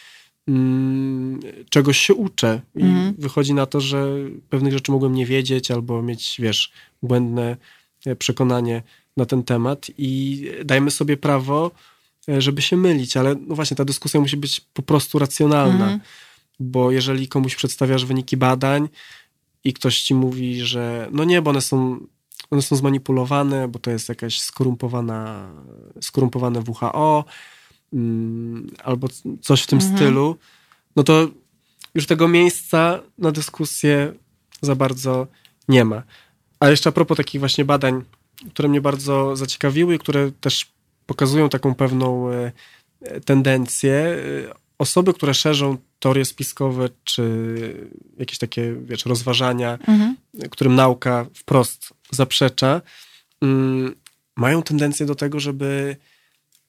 mm, 0.48 1.40
czegoś 1.70 1.98
się 1.98 2.14
uczę. 2.14 2.62
I 2.76 2.82
Mhm. 2.82 3.16
wychodzi 3.18 3.54
na 3.54 3.66
to, 3.66 3.82
że 3.82 4.08
pewnych 4.50 4.74
rzeczy 4.74 4.92
mogłem 4.92 5.16
nie 5.16 5.26
wiedzieć 5.26 5.72
albo 5.72 6.02
mieć, 6.02 6.36
wiesz, 6.40 6.72
błędne 7.04 7.58
e, 8.06 8.16
przekonanie 8.16 8.84
na 9.18 9.26
ten 9.26 9.44
temat 9.44 9.88
i 9.98 10.44
dajmy 10.66 10.92
sobie 10.92 11.18
prawo, 11.18 11.72
e, 12.30 12.42
żeby 12.42 12.62
się 12.62 12.78
mylić, 12.78 13.18
ale 13.18 13.36
no 13.48 13.56
właśnie 13.56 13.78
ta 13.78 13.86
dyskusja 13.86 14.20
musi 14.20 14.38
być 14.38 14.62
po 14.74 14.82
prostu 14.82 15.20
racjonalna, 15.20 15.84
Mhm. 15.84 16.00
bo 16.60 16.92
jeżeli 16.92 17.28
komuś 17.28 17.56
przedstawiasz 17.56 18.06
wyniki 18.06 18.38
badań 18.38 18.90
i 19.64 19.74
ktoś 19.74 20.02
ci 20.02 20.16
mówi, 20.16 20.62
że 20.62 21.08
no 21.12 21.24
nie, 21.24 21.42
bo 21.42 21.50
one 21.50 21.62
są, 21.62 22.00
one 22.52 22.62
są 22.62 22.76
zmanipulowane, 22.76 23.68
bo 23.68 23.80
to 23.80 23.92
jest 23.92 24.10
jakaś 24.10 24.40
skorumpowana, 24.42 25.52
skorumpowane 26.02 26.64
WHO 26.68 27.26
mm, 27.94 28.68
albo 28.84 29.08
coś 29.42 29.62
w 29.64 29.68
tym 29.68 29.80
Mhm. 29.80 29.98
stylu, 29.98 30.36
no 30.96 31.04
to 31.04 31.28
już 31.96 32.06
tego 32.06 32.28
miejsca 32.28 33.00
na 33.18 33.32
dyskusję 33.32 34.14
za 34.62 34.76
bardzo 34.76 35.28
nie 35.68 35.86
ma. 35.86 36.04
A 36.60 36.70
jeszcze 36.70 36.90
a 36.90 36.92
propos 36.92 37.18
takich 37.18 37.40
właśnie 37.40 37.66
badań, 37.66 38.04
które 38.50 38.70
mnie 38.70 38.82
bardzo 38.82 39.36
zaciekawiły, 39.36 39.98
które 40.00 40.32
też 40.32 40.72
pokazują 41.06 41.50
taką 41.50 41.76
pewną 41.76 42.30
e, 42.30 42.52
tendencję. 43.26 43.94
e, 43.94 44.18
Osoby, 44.78 45.14
które 45.14 45.34
szerzą 45.34 45.78
teorie 46.02 46.26
spiskowe, 46.26 46.90
czy 47.04 47.24
jakieś 48.18 48.38
takie, 48.38 48.76
wiesz, 48.86 49.06
rozważania, 49.06 49.80
Mhm. 49.88 50.16
którym 50.52 50.76
nauka 50.76 51.26
wprost 51.36 51.94
zaprzecza, 52.12 52.82
mm, 53.42 53.96
mają 54.36 54.64
tendencję 54.64 55.06
do 55.06 55.16
tego, 55.16 55.40
żeby 55.40 55.96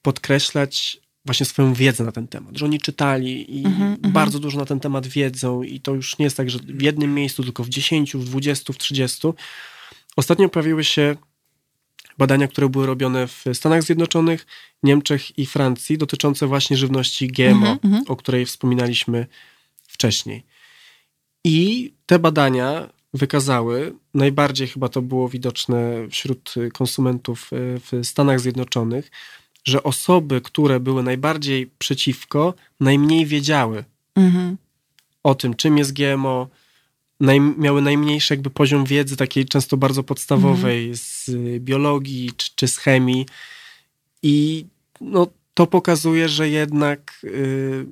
podkreślać 0.02 1.00
właśnie 1.24 1.46
swoją 1.46 1.74
wiedzę 1.74 2.04
na 2.04 2.12
ten 2.12 2.28
temat, 2.28 2.56
że 2.58 2.64
oni 2.64 2.80
czytali 2.80 3.58
i 3.60 3.66
Mhm, 3.66 3.92
mhm. 3.92 4.12
bardzo 4.12 4.38
dużo 4.38 4.58
na 4.58 4.64
ten 4.64 4.80
temat 4.80 5.06
wiedzą 5.06 5.62
i 5.62 5.80
to 5.80 5.94
już 5.94 6.18
nie 6.18 6.24
jest 6.24 6.36
tak, 6.36 6.50
że 6.50 6.58
w 6.58 6.82
jednym 6.82 7.14
miejscu, 7.14 7.42
tylko 7.44 7.64
w 7.64 7.68
10, 7.68 8.16
w 8.16 8.24
20, 8.24 8.72
w 8.72 8.78
30. 8.78 9.28
Ostatnio 10.16 10.48
pojawiły 10.48 10.84
się 10.84 11.16
badania, 12.18 12.48
które 12.48 12.68
były 12.68 12.86
robione 12.86 13.26
w 13.26 13.44
Stanach 13.52 13.82
Zjednoczonych, 13.82 14.46
Niemczech 14.82 15.38
i 15.38 15.46
Francji 15.46 15.98
dotyczące 15.98 16.46
właśnie 16.46 16.76
żywności 16.76 17.28
GMO, 17.28 17.52
Mhm, 17.52 17.78
mhm. 17.84 18.04
o 18.08 18.16
której 18.16 18.46
wspominaliśmy 18.46 19.26
wcześniej. 19.88 20.42
I 21.44 21.92
te 22.06 22.18
badania 22.18 22.88
wykazały, 23.14 23.92
najbardziej 24.14 24.68
chyba 24.68 24.88
to 24.88 25.02
było 25.02 25.28
widoczne 25.28 26.08
wśród 26.10 26.54
konsumentów 26.72 27.52
y, 27.52 27.80
w 27.80 28.06
Stanach 28.06 28.40
Zjednoczonych, 28.40 29.10
że 29.64 29.82
osoby, 29.82 30.40
które 30.40 30.80
były 30.80 31.02
najbardziej 31.02 31.70
przeciwko, 31.78 32.54
najmniej 32.80 33.26
wiedziały 33.26 33.84
Mhm. 34.14 34.56
o 35.22 35.34
tym, 35.34 35.54
czym 35.54 35.78
jest 35.78 35.92
GMO, 35.92 36.48
naj, 37.22 37.40
miały 37.40 37.82
najmniejszy 37.82 38.34
jakby 38.34 38.50
poziom 38.50 38.84
wiedzy 38.84 39.16
takiej 39.16 39.44
często 39.44 39.76
bardzo 39.76 40.02
podstawowej 40.02 40.96
z 40.96 41.28
y, 41.28 41.60
biologii 41.60 42.30
czy, 42.36 42.50
czy 42.56 42.68
z 42.68 42.78
chemii 42.78 43.26
i 44.22 44.66
no, 45.00 45.26
to 45.54 45.66
pokazuje, 45.66 46.28
że 46.28 46.48
jednak 46.48 47.20
y, 47.24 47.86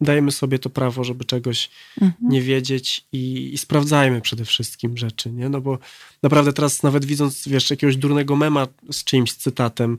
dajemy 0.00 0.32
sobie 0.32 0.58
to 0.58 0.70
prawo, 0.70 1.04
żeby 1.04 1.24
czegoś 1.24 1.70
Mhm. 2.00 2.32
nie 2.32 2.42
wiedzieć 2.42 3.06
i, 3.12 3.50
i 3.54 3.58
sprawdzajmy 3.58 4.20
przede 4.20 4.44
wszystkim 4.44 4.96
rzeczy, 4.96 5.30
nie? 5.32 5.48
No 5.48 5.60
bo 5.60 5.78
naprawdę 6.22 6.52
teraz 6.52 6.82
nawet 6.82 7.04
widząc, 7.04 7.48
wiesz, 7.48 7.70
jakiegoś 7.70 7.96
durnego 7.96 8.36
mema 8.36 8.66
z 8.90 9.04
czyimś 9.04 9.32
cytatem, 9.32 9.98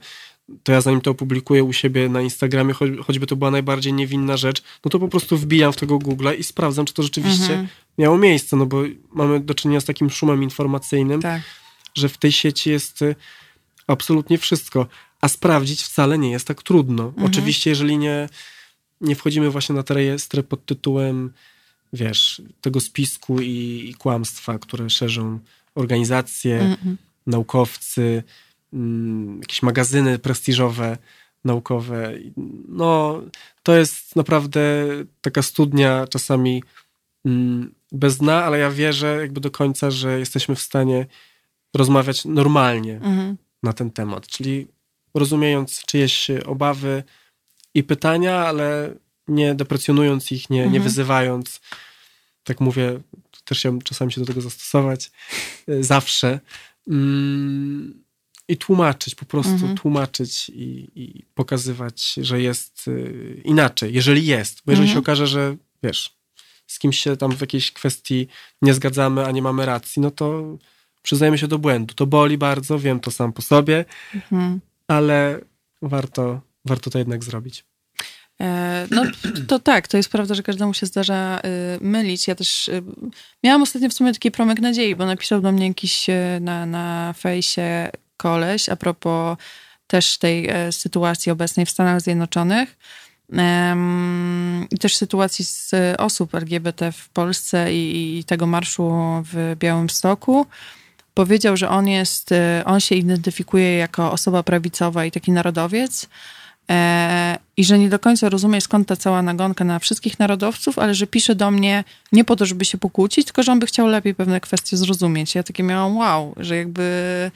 to 0.63 0.71
ja 0.71 0.81
zanim 0.81 1.01
to 1.01 1.11
opublikuję 1.11 1.63
u 1.63 1.73
siebie 1.73 2.09
na 2.09 2.21
Instagramie, 2.21 2.73
choć, 2.73 2.91
choćby 3.07 3.27
to 3.27 3.35
była 3.35 3.51
najbardziej 3.51 3.93
niewinna 3.93 4.37
rzecz, 4.37 4.63
no 4.85 4.89
to 4.91 4.99
po 4.99 5.07
prostu 5.07 5.37
wbijam 5.37 5.73
w 5.73 5.75
tego 5.77 5.97
Google'a 5.97 6.39
i 6.39 6.43
sprawdzam, 6.43 6.85
czy 6.85 6.93
to 6.93 7.03
rzeczywiście 7.03 7.43
Mhm. 7.53 7.67
miało 7.97 8.17
miejsce, 8.17 8.55
no 8.57 8.65
bo 8.65 8.81
mamy 9.13 9.39
do 9.39 9.53
czynienia 9.53 9.81
z 9.81 9.85
takim 9.85 10.09
szumem 10.09 10.43
informacyjnym, 10.43 11.21
Tak. 11.21 11.41
że 11.95 12.09
w 12.09 12.17
tej 12.17 12.31
sieci 12.31 12.69
jest 12.69 13.01
y, 13.01 13.15
absolutnie 13.87 14.37
wszystko, 14.37 14.87
a 15.21 15.27
sprawdzić 15.27 15.81
wcale 15.83 16.17
nie 16.17 16.31
jest 16.31 16.47
tak 16.47 16.63
trudno. 16.63 17.03
Mhm. 17.07 17.25
Oczywiście, 17.27 17.69
jeżeli 17.69 17.97
nie, 17.97 18.29
nie 19.01 19.15
wchodzimy 19.15 19.49
właśnie 19.49 19.75
na 19.75 19.83
te 19.83 19.93
rejestry 19.93 20.43
pod 20.43 20.65
tytułem, 20.65 21.33
wiesz, 21.93 22.41
tego 22.61 22.79
spisku 22.79 23.41
i, 23.41 23.87
i 23.89 23.93
kłamstwa, 23.93 24.59
które 24.59 24.89
szerzą 24.89 25.39
organizacje, 25.75 26.59
Mhm. 26.61 26.97
naukowcy, 27.27 28.23
jakieś 29.41 29.63
magazyny 29.63 30.19
prestiżowe, 30.19 30.97
naukowe. 31.45 32.13
No, 32.67 33.21
to 33.63 33.75
jest 33.75 34.15
naprawdę 34.15 34.59
taka 35.21 35.41
studnia 35.41 36.07
czasami 36.07 36.63
mm, 37.25 37.73
bez 37.91 38.17
dna, 38.17 38.43
ale 38.43 38.59
ja 38.59 38.71
wierzę 38.71 39.17
jakby 39.21 39.41
do 39.41 39.51
końca, 39.51 39.91
że 39.91 40.19
jesteśmy 40.19 40.55
w 40.55 40.61
stanie 40.61 41.05
rozmawiać 41.73 42.25
normalnie 42.25 42.93
Mhm. 42.95 43.37
na 43.63 43.73
ten 43.73 43.91
temat, 43.91 44.27
czyli 44.27 44.67
rozumiejąc 45.13 45.85
czyjeś 45.85 46.31
obawy 46.45 47.03
i 47.73 47.83
pytania, 47.83 48.45
ale 48.47 48.93
nie 49.27 49.55
deprecjonując 49.55 50.31
ich, 50.31 50.49
nie, 50.49 50.57
nie 50.59 50.65
Mhm. 50.65 50.83
wyzywając. 50.83 51.61
Tak 52.43 52.59
mówię, 52.61 52.99
też 53.45 53.59
chciałbym 53.59 53.81
czasami 53.81 54.11
się 54.11 54.21
do 54.21 54.27
tego 54.27 54.41
zastosować, 54.41 55.11
y, 55.69 55.83
zawsze. 55.83 56.39
Mm, 56.87 58.04
I 58.47 58.57
tłumaczyć, 58.57 59.15
po 59.15 59.25
prostu 59.25 59.51
Mhm. 59.51 59.77
tłumaczyć 59.77 60.49
i, 60.49 60.89
i 60.95 61.23
pokazywać, 61.33 62.13
że 62.21 62.41
jest 62.41 62.87
y, 62.87 63.41
inaczej, 63.45 63.93
jeżeli 63.93 64.25
jest. 64.25 64.61
Bo 64.65 64.71
jeżeli 64.71 64.87
Mhm. 64.87 64.95
się 64.95 64.99
okaże, 64.99 65.27
że 65.27 65.55
wiesz, 65.83 66.15
z 66.67 66.79
kimś 66.79 66.99
się 66.99 67.17
tam 67.17 67.31
w 67.31 67.41
jakiejś 67.41 67.71
kwestii 67.71 68.27
nie 68.61 68.73
zgadzamy, 68.73 69.25
a 69.25 69.31
nie 69.31 69.41
mamy 69.41 69.65
racji, 69.65 70.01
no 70.01 70.11
to 70.11 70.57
przyznajemy 71.01 71.37
się 71.37 71.47
do 71.47 71.59
błędu. 71.59 71.93
To 71.93 72.05
boli 72.07 72.37
bardzo, 72.37 72.79
wiem 72.79 72.99
to 72.99 73.11
sam 73.11 73.33
po 73.33 73.41
sobie, 73.41 73.85
Mhm. 74.15 74.59
ale 74.87 75.39
warto, 75.81 76.41
warto 76.65 76.89
to 76.89 76.97
jednak 76.99 77.23
zrobić. 77.23 77.65
E, 78.41 78.87
No 78.91 79.03
to 79.47 79.59
tak, 79.59 79.87
to 79.87 79.97
jest 79.97 80.09
prawda, 80.11 80.35
że 80.35 80.43
każdemu 80.43 80.73
się 80.73 80.85
zdarza 80.85 81.39
y, 81.39 81.83
mylić. 81.83 82.27
Ja 82.27 82.35
też 82.35 82.67
y, 82.67 82.83
miałam 83.43 83.61
ostatnio 83.61 83.89
w 83.89 83.93
sumie 83.93 84.13
taki 84.13 84.31
promyk 84.31 84.59
nadziei, 84.59 84.95
bo 84.95 85.05
napisał 85.05 85.41
do 85.41 85.51
mnie 85.51 85.67
jakiś 85.67 86.05
na, 86.41 86.65
na 86.65 87.13
fejsie 87.17 87.89
koleś 88.17 88.69
a 88.69 88.75
propos 88.75 89.37
też 89.87 90.17
tej 90.17 90.49
e, 90.49 90.71
sytuacji 90.71 91.31
obecnej 91.31 91.65
w 91.65 91.69
Stanach 91.69 92.01
Zjednoczonych 92.01 92.77
i 94.71 94.77
też 94.79 94.95
sytuacji 94.95 95.45
z 95.45 95.71
osób 95.97 96.35
LGBT 96.35 96.91
w 96.91 97.09
Polsce 97.09 97.73
i, 97.73 98.17
i 98.19 98.23
tego 98.23 98.47
marszu 98.47 98.91
w 99.33 99.55
Białymstoku. 99.59 100.45
Powiedział, 101.13 101.57
że 101.57 101.69
on 101.69 101.87
jest, 101.87 102.31
e, 102.31 102.63
on 102.65 102.79
się 102.79 102.95
identyfikuje 102.95 103.77
jako 103.77 104.11
osoba 104.11 104.43
prawicowa 104.43 105.05
i 105.05 105.11
taki 105.11 105.31
narodowiec, 105.31 106.07
E, 106.69 107.37
I 107.57 107.65
że 107.65 107.79
nie 107.79 107.89
do 107.89 107.99
końca 107.99 108.29
rozumie, 108.29 108.61
skąd 108.61 108.87
ta 108.87 108.95
cała 108.95 109.21
nagonka 109.21 109.63
na 109.63 109.79
wszystkich 109.79 110.19
narodowców, 110.19 110.79
ale 110.79 110.93
że 110.95 111.07
pisze 111.07 111.35
do 111.35 111.51
mnie 111.51 111.83
nie 112.11 112.23
po 112.23 112.35
to, 112.35 112.45
żeby 112.45 112.65
się 112.65 112.77
pokłócić, 112.77 113.25
tylko 113.25 113.43
że 113.43 113.51
on 113.51 113.59
by 113.59 113.65
chciał 113.65 113.87
lepiej 113.87 114.15
pewne 114.15 114.41
kwestie 114.41 114.77
zrozumieć. 114.77 115.35
Ja 115.35 115.43
takie 115.43 115.63
miałam 115.63 115.97
wow, 115.97 116.33
że 116.37 116.55
jakby 116.55 117.31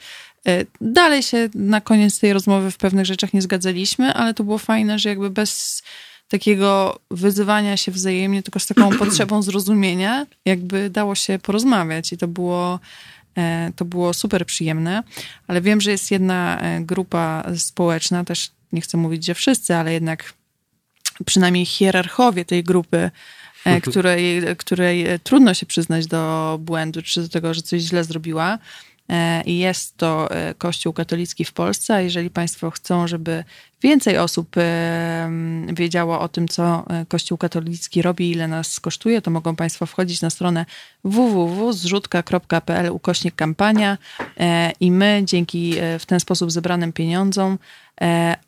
dalej 0.80 1.22
się 1.22 1.48
na 1.54 1.80
koniec 1.80 2.18
tej 2.18 2.32
rozmowy 2.32 2.70
w 2.70 2.76
pewnych 2.76 3.06
rzeczach 3.06 3.32
nie 3.32 3.42
zgadzaliśmy, 3.42 4.14
ale 4.14 4.34
to 4.34 4.44
było 4.44 4.58
fajne, 4.58 4.98
że 4.98 5.08
jakby 5.08 5.30
bez 5.30 5.82
takiego 6.30 7.00
wyzywania 7.10 7.76
się 7.76 7.92
wzajemnie, 7.92 8.42
tylko 8.42 8.60
z 8.60 8.66
taką 8.66 8.90
potrzebą 8.98 9.42
zrozumienia, 9.42 10.26
jakby 10.44 10.90
dało 10.90 11.14
się 11.14 11.38
porozmawiać 11.38 12.12
i 12.12 12.18
to 12.18 12.28
było, 12.28 12.80
e, 13.36 13.72
to 13.76 13.84
było 13.84 14.14
super 14.14 14.46
przyjemne. 14.46 15.02
Ale 15.46 15.60
wiem, 15.60 15.80
że 15.80 15.90
jest 15.90 16.10
jedna 16.10 16.60
e, 16.60 16.80
grupa 16.80 17.44
społeczna, 17.56 18.24
też 18.24 18.50
nie 18.72 18.80
chcę 18.80 18.98
mówić, 18.98 19.24
że 19.24 19.34
wszyscy, 19.34 19.74
ale 19.74 19.92
jednak 19.92 20.32
przynajmniej 21.26 21.66
hierarchowie 21.66 22.44
tej 22.44 22.64
grupy, 22.64 23.10
e, 23.64 23.80
której, 23.80 24.42
której 24.56 25.06
trudno 25.24 25.54
się 25.54 25.66
przyznać 25.66 26.06
do 26.06 26.58
błędu, 26.62 27.02
czy 27.02 27.22
do 27.22 27.28
tego, 27.28 27.54
że 27.54 27.62
coś 27.62 27.82
źle 27.82 28.04
zrobiła. 28.04 28.58
E, 29.10 29.42
i 29.42 29.58
jest 29.58 29.96
to 29.96 30.30
e, 30.30 30.54
Kościół 30.54 30.92
katolicki 30.92 31.44
w 31.44 31.52
Polsce. 31.52 32.04
Jeżeli 32.04 32.30
Państwo 32.30 32.70
chcą, 32.70 33.06
żeby 33.08 33.44
więcej 33.82 34.18
osób 34.18 34.56
e, 34.56 35.30
wiedziało 35.72 36.20
o 36.20 36.28
tym, 36.28 36.48
co 36.48 36.84
Kościół 37.08 37.38
katolicki 37.38 38.02
robi, 38.02 38.30
ile 38.30 38.48
nas 38.48 38.80
kosztuje, 38.80 39.22
to 39.22 39.30
mogą 39.30 39.56
Państwo 39.56 39.86
wchodzić 39.86 40.22
na 40.22 40.30
stronę 40.30 40.66
www.zrzutka.pl 41.04 42.90
ukośnik 42.92 43.34
kampania 43.34 43.98
i 44.80 44.90
my 44.90 45.22
dzięki 45.24 45.74
w 45.98 46.06
ten 46.06 46.20
sposób 46.20 46.50
zebranym 46.52 46.92
pieniądzom 46.92 47.58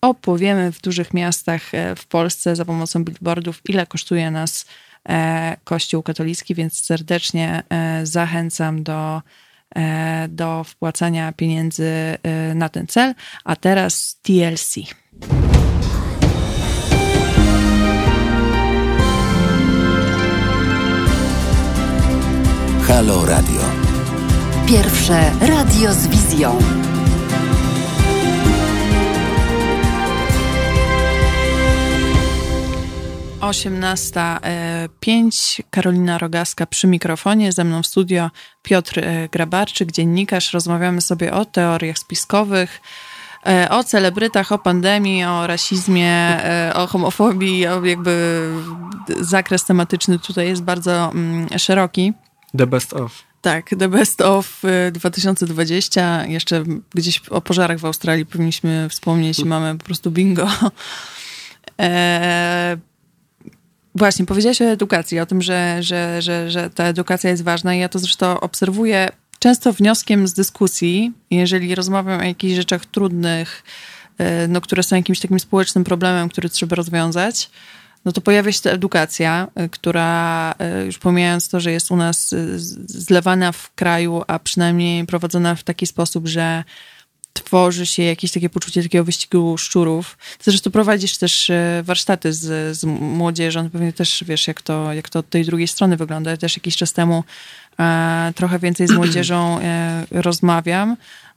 opowiemy 0.01 0.73
w 0.73 0.81
dużych 0.81 1.15
miastach 1.15 1.63
w 1.97 2.07
Polsce 2.07 2.57
za 2.57 2.65
pomocą 2.65 3.05
billboardów, 3.05 3.61
ile 3.69 3.87
kosztuje 3.87 4.31
nas 4.31 4.67
Kościół 5.65 6.03
katolicki, 6.03 6.55
więc 6.55 6.85
serdecznie 6.85 7.63
zachęcam 8.03 8.83
do 8.83 9.23
do 10.29 10.65
wpłacania 10.65 11.33
pieniędzy 11.33 11.85
e, 12.23 12.55
na 12.55 12.69
ten 12.69 12.87
cel, 12.87 13.15
a 13.45 13.57
teraz 13.57 14.21
TLC. 14.23 14.75
Halo 22.87 23.27
Radio. 23.27 23.61
Pierwsze 24.67 25.31
radio 25.41 25.95
z 25.95 26.07
wizją. 26.07 26.59
18.05. 33.43 35.63
Karolina 35.71 36.19
Rogaska 36.19 36.67
przy 36.67 36.87
mikrofonie, 36.87 37.53
ze 37.53 37.65
mną 37.65 37.83
w 37.83 37.87
studio 37.87 38.31
Piotr 38.63 38.99
e, 38.99 39.29
Grabarczyk, 39.29 39.93
dziennikarz. 39.93 40.53
Rozmawiamy 40.53 41.01
sobie 41.01 41.33
o 41.33 41.45
teoriach 41.45 41.99
spiskowych, 41.99 42.81
e, 43.47 43.69
o 43.71 43.85
celebrytach, 43.85 44.53
o 44.53 44.59
pandemii, 44.59 45.25
o 45.25 45.47
rasizmie, 45.47 46.11
e, 46.11 46.73
o 46.75 46.87
homofobii, 46.87 47.67
o 47.67 47.85
jakby 47.85 48.49
zakres 49.21 49.65
tematyczny 49.65 50.19
tutaj 50.19 50.49
jest 50.49 50.63
bardzo 50.63 51.11
mm, 51.11 51.59
szeroki. 51.59 52.13
The 52.59 52.67
best 52.67 52.93
of. 52.93 53.23
Tak, 53.41 53.71
The 53.79 53.89
Best 53.89 54.21
of 54.21 54.63
2020. 54.93 56.27
Jeszcze 56.27 56.65
gdzieś 56.95 57.19
o 57.19 57.41
pożarach 57.41 57.79
w 57.79 57.85
Australii 57.85 58.27
powinniśmy 58.27 58.89
wspomnieć. 58.89 59.45
Mamy 59.45 59.79
po 59.79 59.85
prostu 59.85 60.11
bingo. 60.11 60.49
Właśnie, 63.95 64.27
powiedziałaś 64.27 64.63
o 64.63 64.65
edukacji, 64.65 65.21
o 65.21 65.27
tym, 65.27 65.43
że, 65.43 65.77
że, 65.81 66.23
że, 66.23 66.51
że 66.51 66.71
ta 66.71 66.85
edukacja 66.85 67.31
jest 67.31 67.43
ważna. 67.43 67.75
I 67.75 67.79
ja 67.79 67.89
to 67.89 67.99
zresztą 67.99 68.41
obserwuję 68.41 69.09
często 69.39 69.73
wnioskiem 69.73 70.29
z 70.29 70.33
dyskusji, 70.33 71.13
jeżeli 71.31 71.75
rozmawiam 71.75 72.21
o 72.21 72.25
jakichś 72.25 72.55
rzeczach 72.55 72.87
trudnych, 72.87 73.63
e, 74.19 74.49
no, 74.49 74.61
które 74.61 74.83
są 74.83 74.97
jakimś 74.97 75.21
takim 75.21 75.41
społecznym 75.41 75.85
problemem, 75.85 76.29
który 76.29 76.49
trzeba 76.49 76.77
rozwiązać, 76.77 77.51
no 78.05 78.13
to 78.13 78.21
pojawia 78.21 78.53
się 78.53 78.61
ta 78.61 78.71
edukacja, 78.71 79.49
e, 79.55 79.69
która 79.69 80.55
e, 80.59 80.85
już 80.85 80.99
pomijając 80.99 81.49
to, 81.49 81.61
że 81.61 81.73
jest 81.73 81.91
u 81.91 81.97
nas 81.97 82.35
zlewana 82.87 83.53
w 83.53 83.75
kraju, 83.75 84.23
a 84.27 84.39
przynajmniej 84.39 85.07
prowadzona 85.07 85.55
w 85.55 85.63
taki 85.63 85.87
sposób, 85.87 86.29
że 86.29 86.65
tworzy 87.33 87.87
się 87.87 88.03
jakieś 88.03 88.33
takie 88.33 88.51
poczucie 88.51 88.83
takiego 88.83 89.05
wyścigu 89.05 89.59
szczurów. 89.59 90.19
Zresztą 90.41 90.71
prowadzisz 90.71 91.19
też 91.19 91.51
e, 91.51 91.83
warsztaty 91.85 92.33
z, 92.33 92.77
z 92.77 92.85
młodzieżą, 92.85 93.71
pewnie 93.71 93.93
też 93.93 94.25
wiesz, 94.27 94.49
jak 94.49 94.63
to, 94.63 94.93
jak 94.93 95.09
to 95.09 95.19
od 95.19 95.31
tej 95.31 95.45
drugiej 95.45 95.69
strony 95.69 95.97
wygląda. 95.97 96.31
Ja 96.31 96.37
też 96.37 96.57
jakiś 96.57 96.77
czas 96.77 96.93
temu 96.93 97.25
e, 97.81 98.33
trochę 98.37 98.59
więcej 98.59 98.87
z 98.87 98.91
młodzieżą 98.91 99.59
e, 99.61 100.07
rozmawiam 100.11 100.97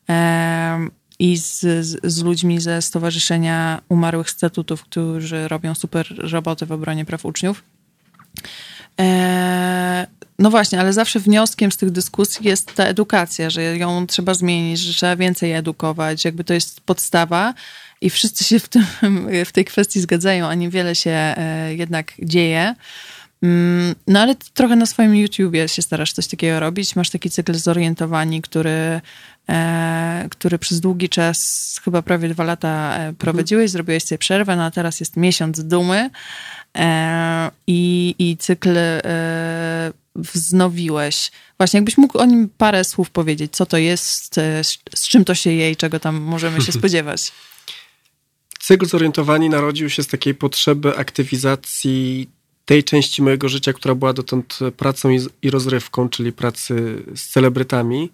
e, 0.09 0.87
i 1.19 1.37
z, 1.37 1.59
z, 1.61 1.99
z, 2.03 2.23
ludźmi 2.23 2.61
ze 2.61 2.81
Stowarzyszenia 2.81 3.81
Umarłych 3.89 4.29
Statutów, 4.29 4.83
którzy 4.83 5.47
robią 5.47 5.75
super 5.75 6.31
roboty 6.31 6.65
w 6.65 6.71
obronie 6.71 7.05
praw 7.05 7.25
uczniów. 7.25 7.63
E, 8.99 10.07
no 10.39 10.49
właśnie, 10.49 10.79
ale 10.79 10.93
zawsze 10.93 11.19
wnioskiem 11.19 11.71
z 11.71 11.77
tych 11.77 11.91
dyskusji 11.91 12.47
jest 12.47 12.75
ta 12.75 12.83
edukacja, 12.83 13.49
że 13.49 13.77
ją 13.77 14.07
trzeba 14.07 14.33
zmienić, 14.33 14.79
że 14.79 14.93
trzeba 14.93 15.15
więcej 15.15 15.51
edukować, 15.51 16.25
jakby 16.25 16.43
to 16.43 16.53
jest 16.53 16.81
podstawa 16.81 17.53
i 18.01 18.09
wszyscy 18.09 18.43
się 18.43 18.59
w, 18.59 18.67
tym, 18.67 18.85
w 19.45 19.51
tej 19.51 19.65
kwestii 19.65 20.01
zgadzają, 20.01 20.47
a 20.47 20.55
niewiele 20.55 20.95
się 20.95 21.11
e, 21.11 21.75
jednak 21.75 22.13
dzieje. 22.19 22.75
Mm, 23.43 23.95
no 24.07 24.19
ale 24.19 24.35
trochę 24.53 24.75
na 24.75 24.85
swoim 24.85 25.15
YouTubie 25.15 25.67
się 25.67 25.81
starasz 25.81 26.13
coś 26.13 26.27
takiego 26.27 26.59
robić. 26.59 26.95
Masz 26.95 27.09
taki 27.09 27.29
cykl 27.29 27.53
zorientowani, 27.53 28.41
który, 28.41 29.01
e, 29.49 30.27
który 30.29 30.59
przez 30.59 30.79
długi 30.79 31.09
czas, 31.09 31.79
chyba 31.83 32.01
prawie 32.01 32.29
dwa 32.29 32.43
lata 32.43 32.99
prowadziłeś, 33.17 33.71
zrobiłeś 33.71 34.03
sobie 34.03 34.19
przerwę, 34.19 34.55
no 34.55 34.63
a 34.63 34.71
teraz 34.71 34.99
jest 34.99 35.17
miesiąc 35.17 35.63
dumy. 35.63 36.09
E, 36.76 37.51
i, 37.67 38.15
i 38.19 38.38
cykl 38.38 38.78
e, 38.78 39.93
wznowiłeś. 40.15 41.32
Właśnie, 41.57 41.78
jakbyś 41.78 41.97
mógł 41.97 42.17
o 42.17 42.26
nim 42.26 42.49
parę 42.57 42.84
słów 42.84 43.09
powiedzieć, 43.09 43.55
co 43.55 43.65
to 43.65 43.78
jest, 43.78 44.38
e, 44.38 44.63
z 44.95 45.07
czym 45.07 45.26
to 45.26 45.36
się 45.36 45.51
je 45.51 45.71
i 45.71 45.76
czego 45.76 45.99
tam 45.99 46.15
możemy 46.15 46.61
się 46.61 46.71
spodziewać. 46.80 47.32
Cykl 48.59 48.86
Zorientowani 48.86 49.49
narodził 49.49 49.89
się 49.89 50.03
z 50.03 50.07
takiej 50.07 50.36
potrzeby 50.36 50.97
aktywizacji 50.97 52.30
tej 52.65 52.84
części 52.84 53.21
mojego 53.21 53.49
życia, 53.49 53.73
która 53.73 53.95
była 53.95 54.13
dotąd 54.13 54.59
pracą 54.78 55.09
i, 55.41 55.49
rozrywką, 55.49 56.09
czyli 56.09 56.32
pracy 56.32 57.03
z 57.15 57.28
celebrytami. 57.28 58.11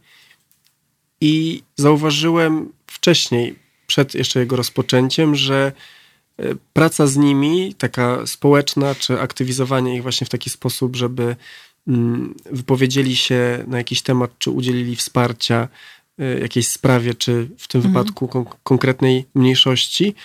I 1.22 1.64
zauważyłem 1.76 2.72
wcześniej, 2.88 3.56
przed 3.88 4.16
jeszcze 4.16 4.40
jego 4.40 4.56
rozpoczęciem, 4.56 5.36
że 5.36 5.72
praca 6.74 7.08
z 7.08 7.18
nimi, 7.18 7.74
taka 7.74 8.28
społeczna, 8.28 8.96
czy 8.96 9.20
aktywizowanie 9.20 9.96
ich 9.96 10.02
właśnie 10.02 10.28
w 10.28 10.30
taki 10.30 10.50
sposób, 10.50 10.96
żeby 10.96 11.36
mm, 11.88 12.36
wypowiedzieli 12.52 13.16
się 13.16 13.64
na 13.68 13.78
jakiś 13.78 14.02
temat, 14.02 14.32
czy 14.38 14.52
udzielili 14.52 14.96
wsparcia 14.96 15.68
e, 16.20 16.40
jakiejś 16.40 16.68
sprawie, 16.68 17.14
czy 17.14 17.50
w 17.58 17.68
tym 17.68 17.82
mhm. 17.82 17.94
wypadku 17.94 18.28
kon 18.28 18.46
konkretnej 18.64 19.26
mniejszości, 19.36 20.16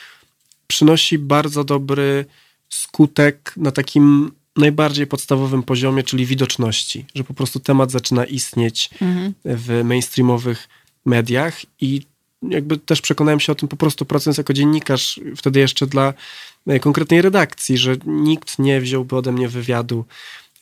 przynosi 0.66 1.18
bardzo 1.18 1.64
dobry 1.64 2.24
skutek 2.68 3.52
na 3.56 3.70
takim 3.70 4.32
najbardziej 4.56 5.06
podstawowym 5.06 5.62
poziomie, 5.62 6.02
czyli 6.02 6.26
widoczności, 6.26 7.04
że 7.14 7.24
po 7.24 7.34
prostu 7.34 7.60
temat 7.60 7.90
zaczyna 7.90 8.24
istnieć 8.24 8.90
mhm. 9.00 9.34
w 9.44 9.82
mainstreamowych 9.84 10.68
mediach 11.04 11.60
i 11.80 12.02
jakby 12.50 12.78
też 12.78 13.00
przekonałem 13.00 13.40
się 13.40 13.52
o 13.52 13.54
tym 13.54 13.68
po 13.68 13.76
prostu 13.76 14.04
pracując 14.04 14.38
jako 14.38 14.52
dziennikarz, 14.52 15.20
wtedy 15.36 15.60
jeszcze 15.60 15.86
dla 15.86 16.14
e, 16.66 16.80
konkretnej 16.80 17.22
redakcji, 17.22 17.78
że 17.78 17.96
nikt 18.06 18.58
nie 18.58 18.80
wziąłby 18.80 19.16
ode 19.16 19.32
mnie 19.32 19.48
wywiadu, 19.48 20.04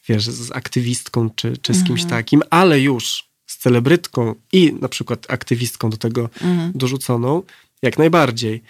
wiesz, 0.08 0.24
z 0.24 0.52
aktywistką 0.52 1.30
czy, 1.30 1.56
czy 1.56 1.74
z 1.74 1.84
kimś 1.84 2.02
mhm. 2.02 2.18
takim, 2.20 2.42
ale 2.50 2.80
już 2.80 3.24
z 3.46 3.56
celebrytką 3.58 4.34
i 4.52 4.74
na 4.80 4.88
przykład 4.88 5.26
aktywistką 5.28 5.90
do 5.90 5.96
tego 5.96 6.22
mhm. 6.22 6.72
dorzuconą, 6.74 7.42
jak 7.82 7.98
najbardziej. 7.98 8.62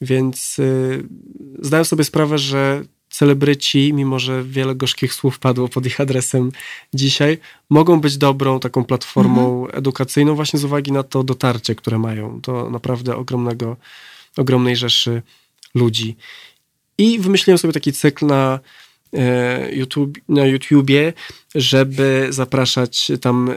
Więc 0.00 0.58
y, 0.58 1.08
zdałem 1.58 1.84
sobie 1.84 2.04
sprawę, 2.04 2.38
że 2.38 2.84
celebryci, 3.16 3.92
mimo 3.92 4.18
że 4.18 4.44
wiele 4.44 4.74
gorzkich 4.74 5.14
słów 5.14 5.38
padło 5.38 5.68
pod 5.68 5.86
ich 5.86 6.00
adresem 6.00 6.52
dzisiaj, 6.94 7.38
mogą 7.70 8.00
być 8.00 8.18
dobrą 8.18 8.60
taką 8.60 8.84
platformą 8.84 9.60
mhm. 9.60 9.78
edukacyjną 9.78 10.34
właśnie 10.34 10.58
z 10.58 10.64
uwagi 10.64 10.92
na 10.92 11.02
to 11.02 11.24
dotarcie, 11.24 11.74
które 11.74 11.98
mają 11.98 12.40
do 12.40 12.70
naprawdę 12.70 13.16
ogromnego, 13.16 13.76
ogromnej 14.36 14.76
rzeszy 14.76 15.22
ludzi. 15.74 16.16
I 16.98 17.18
wymyśliłem 17.18 17.58
sobie 17.58 17.72
taki 17.72 17.92
cykl 17.92 18.26
na, 18.26 18.60
e, 19.12 19.74
YouTube, 19.74 20.18
na 20.28 20.46
YouTubie, 20.46 21.12
żeby 21.54 22.26
zapraszać 22.30 23.12
tam 23.20 23.50
e, 23.50 23.54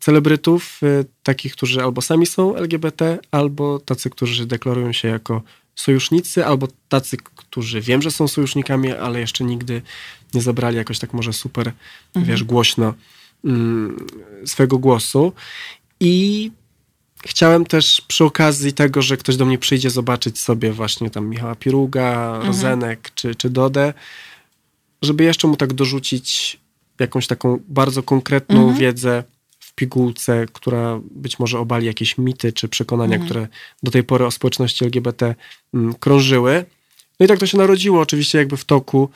celebrytów, 0.00 0.80
e, 0.82 1.04
takich, 1.22 1.52
którzy 1.52 1.82
albo 1.82 2.02
sami 2.02 2.26
są 2.26 2.56
LGBT, 2.56 3.18
albo 3.30 3.78
tacy, 3.78 4.10
którzy 4.10 4.46
deklarują 4.46 4.92
się 4.92 5.08
jako 5.08 5.42
sojusznicy, 5.78 6.46
albo 6.46 6.68
tacy, 6.88 7.16
którzy 7.16 7.80
wiem, 7.80 8.02
że 8.02 8.10
są 8.10 8.28
sojusznikami, 8.28 8.92
ale 8.92 9.20
jeszcze 9.20 9.44
nigdy 9.44 9.82
nie 10.34 10.42
zabrali 10.42 10.76
jakoś 10.76 10.98
tak 10.98 11.12
może 11.12 11.32
super, 11.32 11.72
mhm. 12.14 12.26
wiesz, 12.26 12.44
głośno 12.44 12.94
mm, 13.44 14.06
swego 14.46 14.78
głosu. 14.78 15.32
I 16.00 16.50
chciałem 17.26 17.64
też 17.64 18.00
przy 18.08 18.24
okazji 18.24 18.72
tego, 18.72 19.02
że 19.02 19.16
ktoś 19.16 19.36
do 19.36 19.44
mnie 19.44 19.58
przyjdzie 19.58 19.90
zobaczyć 19.90 20.40
sobie 20.40 20.72
właśnie 20.72 21.10
tam 21.10 21.26
Michała 21.26 21.54
Piruga, 21.54 22.26
Mhm. 22.26 22.46
Rozenek 22.46 23.10
czy, 23.14 23.34
czy 23.34 23.50
Dodę, 23.50 23.94
żeby 25.02 25.24
jeszcze 25.24 25.48
mu 25.48 25.56
tak 25.56 25.72
dorzucić 25.72 26.60
jakąś 27.00 27.26
taką 27.26 27.58
bardzo 27.68 28.02
konkretną 28.02 28.60
Mhm. 28.60 28.78
wiedzę 28.78 29.24
pigułce, 29.78 30.46
która 30.52 31.00
być 31.10 31.38
może 31.38 31.58
obali 31.58 31.86
jakieś 31.86 32.18
mity 32.18 32.52
czy 32.52 32.68
przekonania, 32.68 33.14
Mhm. 33.16 33.24
które 33.30 33.48
do 33.82 33.90
tej 33.90 34.04
pory 34.04 34.26
o 34.26 34.30
społeczności 34.30 34.84
LGBT 34.84 35.34
mm, 35.74 35.94
krążyły. 35.94 36.64
No 37.20 37.24
i 37.26 37.28
tak 37.28 37.38
to 37.38 37.46
się 37.46 37.58
narodziło, 37.58 38.00
oczywiście 38.00 38.38
jakby 38.38 38.56
w 38.56 38.64
toku 38.64 39.08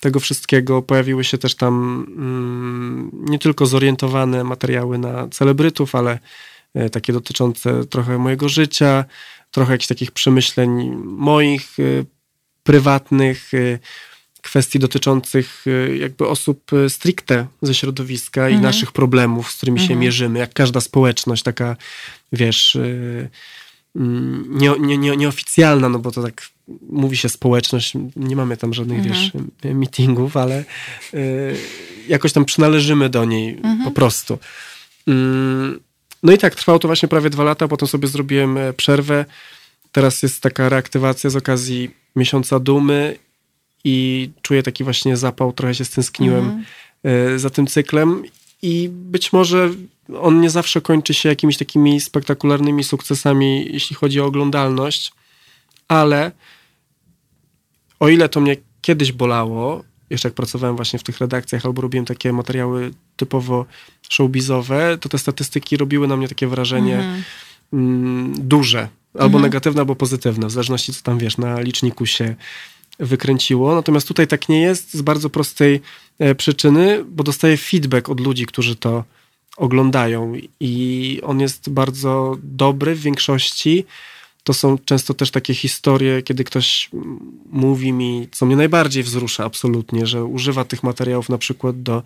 tego 0.00 0.20
wszystkiego 0.20 0.82
pojawiły 0.82 1.24
się 1.24 1.38
też 1.38 1.54
tam 1.54 2.06
mm, 2.08 3.10
nie 3.12 3.38
tylko 3.38 3.66
zorientowane 3.66 4.44
materiały 4.44 4.98
na 4.98 5.28
celebrytów, 5.28 5.94
ale 5.94 6.18
e, 6.74 6.90
takie 6.90 7.12
dotyczące 7.12 7.84
trochę 7.84 8.18
mojego 8.18 8.48
życia, 8.48 9.04
trochę 9.50 9.72
jakichś 9.72 9.88
takich 9.88 10.10
przemyśleń 10.10 10.96
moich, 11.04 11.80
e, 11.80 12.04
prywatnych, 12.62 13.54
e, 13.54 13.78
kwestii 14.46 14.78
dotyczących 14.78 15.64
e, 15.66 15.96
jakby 15.96 16.26
osób 16.28 16.72
e, 16.72 16.90
stricte 16.90 17.46
ze 17.62 17.74
środowiska 17.74 18.42
i 18.48 18.52
Mhm. 18.52 18.62
naszych 18.62 18.92
problemów, 18.92 19.50
z 19.52 19.56
którymi 19.56 19.78
się 19.78 19.82
Mhm. 19.84 20.00
mierzymy, 20.00 20.38
jak 20.38 20.52
każda 20.54 20.80
społeczność, 20.80 21.42
taka 21.42 21.76
wiesz, 22.32 22.76
e, 22.76 22.80
mm, 23.96 24.44
nie, 24.58 24.70
nie, 24.80 24.98
nie, 24.98 25.16
nieoficjalna, 25.16 25.88
no 25.88 25.98
bo 25.98 26.10
to 26.10 26.22
tak 26.22 26.42
mówi 26.90 27.16
się 27.16 27.28
społeczność, 27.28 27.92
nie 28.16 28.36
mamy 28.36 28.56
tam 28.56 28.74
żadnych, 28.74 28.98
Mhm. 28.98 29.14
wiesz, 29.14 29.32
meetingów, 29.74 30.36
ale 30.36 30.64
y, 31.14 31.56
jakoś 32.08 32.32
tam 32.32 32.44
przynależymy 32.44 33.08
do 33.08 33.24
niej 33.24 33.54
Mhm. 33.56 33.84
po 33.84 33.90
prostu. 33.90 34.38
Mm, 35.08 35.80
no 36.22 36.32
i 36.32 36.38
tak, 36.38 36.54
trwało 36.54 36.78
to 36.78 36.88
właśnie 36.88 37.08
prawie 37.08 37.30
dwa 37.30 37.44
lata, 37.44 37.68
potem 37.68 37.88
sobie 37.88 38.08
zrobiłem 38.08 38.58
e, 38.58 38.72
przerwę. 38.72 39.24
Teraz 39.92 40.22
jest 40.22 40.40
taka 40.42 40.68
reaktywacja 40.68 41.30
z 41.30 41.36
okazji 41.36 41.90
miesiąca 42.16 42.60
dumy 42.60 43.18
i 43.88 44.30
czuję 44.42 44.62
taki 44.62 44.84
właśnie 44.84 45.16
zapał, 45.16 45.52
trochę 45.52 45.74
się 45.74 45.84
stęskniłem 45.84 46.44
Mhm. 46.44 46.64
e, 47.34 47.38
za 47.38 47.50
tym 47.50 47.66
cyklem 47.66 48.22
i 48.62 48.88
być 48.92 49.32
może 49.32 49.70
on 50.20 50.40
nie 50.40 50.50
zawsze 50.50 50.80
kończy 50.80 51.14
się 51.14 51.28
jakimiś 51.28 51.56
takimi 51.56 52.00
spektakularnymi 52.00 52.84
sukcesami, 52.84 53.68
jeśli 53.72 53.96
chodzi 53.96 54.20
o 54.20 54.24
oglądalność, 54.24 55.12
ale 55.88 56.32
o 58.00 58.08
ile 58.08 58.28
to 58.28 58.40
mnie 58.40 58.56
kiedyś 58.80 59.12
bolało, 59.12 59.84
jeszcze 60.10 60.28
jak 60.28 60.34
pracowałem 60.34 60.76
właśnie 60.76 60.98
w 60.98 61.02
tych 61.02 61.18
redakcjach 61.18 61.66
albo 61.66 61.82
robiłem 61.82 62.06
takie 62.06 62.32
materiały 62.32 62.90
typowo 63.16 63.66
showbizowe, 64.08 64.98
to 65.00 65.08
te 65.08 65.18
statystyki 65.18 65.76
robiły 65.76 66.08
na 66.08 66.16
mnie 66.16 66.28
takie 66.28 66.46
wrażenie 66.46 66.96
Mhm. 66.98 67.22
mm, 67.72 68.48
duże, 68.48 68.88
albo 69.18 69.38
negatywne, 69.38 69.80
albo 69.80 69.96
pozytywne, 69.96 70.46
w 70.46 70.50
zależności 70.50 70.92
co 70.94 71.02
tam 71.02 71.18
wiesz, 71.18 71.38
na 71.38 71.60
liczniku 71.60 72.06
się 72.06 72.34
wykręciło. 72.98 73.74
Natomiast 73.74 74.08
tutaj 74.08 74.26
tak 74.26 74.48
nie 74.48 74.60
jest 74.60 74.94
z 74.94 75.02
bardzo 75.02 75.30
prostej 75.30 75.80
e, 76.18 76.34
przyczyny, 76.34 77.04
bo 77.08 77.24
dostaję 77.24 77.56
feedback 77.56 78.08
od 78.08 78.20
ludzi, 78.20 78.46
którzy 78.46 78.76
to 78.76 79.04
oglądają 79.56 80.32
i 80.60 81.20
on 81.22 81.40
jest 81.40 81.70
bardzo 81.70 82.36
dobry 82.42 82.94
w 82.94 83.00
większości. 83.00 83.84
To 84.44 84.54
są 84.54 84.78
często 84.78 85.14
też 85.14 85.30
takie 85.30 85.54
historie, 85.54 86.22
kiedy 86.22 86.44
ktoś 86.44 86.90
mówi 87.50 87.92
mi, 87.92 88.28
co 88.32 88.46
mnie 88.46 88.56
najbardziej 88.56 89.02
wzrusza 89.02 89.44
absolutnie, 89.44 90.06
że 90.06 90.24
używa 90.24 90.64
tych 90.64 90.82
materiałów 90.82 91.28
na 91.28 91.38
przykład 91.38 91.82
do 91.82 92.02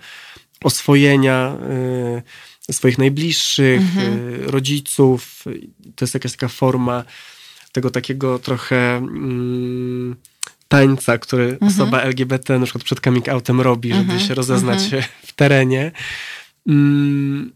oswojenia 0.64 1.56
y, 2.70 2.72
swoich 2.72 2.98
najbliższych, 2.98 3.80
y, 3.98 4.50
rodziców. 4.50 5.44
To 5.96 6.04
jest 6.04 6.14
jakaś 6.14 6.32
taka 6.32 6.48
forma 6.48 7.04
tego 7.72 7.90
takiego 7.90 8.38
trochę 8.38 8.96
mm, 8.96 10.16
tańca, 10.70 11.18
który 11.18 11.58
osoba 11.60 12.02
LGBT 12.02 12.58
na 12.58 12.64
przykład 12.64 12.84
przed 12.84 13.00
coming 13.00 13.28
outem 13.28 13.60
robi, 13.60 13.94
żeby 13.94 14.20
się 14.20 14.34
rozeznać 14.34 14.90
w 15.28 15.32
terenie. 15.32 15.92
Mm, 16.66 17.52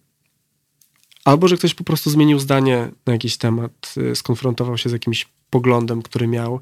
Albo, 1.24 1.48
że 1.48 1.56
ktoś 1.56 1.74
po 1.74 1.84
prostu 1.84 2.10
zmienił 2.10 2.38
zdanie 2.38 2.90
na 3.06 3.12
jakiś 3.12 3.36
temat, 3.36 3.94
y, 3.96 4.16
skonfrontował 4.16 4.78
się 4.78 4.88
z 4.88 4.92
jakimś 4.92 5.28
poglądem, 5.50 6.02
który 6.02 6.26
miał 6.26 6.60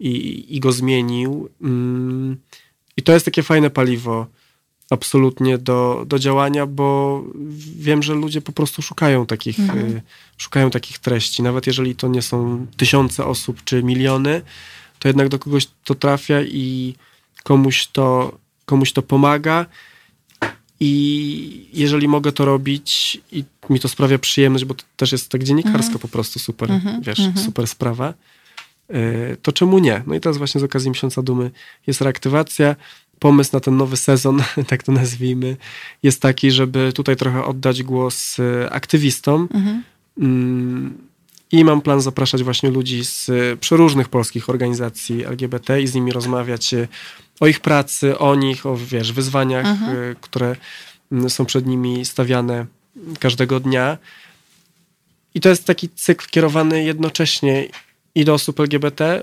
i, 0.00 0.46
i 0.56 0.60
go 0.60 0.72
zmienił. 0.72 1.48
Mm, 1.62 2.36
I 2.96 3.02
to 3.02 3.12
jest 3.12 3.24
takie 3.24 3.42
fajne 3.42 3.70
paliwo 3.70 4.26
absolutnie 4.90 5.58
do, 5.58 6.04
do 6.06 6.18
działania, 6.18 6.66
bo 6.66 7.22
wiem, 7.76 8.02
że 8.02 8.14
ludzie 8.14 8.40
po 8.40 8.52
prostu 8.52 8.82
szukają 8.82 9.26
takich, 9.26 9.58
y, 9.58 10.02
szukają 10.36 10.70
takich 10.70 10.98
treści. 10.98 11.42
Nawet 11.42 11.66
jeżeli 11.66 11.96
to 11.96 12.08
nie 12.08 12.22
są 12.22 12.66
tysiące 12.76 13.24
osób 13.24 13.64
czy 13.64 13.82
miliony, 13.82 14.42
to 15.04 15.08
jednak 15.08 15.28
do 15.28 15.38
kogoś 15.38 15.68
to 15.84 15.94
trafia 15.94 16.42
i 16.42 16.94
komuś 17.42 17.86
to, 17.86 18.38
komuś 18.64 18.92
to 18.92 19.02
pomaga. 19.02 19.66
I 20.80 21.68
jeżeli 21.72 22.08
mogę 22.08 22.32
to 22.32 22.44
robić 22.44 23.20
i 23.32 23.44
mi 23.70 23.80
to 23.80 23.88
sprawia 23.88 24.18
przyjemność, 24.18 24.64
bo 24.64 24.74
to 24.74 24.84
też 24.96 25.12
jest 25.12 25.28
tak 25.30 25.44
dziennikarsko 25.44 25.98
po 25.98 26.08
prostu 26.08 26.38
super, 26.38 26.70
wiesz, 27.02 27.18
super 27.44 27.66
sprawa, 27.66 28.14
y, 28.90 29.36
to 29.42 29.52
czemu 29.52 29.78
nie? 29.78 30.02
No 30.06 30.14
i 30.14 30.20
teraz 30.20 30.38
właśnie 30.38 30.60
z 30.60 30.64
okazji 30.64 30.90
Miesiąca 30.90 31.22
Dumy 31.22 31.50
jest 31.86 32.00
reaktywacja. 32.00 32.76
Pomysł 33.18 33.50
na 33.52 33.60
ten 33.60 33.76
nowy 33.76 33.96
sezon, 33.96 34.42
tak 34.68 34.82
to 34.82 34.92
nazwijmy, 34.92 35.56
jest 36.02 36.22
taki, 36.22 36.50
żeby 36.50 36.92
tutaj 36.94 37.16
trochę 37.16 37.44
oddać 37.44 37.82
głos 37.82 38.38
y, 38.38 38.68
aktywistom. 38.70 39.48
I 41.54 41.64
mam 41.64 41.80
plan 41.80 42.00
zapraszać 42.00 42.42
właśnie 42.42 42.70
ludzi 42.70 43.04
z 43.04 43.28
y, 43.28 43.56
przeróżnych 43.60 44.08
polskich 44.08 44.50
organizacji 44.50 45.24
LGBT 45.24 45.82
i 45.82 45.86
z 45.86 45.94
nimi 45.94 46.12
rozmawiać 46.12 46.74
y, 46.74 46.88
o 47.40 47.46
ich 47.46 47.60
pracy, 47.60 48.18
o 48.18 48.34
nich, 48.34 48.66
o 48.66 48.76
wiesz, 48.76 49.12
wyzwaniach, 49.12 49.66
y, 49.66 50.16
które 50.20 50.56
mm, 51.12 51.30
są 51.30 51.44
przed 51.44 51.66
nimi 51.66 52.04
stawiane 52.04 52.66
każdego 53.20 53.60
dnia. 53.60 53.98
I 55.34 55.40
to 55.40 55.48
jest 55.48 55.64
taki 55.64 55.88
cykl 55.88 56.26
kierowany 56.30 56.84
jednocześnie 56.84 57.68
i 58.14 58.24
do 58.24 58.34
osób 58.34 58.60
LGBT, 58.60 59.22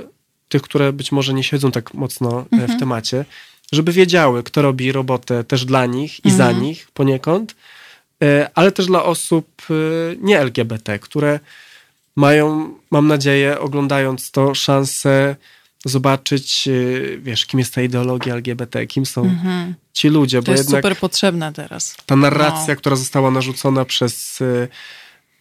tych, 0.50 0.62
które 0.62 0.94
być 0.94 1.12
może 1.12 1.34
nie 1.34 1.44
siedzą 1.44 1.72
tak 1.72 1.94
mocno 1.94 2.46
e, 2.52 2.68
w 2.68 2.80
temacie, 2.80 3.26
żeby 3.72 3.92
wiedziały, 3.92 4.44
kto 4.44 4.62
robi 4.62 4.92
robotę 4.92 5.44
też 5.44 5.66
dla 5.66 5.86
nich 5.86 6.26
i 6.26 6.32
za 6.32 6.52
nich 6.52 6.88
poniekąd, 6.94 7.56
e, 8.24 8.50
ale 8.56 8.72
też 8.72 8.86
dla 8.86 9.04
osób 9.04 9.48
e, 9.70 9.74
nie 10.22 10.40
LGBT, 10.40 11.00
które 11.00 11.40
mają, 12.16 12.74
mam 12.92 13.08
nadzieję, 13.08 13.60
oglądając 13.60 14.32
to, 14.32 14.56
szansę 14.56 15.36
zobaczyć, 15.86 16.68
e, 16.68 16.72
wiesz, 17.18 17.46
kim 17.46 17.60
jest 17.60 17.74
ta 17.74 17.82
ideologia 17.82 18.34
LGBT, 18.34 18.88
kim 18.88 19.06
są 19.06 19.36
ci 19.94 20.10
ludzie, 20.10 20.38
Mhm. 20.38 20.46
To 20.46 20.52
bo 20.52 20.58
jest 20.58 20.70
jednak 20.70 20.84
super 20.84 20.98
potrzebne 20.98 21.54
teraz. 21.54 21.96
ta 22.06 22.16
narracja, 22.16 22.74
No. 22.74 22.80
która 22.80 22.96
została 22.96 23.32
narzucona 23.32 23.86
przez 23.86 24.42
y, 24.42 24.68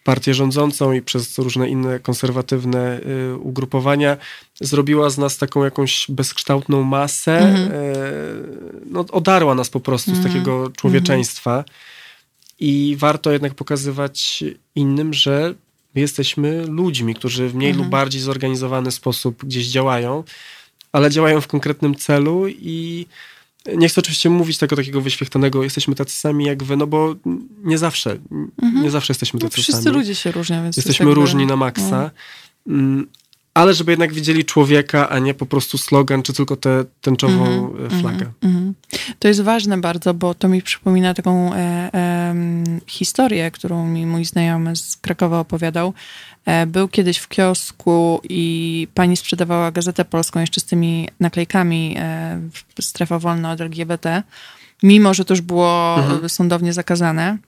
partię 0.05 0.35
rządzącą 0.35 0.93
i 0.93 1.03
przez 1.03 1.39
różne 1.39 1.69
inne 1.69 1.99
konserwatywne 1.99 3.01
y, 3.01 3.37
ugrupowania, 3.37 4.17
zrobiła 4.61 5.11
z 5.11 5.19
nas 5.19 5.39
taką 5.39 5.65
jakąś 5.65 6.07
bezkształtną 6.09 6.83
masę. 6.83 7.39
Mhm. 7.39 7.73
y, 7.73 8.81
No, 8.87 9.05
odarła 9.13 9.55
nas 9.55 9.69
po 9.71 9.81
prostu 9.81 10.15
z 10.15 10.23
takiego 10.23 10.71
człowieczeństwa. 10.77 11.65
I 12.61 12.97
warto 12.99 13.31
jednak 13.33 13.55
pokazywać 13.55 14.45
innym, 14.75 15.15
że 15.15 15.55
my 15.95 16.01
jesteśmy 16.01 16.67
ludźmi, 16.67 17.15
którzy 17.15 17.49
w 17.49 17.55
mniej 17.55 17.73
lub 17.73 17.87
bardziej 17.87 18.21
zorganizowany 18.21 18.91
sposób 18.91 19.45
gdzieś 19.45 19.67
działają, 19.67 20.25
ale 20.93 21.11
działają 21.11 21.41
w 21.41 21.47
konkretnym 21.47 21.95
celu 21.95 22.49
i 22.49 23.07
nie 23.77 23.89
chcę 23.89 24.01
oczywiście 24.01 24.31
mówić 24.31 24.59
tego 24.59 24.77
takiego 24.77 25.01
wyświechtanego, 25.01 25.63
jesteśmy 25.65 25.95
tacy 25.95 26.17
sami 26.17 26.45
jak 26.45 26.63
wy, 26.65 26.77
no 26.77 26.87
bo 26.87 27.15
nie 27.65 27.79
zawsze, 27.79 28.19
nie 28.83 28.91
zawsze 28.91 29.11
jesteśmy 29.11 29.41
No, 29.43 29.49
tacy 29.49 29.63
wszyscy 29.63 29.83
sami. 29.83 29.97
ludzie 29.97 30.15
się 30.15 30.33
różnią, 30.33 30.63
więc 30.63 30.77
Jesteśmy 30.77 31.15
różni 31.15 31.47
na 31.47 31.57
maksa. 31.57 32.11
Mm, 32.67 33.07
Ale 33.55 33.75
żeby 33.75 33.93
jednak 33.93 34.13
widzieli 34.13 34.45
człowieka, 34.45 35.09
a 35.09 35.19
nie 35.19 35.35
po 35.35 35.47
prostu 35.47 35.79
slogan, 35.79 36.23
czy 36.23 36.33
tylko 36.33 36.57
tę 36.57 36.85
tęczową 37.01 37.73
e, 37.87 38.01
flagę. 38.01 38.31
Mhm. 38.43 38.75
To 39.19 39.29
jest 39.29 39.41
ważne 39.41 39.79
bardzo, 39.79 40.15
bo 40.15 40.35
to 40.35 40.49
mi 40.49 40.63
przypomina 40.63 41.15
taką 41.15 41.55
e, 41.55 41.91
em, 41.93 42.81
historię, 42.87 43.51
którą 43.51 43.87
mi 43.87 44.07
mój 44.07 44.25
znajomy 44.25 44.77
z 44.77 44.97
Krakowa 44.97 45.41
opowiadał. 45.41 45.95
E, 46.47 46.67
był 46.67 46.89
kiedyś 46.89 47.19
w 47.19 47.29
kiosku 47.29 48.21
i 48.29 48.89
pani 48.95 49.17
sprzedawała 49.17 49.73
gazetę 49.73 50.05
polską 50.05 50.41
jeszcze 50.41 50.61
z 50.61 50.65
tymi 50.65 51.09
naklejkami 51.21 51.97
e, 51.99 52.41
strefa 52.81 53.19
wolna 53.19 53.53
od 53.53 53.61
LGBT, 53.61 54.23
mimo 54.83 55.15
że 55.15 55.25
to 55.25 55.35
już 55.35 55.41
było 55.41 55.97
Mhm. 55.99 56.25
e, 56.25 56.29
sądownie 56.29 56.73
zakazane. 56.73 57.39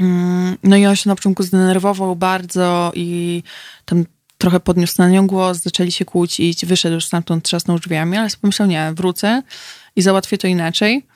Mm, 0.00 0.56
No 0.62 0.76
i 0.76 0.86
on 0.86 0.96
się 0.96 1.08
na 1.08 1.14
początku 1.16 1.42
zdenerwował 1.42 2.16
bardzo 2.16 2.92
i 2.94 3.42
tam 3.84 4.04
trochę 4.38 4.60
podniósł 4.60 4.94
na 4.98 5.08
nią 5.08 5.26
głos, 5.26 5.58
zaczęli 5.58 5.92
się 5.92 6.04
kłócić, 6.04 6.66
wyszedł 6.66 6.94
już 6.94 7.04
stamtąd, 7.04 7.44
trzasnął 7.44 7.78
drzwiami, 7.78 8.16
ale 8.16 8.30
sobie 8.30 8.40
pomyślał, 8.40 8.68
nie, 8.68 8.92
wrócę 8.96 9.42
i 9.96 10.02
załatwię 10.02 10.38
to 10.38 10.46
inaczej. 10.46 11.06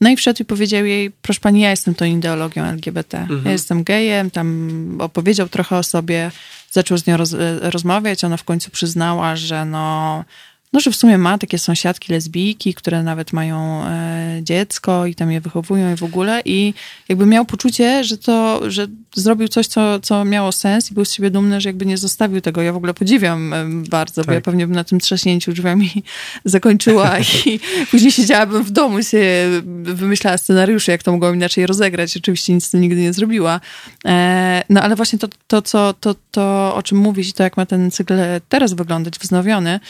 No 0.00 0.10
i 0.10 0.16
wszedł 0.16 0.42
i 0.42 0.44
powiedział 0.44 0.84
jej, 0.84 1.10
proszę 1.10 1.40
pani, 1.40 1.60
ja 1.60 1.70
jestem 1.70 1.94
tą 1.94 2.04
ideologią 2.04 2.64
LGBT. 2.64 3.26
Ja 3.44 3.52
jestem 3.52 3.84
gejem, 3.84 4.30
tam 4.30 4.96
opowiedział 5.00 5.48
trochę 5.48 5.76
o 5.76 5.82
sobie, 5.82 6.30
zaczął 6.70 6.98
z 6.98 7.06
nią 7.06 7.16
roz, 7.16 7.34
rozmawiać, 7.60 8.24
ona 8.24 8.36
w 8.36 8.44
końcu 8.44 8.70
przyznała, 8.70 9.36
że 9.36 9.64
no, 9.64 10.24
no, 10.72 10.80
że 10.80 10.90
w 10.90 10.96
sumie 10.96 11.18
ma 11.18 11.38
takie 11.38 11.58
sąsiadki 11.58 12.12
lesbijki, 12.12 12.74
które 12.74 13.02
nawet 13.02 13.32
mają 13.32 13.84
e, 13.84 14.40
dziecko 14.42 15.06
i 15.06 15.14
tam 15.14 15.32
je 15.32 15.40
wychowują 15.40 15.92
i 15.92 15.96
w 15.96 16.02
ogóle 16.02 16.42
i 16.44 16.74
jakby 17.08 17.26
miał 17.26 17.44
poczucie, 17.44 18.04
że 18.04 18.18
to, 18.18 18.60
że 18.70 18.86
zrobił 19.14 19.48
coś, 19.48 19.66
co, 19.66 20.00
co 20.00 20.24
miało 20.24 20.52
sens 20.52 20.90
i 20.90 20.94
był 20.94 21.04
z 21.04 21.12
siebie 21.12 21.30
dumny, 21.30 21.60
że 21.60 21.68
jakby 21.68 21.86
nie 21.86 21.98
zostawił 21.98 22.40
tego. 22.40 22.62
Ja 22.62 22.72
w 22.72 22.76
ogóle 22.76 22.94
podziwiam 22.94 23.52
e, 23.52 23.64
bardzo, 23.90 24.24
bo 24.24 24.32
ja 24.32 24.36
Tak. 24.36 24.44
pewnie 24.44 24.66
bym 24.66 24.76
na 24.76 24.84
tym 24.84 25.00
trzaśnięciu 25.00 25.52
drzwiami 25.52 26.02
zakończyła 26.44 27.18
i 27.46 27.60
później 27.90 28.12
siedziałabym 28.12 28.62
w 28.62 28.70
domu 28.70 28.98
i 28.98 29.04
sobie 29.04 29.46
wymyślała 29.82 30.38
scenariusze, 30.38 30.92
jak 30.92 31.02
to 31.02 31.12
mogłam 31.12 31.34
inaczej 31.34 31.66
rozegrać. 31.66 32.16
Oczywiście 32.16 32.54
nic 32.54 32.64
z 32.64 32.70
tym 32.70 32.80
nigdy 32.80 33.00
nie 33.00 33.12
zrobiła. 33.12 33.60
E, 34.04 34.62
no 34.70 34.82
ale 34.82 34.96
właśnie 34.96 35.18
to, 35.18 35.28
to, 35.46 35.62
co, 35.62 35.94
to, 36.00 36.14
to, 36.30 36.74
o 36.74 36.82
czym 36.82 36.98
mówisz 36.98 37.28
i 37.28 37.32
to, 37.32 37.42
jak 37.42 37.56
ma 37.56 37.66
ten 37.66 37.90
cykl 37.90 38.14
teraz 38.48 38.72
wyglądać, 38.72 39.18
wznowiony, 39.18 39.80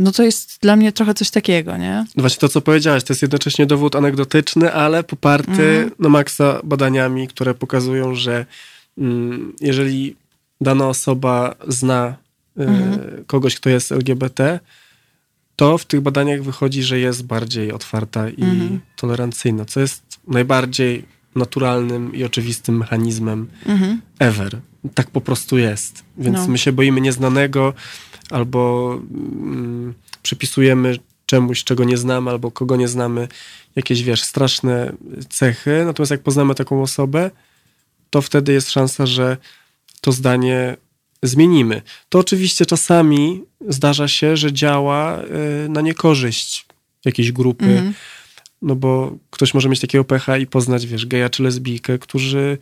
no 0.00 0.12
to 0.12 0.22
jest 0.22 0.58
dla 0.62 0.76
mnie 0.76 0.92
trochę 0.92 1.14
coś 1.14 1.30
takiego, 1.30 1.76
nie? 1.76 2.04
No 2.16 2.20
właśnie 2.20 2.40
to, 2.40 2.48
co 2.48 2.60
powiedziałeś, 2.60 3.04
to 3.04 3.12
jest 3.12 3.22
jednocześnie 3.22 3.66
dowód 3.66 3.96
anegdotyczny, 3.96 4.72
ale 4.72 5.04
poparty 5.04 5.50
Mhm. 5.50 5.90
na 5.98 6.08
maksa 6.08 6.60
badaniami, 6.64 7.28
które 7.28 7.54
pokazują, 7.54 8.14
że 8.14 8.46
mm, 8.98 9.52
jeżeli 9.60 10.16
dana 10.60 10.88
osoba 10.88 11.54
zna 11.68 12.14
y, 12.60 12.62
Mhm. 12.62 13.24
kogoś, 13.26 13.56
kto 13.56 13.70
jest 13.70 13.92
LGBT, 13.92 14.60
to 15.56 15.78
w 15.78 15.84
tych 15.84 16.00
badaniach 16.00 16.42
wychodzi, 16.42 16.82
że 16.82 16.98
jest 16.98 17.24
bardziej 17.24 17.72
otwarta 17.72 18.28
i 18.28 18.42
Mhm. 18.42 18.80
tolerancyjna, 18.96 19.64
co 19.64 19.80
jest 19.80 20.02
najbardziej 20.28 21.04
naturalnym 21.34 22.14
i 22.14 22.24
oczywistym 22.24 22.76
mechanizmem 22.78 23.48
Mhm. 23.66 24.00
ever. 24.18 24.58
Tak 24.94 25.10
po 25.10 25.20
prostu 25.20 25.58
jest. 25.58 26.04
Więc 26.18 26.36
No. 26.36 26.48
my 26.48 26.58
się 26.58 26.72
boimy 26.72 27.00
nieznanego 27.00 27.74
albo 28.30 28.92
mm, 29.10 29.94
przypisujemy 30.22 30.98
czemuś, 31.26 31.64
czego 31.64 31.84
nie 31.84 31.96
znamy, 31.96 32.30
albo 32.30 32.50
kogo 32.50 32.76
nie 32.76 32.88
znamy, 32.88 33.28
jakieś, 33.76 34.02
wiesz, 34.02 34.22
straszne 34.22 34.92
cechy. 35.28 35.82
Natomiast 35.86 36.10
jak 36.10 36.22
poznamy 36.22 36.54
taką 36.54 36.82
osobę, 36.82 37.30
to 38.10 38.22
wtedy 38.22 38.52
jest 38.52 38.70
szansa, 38.70 39.06
że 39.06 39.36
to 40.00 40.12
zdanie 40.12 40.76
zmienimy. 41.22 41.82
To 42.08 42.18
oczywiście 42.18 42.66
czasami 42.66 43.42
zdarza 43.68 44.08
się, 44.08 44.36
że 44.36 44.52
działa 44.52 45.22
y, 45.22 45.68
na 45.68 45.80
niekorzyść 45.80 46.66
jakiejś 47.04 47.32
grupy, 47.32 47.64
Mhm. 47.64 47.94
no 48.62 48.76
bo 48.76 49.16
ktoś 49.30 49.54
może 49.54 49.68
mieć 49.68 49.80
takiego 49.80 50.04
pecha 50.04 50.38
i 50.38 50.46
poznać, 50.46 50.86
wiesz, 50.86 51.06
geja 51.06 51.28
czy 51.30 51.42
lesbijkę, 51.42 51.98
którzy 51.98 52.58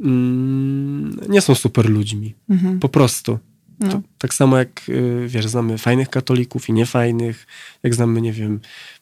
mm, 0.00 1.20
nie 1.28 1.40
są 1.40 1.54
super 1.54 1.90
ludźmi. 1.90 2.34
Mhm. 2.50 2.80
Po 2.80 2.88
prostu. 2.88 3.38
No. 3.86 4.02
Tak 4.18 4.34
samo 4.34 4.58
jak, 4.58 4.82
y, 4.88 5.24
wiesz, 5.28 5.46
znamy 5.46 5.78
fajnych 5.78 6.08
katolików 6.08 6.68
i 6.68 6.72
niefajnych, 6.72 7.46
jak 7.82 7.94
znamy, 7.94 8.20
nie 8.20 8.32
wiem, 8.32 8.60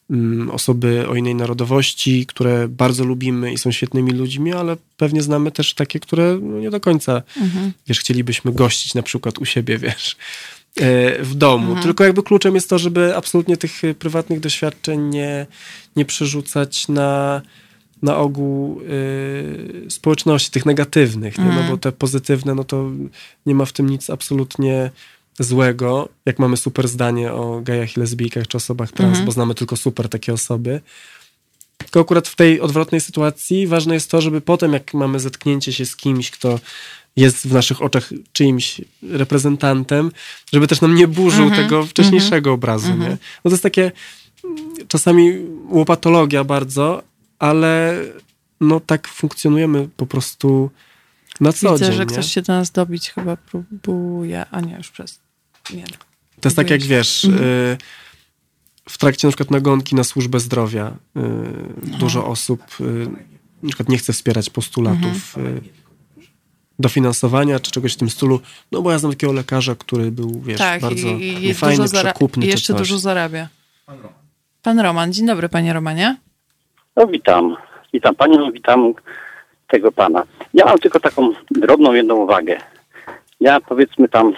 mm, 0.09 0.49
osoby 0.49 1.07
o 1.07 1.15
innej 1.15 1.35
narodowości, 1.35 2.25
które 2.25 2.67
bardzo 2.67 3.05
lubimy 3.05 3.53
i 3.53 3.57
są 3.57 3.71
świetnymi 3.71 4.11
ludźmi, 4.11 4.53
ale 4.53 4.77
pewnie 4.97 5.21
znamy 5.21 5.51
też 5.51 5.73
takie, 5.73 5.99
które 5.99 6.39
no, 6.41 6.59
nie 6.59 6.69
do 6.69 6.79
końca, 6.79 7.21
Mhm. 7.37 7.71
wiesz, 7.87 7.99
chcielibyśmy 7.99 8.51
gościć 8.53 8.93
na 8.93 9.03
przykład 9.03 9.37
u 9.37 9.45
siebie, 9.45 9.77
wiesz, 9.87 10.15
e, 10.79 11.23
w 11.23 11.35
domu. 11.35 11.67
Mhm. 11.67 11.83
Tylko 11.83 12.03
jakby 12.03 12.23
kluczem 12.23 12.55
jest 12.55 12.69
to, 12.69 12.79
żeby 12.79 13.15
absolutnie 13.15 13.57
tych 13.57 13.81
prywatnych 13.99 14.39
doświadczeń 14.39 15.01
nie, 15.01 15.45
nie 15.95 16.05
przerzucać 16.05 16.87
na, 16.87 17.41
na 18.01 18.17
ogół 18.17 18.81
y, 18.81 19.85
społeczności, 19.89 20.51
tych 20.51 20.65
negatywnych, 20.65 21.37
nie? 21.37 21.43
no 21.43 21.49
Mhm. 21.51 21.69
bo 21.69 21.77
te 21.77 21.91
pozytywne, 21.91 22.55
no 22.55 22.63
to 22.63 22.89
nie 23.45 23.55
ma 23.55 23.65
w 23.65 23.73
tym 23.73 23.89
nic 23.89 24.09
absolutnie 24.09 24.91
złego, 25.39 26.09
jak 26.25 26.39
mamy 26.39 26.57
super 26.57 26.87
zdanie 26.87 27.33
o 27.33 27.61
gejach 27.61 27.97
i 27.97 27.99
lesbijkach 27.99 28.47
czy 28.47 28.57
osobach 28.57 28.91
trans, 28.91 29.09
Mhm. 29.09 29.25
bo 29.25 29.31
znamy 29.31 29.55
tylko 29.55 29.77
super 29.77 30.09
takie 30.09 30.33
osoby. 30.33 30.81
Tylko 31.77 31.99
akurat 31.99 32.27
w 32.27 32.35
tej 32.35 32.61
odwrotnej 32.61 33.01
sytuacji 33.01 33.67
ważne 33.67 33.93
jest 33.93 34.11
to, 34.11 34.21
żeby 34.21 34.41
potem, 34.41 34.73
jak 34.73 34.93
mamy 34.93 35.19
zetknięcie 35.19 35.73
się 35.73 35.85
z 35.85 35.95
kimś, 35.95 36.31
kto 36.31 36.59
jest 37.15 37.47
w 37.47 37.53
naszych 37.53 37.81
oczach 37.81 38.09
czyimś 38.33 38.81
reprezentantem, 39.09 40.11
żeby 40.53 40.67
też 40.67 40.81
nam 40.81 40.95
nie 40.95 41.07
burzył 41.07 41.43
Mhm, 41.45 41.63
tego 41.63 41.85
wcześniejszego 41.85 42.53
obrazu. 42.53 42.93
Nie? 42.97 43.09
No 43.09 43.17
to 43.43 43.49
jest 43.49 43.63
takie 43.63 43.91
mm, 44.43 44.57
czasami 44.87 45.33
łopatologia 45.69 46.43
bardzo, 46.43 47.03
ale 47.41 47.95
no 48.61 48.79
tak 48.79 49.07
funkcjonujemy 49.07 49.89
po 49.97 50.05
prostu 50.05 50.69
na 51.39 51.53
co 51.53 51.73
Widzę, 51.73 51.85
dzień. 51.85 51.95
że 51.97 52.05
nie? 52.05 52.11
ktoś 52.11 52.31
się 52.31 52.41
do 52.41 52.53
nas 52.53 52.71
dobić 52.71 53.09
chyba 53.09 53.37
próbuje, 53.37 54.45
a 54.51 54.61
nie, 54.61 54.75
już 54.77 54.89
przez... 54.91 55.19
Nie. 55.73 55.83
To 56.41 56.49
jest 56.49 56.55
tak 56.55 56.69
jak 56.69 56.81
wiesz, 56.81 57.25
Mhm. 57.25 57.43
y, 57.43 57.77
w 58.89 58.97
trakcie 58.97 59.27
na 59.27 59.31
przykład 59.31 59.51
nagonki 59.51 59.95
na 59.95 60.03
służbę 60.03 60.39
zdrowia 60.39 60.87
y, 60.87 61.19
No. 61.91 61.97
dużo 61.97 62.27
osób 62.27 62.61
y, 62.81 63.07
na 63.63 63.67
przykład 63.69 63.89
nie 63.89 63.97
chce 63.97 64.13
wspierać 64.13 64.49
postulatów 64.49 65.37
Mhm. 65.37 65.61
dofinansowania 66.79 67.59
czy 67.59 67.71
czegoś 67.71 67.93
w 67.93 67.97
tym 67.97 68.09
stylu, 68.09 68.39
no 68.71 68.81
bo 68.81 68.91
ja 68.91 68.99
znam 68.99 69.11
takiego 69.11 69.33
lekarza, 69.33 69.75
który 69.75 70.11
był, 70.11 70.41
wiesz, 70.41 70.57
Tak, 70.57 70.81
bardzo 70.81 71.07
i, 71.07 71.27
i 71.27 71.47
niefajny, 71.47 71.85
przekupny 71.89 72.45
i 72.45 72.49
jeszcze 72.49 72.73
dużo 72.73 72.99
zarabia. 72.99 73.49
Pan 74.61 74.79
Roman. 74.79 75.13
Dzień 75.13 75.25
dobry, 75.27 75.49
panie 75.49 75.73
Romanie. 75.73 76.17
No 76.95 77.07
witam. 77.07 77.57
Witam 77.93 78.15
panią, 78.15 78.51
witam 78.51 78.93
tego 79.67 79.91
pana. 79.91 80.23
Ja 80.53 80.65
mam 80.65 80.77
tylko 80.77 80.99
taką 80.99 81.29
drobną 81.51 81.93
jedną 81.93 82.15
uwagę. 82.15 82.57
Ja 83.39 83.59
powiedzmy 83.59 84.09
tam 84.09 84.33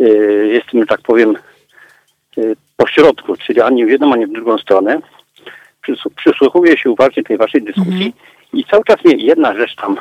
y, 0.00 0.48
jestem, 0.52 0.80
że 0.80 0.86
tak 0.86 1.00
powiem, 1.00 1.36
y, 2.38 2.56
po 2.76 2.86
środku, 2.86 3.36
czyli 3.36 3.60
ani 3.60 3.86
w 3.86 3.90
jedną, 3.90 4.12
ani 4.12 4.26
w 4.26 4.32
drugą 4.32 4.58
stronę. 4.58 5.00
Przysłu- 5.88 6.10
Przysłuchuję 6.16 6.78
się 6.78 6.90
uważnie 6.90 7.22
tej 7.22 7.36
waszej 7.36 7.62
dyskusji 7.62 8.14
i 8.52 8.64
cały 8.64 8.84
czas 8.84 9.04
mnie 9.04 9.14
jedna 9.16 9.54
rzecz 9.54 9.76
tam 9.76 9.96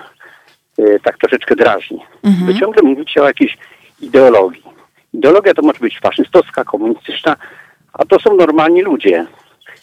y, 0.79 0.99
tak 1.03 1.17
troszeczkę 1.17 1.55
drażni. 1.55 1.99
Wy 2.45 2.55
ciągle 2.55 2.81
mówicie 2.83 3.21
o 3.23 3.27
jakiejś 3.27 3.57
ideologii. 4.01 4.63
Ideologia 5.13 5.53
to 5.53 5.61
może 5.61 5.79
być 5.79 5.99
faszystowska, 5.99 6.63
komunistyczna, 6.63 7.35
a 7.93 8.05
to 8.05 8.19
są 8.19 8.35
normalni 8.35 8.81
ludzie, 8.81 9.25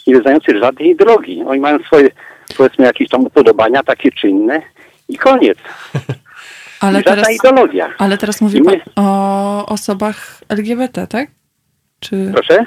nie 0.08 0.14
wyznający 0.14 0.58
żadnej 0.58 0.90
ideologii. 0.90 1.42
Oni 1.46 1.60
mają 1.60 1.78
swoje, 1.78 2.08
powiedzmy, 2.56 2.84
jakieś 2.84 3.08
tam 3.08 3.24
upodobania 3.26 3.82
takie 3.82 4.12
czy 4.12 4.28
inne 4.28 4.62
i 5.08 5.16
koniec. 5.18 5.58
Ale 6.80 6.98
Żadna 6.98 7.12
teraz, 7.22 7.30
ideologia. 7.34 7.88
ale 7.98 8.18
teraz 8.18 8.40
mówi 8.40 8.58
I 8.58 8.62
pan 8.62 8.74
my- 8.74 8.80
o 8.96 9.66
osobach 9.66 10.40
LGBT, 10.48 11.06
tak? 11.06 11.30
Czy 12.00 12.30
Proszę? 12.34 12.66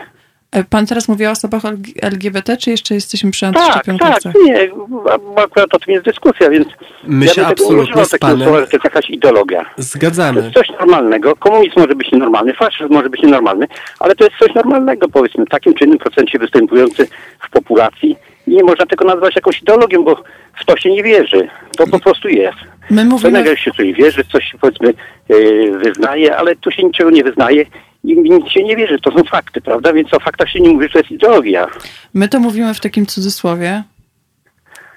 E, 0.52 0.64
pan 0.64 0.86
teraz 0.86 1.08
mówi 1.08 1.26
o 1.26 1.32
osobach 1.32 1.62
LG- 1.64 1.94
LGBT, 2.02 2.58
czy 2.58 2.70
jeszcze 2.72 2.94
jesteśmy 2.96 3.32
przy 3.32 3.46
Tak, 3.46 3.56
antyszczepionkowcach? 3.58 4.34
tak, 4.34 4.42
nie, 4.46 4.70
bo 4.90 5.42
akurat 5.44 5.74
o 5.74 5.80
tym 5.80 5.94
jest 5.94 6.06
dyskusja, 6.06 6.50
więc 6.50 6.68
My 7.04 7.26
ja 7.26 7.34
się 7.34 7.42
nie 7.42 7.48
absolutnie 7.48 8.06
z 8.06 8.18
panem 8.20 8.40
słowa, 8.42 8.60
że 8.60 8.68
to 8.68 8.76
jest 8.76 8.84
jakaś 8.84 9.10
ideologia. 9.10 9.66
To 9.76 9.84
zgadzamy. 9.84 10.42
jest 10.42 10.54
coś 10.54 10.70
normalnego. 10.80 11.36
Komunizm 11.36 11.74
może 11.78 11.96
być 11.96 12.12
nienormalny, 12.12 12.54
faszyzm 12.54 12.94
może 12.94 13.10
być 13.10 13.22
nienormalny, 13.22 13.68
ale 14.00 14.16
to 14.16 14.24
jest 14.24 14.36
coś 14.38 14.54
normalnego, 14.56 15.08
powiedzmy, 15.10 15.46
w 15.46 15.50
takim 15.50 15.74
czy 15.74 15.86
innym 15.86 15.98
procencie 15.98 16.40
występujący 16.40 17.08
w 17.40 17.50
populacji. 17.50 18.18
I 18.48 18.52
nie 18.56 18.64
można 18.64 18.86
tego 18.86 19.06
nazwać 19.06 19.36
jakąś 19.36 19.62
ideologią, 19.62 20.04
bo 20.04 20.24
w 20.62 20.66
to 20.66 20.78
się 20.78 20.92
nie 20.92 21.04
wierzy. 21.04 21.48
To 21.78 21.88
po 21.88 22.00
prostu 22.00 22.28
jest. 22.30 22.58
My 22.90 23.06
mówimy, 23.06 23.30
innego 23.30 23.56
się 23.56 23.72
coś 23.72 23.94
wierzy, 23.94 24.24
coś 24.32 24.46
się 24.52 24.58
powiedzmy 24.58 24.94
yy, 25.30 25.78
wyznaje, 25.80 26.38
ale 26.38 26.56
tu 26.56 26.72
się 26.72 26.84
niczego 26.84 27.10
nie 27.10 27.24
wyznaje 27.24 27.66
i 28.04 28.18
nic 28.18 28.48
się 28.48 28.64
nie 28.64 28.76
wierzy. 28.76 29.00
To 29.00 29.12
są 29.12 29.24
fakty, 29.24 29.62
prawda? 29.62 29.94
Więc 29.94 30.14
o 30.14 30.20
faktach 30.20 30.50
się 30.50 30.60
nie 30.60 30.70
mówi, 30.70 30.86
że 30.88 30.94
to 30.94 31.00
jest 31.00 31.12
ideologia. 31.12 31.68
my 32.14 32.30
to 32.30 32.40
mówimy 32.40 32.74
w 32.74 32.80
takim 32.80 33.06
cudzysłowie, 33.06 33.84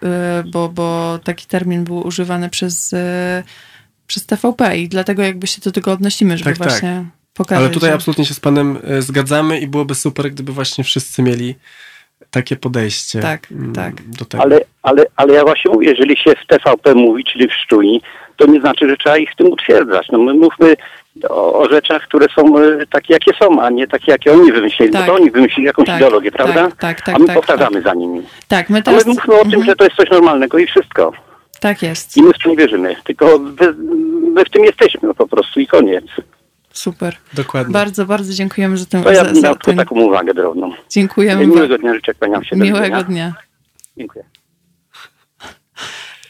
y, 0.03 0.07
bo, 0.53 0.69
bo 0.69 1.19
taki 1.25 1.47
termin 1.47 1.85
był 1.85 2.07
używany 2.07 2.51
przez, 2.51 2.93
y, 2.93 2.97
przez 4.07 4.27
TVP 4.27 4.79
i 4.79 4.89
dlatego 4.89 5.23
jakby 5.23 5.47
się 5.47 5.61
do 5.61 5.73
tego 5.73 5.93
odnosimy, 5.93 6.39
żeby 6.39 6.51
Tak, 6.51 6.59
tak. 6.59 6.69
właśnie 6.69 7.05
pokazać. 7.35 7.65
Ale 7.65 7.71
tutaj 7.75 7.91
że... 7.91 7.95
absolutnie 7.95 8.25
się 8.25 8.35
z 8.35 8.41
panem 8.41 8.79
e, 8.85 9.03
zgadzamy 9.03 9.61
i 9.61 9.67
byłoby 9.67 9.95
super, 9.95 10.31
gdyby 10.31 10.53
właśnie 10.53 10.85
wszyscy 10.85 11.23
mieli 11.23 11.55
takie 12.31 12.57
podejście 12.57 13.21
Tak, 13.21 13.53
mm, 13.53 13.73
tak. 13.73 14.09
do 14.09 14.25
tego. 14.25 14.45
Ale, 14.45 14.61
ale, 14.83 15.05
ale 15.17 15.35
ja 15.35 15.43
właśnie 15.43 15.71
mówię, 15.73 15.89
jeżeli 15.91 16.17
się 16.17 16.33
w 16.45 16.47
TVP 16.47 16.95
mówi, 16.95 17.25
czyli 17.25 17.49
w 17.49 17.53
Szczuni, 17.53 18.03
to 18.37 18.47
nie 18.47 18.61
znaczy, 18.61 18.89
że 18.89 18.97
trzeba 18.97 19.17
ich 19.19 19.31
w 19.33 19.37
tym 19.37 19.47
utwierdzać. 19.53 20.07
No 20.13 20.19
my 20.19 20.35
mówmy 20.35 20.77
o, 21.28 21.59
o 21.59 21.69
rzeczach, 21.69 22.03
które 22.03 22.27
są 22.35 22.59
e, 22.59 22.86
takie, 22.86 23.12
jakie 23.15 23.32
są, 23.43 23.62
a 23.62 23.70
nie 23.70 23.86
takie, 23.86 24.12
jakie 24.12 24.32
oni 24.32 24.53
wymyślili. 24.53 24.93
Tak. 24.93 25.01
Bo 25.01 25.07
to 25.07 25.15
oni 25.15 25.31
wymyślili 25.31 25.66
jakąś 25.66 25.86
Tak, 25.86 25.97
ideologię, 25.97 26.31
tak, 26.31 26.43
prawda? 26.43 26.77
tak, 26.77 27.01
tak, 27.03 27.15
a 27.15 27.19
my 27.19 27.27
tak, 27.27 27.36
powtarzamy 27.36 27.82
za 27.82 27.95
nimi. 27.95 28.23
Tak, 28.49 28.70
my 28.70 28.77
A 28.77 28.78
my 28.78 28.82
teraz... 28.82 29.07
mówmy 29.07 29.35
o 29.35 29.39
tym, 29.39 29.47
Mhm. 29.47 29.65
że 29.65 29.77
to 29.77 29.85
jest 29.85 29.97
coś 29.97 30.11
normalnego 30.11 30.59
i 30.59 30.66
wszystko. 30.66 31.12
Tak 31.61 31.82
jest, 31.82 32.16
I 32.16 32.23
my 32.23 32.32
w 32.32 32.39
to 32.43 32.49
nie 32.49 32.57
wierzymy. 32.57 32.97
Tylko 33.05 33.39
my, 33.39 33.74
my 34.35 34.45
w 34.45 34.51
tym 34.51 34.65
jesteśmy 34.65 35.15
po 35.15 35.27
prostu 35.28 35.61
i 35.61 35.66
koniec. 35.66 36.05
super. 36.73 37.16
Dokładnie. 37.35 37.73
Bardzo, 37.73 38.07
bardzo 38.07 38.32
dziękujemy 38.32 38.77
za 38.77 38.86
ten... 38.86 39.03
To 39.03 39.12
ja 39.12 39.24
bym 39.24 39.35
tylko 39.35 39.55
ten... 39.55 39.77
Tak, 39.77 39.89
taką 39.89 40.01
uwagę 40.01 40.35
drobną. 40.35 40.73
Dziękujemy. 40.91 41.47
Miłego 41.47 41.78
dnia 41.78 41.95
życzę, 41.95 42.15
kłaniam 42.15 42.45
się. 42.45 42.57
Do 42.57 42.65
Miłego 42.65 42.85
widzenia. 42.85 43.05
dnia. 43.05 43.35
Dziękuję. 43.97 44.24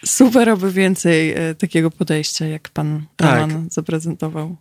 Super, 0.04 0.50
aby 0.50 0.70
więcej 0.70 1.30
e, 1.32 1.54
takiego 1.54 1.90
podejścia, 1.90 2.46
jak 2.46 2.68
pan 2.68 3.02
Tak. 3.16 3.34
Roman 3.40 3.66
zaprezentował. 3.70 4.56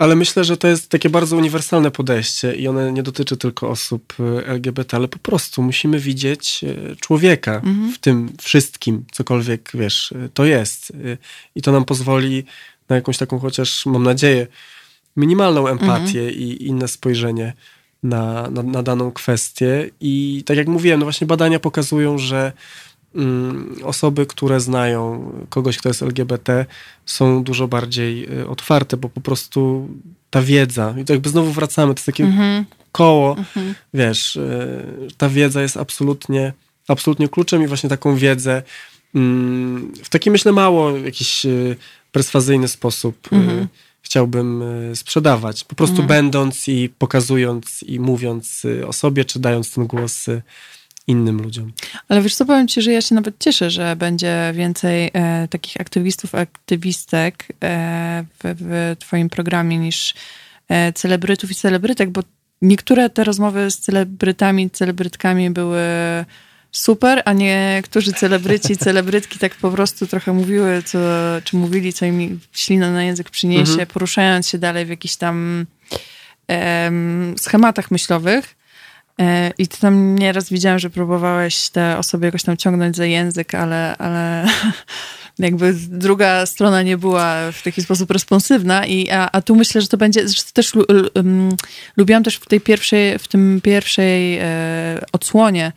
Ale 0.00 0.16
myślę, 0.16 0.44
że 0.44 0.56
to 0.56 0.68
jest 0.68 0.88
takie 0.88 1.10
bardzo 1.10 1.36
uniwersalne 1.36 1.90
podejście 1.90 2.54
i 2.54 2.68
one 2.68 2.92
nie 2.92 3.02
dotyczy 3.02 3.36
tylko 3.36 3.68
osób 3.68 4.14
y, 4.20 4.46
LGBT, 4.46 4.96
ale 4.96 5.08
po 5.08 5.18
prostu 5.18 5.62
musimy 5.62 5.98
widzieć 5.98 6.60
y, 6.64 6.96
człowieka 7.00 7.62
w 7.94 7.98
tym 7.98 8.32
wszystkim, 8.40 9.04
cokolwiek, 9.12 9.70
wiesz, 9.74 10.12
y, 10.12 10.30
to 10.34 10.44
jest. 10.44 10.92
I 11.54 11.62
to 11.62 11.72
nam 11.72 11.84
pozwoli 11.84 12.44
na 12.88 12.96
jakąś 12.96 13.18
taką 13.18 13.38
chociaż, 13.38 13.86
mam 13.86 14.02
nadzieję, 14.02 14.46
minimalną 15.16 15.68
empatię 15.68 16.30
i 16.30 16.66
inne 16.66 16.88
spojrzenie 16.88 17.52
na, 18.02 18.50
na, 18.50 18.62
na 18.62 18.82
daną 18.82 19.12
kwestię. 19.12 19.90
I 20.00 20.42
tak 20.46 20.56
jak 20.56 20.68
mówiłem, 20.68 21.00
no 21.00 21.06
właśnie 21.06 21.26
badania 21.26 21.60
pokazują, 21.60 22.18
że 22.18 22.52
osoby, 23.84 24.26
które 24.26 24.60
znają 24.60 25.32
kogoś, 25.48 25.78
kto 25.78 25.88
jest 25.88 26.02
LGBT, 26.02 26.66
są 27.06 27.44
dużo 27.44 27.68
bardziej 27.68 28.38
y, 28.40 28.48
otwarte, 28.48 28.96
bo 28.96 29.08
po 29.08 29.20
prostu 29.20 29.88
ta 30.30 30.42
wiedza, 30.42 30.94
i 31.00 31.04
to 31.04 31.12
jakby 31.12 31.28
znowu 31.28 31.52
wracamy, 31.52 31.94
to 31.94 31.98
jest 31.98 32.06
takie 32.06 32.24
koło, 32.92 33.36
wiesz, 33.94 34.36
y, 34.36 35.08
ta 35.16 35.28
wiedza 35.28 35.62
jest 35.62 35.76
absolutnie, 35.76 36.52
absolutnie 36.88 37.28
kluczem 37.28 37.62
i 37.62 37.66
właśnie 37.66 37.88
taką 37.88 38.16
wiedzę 38.16 38.62
mm, 39.14 39.92
w 40.02 40.08
taki, 40.08 40.30
myślę, 40.30 40.52
mało 40.52 40.96
jakiś 40.96 41.46
y, 41.46 41.76
perswazyjny 42.12 42.68
sposób 42.68 43.28
y, 43.32 43.66
chciałbym 44.02 44.64
sprzedawać. 44.94 45.64
Po 45.64 45.74
prostu 45.74 46.02
będąc 46.02 46.68
i 46.68 46.88
pokazując 46.98 47.82
i 47.82 48.00
mówiąc 48.00 48.66
o 48.86 48.92
sobie, 48.92 49.24
czy 49.24 49.38
dając 49.38 49.74
ten 49.74 49.86
głos 49.86 50.26
innym 51.10 51.42
ludziom. 51.42 51.72
Ale 52.08 52.22
wiesz 52.22 52.34
co, 52.34 52.46
powiem 52.46 52.68
ci, 52.68 52.82
że 52.82 52.92
ja 52.92 53.00
się 53.00 53.14
nawet 53.14 53.34
cieszę, 53.38 53.70
że 53.70 53.96
będzie 53.96 54.52
więcej 54.54 55.10
e, 55.12 55.48
takich 55.48 55.80
aktywistów, 55.80 56.34
aktywistek 56.34 57.48
e, 57.64 58.24
w, 58.44 58.56
w 58.60 58.96
twoim 58.98 59.28
programie 59.28 59.78
niż 59.78 60.14
e, 60.68 60.92
celebrytów 60.92 61.50
i 61.50 61.54
celebrytek, 61.54 62.10
bo 62.10 62.22
niektóre 62.62 63.10
te 63.10 63.24
rozmowy 63.24 63.70
z 63.70 63.78
celebrytami, 63.78 64.70
celebrytkami 64.70 65.50
były 65.50 65.80
super, 66.72 67.22
a 67.24 67.32
niektórzy 67.32 68.12
celebryci, 68.12 68.76
celebrytki 68.86 69.38
tak 69.38 69.54
po 69.54 69.70
prostu 69.70 70.06
trochę 70.06 70.32
mówiły, 70.32 70.82
co, 70.82 70.98
czy 71.44 71.56
mówili, 71.56 71.92
co 71.92 72.06
im 72.06 72.40
ślina 72.52 72.92
na 72.92 73.04
język 73.04 73.30
przyniesie, 73.30 73.86
poruszając 73.86 74.48
się 74.48 74.58
dalej 74.58 74.86
w 74.86 74.88
jakichś 74.88 75.16
tam 75.16 75.66
em, 76.48 77.34
schematach 77.38 77.90
myślowych. 77.90 78.59
E, 79.20 79.52
I 79.58 79.68
ty 79.68 79.80
tam 79.80 80.18
nieraz 80.18 80.50
widziałam, 80.50 80.78
że 80.78 80.90
próbowałeś 80.90 81.68
te 81.68 81.98
osoby 81.98 82.26
jakoś 82.26 82.42
tam 82.42 82.56
ciągnąć 82.56 82.96
za 82.96 83.06
język, 83.06 83.54
ale, 83.54 83.96
ale 83.96 84.46
jakby 85.38 85.74
druga 85.88 86.46
strona 86.46 86.82
nie 86.82 86.96
była 86.96 87.52
w 87.52 87.62
taki 87.62 87.82
sposób 87.82 88.10
responsywna. 88.10 88.86
I, 88.86 89.10
a, 89.10 89.28
a 89.32 89.42
tu 89.42 89.56
myślę, 89.56 89.80
że 89.80 89.88
to 89.88 89.96
będzie, 89.96 90.24
też 90.52 90.72
um, 91.14 91.48
lubiłam 91.96 92.24
też 92.24 92.36
w 92.36 92.46
tej 92.46 92.60
pierwszej, 92.60 93.18
w 93.18 93.28
tym 93.28 93.60
pierwszej 93.62 94.38
e, 94.38 94.46
odsłonie, 95.12 95.72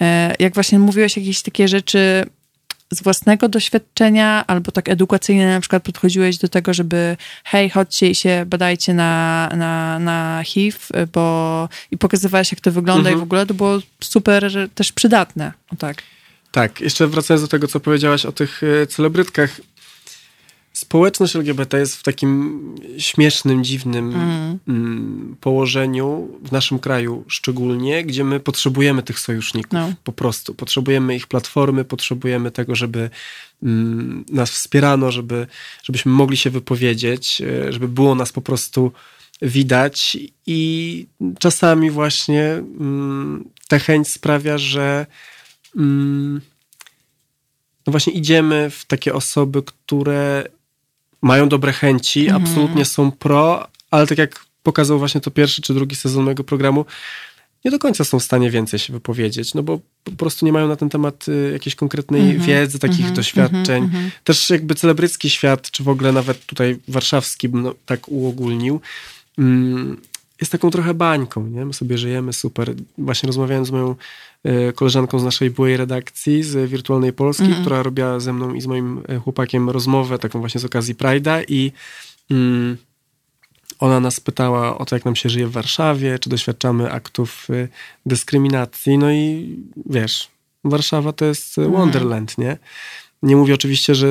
e, 0.00 0.34
jak 0.38 0.54
właśnie 0.54 0.78
mówiłeś 0.78 1.16
jakieś 1.16 1.42
takie 1.42 1.68
rzeczy 1.68 2.26
z 2.90 3.02
własnego 3.02 3.48
doświadczenia, 3.48 4.44
albo 4.46 4.72
tak 4.72 4.88
edukacyjnie 4.88 5.48
na 5.48 5.60
przykład 5.60 5.82
podchodziłeś 5.82 6.38
do 6.38 6.48
tego, 6.48 6.74
żeby 6.74 7.16
hej, 7.44 7.70
chodźcie 7.70 8.10
i 8.10 8.14
się 8.14 8.44
badajcie 8.46 8.94
na, 8.94 9.48
na, 9.56 9.98
na 9.98 10.42
HIV, 10.44 10.78
bo 11.12 11.68
i 11.90 11.98
pokazywałeś, 11.98 12.52
jak 12.52 12.60
to 12.60 12.72
wygląda 12.72 13.10
i 13.10 13.16
w 13.16 13.22
ogóle 13.22 13.46
to 13.46 13.54
było 13.54 13.78
super 14.00 14.52
też 14.74 14.92
przydatne. 14.92 15.52
O 15.72 15.76
tak. 15.76 16.02
Tak, 16.52 16.80
jeszcze 16.80 17.06
wracając 17.06 17.42
do 17.42 17.48
tego, 17.48 17.68
co 17.68 17.80
powiedziałaś 17.80 18.26
o 18.26 18.32
tych 18.32 18.60
e, 18.82 18.86
celebrytkach. 18.86 19.60
Społeczność 20.78 21.36
LGBT 21.36 21.78
jest 21.78 21.96
w 21.96 22.02
takim 22.02 22.60
śmiesznym, 22.98 23.64
dziwnym 23.64 24.14
mm, 24.68 25.36
położeniu, 25.40 26.28
w 26.42 26.52
naszym 26.52 26.78
kraju 26.78 27.24
szczególnie, 27.28 28.04
gdzie 28.04 28.24
my 28.24 28.40
potrzebujemy 28.40 29.02
tych 29.02 29.18
sojuszników. 29.18 29.72
No. 29.72 29.92
Po 30.04 30.12
prostu. 30.12 30.54
Potrzebujemy 30.54 31.16
ich 31.16 31.26
platformy, 31.26 31.84
potrzebujemy 31.84 32.50
tego, 32.50 32.74
żeby 32.74 33.10
mm, 33.62 34.24
nas 34.28 34.50
wspierano, 34.50 35.12
żeby, 35.12 35.46
żebyśmy 35.82 36.12
mogli 36.12 36.36
się 36.36 36.50
wypowiedzieć, 36.50 37.40
e, 37.40 37.72
żeby 37.72 37.88
było 37.88 38.14
nas 38.14 38.32
po 38.32 38.40
prostu 38.40 38.92
widać 39.42 40.16
i 40.46 41.06
czasami 41.38 41.90
właśnie 41.90 42.42
mm, 42.52 43.44
ta 43.68 43.78
chęć 43.78 44.08
sprawia, 44.08 44.58
że 44.58 45.06
mm, 45.76 46.40
no 47.86 47.90
właśnie 47.90 48.12
idziemy 48.12 48.70
w 48.70 48.84
takie 48.84 49.14
osoby, 49.14 49.62
które 49.62 50.44
mają 51.22 51.48
dobre 51.48 51.72
chęci, 51.72 52.30
absolutnie 52.30 52.84
są 52.84 53.10
pro, 53.10 53.68
ale 53.90 54.06
tak 54.06 54.18
jak 54.18 54.44
pokazał 54.62 54.98
właśnie 54.98 55.20
to 55.20 55.30
pierwszy 55.30 55.62
czy 55.62 55.74
drugi 55.74 55.96
sezon 55.96 56.24
mojego 56.24 56.44
programu, 56.44 56.84
nie 57.64 57.70
do 57.70 57.78
końca 57.78 58.04
są 58.04 58.18
w 58.18 58.22
stanie 58.22 58.50
więcej 58.50 58.78
się 58.78 58.92
wypowiedzieć, 58.92 59.54
no 59.54 59.62
bo 59.62 59.80
po 60.04 60.12
prostu 60.12 60.46
nie 60.46 60.52
mają 60.52 60.68
na 60.68 60.76
ten 60.76 60.88
temat 60.88 61.28
y, 61.28 61.50
jakiejś 61.52 61.74
konkretnej 61.74 62.38
wiedzy, 62.38 62.78
takich 62.78 63.12
doświadczeń. 63.12 63.90
Też 64.24 64.50
jakby 64.50 64.74
celebrycki 64.74 65.30
świat, 65.30 65.70
czy 65.70 65.82
w 65.82 65.88
ogóle 65.88 66.12
nawet 66.12 66.46
tutaj 66.46 66.78
warszawski, 66.88 67.48
bym 67.48 67.62
no, 67.62 67.74
tak 67.86 68.08
uogólnił, 68.08 68.80
mm, 69.38 70.00
jest 70.40 70.52
taką 70.52 70.70
trochę 70.70 70.94
bańką, 70.94 71.46
nie? 71.46 71.64
My 71.64 71.74
sobie 71.74 71.98
żyjemy 71.98 72.32
super. 72.32 72.74
Właśnie 72.98 73.26
rozmawiałem 73.26 73.64
z 73.64 73.70
moją 73.70 73.94
e, 74.44 74.72
koleżanką 74.72 75.18
z 75.18 75.24
naszej 75.24 75.50
byłej 75.50 75.76
redakcji, 75.76 76.42
z 76.42 76.70
Wirtualnej 76.70 77.12
Polski, 77.12 77.54
która 77.60 77.82
robiła 77.82 78.20
ze 78.20 78.32
mną 78.32 78.54
i 78.54 78.60
z 78.60 78.66
moim 78.66 79.02
chłopakiem 79.24 79.70
rozmowę, 79.70 80.18
taką 80.18 80.40
właśnie 80.40 80.60
z 80.60 80.64
okazji 80.64 80.94
Pride'a 80.94 81.44
i 81.48 81.72
mm, 82.30 82.76
ona 83.78 84.00
nas 84.00 84.20
pytała 84.20 84.78
o 84.78 84.84
to, 84.84 84.96
jak 84.96 85.04
nam 85.04 85.16
się 85.16 85.28
żyje 85.28 85.46
w 85.46 85.52
Warszawie, 85.52 86.18
czy 86.18 86.30
doświadczamy 86.30 86.92
aktów 86.92 87.50
y, 87.50 87.68
dyskryminacji. 88.06 88.98
No 88.98 89.12
i 89.12 89.56
wiesz, 89.86 90.28
Warszawa 90.64 91.12
to 91.12 91.24
jest 91.24 91.58
y, 91.58 91.68
Wonderland, 91.68 92.38
nie? 92.38 92.58
Nie 93.22 93.36
mówię 93.36 93.54
oczywiście, 93.54 93.94
że 93.94 94.08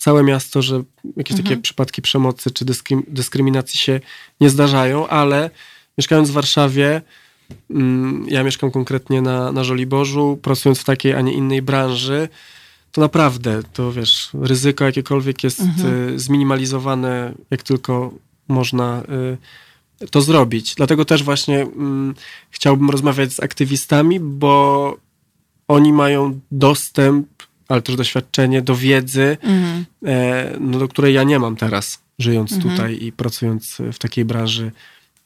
całe 0.00 0.22
miasto, 0.22 0.62
że 0.62 0.82
jakieś 1.16 1.36
takie 1.36 1.56
przypadki 1.56 2.02
przemocy 2.02 2.50
czy 2.50 2.64
dyskrym- 2.64 3.02
dyskryminacji 3.08 3.78
się 3.78 4.00
nie 4.40 4.50
zdarzają, 4.50 5.08
ale 5.08 5.50
mieszkając 5.98 6.30
w 6.30 6.32
Warszawie, 6.32 7.02
mm, 7.70 8.26
ja 8.28 8.44
mieszkam 8.44 8.70
konkretnie 8.70 9.22
na, 9.22 9.52
na 9.52 9.64
Żoliborzu, 9.64 10.38
pracując 10.42 10.78
w 10.78 10.84
takiej, 10.84 11.14
a 11.14 11.20
nie 11.20 11.32
innej 11.32 11.62
branży, 11.62 12.28
to 12.92 13.00
naprawdę, 13.00 13.62
to 13.72 13.92
wiesz, 13.92 14.30
ryzyko 14.42 14.84
jakiekolwiek 14.84 15.44
jest 15.44 15.60
y, 15.60 16.18
zminimalizowane, 16.18 17.34
jak 17.50 17.62
tylko 17.62 18.14
można 18.48 19.02
y, 20.02 20.08
to 20.08 20.20
zrobić. 20.20 20.74
Dlatego 20.74 21.04
też 21.04 21.22
właśnie 21.22 21.62
mm, 21.62 22.14
chciałbym 22.50 22.90
rozmawiać 22.90 23.32
z 23.32 23.40
aktywistami, 23.40 24.20
bo 24.20 24.96
oni 25.68 25.92
mają 25.92 26.40
dostęp, 26.50 27.26
ale 27.70 27.82
też 27.82 27.96
doświadczenie 27.96 28.62
do 28.62 28.76
wiedzy, 28.76 29.36
e, 30.06 30.56
no, 30.60 30.78
do 30.78 30.88
której 30.88 31.14
ja 31.14 31.22
nie 31.22 31.38
mam 31.38 31.56
teraz, 31.56 32.02
żyjąc 32.18 32.62
tutaj 32.62 32.98
i 33.04 33.12
pracując 33.12 33.76
w 33.92 33.98
takiej 33.98 34.24
branży, 34.24 34.72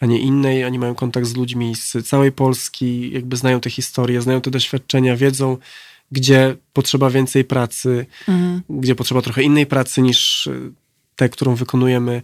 a 0.01 0.07
nie 0.07 0.19
innej. 0.19 0.65
Oni 0.65 0.79
mają 0.79 0.95
kontakt 0.95 1.27
z 1.27 1.37
ludźmi 1.37 1.75
z 1.75 2.09
całej 2.09 2.33
Polski, 2.33 3.11
jakby 3.11 3.37
znają 3.37 3.61
te 3.61 3.71
historie, 3.71 4.23
znają 4.23 4.41
te 4.41 4.51
doświadczenia, 4.51 5.17
wiedzą, 5.17 5.57
gdzie 6.13 6.57
potrzeba 6.73 7.11
więcej 7.11 7.45
pracy, 7.45 8.07
gdzie 8.71 8.95
potrzeba 8.95 9.23
trochę 9.23 9.43
innej 9.43 9.67
pracy 9.67 10.03
niż 10.03 10.47
y, 10.47 10.73
tę, 11.17 11.29
którą 11.29 11.55
wykonujemy 11.55 12.23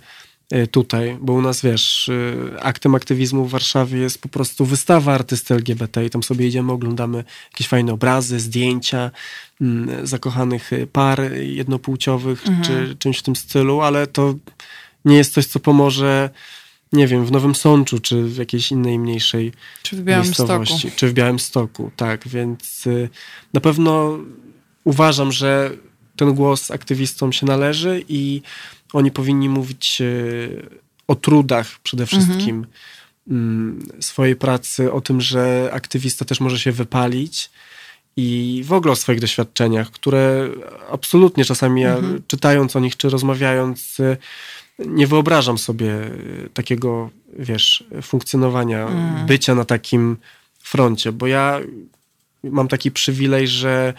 tutaj, 0.71 1.19
bo 1.21 1.33
u 1.33 1.43
nas, 1.43 1.63
wiesz, 1.63 2.09
y, 2.09 2.51
aktem 2.61 2.95
aktywizmu 2.95 3.45
w 3.45 3.51
Warszawie 3.51 3.99
jest 3.99 4.23
po 4.23 4.29
prostu 4.29 4.65
wystawa 4.65 5.15
artysty 5.15 5.55
LGBT 5.55 6.05
i 6.05 6.11
tam 6.11 6.23
sobie 6.23 6.47
idziemy, 6.47 6.73
oglądamy 6.73 7.25
jakieś 7.53 7.69
fajne 7.69 7.93
obrazy, 7.93 8.41
zdjęcia 8.41 9.11
mm, 9.61 10.07
zakochanych 10.07 10.73
y, 10.73 10.87
par 10.87 11.33
jednopłciowych 11.33 12.45
czy 12.65 12.97
czymś 12.99 13.19
w 13.19 13.23
tym 13.23 13.37
stylu, 13.37 13.81
ale 13.81 14.07
to 14.07 14.35
nie 15.05 15.17
jest 15.17 15.33
coś, 15.33 15.47
co 15.47 15.61
pomoże 15.61 16.31
nie 16.93 17.07
wiem, 17.07 17.27
w 17.27 17.33
Nowym 17.33 17.55
Sączu, 17.55 18.01
czy 18.01 18.25
w 18.25 18.37
jakiejś 18.37 18.73
innej 18.73 18.99
mniejszej 18.99 19.53
Czy 19.83 19.97
w 19.97 20.05
miejscowości, 20.05 20.91
czy 20.97 21.09
w 21.09 21.13
Białymstoku, 21.13 21.91
tak, 21.97 22.29
więc 22.29 22.87
y, 22.87 23.09
na 23.53 23.61
pewno 23.61 24.19
uważam, 24.85 25.33
że 25.33 25.71
ten 26.17 26.35
głos 26.35 26.71
aktywistom 26.71 27.33
się 27.33 27.47
należy 27.47 28.05
i 28.09 28.43
oni 28.93 29.11
powinni 29.11 29.49
mówić 29.49 30.01
y, 30.01 30.69
o 31.09 31.15
trudach 31.15 31.79
przede 31.83 32.07
wszystkim 32.07 32.67
mm, 33.29 33.87
swojej 34.01 34.37
pracy, 34.37 34.93
o 34.93 35.01
tym, 35.01 35.21
że 35.21 35.71
aktywista 35.73 36.25
też 36.25 36.41
może 36.41 36.59
się 36.59 36.73
wypalić 36.73 37.51
i 38.17 38.63
w 38.67 38.73
ogóle 38.73 38.93
o 38.93 38.97
swoich 38.97 39.21
doświadczeniach, 39.21 39.91
które 39.91 40.49
absolutnie 40.91 41.45
czasami 41.45 41.81
ja 41.81 41.97
czytając 42.27 42.77
o 42.77 42.81
nich 42.81 42.97
czy 42.97 43.11
rozmawiając 43.11 44.01
y, 44.01 44.17
nie 44.79 45.07
wyobrażam 45.07 45.59
sobie 45.59 45.91
y, 45.93 46.49
takiego, 46.55 47.11
wiesz, 47.39 47.85
funkcjonowania, 48.03 48.89
bycia 49.27 49.55
na 49.55 49.65
takim 49.65 50.17
froncie, 50.59 51.13
bo 51.13 51.27
ja 51.27 51.61
mam 52.43 52.69
taki 52.69 52.91
przywilej, 52.91 53.49
że 53.49 53.95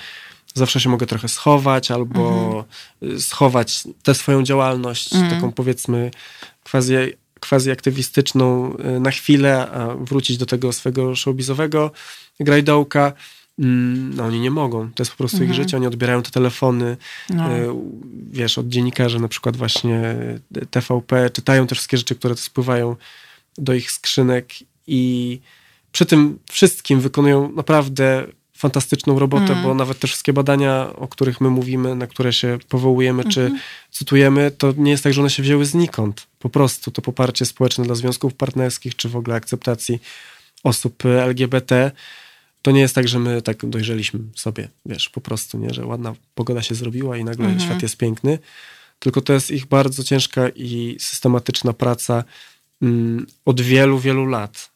zawsze 0.54 0.80
się 0.80 0.90
mogę 0.90 1.06
trochę 1.06 1.28
schować 1.28 1.92
albo 1.92 2.66
y, 3.04 3.22
schować 3.22 3.84
tę 4.04 4.14
swoją 4.16 4.44
działalność, 4.44 5.10
taką 5.30 5.52
powiedzmy 5.52 6.12
quasi, 6.64 6.94
quasi 7.40 7.72
aktywistyczną 7.72 8.76
y, 8.96 9.00
na 9.00 9.12
chwilę, 9.12 9.72
a 9.72 9.96
wrócić 9.96 10.38
do 10.38 10.46
tego 10.46 10.74
swojego 10.74 11.16
showbizowego 11.16 11.92
grajdołka. 12.40 13.14
Mm, 13.60 14.16
No 14.16 14.24
oni 14.26 14.40
nie 14.40 14.52
mogą, 14.52 14.92
to 14.96 15.02
jest 15.04 15.12
po 15.12 15.18
prostu 15.18 15.44
ich 15.44 15.54
życie, 15.54 15.78
oni 15.78 15.88
odbierają 15.88 16.22
te 16.24 16.32
telefony, 16.32 16.98
No. 17.30 17.58
y, 17.58 17.68
wiesz, 18.32 18.58
od 18.58 18.68
dziennikarzy 18.68 19.20
na 19.20 19.28
przykład 19.28 19.58
właśnie 19.58 20.16
TVP, 20.72 21.30
czytają 21.30 21.68
te 21.68 21.76
wszystkie 21.76 21.98
rzeczy, 21.98 22.16
które 22.16 22.38
spływają 22.38 22.96
do 23.58 23.74
ich 23.74 23.92
skrzynek 23.92 24.54
i 24.88 25.40
przy 25.92 26.06
tym 26.06 26.40
wszystkim 26.50 27.00
wykonują 27.00 27.52
naprawdę 27.52 28.28
fantastyczną 28.62 29.20
robotę, 29.20 29.56
bo 29.64 29.74
nawet 29.74 30.00
te 30.00 30.08
wszystkie 30.08 30.34
badania, 30.34 30.94
o 30.96 31.08
których 31.08 31.42
my 31.42 31.50
mówimy, 31.50 31.96
na 31.96 32.08
które 32.08 32.34
się 32.34 32.58
powołujemy 32.70 33.24
czy 33.24 33.52
cytujemy, 33.92 34.52
to 34.52 34.74
nie 34.78 34.92
jest 34.92 35.04
tak, 35.04 35.14
że 35.14 35.22
one 35.22 35.30
się 35.30 35.44
wzięły 35.44 35.66
znikąd. 35.66 36.28
Po 36.40 36.50
prostu 36.50 36.92
to 36.92 37.02
poparcie 37.02 37.46
społeczne 37.46 37.84
dla 37.84 37.96
związków 37.96 38.34
partnerskich, 38.34 38.96
czy 38.96 39.10
w 39.10 39.16
ogóle 39.16 39.36
akceptacji 39.36 40.00
osób 40.64 41.06
y, 41.06 41.22
LGBT, 41.22 41.92
to 42.62 42.72
nie 42.72 42.82
jest 42.82 42.96
tak, 42.96 43.08
że 43.08 43.20
my 43.20 43.42
tak 43.42 43.66
dojrzeliśmy 43.66 44.20
sobie, 44.36 44.68
wiesz, 44.86 45.10
po 45.10 45.22
prostu, 45.22 45.58
nie, 45.58 45.74
że 45.74 45.86
ładna 45.86 46.14
pogoda 46.36 46.62
się 46.62 46.76
zrobiła 46.76 47.18
i 47.18 47.24
nagle 47.24 47.60
świat 47.60 47.82
jest 47.82 47.98
piękny, 47.98 48.40
tylko 49.00 49.22
to 49.22 49.34
jest 49.34 49.52
ich 49.52 49.66
bardzo 49.66 50.04
ciężka 50.04 50.50
i 50.50 50.98
systematyczna 51.00 51.74
praca 51.74 52.24
mm, 52.82 53.26
od 53.46 53.62
wielu, 53.62 54.00
wielu 54.00 54.26
lat. 54.26 54.72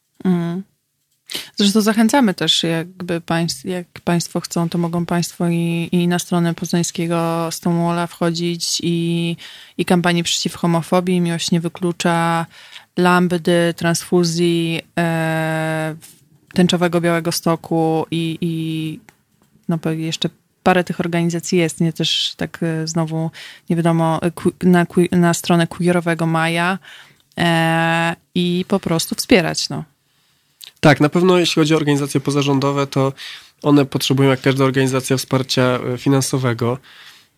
Zresztą 1.55 1.81
zachęcamy 1.81 2.33
też, 2.33 2.63
jakby 2.63 3.21
państw, 3.21 3.65
jak 3.65 3.87
Państwo 4.03 4.39
chcą, 4.39 4.69
to 4.69 4.77
mogą 4.77 5.05
Państwo 5.05 5.49
i, 5.49 5.89
i 5.91 6.07
na 6.07 6.19
stronę 6.19 6.53
poznańskiego 6.53 7.47
Stonewalla 7.51 8.07
wchodzić 8.07 8.81
i, 8.83 9.37
i 9.77 9.85
kampanii 9.85 10.23
przeciw 10.23 10.55
homofobii, 10.55 11.21
miłość 11.21 11.51
nie 11.51 11.59
wyklucza, 11.59 12.45
lambdy, 12.97 13.73
transfuzji, 13.77 14.81
e, 14.99 15.95
tęczowego 16.53 17.01
Białego 17.01 17.31
Stoku 17.31 18.05
i, 18.11 18.37
i 18.41 18.99
no 19.69 19.79
jeszcze 19.91 20.29
parę 20.63 20.83
tych 20.83 20.99
organizacji 20.99 21.59
jest, 21.59 21.81
nie 21.81 21.93
też 21.93 22.33
tak 22.37 22.59
e, 22.63 22.87
znowu 22.87 23.31
nie 23.69 23.75
wiadomo 23.75 24.19
e, 24.21 24.31
na, 24.63 24.85
na 25.11 25.33
stronę 25.33 25.67
queerowego 25.67 26.25
Maja 26.25 26.79
e, 27.37 28.15
i 28.35 28.65
po 28.67 28.79
prostu 28.79 29.15
wspierać, 29.15 29.69
no. 29.69 29.83
Tak, 30.85 31.01
na 31.01 31.09
pewno 31.09 31.39
jeśli 31.39 31.59
chodzi 31.59 31.73
o 31.73 31.77
organizacje 31.77 32.19
pozarządowe, 32.21 32.87
to 32.87 33.13
one 33.61 33.85
potrzebują, 33.85 34.29
jak 34.29 34.41
każda 34.41 34.63
organizacja, 34.63 35.17
wsparcia 35.17 35.61
e, 35.61 35.97
finansowego. 35.97 36.77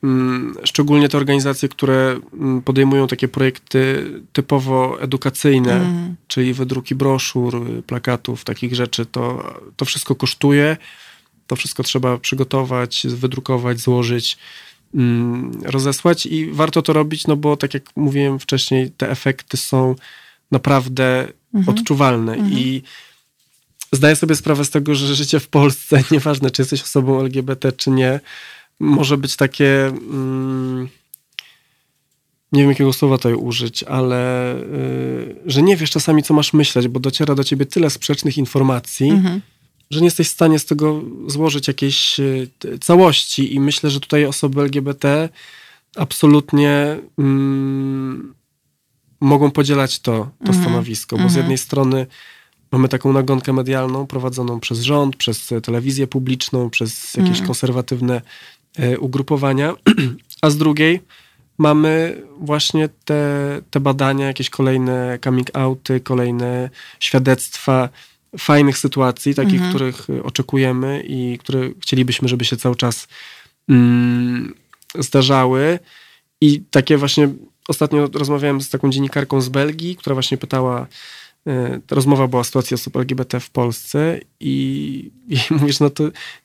Mm, 0.04 0.56
Szczególnie 0.64 1.10
te 1.10 1.18
organizacje, 1.18 1.70
które 1.70 2.20
mm, 2.34 2.62
podejmują 2.62 3.08
takie 3.08 3.28
projekty 3.28 4.12
typowo 4.34 5.02
edukacyjne, 5.02 5.80
czyli 6.28 6.54
wydruki 6.54 6.96
broszur, 6.96 7.56
y, 7.56 7.84
plakatów, 7.84 8.44
takich 8.44 8.76
rzeczy, 8.76 9.06
to, 9.06 9.54
to 9.76 9.86
wszystko 9.86 10.16
kosztuje. 10.16 10.78
To 11.48 11.56
wszystko 11.56 11.84
trzeba 11.84 12.18
przygotować, 12.18 13.08
wydrukować, 13.10 13.80
złożyć, 13.80 14.38
mm, 14.96 15.52
rozesłać 15.64 16.26
i 16.26 16.52
warto 16.52 16.82
to 16.82 16.94
robić, 16.94 17.28
no 17.28 17.36
bo 17.36 17.58
tak 17.58 17.74
jak 17.74 17.84
mówiłem 17.96 18.40
wcześniej, 18.40 18.92
te 18.92 19.10
efekty 19.10 19.58
są 19.58 19.96
naprawdę 20.52 21.28
odczuwalne 21.68 22.38
i 22.38 22.82
zdaję 23.92 24.16
sobie 24.16 24.36
sprawę 24.36 24.66
z 24.66 24.70
tego, 24.70 24.96
że 24.96 25.16
życie 25.16 25.40
w 25.40 25.48
Polsce, 25.48 26.04
nieważne 26.12 26.52
czy 26.52 26.62
jesteś 26.62 26.84
osobą 26.84 27.20
LGBT, 27.20 27.72
czy 27.72 27.90
nie, 27.90 28.20
może 28.80 29.18
być 29.18 29.36
takie. 29.36 29.88
Mm, 29.88 30.90
nie 32.52 32.62
wiem, 32.62 32.70
jakiego 32.70 32.94
słowa 32.94 33.18
tutaj 33.18 33.34
użyć, 33.34 33.84
ale 33.84 34.56
y, 34.56 35.36
że 35.46 35.62
nie 35.62 35.76
wiesz 35.76 35.92
czasami, 35.92 36.24
co 36.24 36.34
masz 36.34 36.54
myśleć, 36.54 36.88
bo 36.88 37.00
dociera 37.00 37.36
do 37.36 37.44
ciebie 37.44 37.66
tyle 37.66 37.90
sprzecznych 37.90 38.38
informacji, 38.38 39.12
że 39.90 40.00
nie 40.00 40.08
jesteś 40.08 40.28
w 40.28 40.32
stanie 40.32 40.60
z 40.60 40.66
tego 40.66 41.02
złożyć 41.28 41.68
jakiejś 41.68 42.20
y, 42.20 42.50
całości. 42.82 43.56
I 43.56 43.60
myślę, 43.60 43.90
że 43.90 44.00
tutaj 44.00 44.26
osoby 44.26 44.62
LGBT 44.62 45.30
absolutnie 45.96 46.98
mm, 47.20 48.34
mogą 49.20 49.52
podzielać 49.52 50.00
to, 50.00 50.30
to 50.46 50.54
stanowisko, 50.54 51.18
bo 51.18 51.30
z 51.30 51.36
jednej 51.36 51.58
strony 51.58 52.08
mamy 52.72 52.90
taką 52.90 53.14
nagonkę 53.14 53.54
medialną 53.54 54.08
prowadzoną 54.08 54.60
przez 54.60 54.80
rząd, 54.80 55.16
przez 55.16 55.54
telewizję 55.64 56.08
publiczną, 56.08 56.70
przez 56.70 57.14
jakieś 57.14 57.42
konserwatywne 57.42 58.22
e, 58.78 59.00
ugrupowania, 59.00 59.74
a 60.42 60.50
z 60.50 60.58
drugiej 60.58 61.02
mamy 61.58 62.22
właśnie 62.40 62.90
te, 63.06 63.62
te 63.70 63.80
badania, 63.80 64.28
jakieś 64.28 64.50
kolejne 64.50 65.20
coming 65.24 65.56
outy, 65.56 66.00
kolejne 66.00 66.70
świadectwa 67.00 67.90
fajnych 68.40 68.78
sytuacji, 68.78 69.36
takich, 69.36 69.62
których 69.70 70.10
e, 70.10 70.24
oczekujemy 70.24 71.04
i 71.08 71.38
które 71.38 71.70
chcielibyśmy, 71.82 72.28
żeby 72.28 72.46
się 72.46 72.58
cały 72.58 72.76
czas 72.76 73.08
mm, 73.70 74.54
zdarzały. 75.00 75.80
I 76.42 76.62
takie 76.72 76.98
właśnie 76.98 77.30
ostatnio 77.68 78.10
rozmawiałem 78.14 78.62
z 78.62 78.70
taką 78.70 78.90
dziennikarką 78.90 79.42
z 79.42 79.50
Belgii, 79.50 79.96
która 79.96 80.14
właśnie 80.14 80.38
pytała, 80.38 80.88
ta 81.88 81.96
rozmowa 81.96 82.28
była 82.28 82.42
o 82.42 82.44
sytuacji 82.44 82.76
osób 82.76 82.96
LGBT 82.96 83.40
w 83.40 83.50
Polsce 83.50 84.20
i, 84.40 85.12
i 85.28 85.38
mówisz, 85.60 85.80
no 85.80 85.90
to 85.90 86.04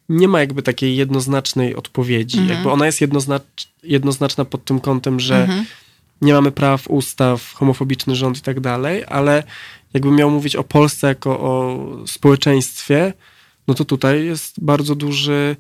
nie 0.09 0.29
ma 0.29 0.41
jakby 0.41 0.63
takiej 0.63 0.97
jednoznacznej 0.97 1.75
odpowiedzi. 1.77 2.47
Jakby 2.47 2.71
ona 2.71 2.87
jest 2.87 3.01
jednoznacz, 3.01 3.69
jednoznaczna 3.83 4.45
pod 4.45 4.65
tym 4.65 4.81
kątem, 4.81 5.21
że 5.21 5.65
nie 6.21 6.33
mamy 6.33 6.53
praw, 6.53 6.89
ustaw, 6.89 7.53
homofobiczny 7.53 8.15
rząd 8.15 8.39
i 8.39 8.41
tak 8.41 8.61
dalej, 8.61 9.05
ale 9.09 9.43
jakbym 9.95 10.17
miał 10.17 10.31
mówić 10.31 10.57
o 10.57 10.65
Polsce 10.65 11.07
jako 11.07 11.41
o 11.41 11.79
społeczeństwie, 12.07 13.13
no 13.69 13.75
to 13.75 13.85
tutaj 13.85 14.25
jest 14.25 14.65
bardzo 14.65 14.95
duży 14.95 15.57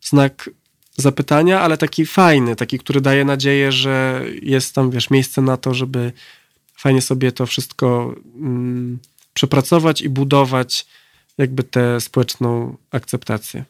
znak 0.00 0.50
zapytania, 0.96 1.60
ale 1.60 1.78
taki 1.78 2.06
fajny, 2.06 2.56
taki, 2.56 2.78
który 2.78 3.00
daje 3.00 3.24
nadzieję, 3.24 3.72
że 3.72 4.24
jest 4.42 4.74
tam, 4.74 4.90
wiesz, 4.90 5.10
miejsce 5.10 5.42
na 5.42 5.56
to, 5.56 5.74
żeby 5.74 6.12
fajnie 6.84 7.02
sobie 7.02 7.32
to 7.32 7.46
wszystko 7.46 8.14
mm, 8.36 8.98
przepracować 9.34 10.00
i 10.00 10.08
budować 10.08 10.86
jakby 11.38 11.62
tę 11.62 12.00
społeczną 12.00 12.76
akceptację. 12.90 13.64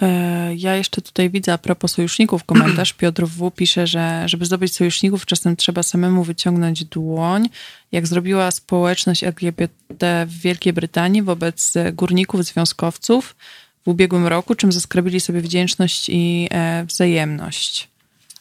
E, 0.00 0.54
Ja 0.54 0.76
jeszcze 0.76 1.02
tutaj 1.02 1.30
widzę 1.30 1.52
a 1.52 1.58
propos 1.58 1.92
sojuszników 1.92 2.44
komentarz. 2.44 2.92
Piotr 3.00 3.26
W. 3.26 3.50
pisze, 3.50 3.86
że 3.86 4.22
żeby 4.26 4.44
zdobyć 4.44 4.74
sojuszników, 4.74 5.26
czasem 5.26 5.56
trzeba 5.56 5.82
samemu 5.82 6.24
wyciągnąć 6.24 6.84
dłoń. 6.84 7.48
Jak 7.92 8.06
zrobiła 8.06 8.50
społeczność 8.50 9.24
LGBT 9.24 10.26
w 10.28 10.40
Wielkiej 10.40 10.72
Brytanii 10.72 11.22
wobec 11.22 11.74
górników, 11.92 12.44
związkowców 12.44 13.36
w 13.84 13.88
ubiegłym 13.88 14.26
roku, 14.26 14.54
czym 14.54 14.72
zaskarbili 14.72 15.20
sobie 15.20 15.40
wdzięczność 15.40 16.08
i 16.08 16.48
e, 16.50 16.84
wzajemność. 16.84 17.88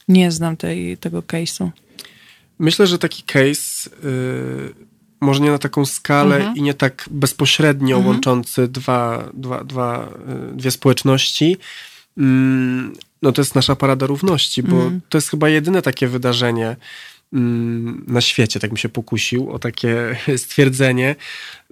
Nie 0.08 0.32
znam 0.32 0.58
tej, 0.58 0.98
tego 0.98 1.22
case'u. 1.22 1.70
Myślę, 2.60 2.88
że 2.88 3.00
taki 3.00 3.24
case, 3.24 3.90
y, 4.04 4.74
może 5.22 5.42
nie 5.42 5.52
na 5.52 5.58
taką 5.58 5.86
skalę 5.86 6.54
i 6.56 6.62
nie 6.62 6.74
tak 6.74 7.06
bezpośrednio 7.12 8.00
łączący 8.00 8.68
dwa, 8.68 9.30
dwa, 9.34 9.64
dwa, 9.64 10.10
y, 10.54 10.56
dwie 10.56 10.72
społeczności, 10.72 11.58
mm, 12.18 12.94
no 13.22 13.32
to 13.32 13.42
jest 13.42 13.56
nasza 13.56 13.76
Parada 13.76 14.06
Równości, 14.06 14.64
bo 14.64 14.92
to 15.10 15.18
jest 15.18 15.30
chyba 15.30 15.50
jedyne 15.50 15.82
takie 15.82 16.08
wydarzenie 16.08 16.76
mm, 17.34 18.04
na 18.08 18.22
świecie, 18.22 18.60
tak 18.60 18.72
mi 18.72 18.78
się 18.78 18.90
pokusił 18.90 19.52
o 19.52 19.60
takie 19.60 20.16
stwierdzenie, 20.38 21.16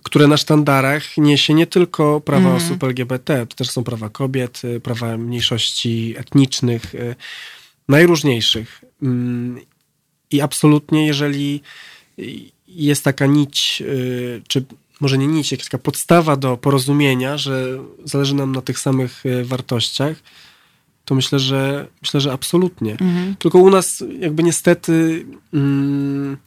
które 0.04 0.28
na 0.28 0.38
sztandarach 0.38 1.18
niesie 1.18 1.54
nie 1.54 1.68
tylko 1.68 2.22
prawa 2.22 2.56
osób 2.56 2.84
LGBT, 2.84 3.48
to 3.48 3.56
też 3.56 3.70
są 3.70 3.84
prawa 3.84 4.10
kobiet, 4.10 4.62
y, 4.64 4.80
prawa 4.80 5.18
mniejszości 5.18 6.16
etnicznych, 6.18 6.96
y, 6.96 7.16
najróżniejszych. 7.88 8.82
I 10.34 10.42
absolutnie, 10.42 11.08
jeżeli 11.08 11.62
jest 12.68 13.04
taka 13.04 13.26
nić, 13.26 13.84
y, 13.86 14.42
czy 14.48 14.66
może 15.02 15.18
nie 15.18 15.28
nić, 15.28 15.52
jakaś 15.52 15.66
taka 15.66 15.84
podstawa 15.84 16.36
do 16.36 16.58
porozumienia, 16.58 17.38
że 17.38 17.80
zależy 18.04 18.36
nam 18.36 18.52
na 18.52 18.62
tych 18.62 18.80
samych 18.80 19.26
y, 19.26 19.46
wartościach, 19.46 20.18
to 21.06 21.16
myślę, 21.16 21.40
że 21.40 21.88
myślę, 22.02 22.22
że 22.22 22.34
absolutnie. 22.34 22.98
Tylko 23.40 23.60
u 23.60 23.70
nas 23.70 24.04
jakby 24.20 24.44
niestety 24.44 25.26
mm, 25.54 26.38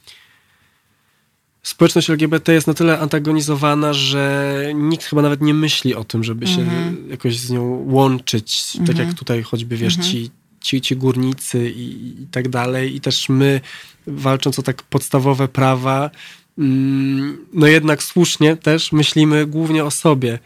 społeczność 1.62 2.10
LGBT 2.10 2.52
jest 2.52 2.66
na 2.66 2.74
tyle 2.74 2.98
antagonizowana, 2.98 3.92
że 3.92 4.72
nikt 4.74 5.04
chyba 5.04 5.22
nawet 5.22 5.40
nie 5.40 5.54
myśli 5.54 5.94
o 5.94 6.04
tym, 6.04 6.24
żeby 6.24 6.46
się 6.46 6.66
jakoś 7.10 7.38
z 7.38 7.50
nią 7.50 7.84
łączyć. 7.88 8.76
Tak 8.86 8.98
jak 8.98 9.14
tutaj 9.14 9.42
choćby, 9.42 9.76
wiesz, 9.76 9.96
ci, 9.96 10.30
ci, 10.66 10.80
ci 10.80 10.96
górnicy 10.96 11.70
i, 11.70 12.22
i 12.22 12.26
tak 12.26 12.48
dalej. 12.48 12.96
I 12.96 13.00
też 13.00 13.28
my, 13.28 13.60
walcząc 14.06 14.58
o 14.58 14.62
tak 14.62 14.82
podstawowe 14.82 15.48
prawa, 15.48 16.10
mm, 16.58 17.46
no 17.52 17.66
jednak 17.66 18.02
słusznie 18.02 18.56
też 18.56 18.92
myślimy 18.92 19.46
głównie 19.46 19.84
o 19.84 19.90
sobie. 19.90 20.38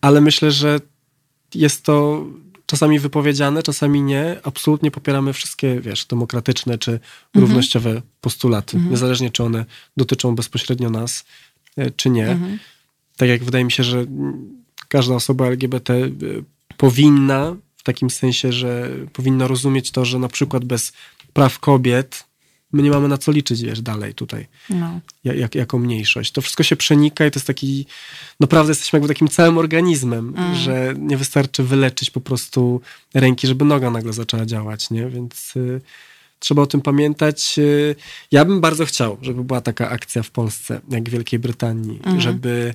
Ale 0.00 0.20
myślę, 0.20 0.50
że 0.50 0.80
jest 1.54 1.84
to 1.84 2.26
czasami 2.66 2.98
wypowiedziane, 2.98 3.62
czasami 3.62 4.02
nie. 4.02 4.36
Absolutnie 4.42 4.90
popieramy 4.90 5.32
wszystkie, 5.32 5.80
wiesz, 5.80 6.06
demokratyczne 6.06 6.78
czy 6.78 7.00
równościowe 7.34 8.02
postulaty, 8.20 8.78
niezależnie 8.90 9.30
czy 9.30 9.44
one 9.44 9.64
dotyczą 9.96 10.34
bezpośrednio 10.34 10.90
nas, 10.90 11.24
e, 11.76 11.90
czy 11.90 12.10
nie. 12.10 12.38
Tak 13.16 13.28
jak 13.28 13.44
wydaje 13.44 13.64
mi 13.64 13.72
się, 13.72 13.84
że 13.84 14.06
każda 14.88 15.14
osoba 15.14 15.46
LGBT 15.46 15.94
e, 15.94 16.08
powinna, 16.76 17.56
w 17.82 17.84
takim 17.84 18.10
sensie, 18.10 18.52
że 18.52 18.88
powinna 19.12 19.46
rozumieć 19.46 19.90
to, 19.90 20.04
że 20.04 20.18
na 20.18 20.28
przykład 20.28 20.64
bez 20.64 20.92
praw 21.32 21.58
kobiet 21.58 22.24
my 22.72 22.82
nie 22.82 22.90
mamy 22.90 23.08
na 23.08 23.18
co 23.18 23.32
liczyć, 23.32 23.62
wiesz, 23.62 23.80
dalej 23.80 24.14
tutaj, 24.14 24.46
No. 24.70 25.00
ja- 25.24 25.34
jak, 25.34 25.54
jako 25.54 25.78
mniejszość. 25.78 26.32
To 26.32 26.40
wszystko 26.42 26.62
się 26.62 26.76
przenika 26.76 27.26
i 27.26 27.30
to 27.30 27.38
jest 27.38 27.46
taki, 27.46 27.86
naprawdę 28.40 28.70
jesteśmy 28.70 28.96
jakby 28.96 29.08
takim 29.08 29.28
całym 29.28 29.58
organizmem, 29.58 30.34
że 30.54 30.94
nie 30.98 31.16
wystarczy 31.16 31.62
wyleczyć 31.64 32.10
po 32.10 32.20
prostu 32.20 32.80
ręki, 33.14 33.46
żeby 33.46 33.64
noga 33.64 33.90
nagle 33.90 34.12
zaczęła 34.12 34.46
działać, 34.46 34.90
nie? 34.90 35.08
Więc 35.08 35.56
y, 35.56 35.80
trzeba 36.38 36.62
o 36.62 36.66
tym 36.66 36.80
pamiętać. 36.80 37.54
Y, 37.58 37.96
ja 38.32 38.44
bym 38.44 38.60
bardzo 38.60 38.84
chciał, 38.86 39.18
żeby 39.22 39.44
była 39.44 39.60
taka 39.60 39.90
akcja 39.90 40.22
w 40.22 40.30
Polsce, 40.30 40.80
jak 40.90 41.08
w 41.08 41.12
Wielkiej 41.12 41.38
Brytanii, 41.38 42.00
żeby 42.18 42.74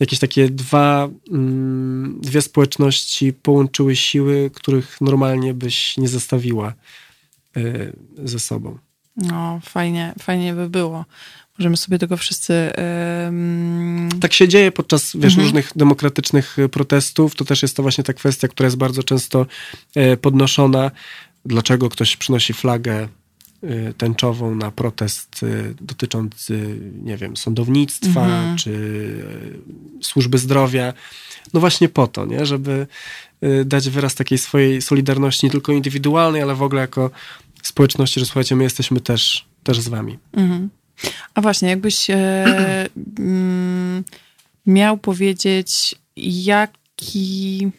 jakieś 0.00 0.18
takie 0.18 0.50
dwa, 0.50 1.08
mm, 1.30 2.20
dwie 2.20 2.42
społeczności 2.42 3.32
połączyły 3.32 3.96
siły, 3.96 4.50
których 4.54 5.00
normalnie 5.00 5.54
byś 5.54 5.96
nie 5.96 6.08
zestawiła 6.08 6.72
y, 7.56 7.92
ze 8.24 8.38
sobą. 8.38 8.78
No, 9.16 9.60
fajnie, 9.64 10.14
fajnie 10.18 10.54
by 10.54 10.68
było. 10.68 11.04
Możemy 11.58 11.76
sobie 11.76 11.98
tego 11.98 12.16
wszyscy. 12.16 12.72
ym, 13.28 14.08
tak 14.20 14.32
się 14.32 14.48
dzieje 14.48 14.72
podczas 14.72 15.16
wiesz, 15.16 15.36
różnych 15.36 15.72
demokratycznych 15.76 16.58
y, 16.58 16.68
protestów. 16.68 17.34
To 17.34 17.44
też 17.44 17.62
jest 17.62 17.76
to 17.76 17.82
właśnie 17.82 18.04
ta 18.04 18.12
kwestia, 18.12 18.48
która 18.48 18.66
jest 18.66 18.76
bardzo 18.76 19.02
często 19.02 19.46
e, 19.94 20.16
podnoszona. 20.16 20.90
Dlaczego 21.44 21.88
ktoś 21.88 22.16
przynosi 22.16 22.52
flagę 22.52 23.08
tęczową 23.98 24.54
na 24.54 24.70
protest 24.70 25.42
y, 25.42 25.74
dotyczący, 25.80 26.80
nie 27.02 27.16
wiem, 27.16 27.36
sądownictwa 27.36 28.28
czy 28.56 28.70
y, 28.70 30.04
służby 30.04 30.38
zdrowia. 30.38 30.92
No 31.54 31.60
właśnie 31.60 31.88
po 31.88 32.06
to, 32.06 32.26
nie? 32.26 32.46
żeby 32.46 32.86
y, 33.44 33.64
dać 33.64 33.90
wyraz 33.90 34.14
takiej 34.14 34.38
swojej 34.38 34.82
solidarności, 34.82 35.46
nie 35.46 35.52
tylko 35.52 35.72
indywidualnej, 35.72 36.42
ale 36.42 36.54
w 36.54 36.62
ogóle 36.62 36.80
jako 36.80 37.10
społeczności, 37.62 38.20
że 38.20 38.26
słuchajcie, 38.26 38.56
my 38.56 38.64
jesteśmy 38.64 39.00
też, 39.00 39.46
też 39.62 39.80
z 39.80 39.88
wami. 39.88 40.18
A 41.34 41.40
właśnie, 41.40 41.68
jakbyś 41.68 42.10
e, 42.10 42.44
mm, 43.18 44.04
miał 44.66 44.98
powiedzieć, 44.98 45.94
jaki. 46.16 47.70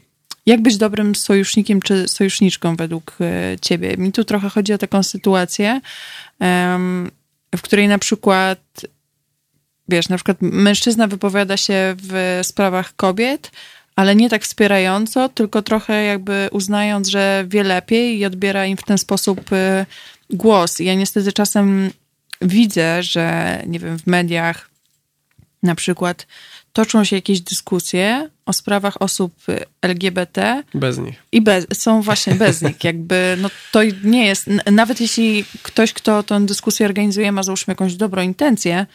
Jak 0.48 0.62
być 0.62 0.78
dobrym 0.78 1.16
sojusznikiem 1.16 1.82
czy 1.82 2.08
sojuszniczką 2.08 2.76
według 2.76 3.18
e, 3.22 3.60
ciebie? 3.62 3.98
Mi 3.98 4.12
tu 4.12 4.24
trochę 4.24 4.50
chodzi 4.50 4.74
o 4.74 4.78
taką 4.78 5.04
sytuację, 5.04 5.82
w 7.56 7.62
której 7.62 7.88
na 7.88 8.00
przykład, 8.00 8.60
wiesz, 9.90 10.10
na 10.10 10.16
przykład 10.16 10.38
mężczyzna 10.42 11.08
wypowiada 11.08 11.58
się 11.58 11.96
w 11.98 12.40
sprawach 12.44 12.96
kobiet, 12.96 13.52
ale 13.96 14.16
nie 14.16 14.30
tak 14.30 14.44
wspierająco, 14.44 15.30
tylko 15.30 15.62
trochę 15.62 16.04
jakby 16.04 16.50
uznając, 16.52 17.08
że 17.08 17.46
wie 17.48 17.64
lepiej 17.64 18.18
i 18.18 18.26
odbiera 18.26 18.66
im 18.66 18.78
w 18.78 18.84
ten 18.84 18.98
sposób 18.98 19.54
e, 19.54 19.86
głos. 20.30 20.80
I 20.80 20.86
ja 20.86 20.94
niestety 20.94 21.34
czasem 21.34 21.92
widzę, 22.42 23.04
że 23.04 23.58
nie 23.66 23.80
wiem, 23.80 24.00
w 24.00 24.08
mediach 24.08 24.70
na 25.64 25.76
przykład 25.76 26.28
toczą 26.78 27.04
się 27.04 27.16
jakieś 27.16 27.42
dyskusje 27.42 28.30
o 28.46 28.54
sprawach 28.54 29.02
osób 29.02 29.34
LGBT 29.82 30.64
Bez 30.74 30.98
nich. 30.98 31.24
i 31.32 31.42
bez, 31.42 31.68
są 31.74 32.02
właśnie 32.02 32.36
bez 32.36 32.62
nich. 32.62 32.84
Jakby, 32.84 33.38
no 33.42 33.50
to 33.72 33.80
nie 34.04 34.26
jest, 34.26 34.50
nawet 34.72 35.02
jeśli 35.02 35.46
ktoś, 35.64 35.94
kto 35.94 36.24
tę 36.24 36.46
dyskusję 36.46 36.86
organizuje, 36.86 37.32
ma 37.32 37.44
załóżmy 37.44 37.72
jakąś 37.72 37.96
dobrą 37.96 38.22
intencję, 38.22 38.86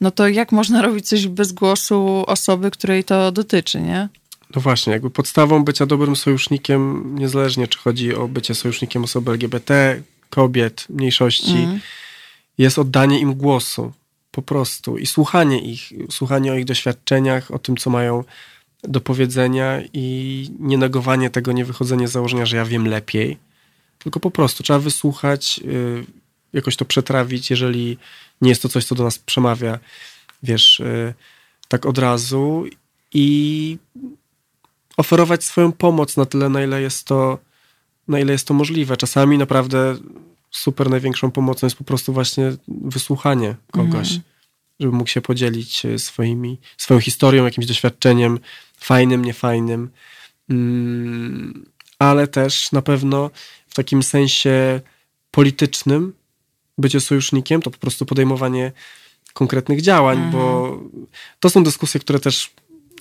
no 0.00 0.10
to 0.10 0.28
jak 0.28 0.52
można 0.52 0.82
robić 0.82 1.08
coś 1.08 1.26
bez 1.26 1.52
głosu 1.52 2.24
osoby, 2.26 2.70
której 2.70 3.04
to 3.04 3.32
dotyczy, 3.32 3.80
nie? 3.80 4.08
No 4.56 4.60
właśnie, 4.60 4.92
jakby 4.92 5.10
podstawą 5.10 5.64
bycia 5.64 5.86
dobrym 5.86 6.16
sojusznikiem, 6.16 7.14
niezależnie 7.18 7.68
czy 7.68 7.78
chodzi 7.78 8.14
o 8.14 8.28
bycie 8.28 8.54
sojusznikiem 8.54 9.04
osoby 9.04 9.30
LGBT, 9.30 10.02
kobiet, 10.30 10.86
mniejszości, 10.90 11.68
jest 12.58 12.78
oddanie 12.78 13.18
im 13.20 13.34
głosu. 13.34 13.92
Po 14.34 14.42
prostu. 14.42 14.98
I 14.98 15.06
słuchanie 15.06 15.58
ich, 15.72 15.92
słuchanie 16.10 16.52
o 16.52 16.54
ich 16.54 16.64
doświadczeniach, 16.64 17.50
o 17.50 17.58
tym, 17.58 17.76
co 17.76 17.90
mają 17.90 18.24
do 18.82 19.00
powiedzenia 19.00 19.82
i 19.92 20.50
nie 20.58 20.78
negowanie 20.78 21.30
tego, 21.30 21.52
nie 21.52 21.64
wychodzenie 21.64 22.08
z 22.08 22.12
założenia, 22.12 22.46
że 22.46 22.56
ja 22.56 22.64
wiem 22.64 22.88
lepiej. 22.88 23.38
Tylko 23.98 24.20
po 24.20 24.30
prostu 24.30 24.62
trzeba 24.62 24.78
wysłuchać, 24.78 25.60
y, 25.64 26.04
jakoś 26.52 26.76
to 26.76 26.84
przetrawić, 26.84 27.50
jeżeli 27.50 27.98
nie 28.40 28.48
jest 28.48 28.62
to 28.62 28.68
coś, 28.68 28.84
co 28.84 28.94
do 28.94 29.04
nas 29.04 29.18
przemawia, 29.18 29.78
wiesz, 30.42 30.80
y, 30.80 31.14
tak 31.68 31.86
od 31.86 31.98
razu 31.98 32.64
i 33.12 33.78
oferować 34.96 35.44
swoją 35.44 35.72
pomoc 35.72 36.16
na 36.16 36.26
tyle, 36.26 36.48
na 36.48 36.64
ile 36.64 36.82
jest 36.82 37.06
to, 37.06 37.38
na 38.08 38.20
ile 38.20 38.32
jest 38.32 38.46
to 38.46 38.54
możliwe. 38.54 38.96
Czasami 38.96 39.38
naprawdę 39.38 39.96
super 40.54 40.90
największą 40.90 41.30
pomocą 41.30 41.66
jest 41.66 41.76
po 41.76 41.84
prostu 41.84 42.12
właśnie 42.12 42.52
wysłuchanie 42.68 43.54
kogoś, 43.72 44.20
żeby 44.80 44.92
mógł 44.92 45.10
się 45.10 45.20
podzielić 45.20 45.86
e, 45.86 45.98
swoimi, 45.98 46.60
swoją 46.76 47.00
historią, 47.00 47.44
jakimś 47.44 47.66
doświadczeniem, 47.66 48.38
fajnym, 48.76 49.24
niefajnym. 49.24 49.90
Mm, 50.50 51.64
ale 51.98 52.26
też 52.26 52.72
na 52.72 52.82
pewno 52.82 53.30
w 53.66 53.74
takim 53.74 54.02
sensie 54.02 54.80
politycznym 55.30 56.12
bycie 56.78 57.00
sojusznikiem 57.00 57.62
to 57.62 57.70
po 57.70 57.78
prostu 57.78 58.06
podejmowanie 58.06 58.72
konkretnych 59.32 59.82
działań, 59.82 60.30
bo 60.32 60.76
to 61.40 61.50
są 61.50 61.64
dyskusje, 61.64 62.00
które 62.00 62.20
też 62.20 62.50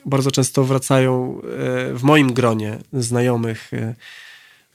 bardzo 0.06 0.32
często 0.32 0.64
wracają 0.64 1.42
e, 1.42 1.94
w 1.94 2.04
moim 2.04 2.34
gronie 2.34 2.78
znajomych, 2.94 3.74
e, 3.74 3.96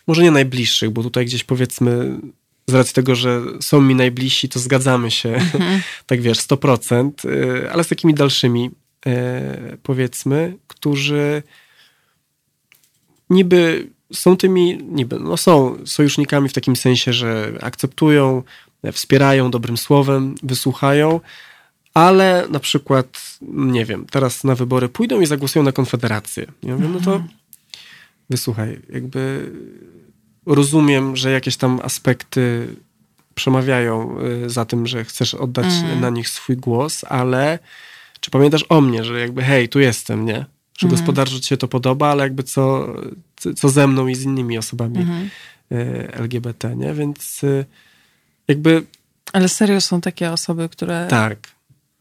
może 0.07 0.23
nie 0.23 0.31
najbliższych, 0.31 0.91
bo 0.91 1.03
tutaj 1.03 1.27
gdzieś 1.27 1.45
powiedzmy 1.45 2.21
z 2.69 2.75
racji 2.75 2.95
tego, 2.95 3.15
że 3.15 3.43
są 3.61 3.81
mi 3.81 3.95
najbliżsi, 3.95 4.49
to 4.49 4.59
zgadzamy 4.59 5.11
się, 5.11 5.39
tak 6.07 6.21
wiesz, 6.21 6.39
100%, 6.39 7.11
e, 7.65 7.73
ale 7.73 7.85
z 7.85 7.89
takimi 7.89 8.15
dalszymi 8.15 8.71
e, 9.07 9.77
powiedzmy, 9.83 10.57
którzy 10.67 11.43
niby 13.31 13.89
są 14.13 14.37
tymi, 14.37 14.79
niby, 14.85 15.19
no 15.19 15.37
są 15.37 15.77
sojusznikami 15.87 16.49
w 16.49 16.53
takim 16.53 16.77
sensie, 16.77 17.13
że 17.13 17.53
akceptują, 17.61 18.43
wspierają 18.93 19.51
dobrym 19.51 19.77
słowem, 19.77 20.35
wysłuchają, 20.43 21.21
ale 21.95 22.47
na 22.51 22.61
przykład, 22.61 23.39
nie 23.43 23.85
wiem, 23.85 24.07
teraz 24.11 24.45
na 24.45 24.55
wybory 24.55 24.89
pójdą 24.89 25.21
i 25.21 25.27
zagłosują 25.27 25.63
na 25.63 25.73
Konfederację. 25.73 26.47
Ja 26.63 26.77
mówię, 26.77 26.89
no 26.89 27.01
to 27.01 27.25
wysłuchaj, 28.31 28.81
jakby 28.93 29.51
rozumiem, 30.55 31.17
że 31.17 31.33
jakieś 31.33 31.57
tam 31.57 31.81
aspekty 31.83 32.69
przemawiają 33.35 34.17
y, 34.21 34.51
za 34.51 34.65
tym, 34.65 34.87
że 34.87 35.05
chcesz 35.05 35.35
oddać 35.35 35.67
na 36.01 36.11
nich 36.11 36.29
swój 36.29 36.57
głos, 36.57 37.05
ale 37.09 37.59
czy 38.21 38.31
pamiętasz 38.31 38.65
o 38.69 38.81
mnie, 38.81 39.05
że 39.05 39.21
jakby 39.21 39.43
hej, 39.43 39.69
tu 39.69 39.81
jestem, 39.81 40.27
nie? 40.27 40.47
Że 40.79 40.89
gospodarczo 40.89 41.41
ci 41.41 41.47
się 41.49 41.57
to 41.57 41.69
podoba, 41.69 42.09
ale 42.09 42.23
jakby 42.23 42.43
co, 42.43 42.95
co- 43.57 43.69
ze 43.69 43.87
mną 43.87 44.07
i 44.07 44.15
z 44.15 44.23
innymi 44.23 44.59
osobami 44.59 45.07
y, 45.73 46.09
LGBT, 46.13 46.77
nie? 46.77 46.95
Więc 46.95 47.45
y, 47.45 47.65
jakby 48.49 48.83
Ale 49.33 49.49
serio 49.49 49.81
są 49.81 50.01
takie 50.01 50.33
osoby, 50.33 50.69
które... 50.69 51.07
tak, 51.11 51.39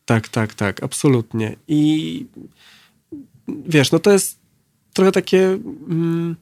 tak, 0.06 0.28
tak, 0.28 0.54
tak, 0.54 0.84
absolutnie. 0.84 1.56
I 1.68 2.26
wiesz, 3.48 3.92
no 3.92 4.00
to 4.00 4.12
jest 4.12 4.40
trochę 4.94 5.12
takie 5.12 5.44
mm, 5.90 6.36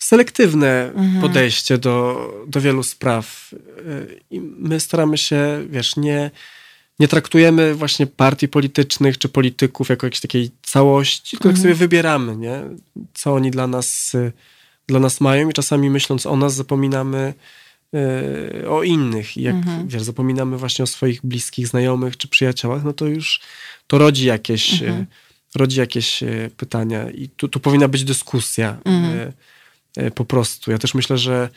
selektywne 0.00 0.92
podejście 1.20 1.78
do, 1.78 2.28
do 2.48 2.60
wielu 2.60 2.82
spraw. 2.82 3.52
Y, 3.52 4.20
I 4.30 4.40
my 4.40 4.80
staramy 4.80 5.18
się, 5.18 5.66
wiesz, 5.70 5.96
nie, 5.96 6.30
nie 6.98 7.08
traktujemy 7.08 7.74
właśnie 7.74 8.06
partii 8.06 8.48
politycznych 8.48 9.18
czy 9.18 9.28
polityków 9.28 9.88
jako 9.88 10.06
jakiejś 10.06 10.20
takiej 10.20 10.50
całości, 10.62 11.30
tylko 11.30 11.48
tak 11.48 11.58
sobie 11.58 11.74
wybieramy, 11.74 12.36
nie? 12.36 12.62
Co 13.14 13.34
oni 13.34 13.50
dla 13.50 13.66
nas, 13.66 14.14
y, 14.14 14.32
dla 14.86 15.00
nas 15.00 15.20
mają 15.20 15.50
i 15.50 15.52
czasami 15.52 15.90
myśląc 15.90 16.26
o 16.26 16.36
nas 16.36 16.54
zapominamy 16.54 17.34
y, 18.62 18.70
o 18.70 18.82
innych. 18.82 19.36
I 19.36 19.42
jak, 19.42 19.56
wiesz, 19.86 20.02
zapominamy 20.02 20.58
właśnie 20.58 20.82
o 20.82 20.86
swoich 20.86 21.20
bliskich 21.24 21.68
znajomych 21.68 22.16
czy 22.16 22.28
przyjaciołach, 22.28 22.84
no 22.84 22.92
to 22.92 23.06
już 23.06 23.40
to 23.86 23.98
rodzi 23.98 24.26
jakieś, 24.26 24.82
y, 24.82 25.06
rodzi 25.54 25.80
jakieś 25.80 26.24
pytania 26.56 27.10
i 27.10 27.28
tu, 27.28 27.48
tu 27.48 27.60
powinna 27.60 27.88
być 27.88 28.04
dyskusja 28.04 28.76
y, 29.26 29.32
po 30.14 30.24
prostu. 30.24 30.70
Ja 30.70 30.78
też 30.78 30.94
myślę, 30.94 31.18
że 31.18 31.48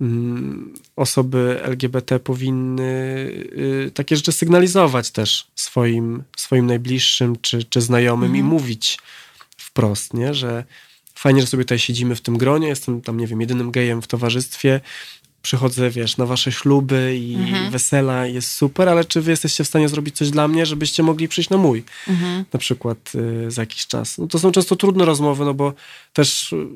mm, 0.00 0.74
osoby 0.96 1.60
LGBT 1.62 2.18
powinny 2.18 2.82
y, 3.86 3.90
takie 3.94 4.16
rzeczy 4.16 4.32
sygnalizować 4.32 5.10
też 5.10 5.46
swoim, 5.54 6.22
swoim 6.36 6.66
najbliższym 6.66 7.36
czy, 7.42 7.64
czy 7.64 7.80
znajomym 7.80 8.36
i 8.36 8.42
mówić 8.42 8.98
wprost, 9.56 10.14
nie? 10.14 10.34
że 10.34 10.64
fajnie, 11.14 11.40
że 11.40 11.46
sobie 11.46 11.64
tutaj 11.64 11.78
siedzimy 11.78 12.14
w 12.16 12.20
tym 12.20 12.38
gronie, 12.38 12.68
jestem 12.68 13.00
tam, 13.00 13.18
nie 13.20 13.26
wiem, 13.26 13.40
jedynym 13.40 13.70
gejem 13.70 14.02
w 14.02 14.06
towarzystwie, 14.06 14.80
przychodzę, 15.42 15.90
wiesz, 15.90 16.16
na 16.16 16.26
wasze 16.26 16.52
śluby 16.52 17.16
i 17.20 17.34
Mhm. 17.34 17.70
wesela, 17.70 18.26
jest 18.26 18.50
super, 18.50 18.88
ale 18.88 19.04
czy 19.04 19.20
wy 19.20 19.30
jesteście 19.30 19.64
w 19.64 19.68
stanie 19.68 19.88
zrobić 19.88 20.16
coś 20.16 20.30
dla 20.30 20.48
mnie, 20.48 20.66
żebyście 20.66 21.02
mogli 21.02 21.28
przyjść 21.28 21.50
na 21.50 21.56
mój, 21.56 21.84
Mhm. 22.08 22.44
na 22.52 22.58
przykład 22.58 23.12
y, 23.46 23.50
za 23.50 23.62
jakiś 23.62 23.86
czas. 23.86 24.18
No 24.18 24.26
to 24.26 24.38
są 24.38 24.52
często 24.52 24.76
trudne 24.76 25.04
rozmowy, 25.04 25.44
no 25.44 25.54
bo 25.54 25.72
też 26.12 26.52
y, 26.52 26.66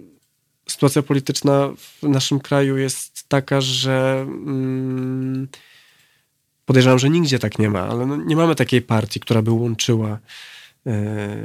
sytuacja 0.69 1.03
polityczna 1.03 1.69
w 1.77 2.09
naszym 2.09 2.41
kraju 2.41 2.77
jest 2.79 3.29
taka, 3.29 3.61
że 3.61 4.27
mm, 4.29 5.49
podejrzewam, 6.65 6.99
że 6.99 7.11
nigdzie 7.11 7.39
tak 7.39 7.59
nie 7.59 7.71
ma, 7.71 7.81
ale 7.89 8.07
no, 8.07 8.17
nie 8.17 8.37
mamy 8.37 8.55
takiej 8.55 8.83
partii, 8.83 9.21
która 9.21 9.43
by 9.43 9.51
łączyła 9.51 10.19
e, 10.87 11.39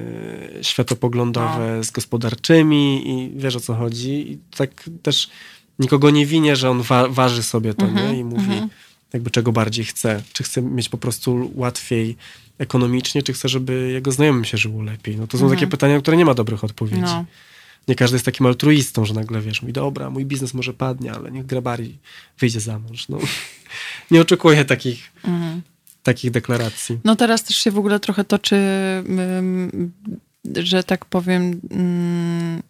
światopoglądowe 0.62 1.84
z 1.84 1.92
gospodarczymi 1.92 3.10
i 3.10 3.40
wiesz 3.40 3.56
o 3.56 3.60
co 3.60 3.76
chodzi. 3.76 4.32
I 4.32 4.38
tak 4.58 4.90
też 5.04 5.30
nikogo 5.80 6.10
nie 6.10 6.26
winię, 6.26 6.56
że 6.56 6.70
on 6.70 6.82
wa- 6.82 7.08
waży 7.08 7.44
sobie 7.44 7.74
to 7.74 7.88
nie? 7.88 8.20
i 8.20 8.24
mówi 8.24 8.62
jakby 9.14 9.32
czego 9.32 9.52
bardziej 9.52 9.86
chce. 9.86 10.22
Czy 10.34 10.44
chce 10.44 10.62
mieć 10.62 10.90
po 10.90 10.98
prostu 10.98 11.52
łatwiej 11.56 12.18
ekonomicznie, 12.58 13.24
czy 13.24 13.34
chce, 13.34 13.50
żeby 13.50 13.92
jego 13.92 14.12
znajomym 14.12 14.46
się 14.46 14.58
żyło 14.58 14.84
lepiej. 14.84 15.18
No 15.18 15.28
to 15.28 15.38
są 15.38 15.50
takie 15.50 15.68
pytania, 15.68 15.96
na 15.96 16.02
które 16.02 16.18
nie 16.18 16.26
ma 16.26 16.34
dobrych 16.34 16.64
odpowiedzi. 16.64 17.02
No. 17.02 17.26
Nie 17.88 17.96
każdy 17.96 18.16
jest 18.16 18.26
takim 18.26 18.46
altruistą, 18.46 19.06
że 19.06 19.14
nagle 19.14 19.42
wiesz, 19.42 19.62
mówi, 19.62 19.74
dobra, 19.74 20.10
mój 20.10 20.26
biznes 20.26 20.54
może 20.54 20.74
padnie, 20.74 21.12
ale 21.12 21.32
niech 21.32 21.46
grabari 21.46 21.98
wyjdzie 22.40 22.60
za 22.60 22.80
mąż. 22.80 23.10
No. 23.10 23.18
Nie 24.12 24.22
oczekuję 24.22 24.66
takich, 24.66 25.12
takich 26.04 26.32
deklaracji. 26.32 27.00
No 27.04 27.16
teraz 27.16 27.44
też 27.44 27.58
się 27.58 27.72
w 27.72 27.78
ogóle 27.78 28.00
trochę 28.00 28.24
toczy, 28.24 28.58
że 30.56 30.84
tak 30.84 31.06
powiem, 31.06 31.62
ym, 31.72 32.62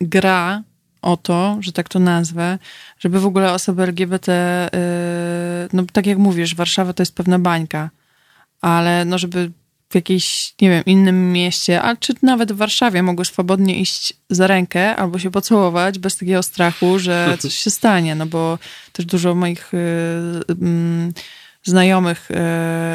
gra 0.00 0.62
o 1.02 1.16
to, 1.16 1.58
że 1.60 1.72
tak 1.72 1.88
to 1.88 1.98
nazwę, 1.98 2.58
żeby 2.98 3.20
w 3.20 3.26
ogóle 3.26 3.52
osoby 3.52 3.82
LGBT, 3.82 4.68
y, 4.74 5.68
no 5.72 5.84
tak 5.92 6.06
jak 6.06 6.18
mówisz, 6.18 6.54
Warszawa 6.54 6.92
to 6.92 7.02
jest 7.02 7.14
pewna 7.14 7.38
bańka, 7.38 7.90
ale 8.60 9.04
no 9.04 9.18
żeby 9.18 9.50
w 9.94 9.96
jakimś, 9.96 10.54
nie 10.60 10.70
wiem, 10.70 10.84
innym 10.86 11.32
mieście, 11.32 11.82
a 11.82 11.96
czy 11.96 12.14
nawet 12.22 12.52
w 12.52 12.56
Warszawie 12.56 13.02
mogły 13.02 13.24
swobodnie 13.24 13.80
iść 13.80 14.12
za 14.30 14.46
rękę 14.46 14.96
albo 14.96 15.18
się 15.18 15.30
pocałować 15.30 15.98
bez 15.98 16.16
takiego 16.16 16.42
strachu, 16.42 16.98
że 16.98 17.28
coś 17.40 17.54
się 17.54 17.70
stanie, 17.70 18.14
no 18.14 18.26
bo 18.26 18.58
też 18.92 19.06
dużo 19.06 19.34
moich 19.34 19.74
y, 19.74 19.78
mm, 20.48 21.12
znajomych 21.64 22.30
y, 22.30 22.34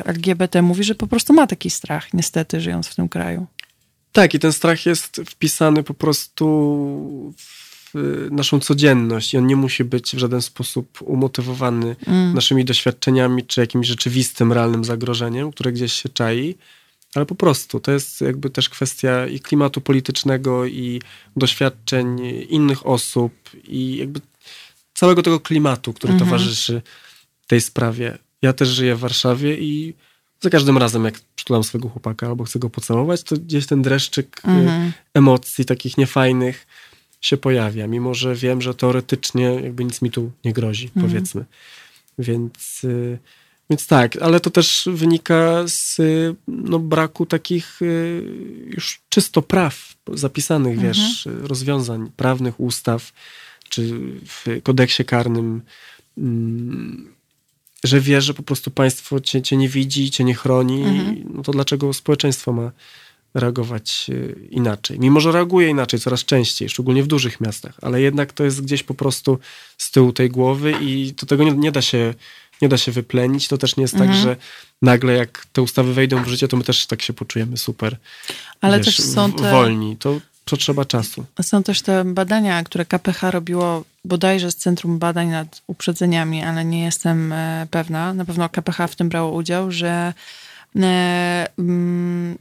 LGBT 0.06 0.62
mówi, 0.62 0.84
że 0.84 0.96
po 0.96 1.08
prostu 1.08 1.34
ma 1.34 1.48
taki 1.48 1.70
strach, 1.70 2.14
niestety, 2.14 2.62
żyjąc 2.62 2.88
w 2.88 2.96
tym 2.96 3.10
kraju. 3.10 3.48
Tak, 4.12 4.34
i 4.34 4.40
ten 4.40 4.54
strach 4.54 4.86
jest 4.86 5.22
wpisany 5.26 5.84
po 5.84 5.94
prostu 5.94 6.46
w 7.94 8.28
naszą 8.32 8.60
codzienność 8.60 9.34
i 9.34 9.38
on 9.38 9.48
nie 9.48 9.56
musi 9.56 9.84
być 9.84 10.16
w 10.16 10.20
żaden 10.20 10.42
sposób 10.42 11.02
umotywowany 11.02 11.96
naszymi 12.34 12.66
doświadczeniami 12.66 13.44
czy 13.44 13.62
jakimś 13.62 13.88
rzeczywistym, 13.88 14.54
realnym 14.54 14.84
zagrożeniem, 14.84 15.52
które 15.52 15.72
gdzieś 15.72 15.94
się 15.94 16.10
czai, 16.10 16.56
ale 17.16 17.26
po 17.26 17.36
prostu 17.36 17.80
to 17.80 17.92
jest 17.92 18.22
jakby 18.22 18.50
też 18.50 18.70
kwestia 18.70 19.28
i 19.28 19.40
klimatu 19.40 19.82
politycznego, 19.82 20.66
i 20.66 21.02
doświadczeń 21.36 22.20
innych 22.50 22.88
osób, 22.88 23.34
i 23.64 23.98
jakby 23.98 24.22
całego 24.94 25.24
tego 25.24 25.40
klimatu, 25.40 25.94
który 25.94 26.20
towarzyszy 26.20 26.82
tej 27.48 27.62
sprawie. 27.62 28.18
Ja 28.42 28.54
też 28.54 28.70
żyję 28.70 28.96
w 28.96 29.00
Warszawie 29.00 29.58
i 29.58 29.94
za 30.42 30.50
każdym 30.50 30.78
razem, 30.78 31.06
jak 31.06 31.20
przytulam 31.36 31.64
swojego 31.64 31.90
chłopaka 31.90 32.28
albo 32.28 32.44
chcę 32.44 32.60
go 32.60 32.70
pocałować, 32.70 33.24
to 33.24 33.36
gdzieś 33.36 33.66
ten 33.66 33.82
dreszczyk 33.82 34.42
y, 34.46 34.92
emocji 35.14 35.66
takich 35.66 35.98
niefajnych 35.98 36.68
się 37.22 37.38
pojawia, 37.38 37.88
mimo 37.88 38.14
że 38.14 38.36
wiem, 38.36 38.62
że 38.62 38.74
teoretycznie 38.74 39.44
jakby 39.44 39.84
nic 39.84 40.02
mi 40.02 40.12
tu 40.12 40.32
nie 40.46 40.54
grozi, 40.54 40.90
powiedzmy. 41.02 41.46
Więc, 42.20 42.84
y, 42.84 43.20
więc 43.70 43.88
tak, 43.88 44.16
ale 44.22 44.40
to 44.40 44.50
też 44.50 44.90
wynika 44.94 45.64
z 45.68 45.98
no, 46.48 46.80
braku 46.80 47.26
takich 47.26 47.82
y, 47.82 48.24
już 48.66 49.02
czysto 49.10 49.42
praw 49.42 49.94
zapisanych, 50.14 50.80
wiesz, 50.80 51.28
rozwiązań 51.42 52.12
prawnych, 52.16 52.60
ustaw, 52.60 53.14
czy 53.70 54.00
w 54.26 54.62
kodeksie 54.64 55.06
karnym 55.06 55.62
mm, 56.18 57.20
że 57.84 58.02
wie, 58.02 58.22
że 58.22 58.34
po 58.34 58.44
prostu 58.44 58.72
państwo 58.72 59.20
cię, 59.20 59.42
cię 59.42 59.58
nie 59.58 59.70
widzi, 59.70 60.12
cię 60.12 60.24
nie 60.24 60.36
chroni, 60.36 60.84
no 61.34 61.44
to 61.44 61.52
dlaczego 61.52 61.94
społeczeństwo 61.94 62.54
ma 62.54 62.72
reagować 63.34 64.06
y, 64.10 64.48
inaczej? 64.50 65.00
Mimo, 65.00 65.20
że 65.20 65.32
reaguje 65.32 65.70
inaczej 65.70 66.00
coraz 66.00 66.26
częściej, 66.26 66.70
szczególnie 66.70 67.04
w 67.04 67.08
dużych 67.08 67.42
miastach, 67.42 67.78
ale 67.82 68.02
jednak 68.02 68.34
to 68.34 68.44
jest 68.44 68.62
gdzieś 68.62 68.84
po 68.84 68.94
prostu 68.94 69.40
z 69.78 69.92
tyłu 69.92 70.14
tej 70.14 70.30
głowy 70.30 70.74
i 70.82 71.14
do 71.14 71.26
tego 71.26 71.44
nie, 71.44 71.52
nie 71.52 71.72
da 71.72 71.82
się 71.82 72.14
nie 72.62 72.70
da 72.70 72.78
się 72.78 72.92
wyplenić. 72.92 73.48
To 73.48 73.58
też 73.58 73.78
nie 73.78 73.82
jest 73.82 73.98
tak, 73.98 74.14
że 74.14 74.36
nagle 74.82 75.14
jak 75.14 75.46
te 75.54 75.62
ustawy 75.62 75.94
wejdą 75.94 76.24
w 76.24 76.28
życie, 76.28 76.48
to 76.48 76.58
my 76.58 76.64
też 76.64 76.86
tak 76.86 77.02
się 77.02 77.14
poczujemy 77.14 77.58
super. 77.58 77.98
Ale 78.62 78.78
wiesz, 78.78 78.86
też 78.96 79.06
są 79.06 79.34
te- 79.34 79.52
wolni. 79.52 79.98
To, 79.98 80.20
to 80.46 80.58
trzeba 80.58 80.86
czasu. 80.86 81.26
Są 81.42 81.64
też 81.64 81.82
te 81.82 82.06
badania, 82.06 82.64
które 82.64 82.86
KPH 82.86 83.32
robiło 83.32 83.84
bodajże 84.06 84.52
z 84.52 84.56
Centrum 84.56 85.00
Badań 85.00 85.28
nad 85.28 85.62
Uprzedzeniami, 85.68 86.44
ale 86.44 86.66
nie 86.66 86.84
jestem 86.84 87.34
e, 87.34 87.68
pewna. 87.72 88.14
Na 88.14 88.26
pewno 88.26 88.50
KPH 88.50 88.78
w 88.88 88.96
tym 88.96 89.10
brało 89.10 89.32
udział, 89.32 89.72
że 89.72 90.14
e, 90.76 91.48
mm, 91.60 92.38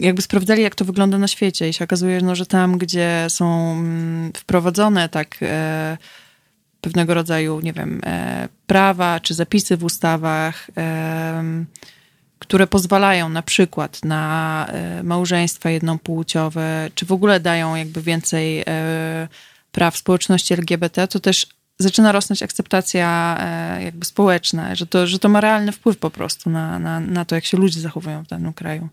jakby 0.00 0.22
sprawdzali, 0.22 0.62
jak 0.62 0.74
to 0.74 0.84
wygląda 0.84 1.18
na 1.18 1.28
świecie 1.28 1.68
i 1.68 1.72
się 1.72 1.84
okazuje, 1.84 2.20
no, 2.20 2.34
że 2.34 2.46
tam, 2.46 2.78
gdzie 2.78 3.26
są 3.28 3.72
mm, 3.72 4.32
wprowadzone 4.32 5.08
tak 5.08 5.36
e, 5.42 5.98
pewnego 6.84 7.14
rodzaju, 7.14 7.60
nie 7.60 7.72
wiem, 7.72 8.00
e, 8.06 8.48
prawa 8.66 9.20
czy 9.20 9.34
zapisy 9.34 9.76
w 9.76 9.84
ustawach, 9.84 10.70
em, 10.74 11.66
które 12.38 12.66
pozwalają 12.66 13.28
na 13.28 13.42
przykład 13.42 14.04
na 14.04 14.66
e, 14.68 15.02
małżeństwa 15.02 15.70
jednopłciowe, 15.70 16.90
czy 16.94 17.06
w 17.06 17.12
ogóle 17.12 17.40
dają 17.40 17.74
jakby 17.74 18.02
więcej 18.02 18.62
e, 18.66 19.28
praw 19.72 19.96
społeczności 19.96 20.54
LGBT, 20.54 21.08
to 21.08 21.20
też 21.20 21.46
zaczyna 21.78 22.12
rosnąć 22.12 22.42
akceptacja 22.42 23.36
e, 23.40 23.82
jakby 23.84 24.06
społeczna, 24.06 24.74
że 24.74 24.86
to, 24.86 25.06
że 25.06 25.18
to 25.18 25.28
ma 25.28 25.40
realny 25.40 25.72
wpływ 25.72 25.98
po 25.98 26.10
prostu 26.10 26.50
na, 26.50 26.78
na, 26.78 27.00
na 27.00 27.24
to, 27.24 27.34
jak 27.34 27.44
się 27.44 27.56
ludzie 27.56 27.80
zachowują 27.80 28.24
w 28.24 28.28
danym 28.28 28.52
kraju. 28.52 28.88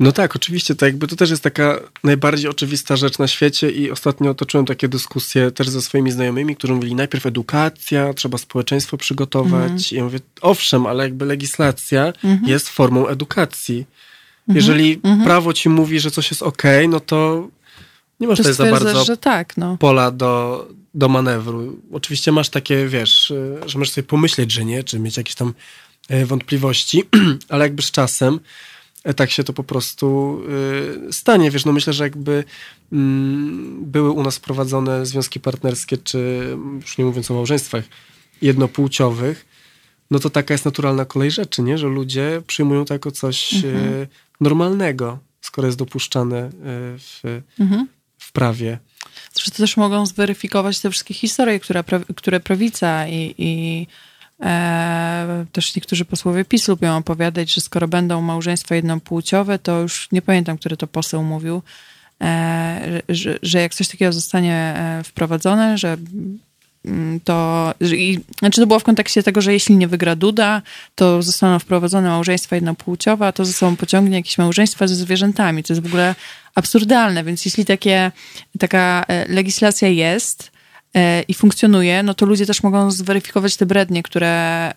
No 0.00 0.12
tak, 0.12 0.36
oczywiście, 0.36 0.74
to 0.74 0.86
jakby 0.86 1.08
to 1.08 1.16
też 1.16 1.30
jest 1.30 1.42
taka 1.42 1.80
najbardziej 2.04 2.50
oczywista 2.50 2.96
rzecz 2.96 3.18
na 3.18 3.28
świecie 3.28 3.70
i 3.70 3.90
ostatnio 3.90 4.34
toczyłem 4.34 4.66
takie 4.66 4.88
dyskusje 4.88 5.50
też 5.50 5.68
ze 5.68 5.82
swoimi 5.82 6.10
znajomymi, 6.10 6.56
którzy 6.56 6.72
mówili 6.72 6.94
najpierw 6.94 7.26
edukacja, 7.26 8.14
trzeba 8.14 8.38
społeczeństwo 8.38 8.96
przygotować. 8.96 9.92
I 9.92 9.96
ja 9.96 10.04
mówię, 10.04 10.18
owszem, 10.40 10.86
ale 10.86 11.04
jakby 11.04 11.24
legislacja 11.24 12.12
jest 12.46 12.68
formą 12.68 13.06
edukacji. 13.06 13.86
Jeżeli 14.48 15.00
prawo 15.24 15.52
ci 15.52 15.68
mówi, 15.68 16.00
że 16.00 16.10
coś 16.10 16.30
jest 16.30 16.42
okej, 16.42 16.88
no 16.88 17.00
to 17.00 17.48
nie 18.20 18.28
masz 18.28 18.38
To 18.38 18.42
tutaj 18.42 18.54
za 18.54 18.80
bardzo 18.80 19.16
tak, 19.16 19.56
no. 19.56 19.76
pola 19.76 20.10
do, 20.10 20.66
do 20.94 21.08
manewru. 21.08 21.80
Oczywiście 21.92 22.32
masz 22.32 22.48
takie, 22.48 22.86
wiesz, 22.88 23.30
y, 23.30 23.58
że 23.66 23.78
możesz 23.78 23.94
sobie 23.94 24.06
pomyśleć, 24.06 24.52
że 24.52 24.64
nie, 24.64 24.84
czy 24.84 24.98
mieć 24.98 25.16
jakieś 25.16 25.34
tam 25.34 25.54
y, 26.10 26.26
wątpliwości, 26.26 27.04
ale 27.48 27.64
jakby 27.64 27.82
z 27.82 27.90
czasem 27.90 28.40
tak 29.14 29.30
się 29.30 29.44
to 29.44 29.52
po 29.52 29.64
prostu 29.64 30.38
y, 31.08 31.12
stanie. 31.12 31.50
Wiesz, 31.50 31.64
no 31.64 31.72
myślę, 31.72 31.92
że 31.92 32.04
jakby 32.04 32.44
mm, 32.92 33.84
były 33.84 34.10
u 34.10 34.22
nas 34.22 34.36
wprowadzone 34.36 35.06
związki 35.06 35.40
partnerskie, 35.40 35.98
czy 35.98 36.48
już 36.80 36.98
nie 36.98 37.04
mówiąc 37.04 37.30
o 37.30 37.34
małżeństwach 37.34 37.84
jednopłciowych, 38.42 39.46
no 40.10 40.18
to 40.18 40.30
taka 40.30 40.54
jest 40.54 40.64
naturalna 40.64 41.04
kolej 41.04 41.30
rzeczy, 41.30 41.62
nie? 41.62 41.78
Że 41.78 41.86
ludzie 41.86 42.42
przyjmują 42.46 42.84
to 42.84 42.94
jako 42.94 43.10
coś 43.10 43.64
y, 43.64 44.08
normalnego, 44.40 45.18
skoro 45.40 45.66
jest 45.66 45.78
dopuszczane 45.78 46.46
y, 46.46 46.50
w, 46.98 47.20
w 48.18 48.32
prawie. 48.32 48.78
Zresztą 49.34 49.56
też 49.56 49.76
mogą 49.76 50.06
zweryfikować 50.06 50.80
te 50.80 50.90
wszystkie 50.90 51.14
historie, 51.14 51.60
które, 51.60 51.84
które 52.16 52.40
prawica 52.40 53.08
i, 53.08 53.34
i 53.38 53.82
e, 53.82 53.86
też 55.52 55.76
niektórzy 55.76 56.04
posłowie 56.04 56.44
PiS 56.44 56.68
lubią 56.68 56.96
opowiadać, 56.96 57.54
że 57.54 57.60
skoro 57.60 57.88
będą 57.88 58.20
małżeństwa 58.20 58.74
jednopłciowe, 58.74 59.58
to 59.58 59.80
już 59.80 60.08
nie 60.12 60.22
pamiętam, 60.22 60.58
który 60.58 60.76
to 60.76 60.86
poseł 60.86 61.22
mówił, 61.22 61.62
e, 62.20 63.02
że, 63.08 63.38
że 63.42 63.60
jak 63.60 63.74
coś 63.74 63.88
takiego 63.88 64.12
zostanie 64.12 64.54
e, 64.54 65.02
wprowadzone, 65.04 65.78
że 65.78 65.96
mm, 66.84 67.20
to, 67.24 67.74
i, 67.80 68.20
znaczy 68.38 68.60
to 68.60 68.66
było 68.66 68.78
w 68.78 68.84
kontekście 68.84 69.22
tego, 69.22 69.40
że 69.40 69.52
jeśli 69.52 69.76
nie 69.76 69.88
wygra 69.88 70.16
Duda, 70.16 70.62
to 70.94 71.22
zostaną 71.22 71.58
wprowadzone 71.58 72.08
małżeństwa 72.08 72.56
jednopłciowe, 72.56 73.26
a 73.26 73.32
to 73.32 73.44
ze 73.44 73.52
sobą 73.52 73.76
pociągnie 73.76 74.16
jakieś 74.16 74.38
małżeństwa 74.38 74.86
ze 74.86 74.94
zwierzętami. 74.94 75.62
To 75.62 75.72
jest 75.72 75.82
w 75.82 75.86
ogóle 75.86 76.14
absurdalne, 76.54 77.24
więc 77.24 77.44
jeśli 77.44 77.64
takie, 77.64 78.12
taka 78.58 79.04
e, 79.08 79.32
legislacja 79.32 79.88
jest 79.88 80.50
e, 80.52 80.55
i 81.28 81.34
funkcjonuje, 81.34 82.02
no 82.02 82.14
to 82.14 82.26
ludzie 82.26 82.46
też 82.46 82.62
mogą 82.62 82.90
zweryfikować 82.90 83.56
te 83.56 83.66
brednie, 83.66 84.02
które 84.02 84.28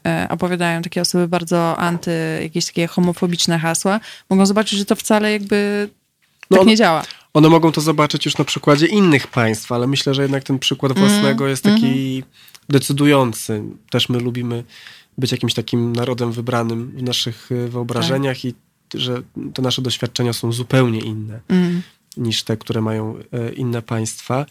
e, 0.05 0.27
opowiadają 0.29 0.81
takie 0.81 1.01
osoby 1.01 1.27
bardzo 1.27 1.77
anty, 1.77 2.11
jakieś 2.41 2.65
takie 2.65 2.87
homofobiczne 2.87 3.59
hasła. 3.59 3.99
Mogą 4.29 4.45
zobaczyć, 4.45 4.79
że 4.79 4.85
to 4.85 4.95
wcale 4.95 5.31
jakby 5.31 5.89
No 6.51 6.57
tak 6.57 6.61
on- 6.61 6.67
nie 6.67 6.75
działa. 6.75 7.03
One 7.33 7.49
mogą 7.49 7.71
to 7.71 7.81
zobaczyć 7.81 8.25
już 8.25 8.37
na 8.37 8.45
przykładzie 8.45 8.85
innych 8.87 9.27
państw, 9.27 9.71
ale 9.71 9.87
myślę, 9.87 10.13
że 10.13 10.21
jednak 10.21 10.43
ten 10.43 10.59
przykład 10.59 10.91
Mhm. 10.91 11.07
własnego 11.09 11.47
jest 11.47 11.63
taki 11.63 12.23
decydujący. 12.69 13.63
Też 13.89 14.09
my 14.09 14.19
lubimy 14.19 14.63
być 15.17 15.31
jakimś 15.31 15.53
takim 15.53 15.93
narodem 15.95 16.31
wybranym 16.31 16.91
w 16.97 17.03
naszych 17.03 17.51
y, 17.51 17.67
wyobrażeniach 17.69 18.35
Tak. 18.37 18.45
i 18.45 18.53
że 18.93 19.21
te 19.53 19.61
nasze 19.61 19.81
doświadczenia 19.81 20.33
są 20.33 20.51
zupełnie 20.51 20.99
inne 20.99 21.39
Mm. 21.49 21.81
niż 22.17 22.43
te, 22.43 22.57
które 22.57 22.81
mają 22.81 23.15
e, 23.33 23.53
inne 23.53 23.81
państwa. 23.81 24.45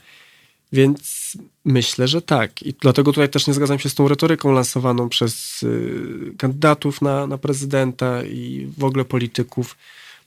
Więc 0.72 1.32
myślę, 1.64 2.08
że 2.08 2.22
tak. 2.22 2.62
I 2.62 2.74
dlatego 2.80 3.12
tutaj 3.12 3.28
też 3.28 3.46
nie 3.46 3.54
zgadzam 3.54 3.78
się 3.78 3.88
z 3.88 3.94
tą 3.94 4.08
retoryką 4.08 4.52
lansowaną 4.52 5.08
przez 5.08 5.62
y, 5.62 6.34
kandydatów 6.38 7.02
na, 7.02 7.26
na 7.26 7.38
prezydenta 7.38 8.22
i 8.22 8.68
w 8.78 8.84
ogóle 8.84 9.04
polityków, 9.04 9.76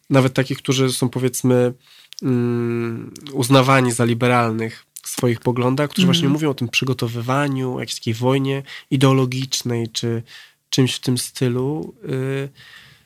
nawet 0.10 0.34
takich, 0.34 0.58
którzy 0.58 0.92
są 0.92 1.10
powiedzmy 1.10 1.74
mm, 2.22 3.14
uznawani 3.34 3.92
za 3.92 4.06
liberalnych 4.06 4.86
w 5.04 5.10
swoich 5.10 5.40
poglądach, 5.40 5.90
którzy 5.90 6.08
właśnie 6.08 6.30
mówią 6.30 6.50
o 6.50 6.54
tym 6.54 6.70
przygotowywaniu, 6.70 7.80
jakiejś 7.80 7.96
takiej 7.96 8.14
wojnie 8.14 8.64
ideologicznej, 8.92 9.90
czy 9.90 10.24
czymś 10.70 10.96
w 10.96 11.00
tym 11.00 11.18
stylu. 11.18 11.96
Y, 12.10 12.50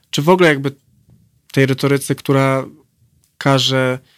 czy 0.09 0.21
w 0.21 0.29
ogóle 0.29 0.49
jakby 0.49 0.71
tej 1.51 1.65
retoryce, 1.65 2.15
która 2.15 2.65
każe 3.37 3.79
mm, 3.89 4.14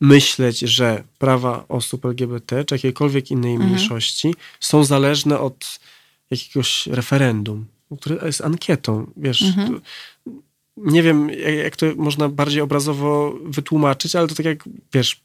myśleć, 0.00 0.58
że 0.58 1.04
prawa 1.18 1.64
osób 1.68 2.04
LGBT 2.04 2.64
czy 2.64 2.74
jakiejkolwiek 2.74 3.30
innej 3.30 3.58
mniejszości 3.58 4.34
są 4.60 4.84
zależne 4.84 5.40
od 5.40 5.80
jakiegoś 6.30 6.86
referendum, 6.86 7.66
które 8.00 8.26
jest 8.26 8.40
ankietą. 8.40 9.10
Wiesz, 9.16 9.38
to, 9.38 9.80
nie 10.76 11.02
wiem, 11.02 11.30
jak, 11.30 11.54
jak 11.54 11.76
to 11.76 11.86
można 11.96 12.28
bardziej 12.28 12.60
obrazowo 12.62 13.38
wytłumaczyć, 13.44 14.16
ale 14.16 14.28
to 14.28 14.34
tak 14.34 14.46
jak, 14.46 14.64
wiesz, 14.92 15.20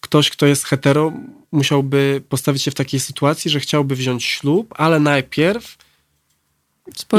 ktoś, 0.00 0.30
kto 0.30 0.46
jest 0.46 0.64
hetero, 0.64 1.12
musiałby 1.52 2.22
postawić 2.28 2.62
się 2.62 2.70
w 2.70 2.74
takiej 2.74 3.00
sytuacji, 3.00 3.50
że 3.50 3.60
chciałby 3.60 3.96
wziąć 3.96 4.24
ślub, 4.24 4.74
ale 4.76 5.00
najpierw 5.00 5.76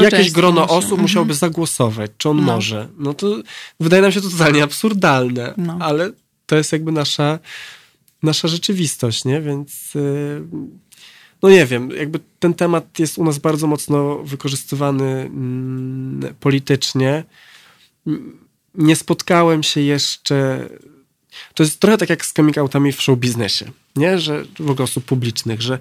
jakieś 0.02 0.30
grono 0.30 0.68
osób 0.68 0.82
Mhm. 0.84 1.00
musiałoby 1.02 1.34
zagłosować, 1.34 2.10
czy 2.18 2.28
on 2.28 2.36
No. 2.36 2.42
może. 2.42 2.88
No 2.98 3.14
to 3.14 3.36
wydaje 3.80 4.02
nam 4.02 4.12
się 4.12 4.20
to 4.20 4.30
totalnie 4.30 4.62
absurdalne, 4.62 5.54
No. 5.56 5.78
ale 5.80 6.10
to 6.46 6.56
jest 6.56 6.72
jakby 6.72 6.92
nasza, 6.92 7.38
nasza 8.22 8.48
rzeczywistość, 8.48 9.24
nie? 9.24 9.40
Więc 9.40 9.94
yy, 9.94 10.44
no 11.42 11.50
nie 11.50 11.66
wiem, 11.66 11.90
jakby 11.90 12.20
ten 12.38 12.54
temat 12.54 12.98
jest 12.98 13.18
u 13.18 13.24
nas 13.24 13.38
bardzo 13.38 13.66
mocno 13.66 14.18
wykorzystywany 14.18 15.04
mm, 15.04 16.34
politycznie. 16.40 17.24
Nie 18.74 18.96
spotkałem 18.96 19.62
się 19.62 19.80
jeszcze... 19.80 20.68
To 21.54 21.62
jest 21.62 21.80
trochę 21.80 21.98
tak 21.98 22.10
jak 22.10 22.26
z 22.26 22.32
coming 22.32 22.58
outami 22.58 22.92
w 22.92 23.02
show 23.02 23.18
biznesie, 23.18 23.70
nie? 23.96 24.18
Że 24.18 24.44
w 24.58 24.70
ogóle 24.70 24.84
osób 24.84 25.04
publicznych, 25.04 25.62
że 25.62 25.78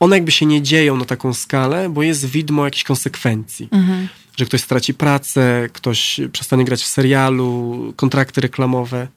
one 0.00 0.16
jakby 0.16 0.30
się 0.30 0.46
nie 0.46 0.62
dzieją 0.62 0.96
na 0.96 1.04
taką 1.04 1.34
skalę, 1.34 1.88
bo 1.88 2.02
jest 2.02 2.26
widmo 2.26 2.64
jakichś 2.64 2.84
konsekwencji. 2.84 3.68
Mhm. 3.72 4.08
Że 4.36 4.46
ktoś 4.46 4.60
straci 4.60 4.94
pracę, 4.94 5.68
ktoś 5.72 6.20
przestanie 6.32 6.64
grać 6.64 6.82
w 6.82 6.86
serialu, 6.86 7.92
kontrakty 7.96 8.40
reklamowe 8.40 9.08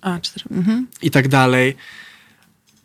A, 0.00 0.20
cztery. 0.20 0.44
Mhm. 0.50 0.86
i 1.02 1.10
tak 1.10 1.28
dalej. 1.28 1.76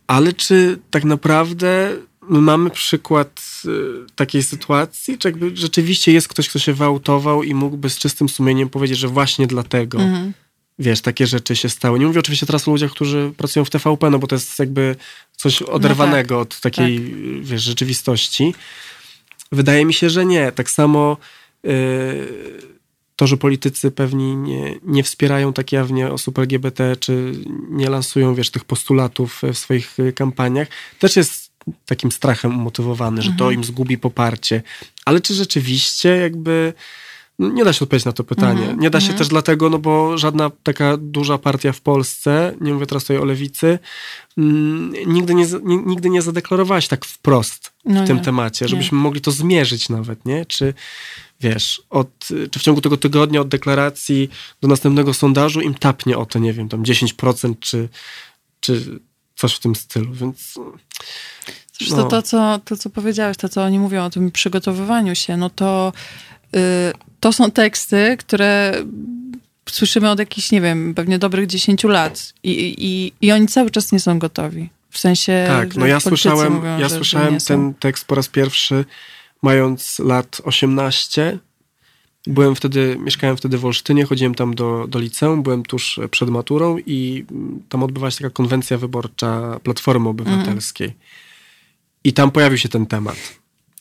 Ale 0.07 0.33
czy 0.33 0.79
tak 0.91 1.03
naprawdę 1.03 1.95
my 2.29 2.41
mamy 2.41 2.69
przykład 2.69 3.61
y, 3.65 3.69
takiej 4.15 4.43
sytuacji, 4.43 5.17
czy 5.17 5.27
jakby 5.27 5.57
rzeczywiście 5.57 6.11
jest 6.11 6.27
ktoś, 6.27 6.49
kto 6.49 6.59
się 6.59 6.73
wyautował 6.73 7.43
i 7.43 7.53
mógłby 7.53 7.89
z 7.89 7.97
czystym 7.97 8.29
sumieniem 8.29 8.69
powiedzieć, 8.69 8.97
że 8.97 9.07
właśnie 9.07 9.47
dlatego, 9.47 10.01
Mhm. 10.01 10.33
Wiesz, 10.79 11.01
takie 11.01 11.27
rzeczy 11.27 11.55
się 11.55 11.69
stały. 11.69 11.99
Nie 11.99 12.05
mówię 12.05 12.19
oczywiście 12.19 12.45
teraz 12.45 12.67
o 12.67 12.71
ludziach, 12.71 12.91
którzy 12.91 13.31
pracują 13.37 13.65
w 13.65 13.69
TVP, 13.69 14.09
no 14.09 14.19
bo 14.19 14.27
to 14.27 14.35
jest 14.35 14.59
jakby 14.59 14.95
coś 15.37 15.61
oderwanego 15.61 16.39
od 16.39 16.59
takiej, 16.59 17.15
wiesz, 17.41 17.63
rzeczywistości. 17.63 18.55
Wydaje 19.51 19.85
mi 19.85 19.93
się, 19.93 20.09
że 20.09 20.25
nie. 20.25 20.51
Tak 20.51 20.69
samo 20.69 21.17
y, 21.65 22.75
to, 23.15 23.27
że 23.27 23.37
politycy 23.37 23.91
pewni 23.91 24.35
nie, 24.35 24.75
nie 24.83 25.03
wspierają 25.03 25.53
tak 25.53 25.71
jawnie 25.71 26.11
osób 26.11 26.39
LGBT, 26.39 26.95
czy 26.95 27.31
nie 27.69 27.89
lansują, 27.89 28.35
wiesz, 28.35 28.49
tych 28.49 28.65
postulatów 28.65 29.41
w 29.53 29.57
swoich 29.57 29.97
kampaniach, 30.15 30.67
też 30.99 31.15
jest 31.15 31.51
takim 31.85 32.11
strachem 32.11 32.59
umotywowany, 32.59 33.21
że 33.21 33.31
to 33.37 33.51
im 33.51 33.63
zgubi 33.63 33.97
poparcie. 33.97 34.63
Ale 35.05 35.21
czy 35.21 35.33
rzeczywiście 35.33 36.09
jakby... 36.09 36.73
no, 37.39 37.49
Nie 37.49 37.65
da 37.65 37.73
się 37.73 37.83
odpowiedzieć 37.85 38.05
na 38.05 38.11
to 38.11 38.23
pytanie. 38.23 38.75
Nie 38.77 38.89
da 38.89 39.01
się 39.01 39.13
też 39.13 39.27
dlatego, 39.27 39.69
no 39.69 39.79
bo 39.79 40.17
żadna 40.17 40.51
taka 40.63 40.97
duża 40.97 41.37
partia 41.37 41.71
w 41.71 41.81
Polsce, 41.81 42.55
nie 42.61 42.73
mówię 42.73 42.85
teraz 42.85 43.03
tutaj 43.03 43.17
o 43.17 43.25
lewicy, 43.25 43.79
mm, 44.37 44.93
nigdy 45.05 45.35
nie, 45.35 45.45
nie, 45.63 45.77
nigdy 45.77 46.09
nie 46.09 46.21
zadeklarowała 46.21 46.81
się 46.81 46.87
tak 46.87 47.05
wprost 47.05 47.73
No 47.85 48.03
w 48.03 48.07
tym 48.07 48.17
nie. 48.17 48.23
temacie, 48.23 48.65
Nie. 48.65 48.69
żebyśmy 48.69 48.97
mogli 48.97 49.21
to 49.21 49.31
zmierzyć 49.31 49.89
nawet, 49.89 50.25
nie? 50.25 50.45
Czy 50.45 50.73
wiesz, 51.41 51.81
od, 51.89 52.27
czy 52.51 52.59
w 52.59 52.63
ciągu 52.63 52.81
tego 52.81 52.97
tygodnia 52.97 53.41
od 53.41 53.47
deklaracji 53.47 54.29
do 54.61 54.67
następnego 54.67 55.13
sondażu 55.13 55.61
im 55.61 55.73
tapnie 55.73 56.17
o 56.17 56.25
to, 56.25 56.39
nie 56.39 56.53
wiem, 56.53 56.69
tam 56.69 56.83
10% 56.83 57.53
czy, 57.59 57.89
czy 58.59 58.99
coś 59.35 59.55
w 59.55 59.59
tym 59.59 59.75
stylu, 59.75 60.13
więc 60.13 60.53
Zresztą 61.79 61.97
No. 61.97 62.03
to, 62.05 62.21
co, 62.21 62.59
to, 62.65 62.77
co 62.77 62.89
powiedziałeś, 62.89 63.37
to, 63.37 63.49
co 63.49 63.63
oni 63.63 63.79
mówią 63.79 64.03
o 64.05 64.09
tym 64.09 64.31
przygotowywaniu 64.31 65.15
się, 65.15 65.37
no 65.37 65.49
to 65.49 65.93
to 67.19 67.33
są 67.33 67.51
teksty, 67.51 68.17
które 68.19 68.73
słyszymy 69.69 70.09
od 70.09 70.19
jakichś, 70.19 70.51
nie 70.51 70.61
wiem, 70.61 70.93
pewnie 70.95 71.19
dobrych 71.19 71.47
10 71.47 71.83
lat 71.83 72.33
i, 72.43 72.51
i, 72.77 73.13
i 73.27 73.31
oni 73.31 73.47
cały 73.47 73.71
czas 73.71 73.91
nie 73.91 73.99
są 73.99 74.19
gotowi. 74.19 74.69
W 74.89 74.99
sensie, 74.99 75.45
tak, 75.47 75.73
że 75.73 75.79
no 75.79 75.87
ja 75.87 75.99
słyszałem, 75.99 76.53
mówią, 76.53 76.69
ja 76.69 76.79
że- 76.79 76.89
że 76.89 76.95
słyszałem 76.95 77.39
są. 77.39 77.47
ten 77.47 77.73
tekst 77.73 78.05
po 78.05 78.15
raz 78.15 78.27
pierwszy 78.27 78.85
mając 79.41 79.99
lat 79.99 80.41
18. 80.43 81.39
Byłem 82.27 82.55
wtedy, 82.55 82.97
mieszkałem 82.99 83.37
wtedy 83.37 83.57
w 83.57 83.65
Olsztynie, 83.65 84.05
chodziłem 84.05 84.35
tam 84.35 84.55
do, 84.55 84.85
do 84.87 84.99
liceum, 84.99 85.43
byłem 85.43 85.63
tuż 85.63 85.99
przed 86.11 86.29
maturą 86.29 86.77
i 86.85 87.25
mm, 87.31 87.63
tam 87.69 87.83
odbywała 87.83 88.11
się 88.11 88.17
taka 88.17 88.29
konwencja 88.29 88.77
wyborcza 88.77 89.59
Platformy 89.63 90.09
Obywatelskiej. 90.09 90.93
I 92.03 92.13
tam 92.13 92.31
pojawił 92.31 92.57
się 92.57 92.69
ten 92.69 92.85
temat. 92.85 93.17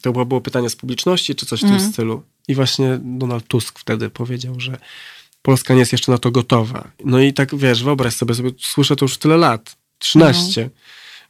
To 0.02 0.12
było, 0.12 0.26
było 0.26 0.40
pytanie 0.40 0.70
z 0.70 0.76
publiczności, 0.76 1.34
czy 1.34 1.46
coś 1.46 1.60
w 1.60 1.62
tym 1.62 1.80
stylu. 1.92 2.22
I 2.48 2.54
właśnie 2.54 2.98
Donald 3.02 3.48
Tusk 3.48 3.78
wtedy 3.78 4.10
powiedział, 4.10 4.60
że 4.60 4.78
Polska 5.42 5.74
nie 5.74 5.80
jest 5.80 5.92
jeszcze 5.92 6.12
na 6.12 6.18
to 6.18 6.30
gotowa. 6.30 6.90
No 7.04 7.20
i 7.20 7.32
tak, 7.32 7.56
wiesz, 7.56 7.84
wyobraź 7.84 8.14
sobie, 8.14 8.34
sobie 8.34 8.50
słyszę 8.58 8.96
to 8.96 9.04
już 9.04 9.18
tyle 9.18 9.36
lat. 9.36 9.76
13. 9.98 10.70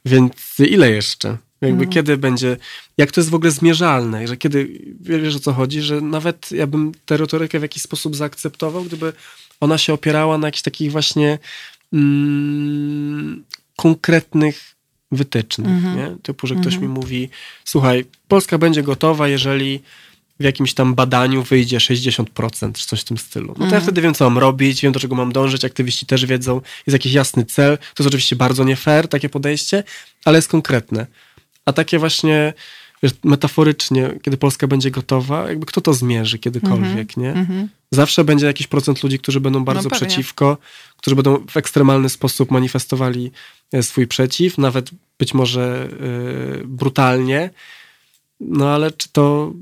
Więc 0.05 0.59
ile 0.59 0.91
jeszcze? 0.91 1.37
Jakby 1.61 1.87
kiedy 1.87 2.17
będzie, 2.17 2.57
jak 2.97 3.11
to 3.11 3.21
jest 3.21 3.29
w 3.29 3.35
ogóle 3.35 3.51
zmierzalne, 3.51 4.27
że 4.27 4.37
kiedy, 4.37 4.81
wiesz 5.01 5.35
o 5.35 5.39
co 5.39 5.53
chodzi, 5.53 5.81
że 5.81 6.01
nawet 6.01 6.51
ja 6.51 6.67
bym 6.67 6.91
tę 7.05 7.17
retorykę 7.17 7.59
w 7.59 7.61
jakiś 7.61 7.83
sposób 7.83 8.15
zaakceptował, 8.15 8.83
gdyby 8.83 9.13
ona 9.59 9.77
się 9.77 9.93
opierała 9.93 10.37
na 10.37 10.47
jakichś 10.47 10.61
takich 10.61 10.91
właśnie 10.91 11.39
mm, 11.93 13.43
konkretnych 13.75 14.75
wytycznych, 15.11 15.83
nie? 15.95 16.15
Typu, 16.23 16.47
że 16.47 16.55
ktoś 16.55 16.77
mi 16.77 16.87
mówi, 16.87 17.29
słuchaj, 17.65 18.05
Polska 18.27 18.57
będzie 18.57 18.83
gotowa, 18.83 19.27
jeżeli 19.27 19.81
w 20.39 20.43
jakimś 20.43 20.73
tam 20.73 20.95
badaniu 20.95 21.43
wyjdzie 21.43 21.77
60% 21.77 22.73
czy 22.73 22.85
coś 22.87 23.01
w 23.01 23.03
tym 23.03 23.17
stylu. 23.17 23.55
No 23.59 23.67
to 23.69 23.75
ja 23.75 23.81
wtedy 23.81 24.01
wiem, 24.01 24.13
co 24.13 24.29
mam 24.29 24.37
robić, 24.37 24.81
wiem, 24.81 24.93
do 24.93 24.99
czego 24.99 25.15
mam 25.15 25.31
dążyć, 25.31 25.65
aktywiści 25.65 26.05
też 26.05 26.25
wiedzą, 26.25 26.61
jest 26.87 26.93
jakiś 26.93 27.13
jasny 27.13 27.45
cel. 27.45 27.77
To 27.77 28.03
jest 28.03 28.07
oczywiście 28.07 28.35
bardzo 28.35 28.63
nie 28.63 28.75
fair, 28.75 29.07
takie 29.07 29.29
podejście, 29.29 29.83
ale 30.25 30.37
jest 30.37 30.47
konkretne. 30.47 31.07
A 31.65 31.73
takie 31.73 31.99
właśnie, 31.99 32.53
wiesz, 33.03 33.11
metaforycznie, 33.23 34.19
kiedy 34.21 34.37
Polska 34.37 34.67
będzie 34.67 34.91
gotowa, 34.91 35.49
jakby 35.49 35.65
kto 35.65 35.81
to 35.81 35.93
zmierzy 35.93 36.39
kiedykolwiek, 36.39 37.17
nie? 37.17 37.33
Zawsze 37.91 38.23
będzie 38.23 38.45
jakiś 38.45 38.67
procent 38.67 39.03
ludzi, 39.03 39.19
którzy 39.19 39.39
będą 39.39 39.63
bardzo 39.65 39.89
pewnie. 39.89 40.07
przeciwko, 40.07 40.57
którzy 40.97 41.15
będą 41.15 41.45
w 41.49 41.57
ekstremalny 41.57 42.09
sposób 42.09 42.51
manifestowali 42.51 43.31
e, 43.73 43.83
swój 43.83 44.07
przeciw, 44.07 44.57
nawet 44.57 44.89
być 45.19 45.33
może 45.33 45.89
e, 46.61 46.67
brutalnie. 46.67 47.49
No 48.39 48.69
ale 48.69 48.91
czy 48.91 49.09
to 49.09 49.53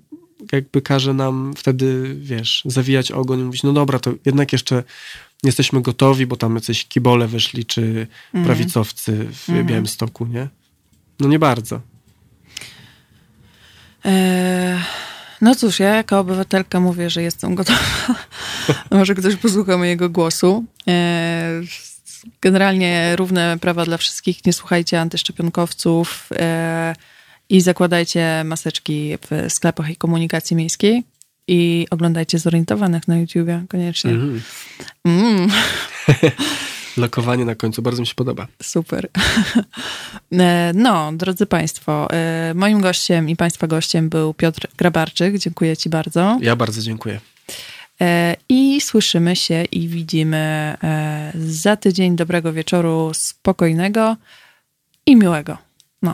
jakby 0.51 0.81
każe 0.81 1.13
nam 1.13 1.53
wtedy, 1.57 2.15
wiesz, 2.19 2.61
zawijać 2.65 3.11
ogon 3.11 3.39
i 3.39 3.43
mówić, 3.43 3.63
no 3.63 3.73
dobra, 3.73 3.99
to 3.99 4.13
jednak 4.25 4.53
jeszcze 4.53 4.75
nie 5.43 5.47
jesteśmy 5.47 5.81
gotowi, 5.81 6.25
bo 6.25 6.35
tam 6.35 6.55
jacyś 6.55 6.85
kibole 6.85 7.27
wyszli, 7.27 7.65
czy 7.65 8.07
prawicowcy 8.45 9.27
w 9.31 9.63
Białymstoku, 9.63 10.25
nie? 10.25 10.47
No 11.19 11.27
nie 11.27 11.39
bardzo. 11.39 11.81
Eee, 14.03 14.79
no 15.41 15.55
cóż, 15.55 15.79
ja 15.79 15.95
jako 15.95 16.19
obywatelka 16.19 16.79
mówię, 16.79 17.09
że 17.09 17.23
jestem 17.23 17.55
gotowa. 17.55 17.79
Może 18.91 19.15
ktoś 19.15 19.35
posłucha 19.35 19.77
mojego 19.77 20.09
głosu. 20.09 20.65
Eee, 20.87 21.67
generalnie 22.41 23.15
równe 23.15 23.57
prawa 23.61 23.85
dla 23.85 23.97
wszystkich. 23.97 24.45
Nie 24.45 24.53
słuchajcie 24.53 25.01
antyszczepionkowców 25.01 26.29
eee, 26.31 26.95
i 27.53 27.61
zakładajcie 27.61 28.43
maseczki 28.45 29.17
w 29.17 29.53
sklepach 29.53 29.89
i 29.89 29.95
komunikacji 29.95 30.55
miejskiej. 30.55 31.03
I 31.47 31.87
oglądajcie 31.91 32.39
Zorientowanych 32.39 33.07
na 33.07 33.17
YouTubie 33.17 33.65
koniecznie. 33.69 34.11
Mhm. 34.11 34.41
Mm, 35.05 35.49
Lokowanie 36.97 37.45
na 37.45 37.55
końcu 37.55 37.81
bardzo 37.81 38.01
mi 38.01 38.07
się 38.07 38.15
podoba. 38.15 38.47
super. 38.63 39.07
E, 40.39 40.71
No, 40.75 41.11
drodzy 41.13 41.45
Państwo, 41.45 42.07
e, 42.11 42.53
moim 42.55 42.81
gościem 42.81 43.29
i 43.29 43.35
Państwa 43.35 43.67
gościem 43.67 44.09
był 44.09 44.33
Piotr 44.33 44.67
Grabarczyk. 44.77 45.37
Dziękuję 45.37 45.77
Ci 45.77 45.89
bardzo. 45.89 46.37
Ja 46.41 46.55
bardzo 46.55 46.81
dziękuję. 46.81 47.19
E, 48.01 48.35
I 48.49 48.81
słyszymy 48.81 49.35
się 49.35 49.63
i 49.63 49.87
widzimy 49.87 50.77
za 51.35 51.75
tydzień. 51.75 52.15
Dobrego 52.15 52.53
wieczoru, 52.53 53.11
spokojnego 53.13 54.15
i 55.05 55.15
miłego. 55.15 55.57
No. 56.01 56.13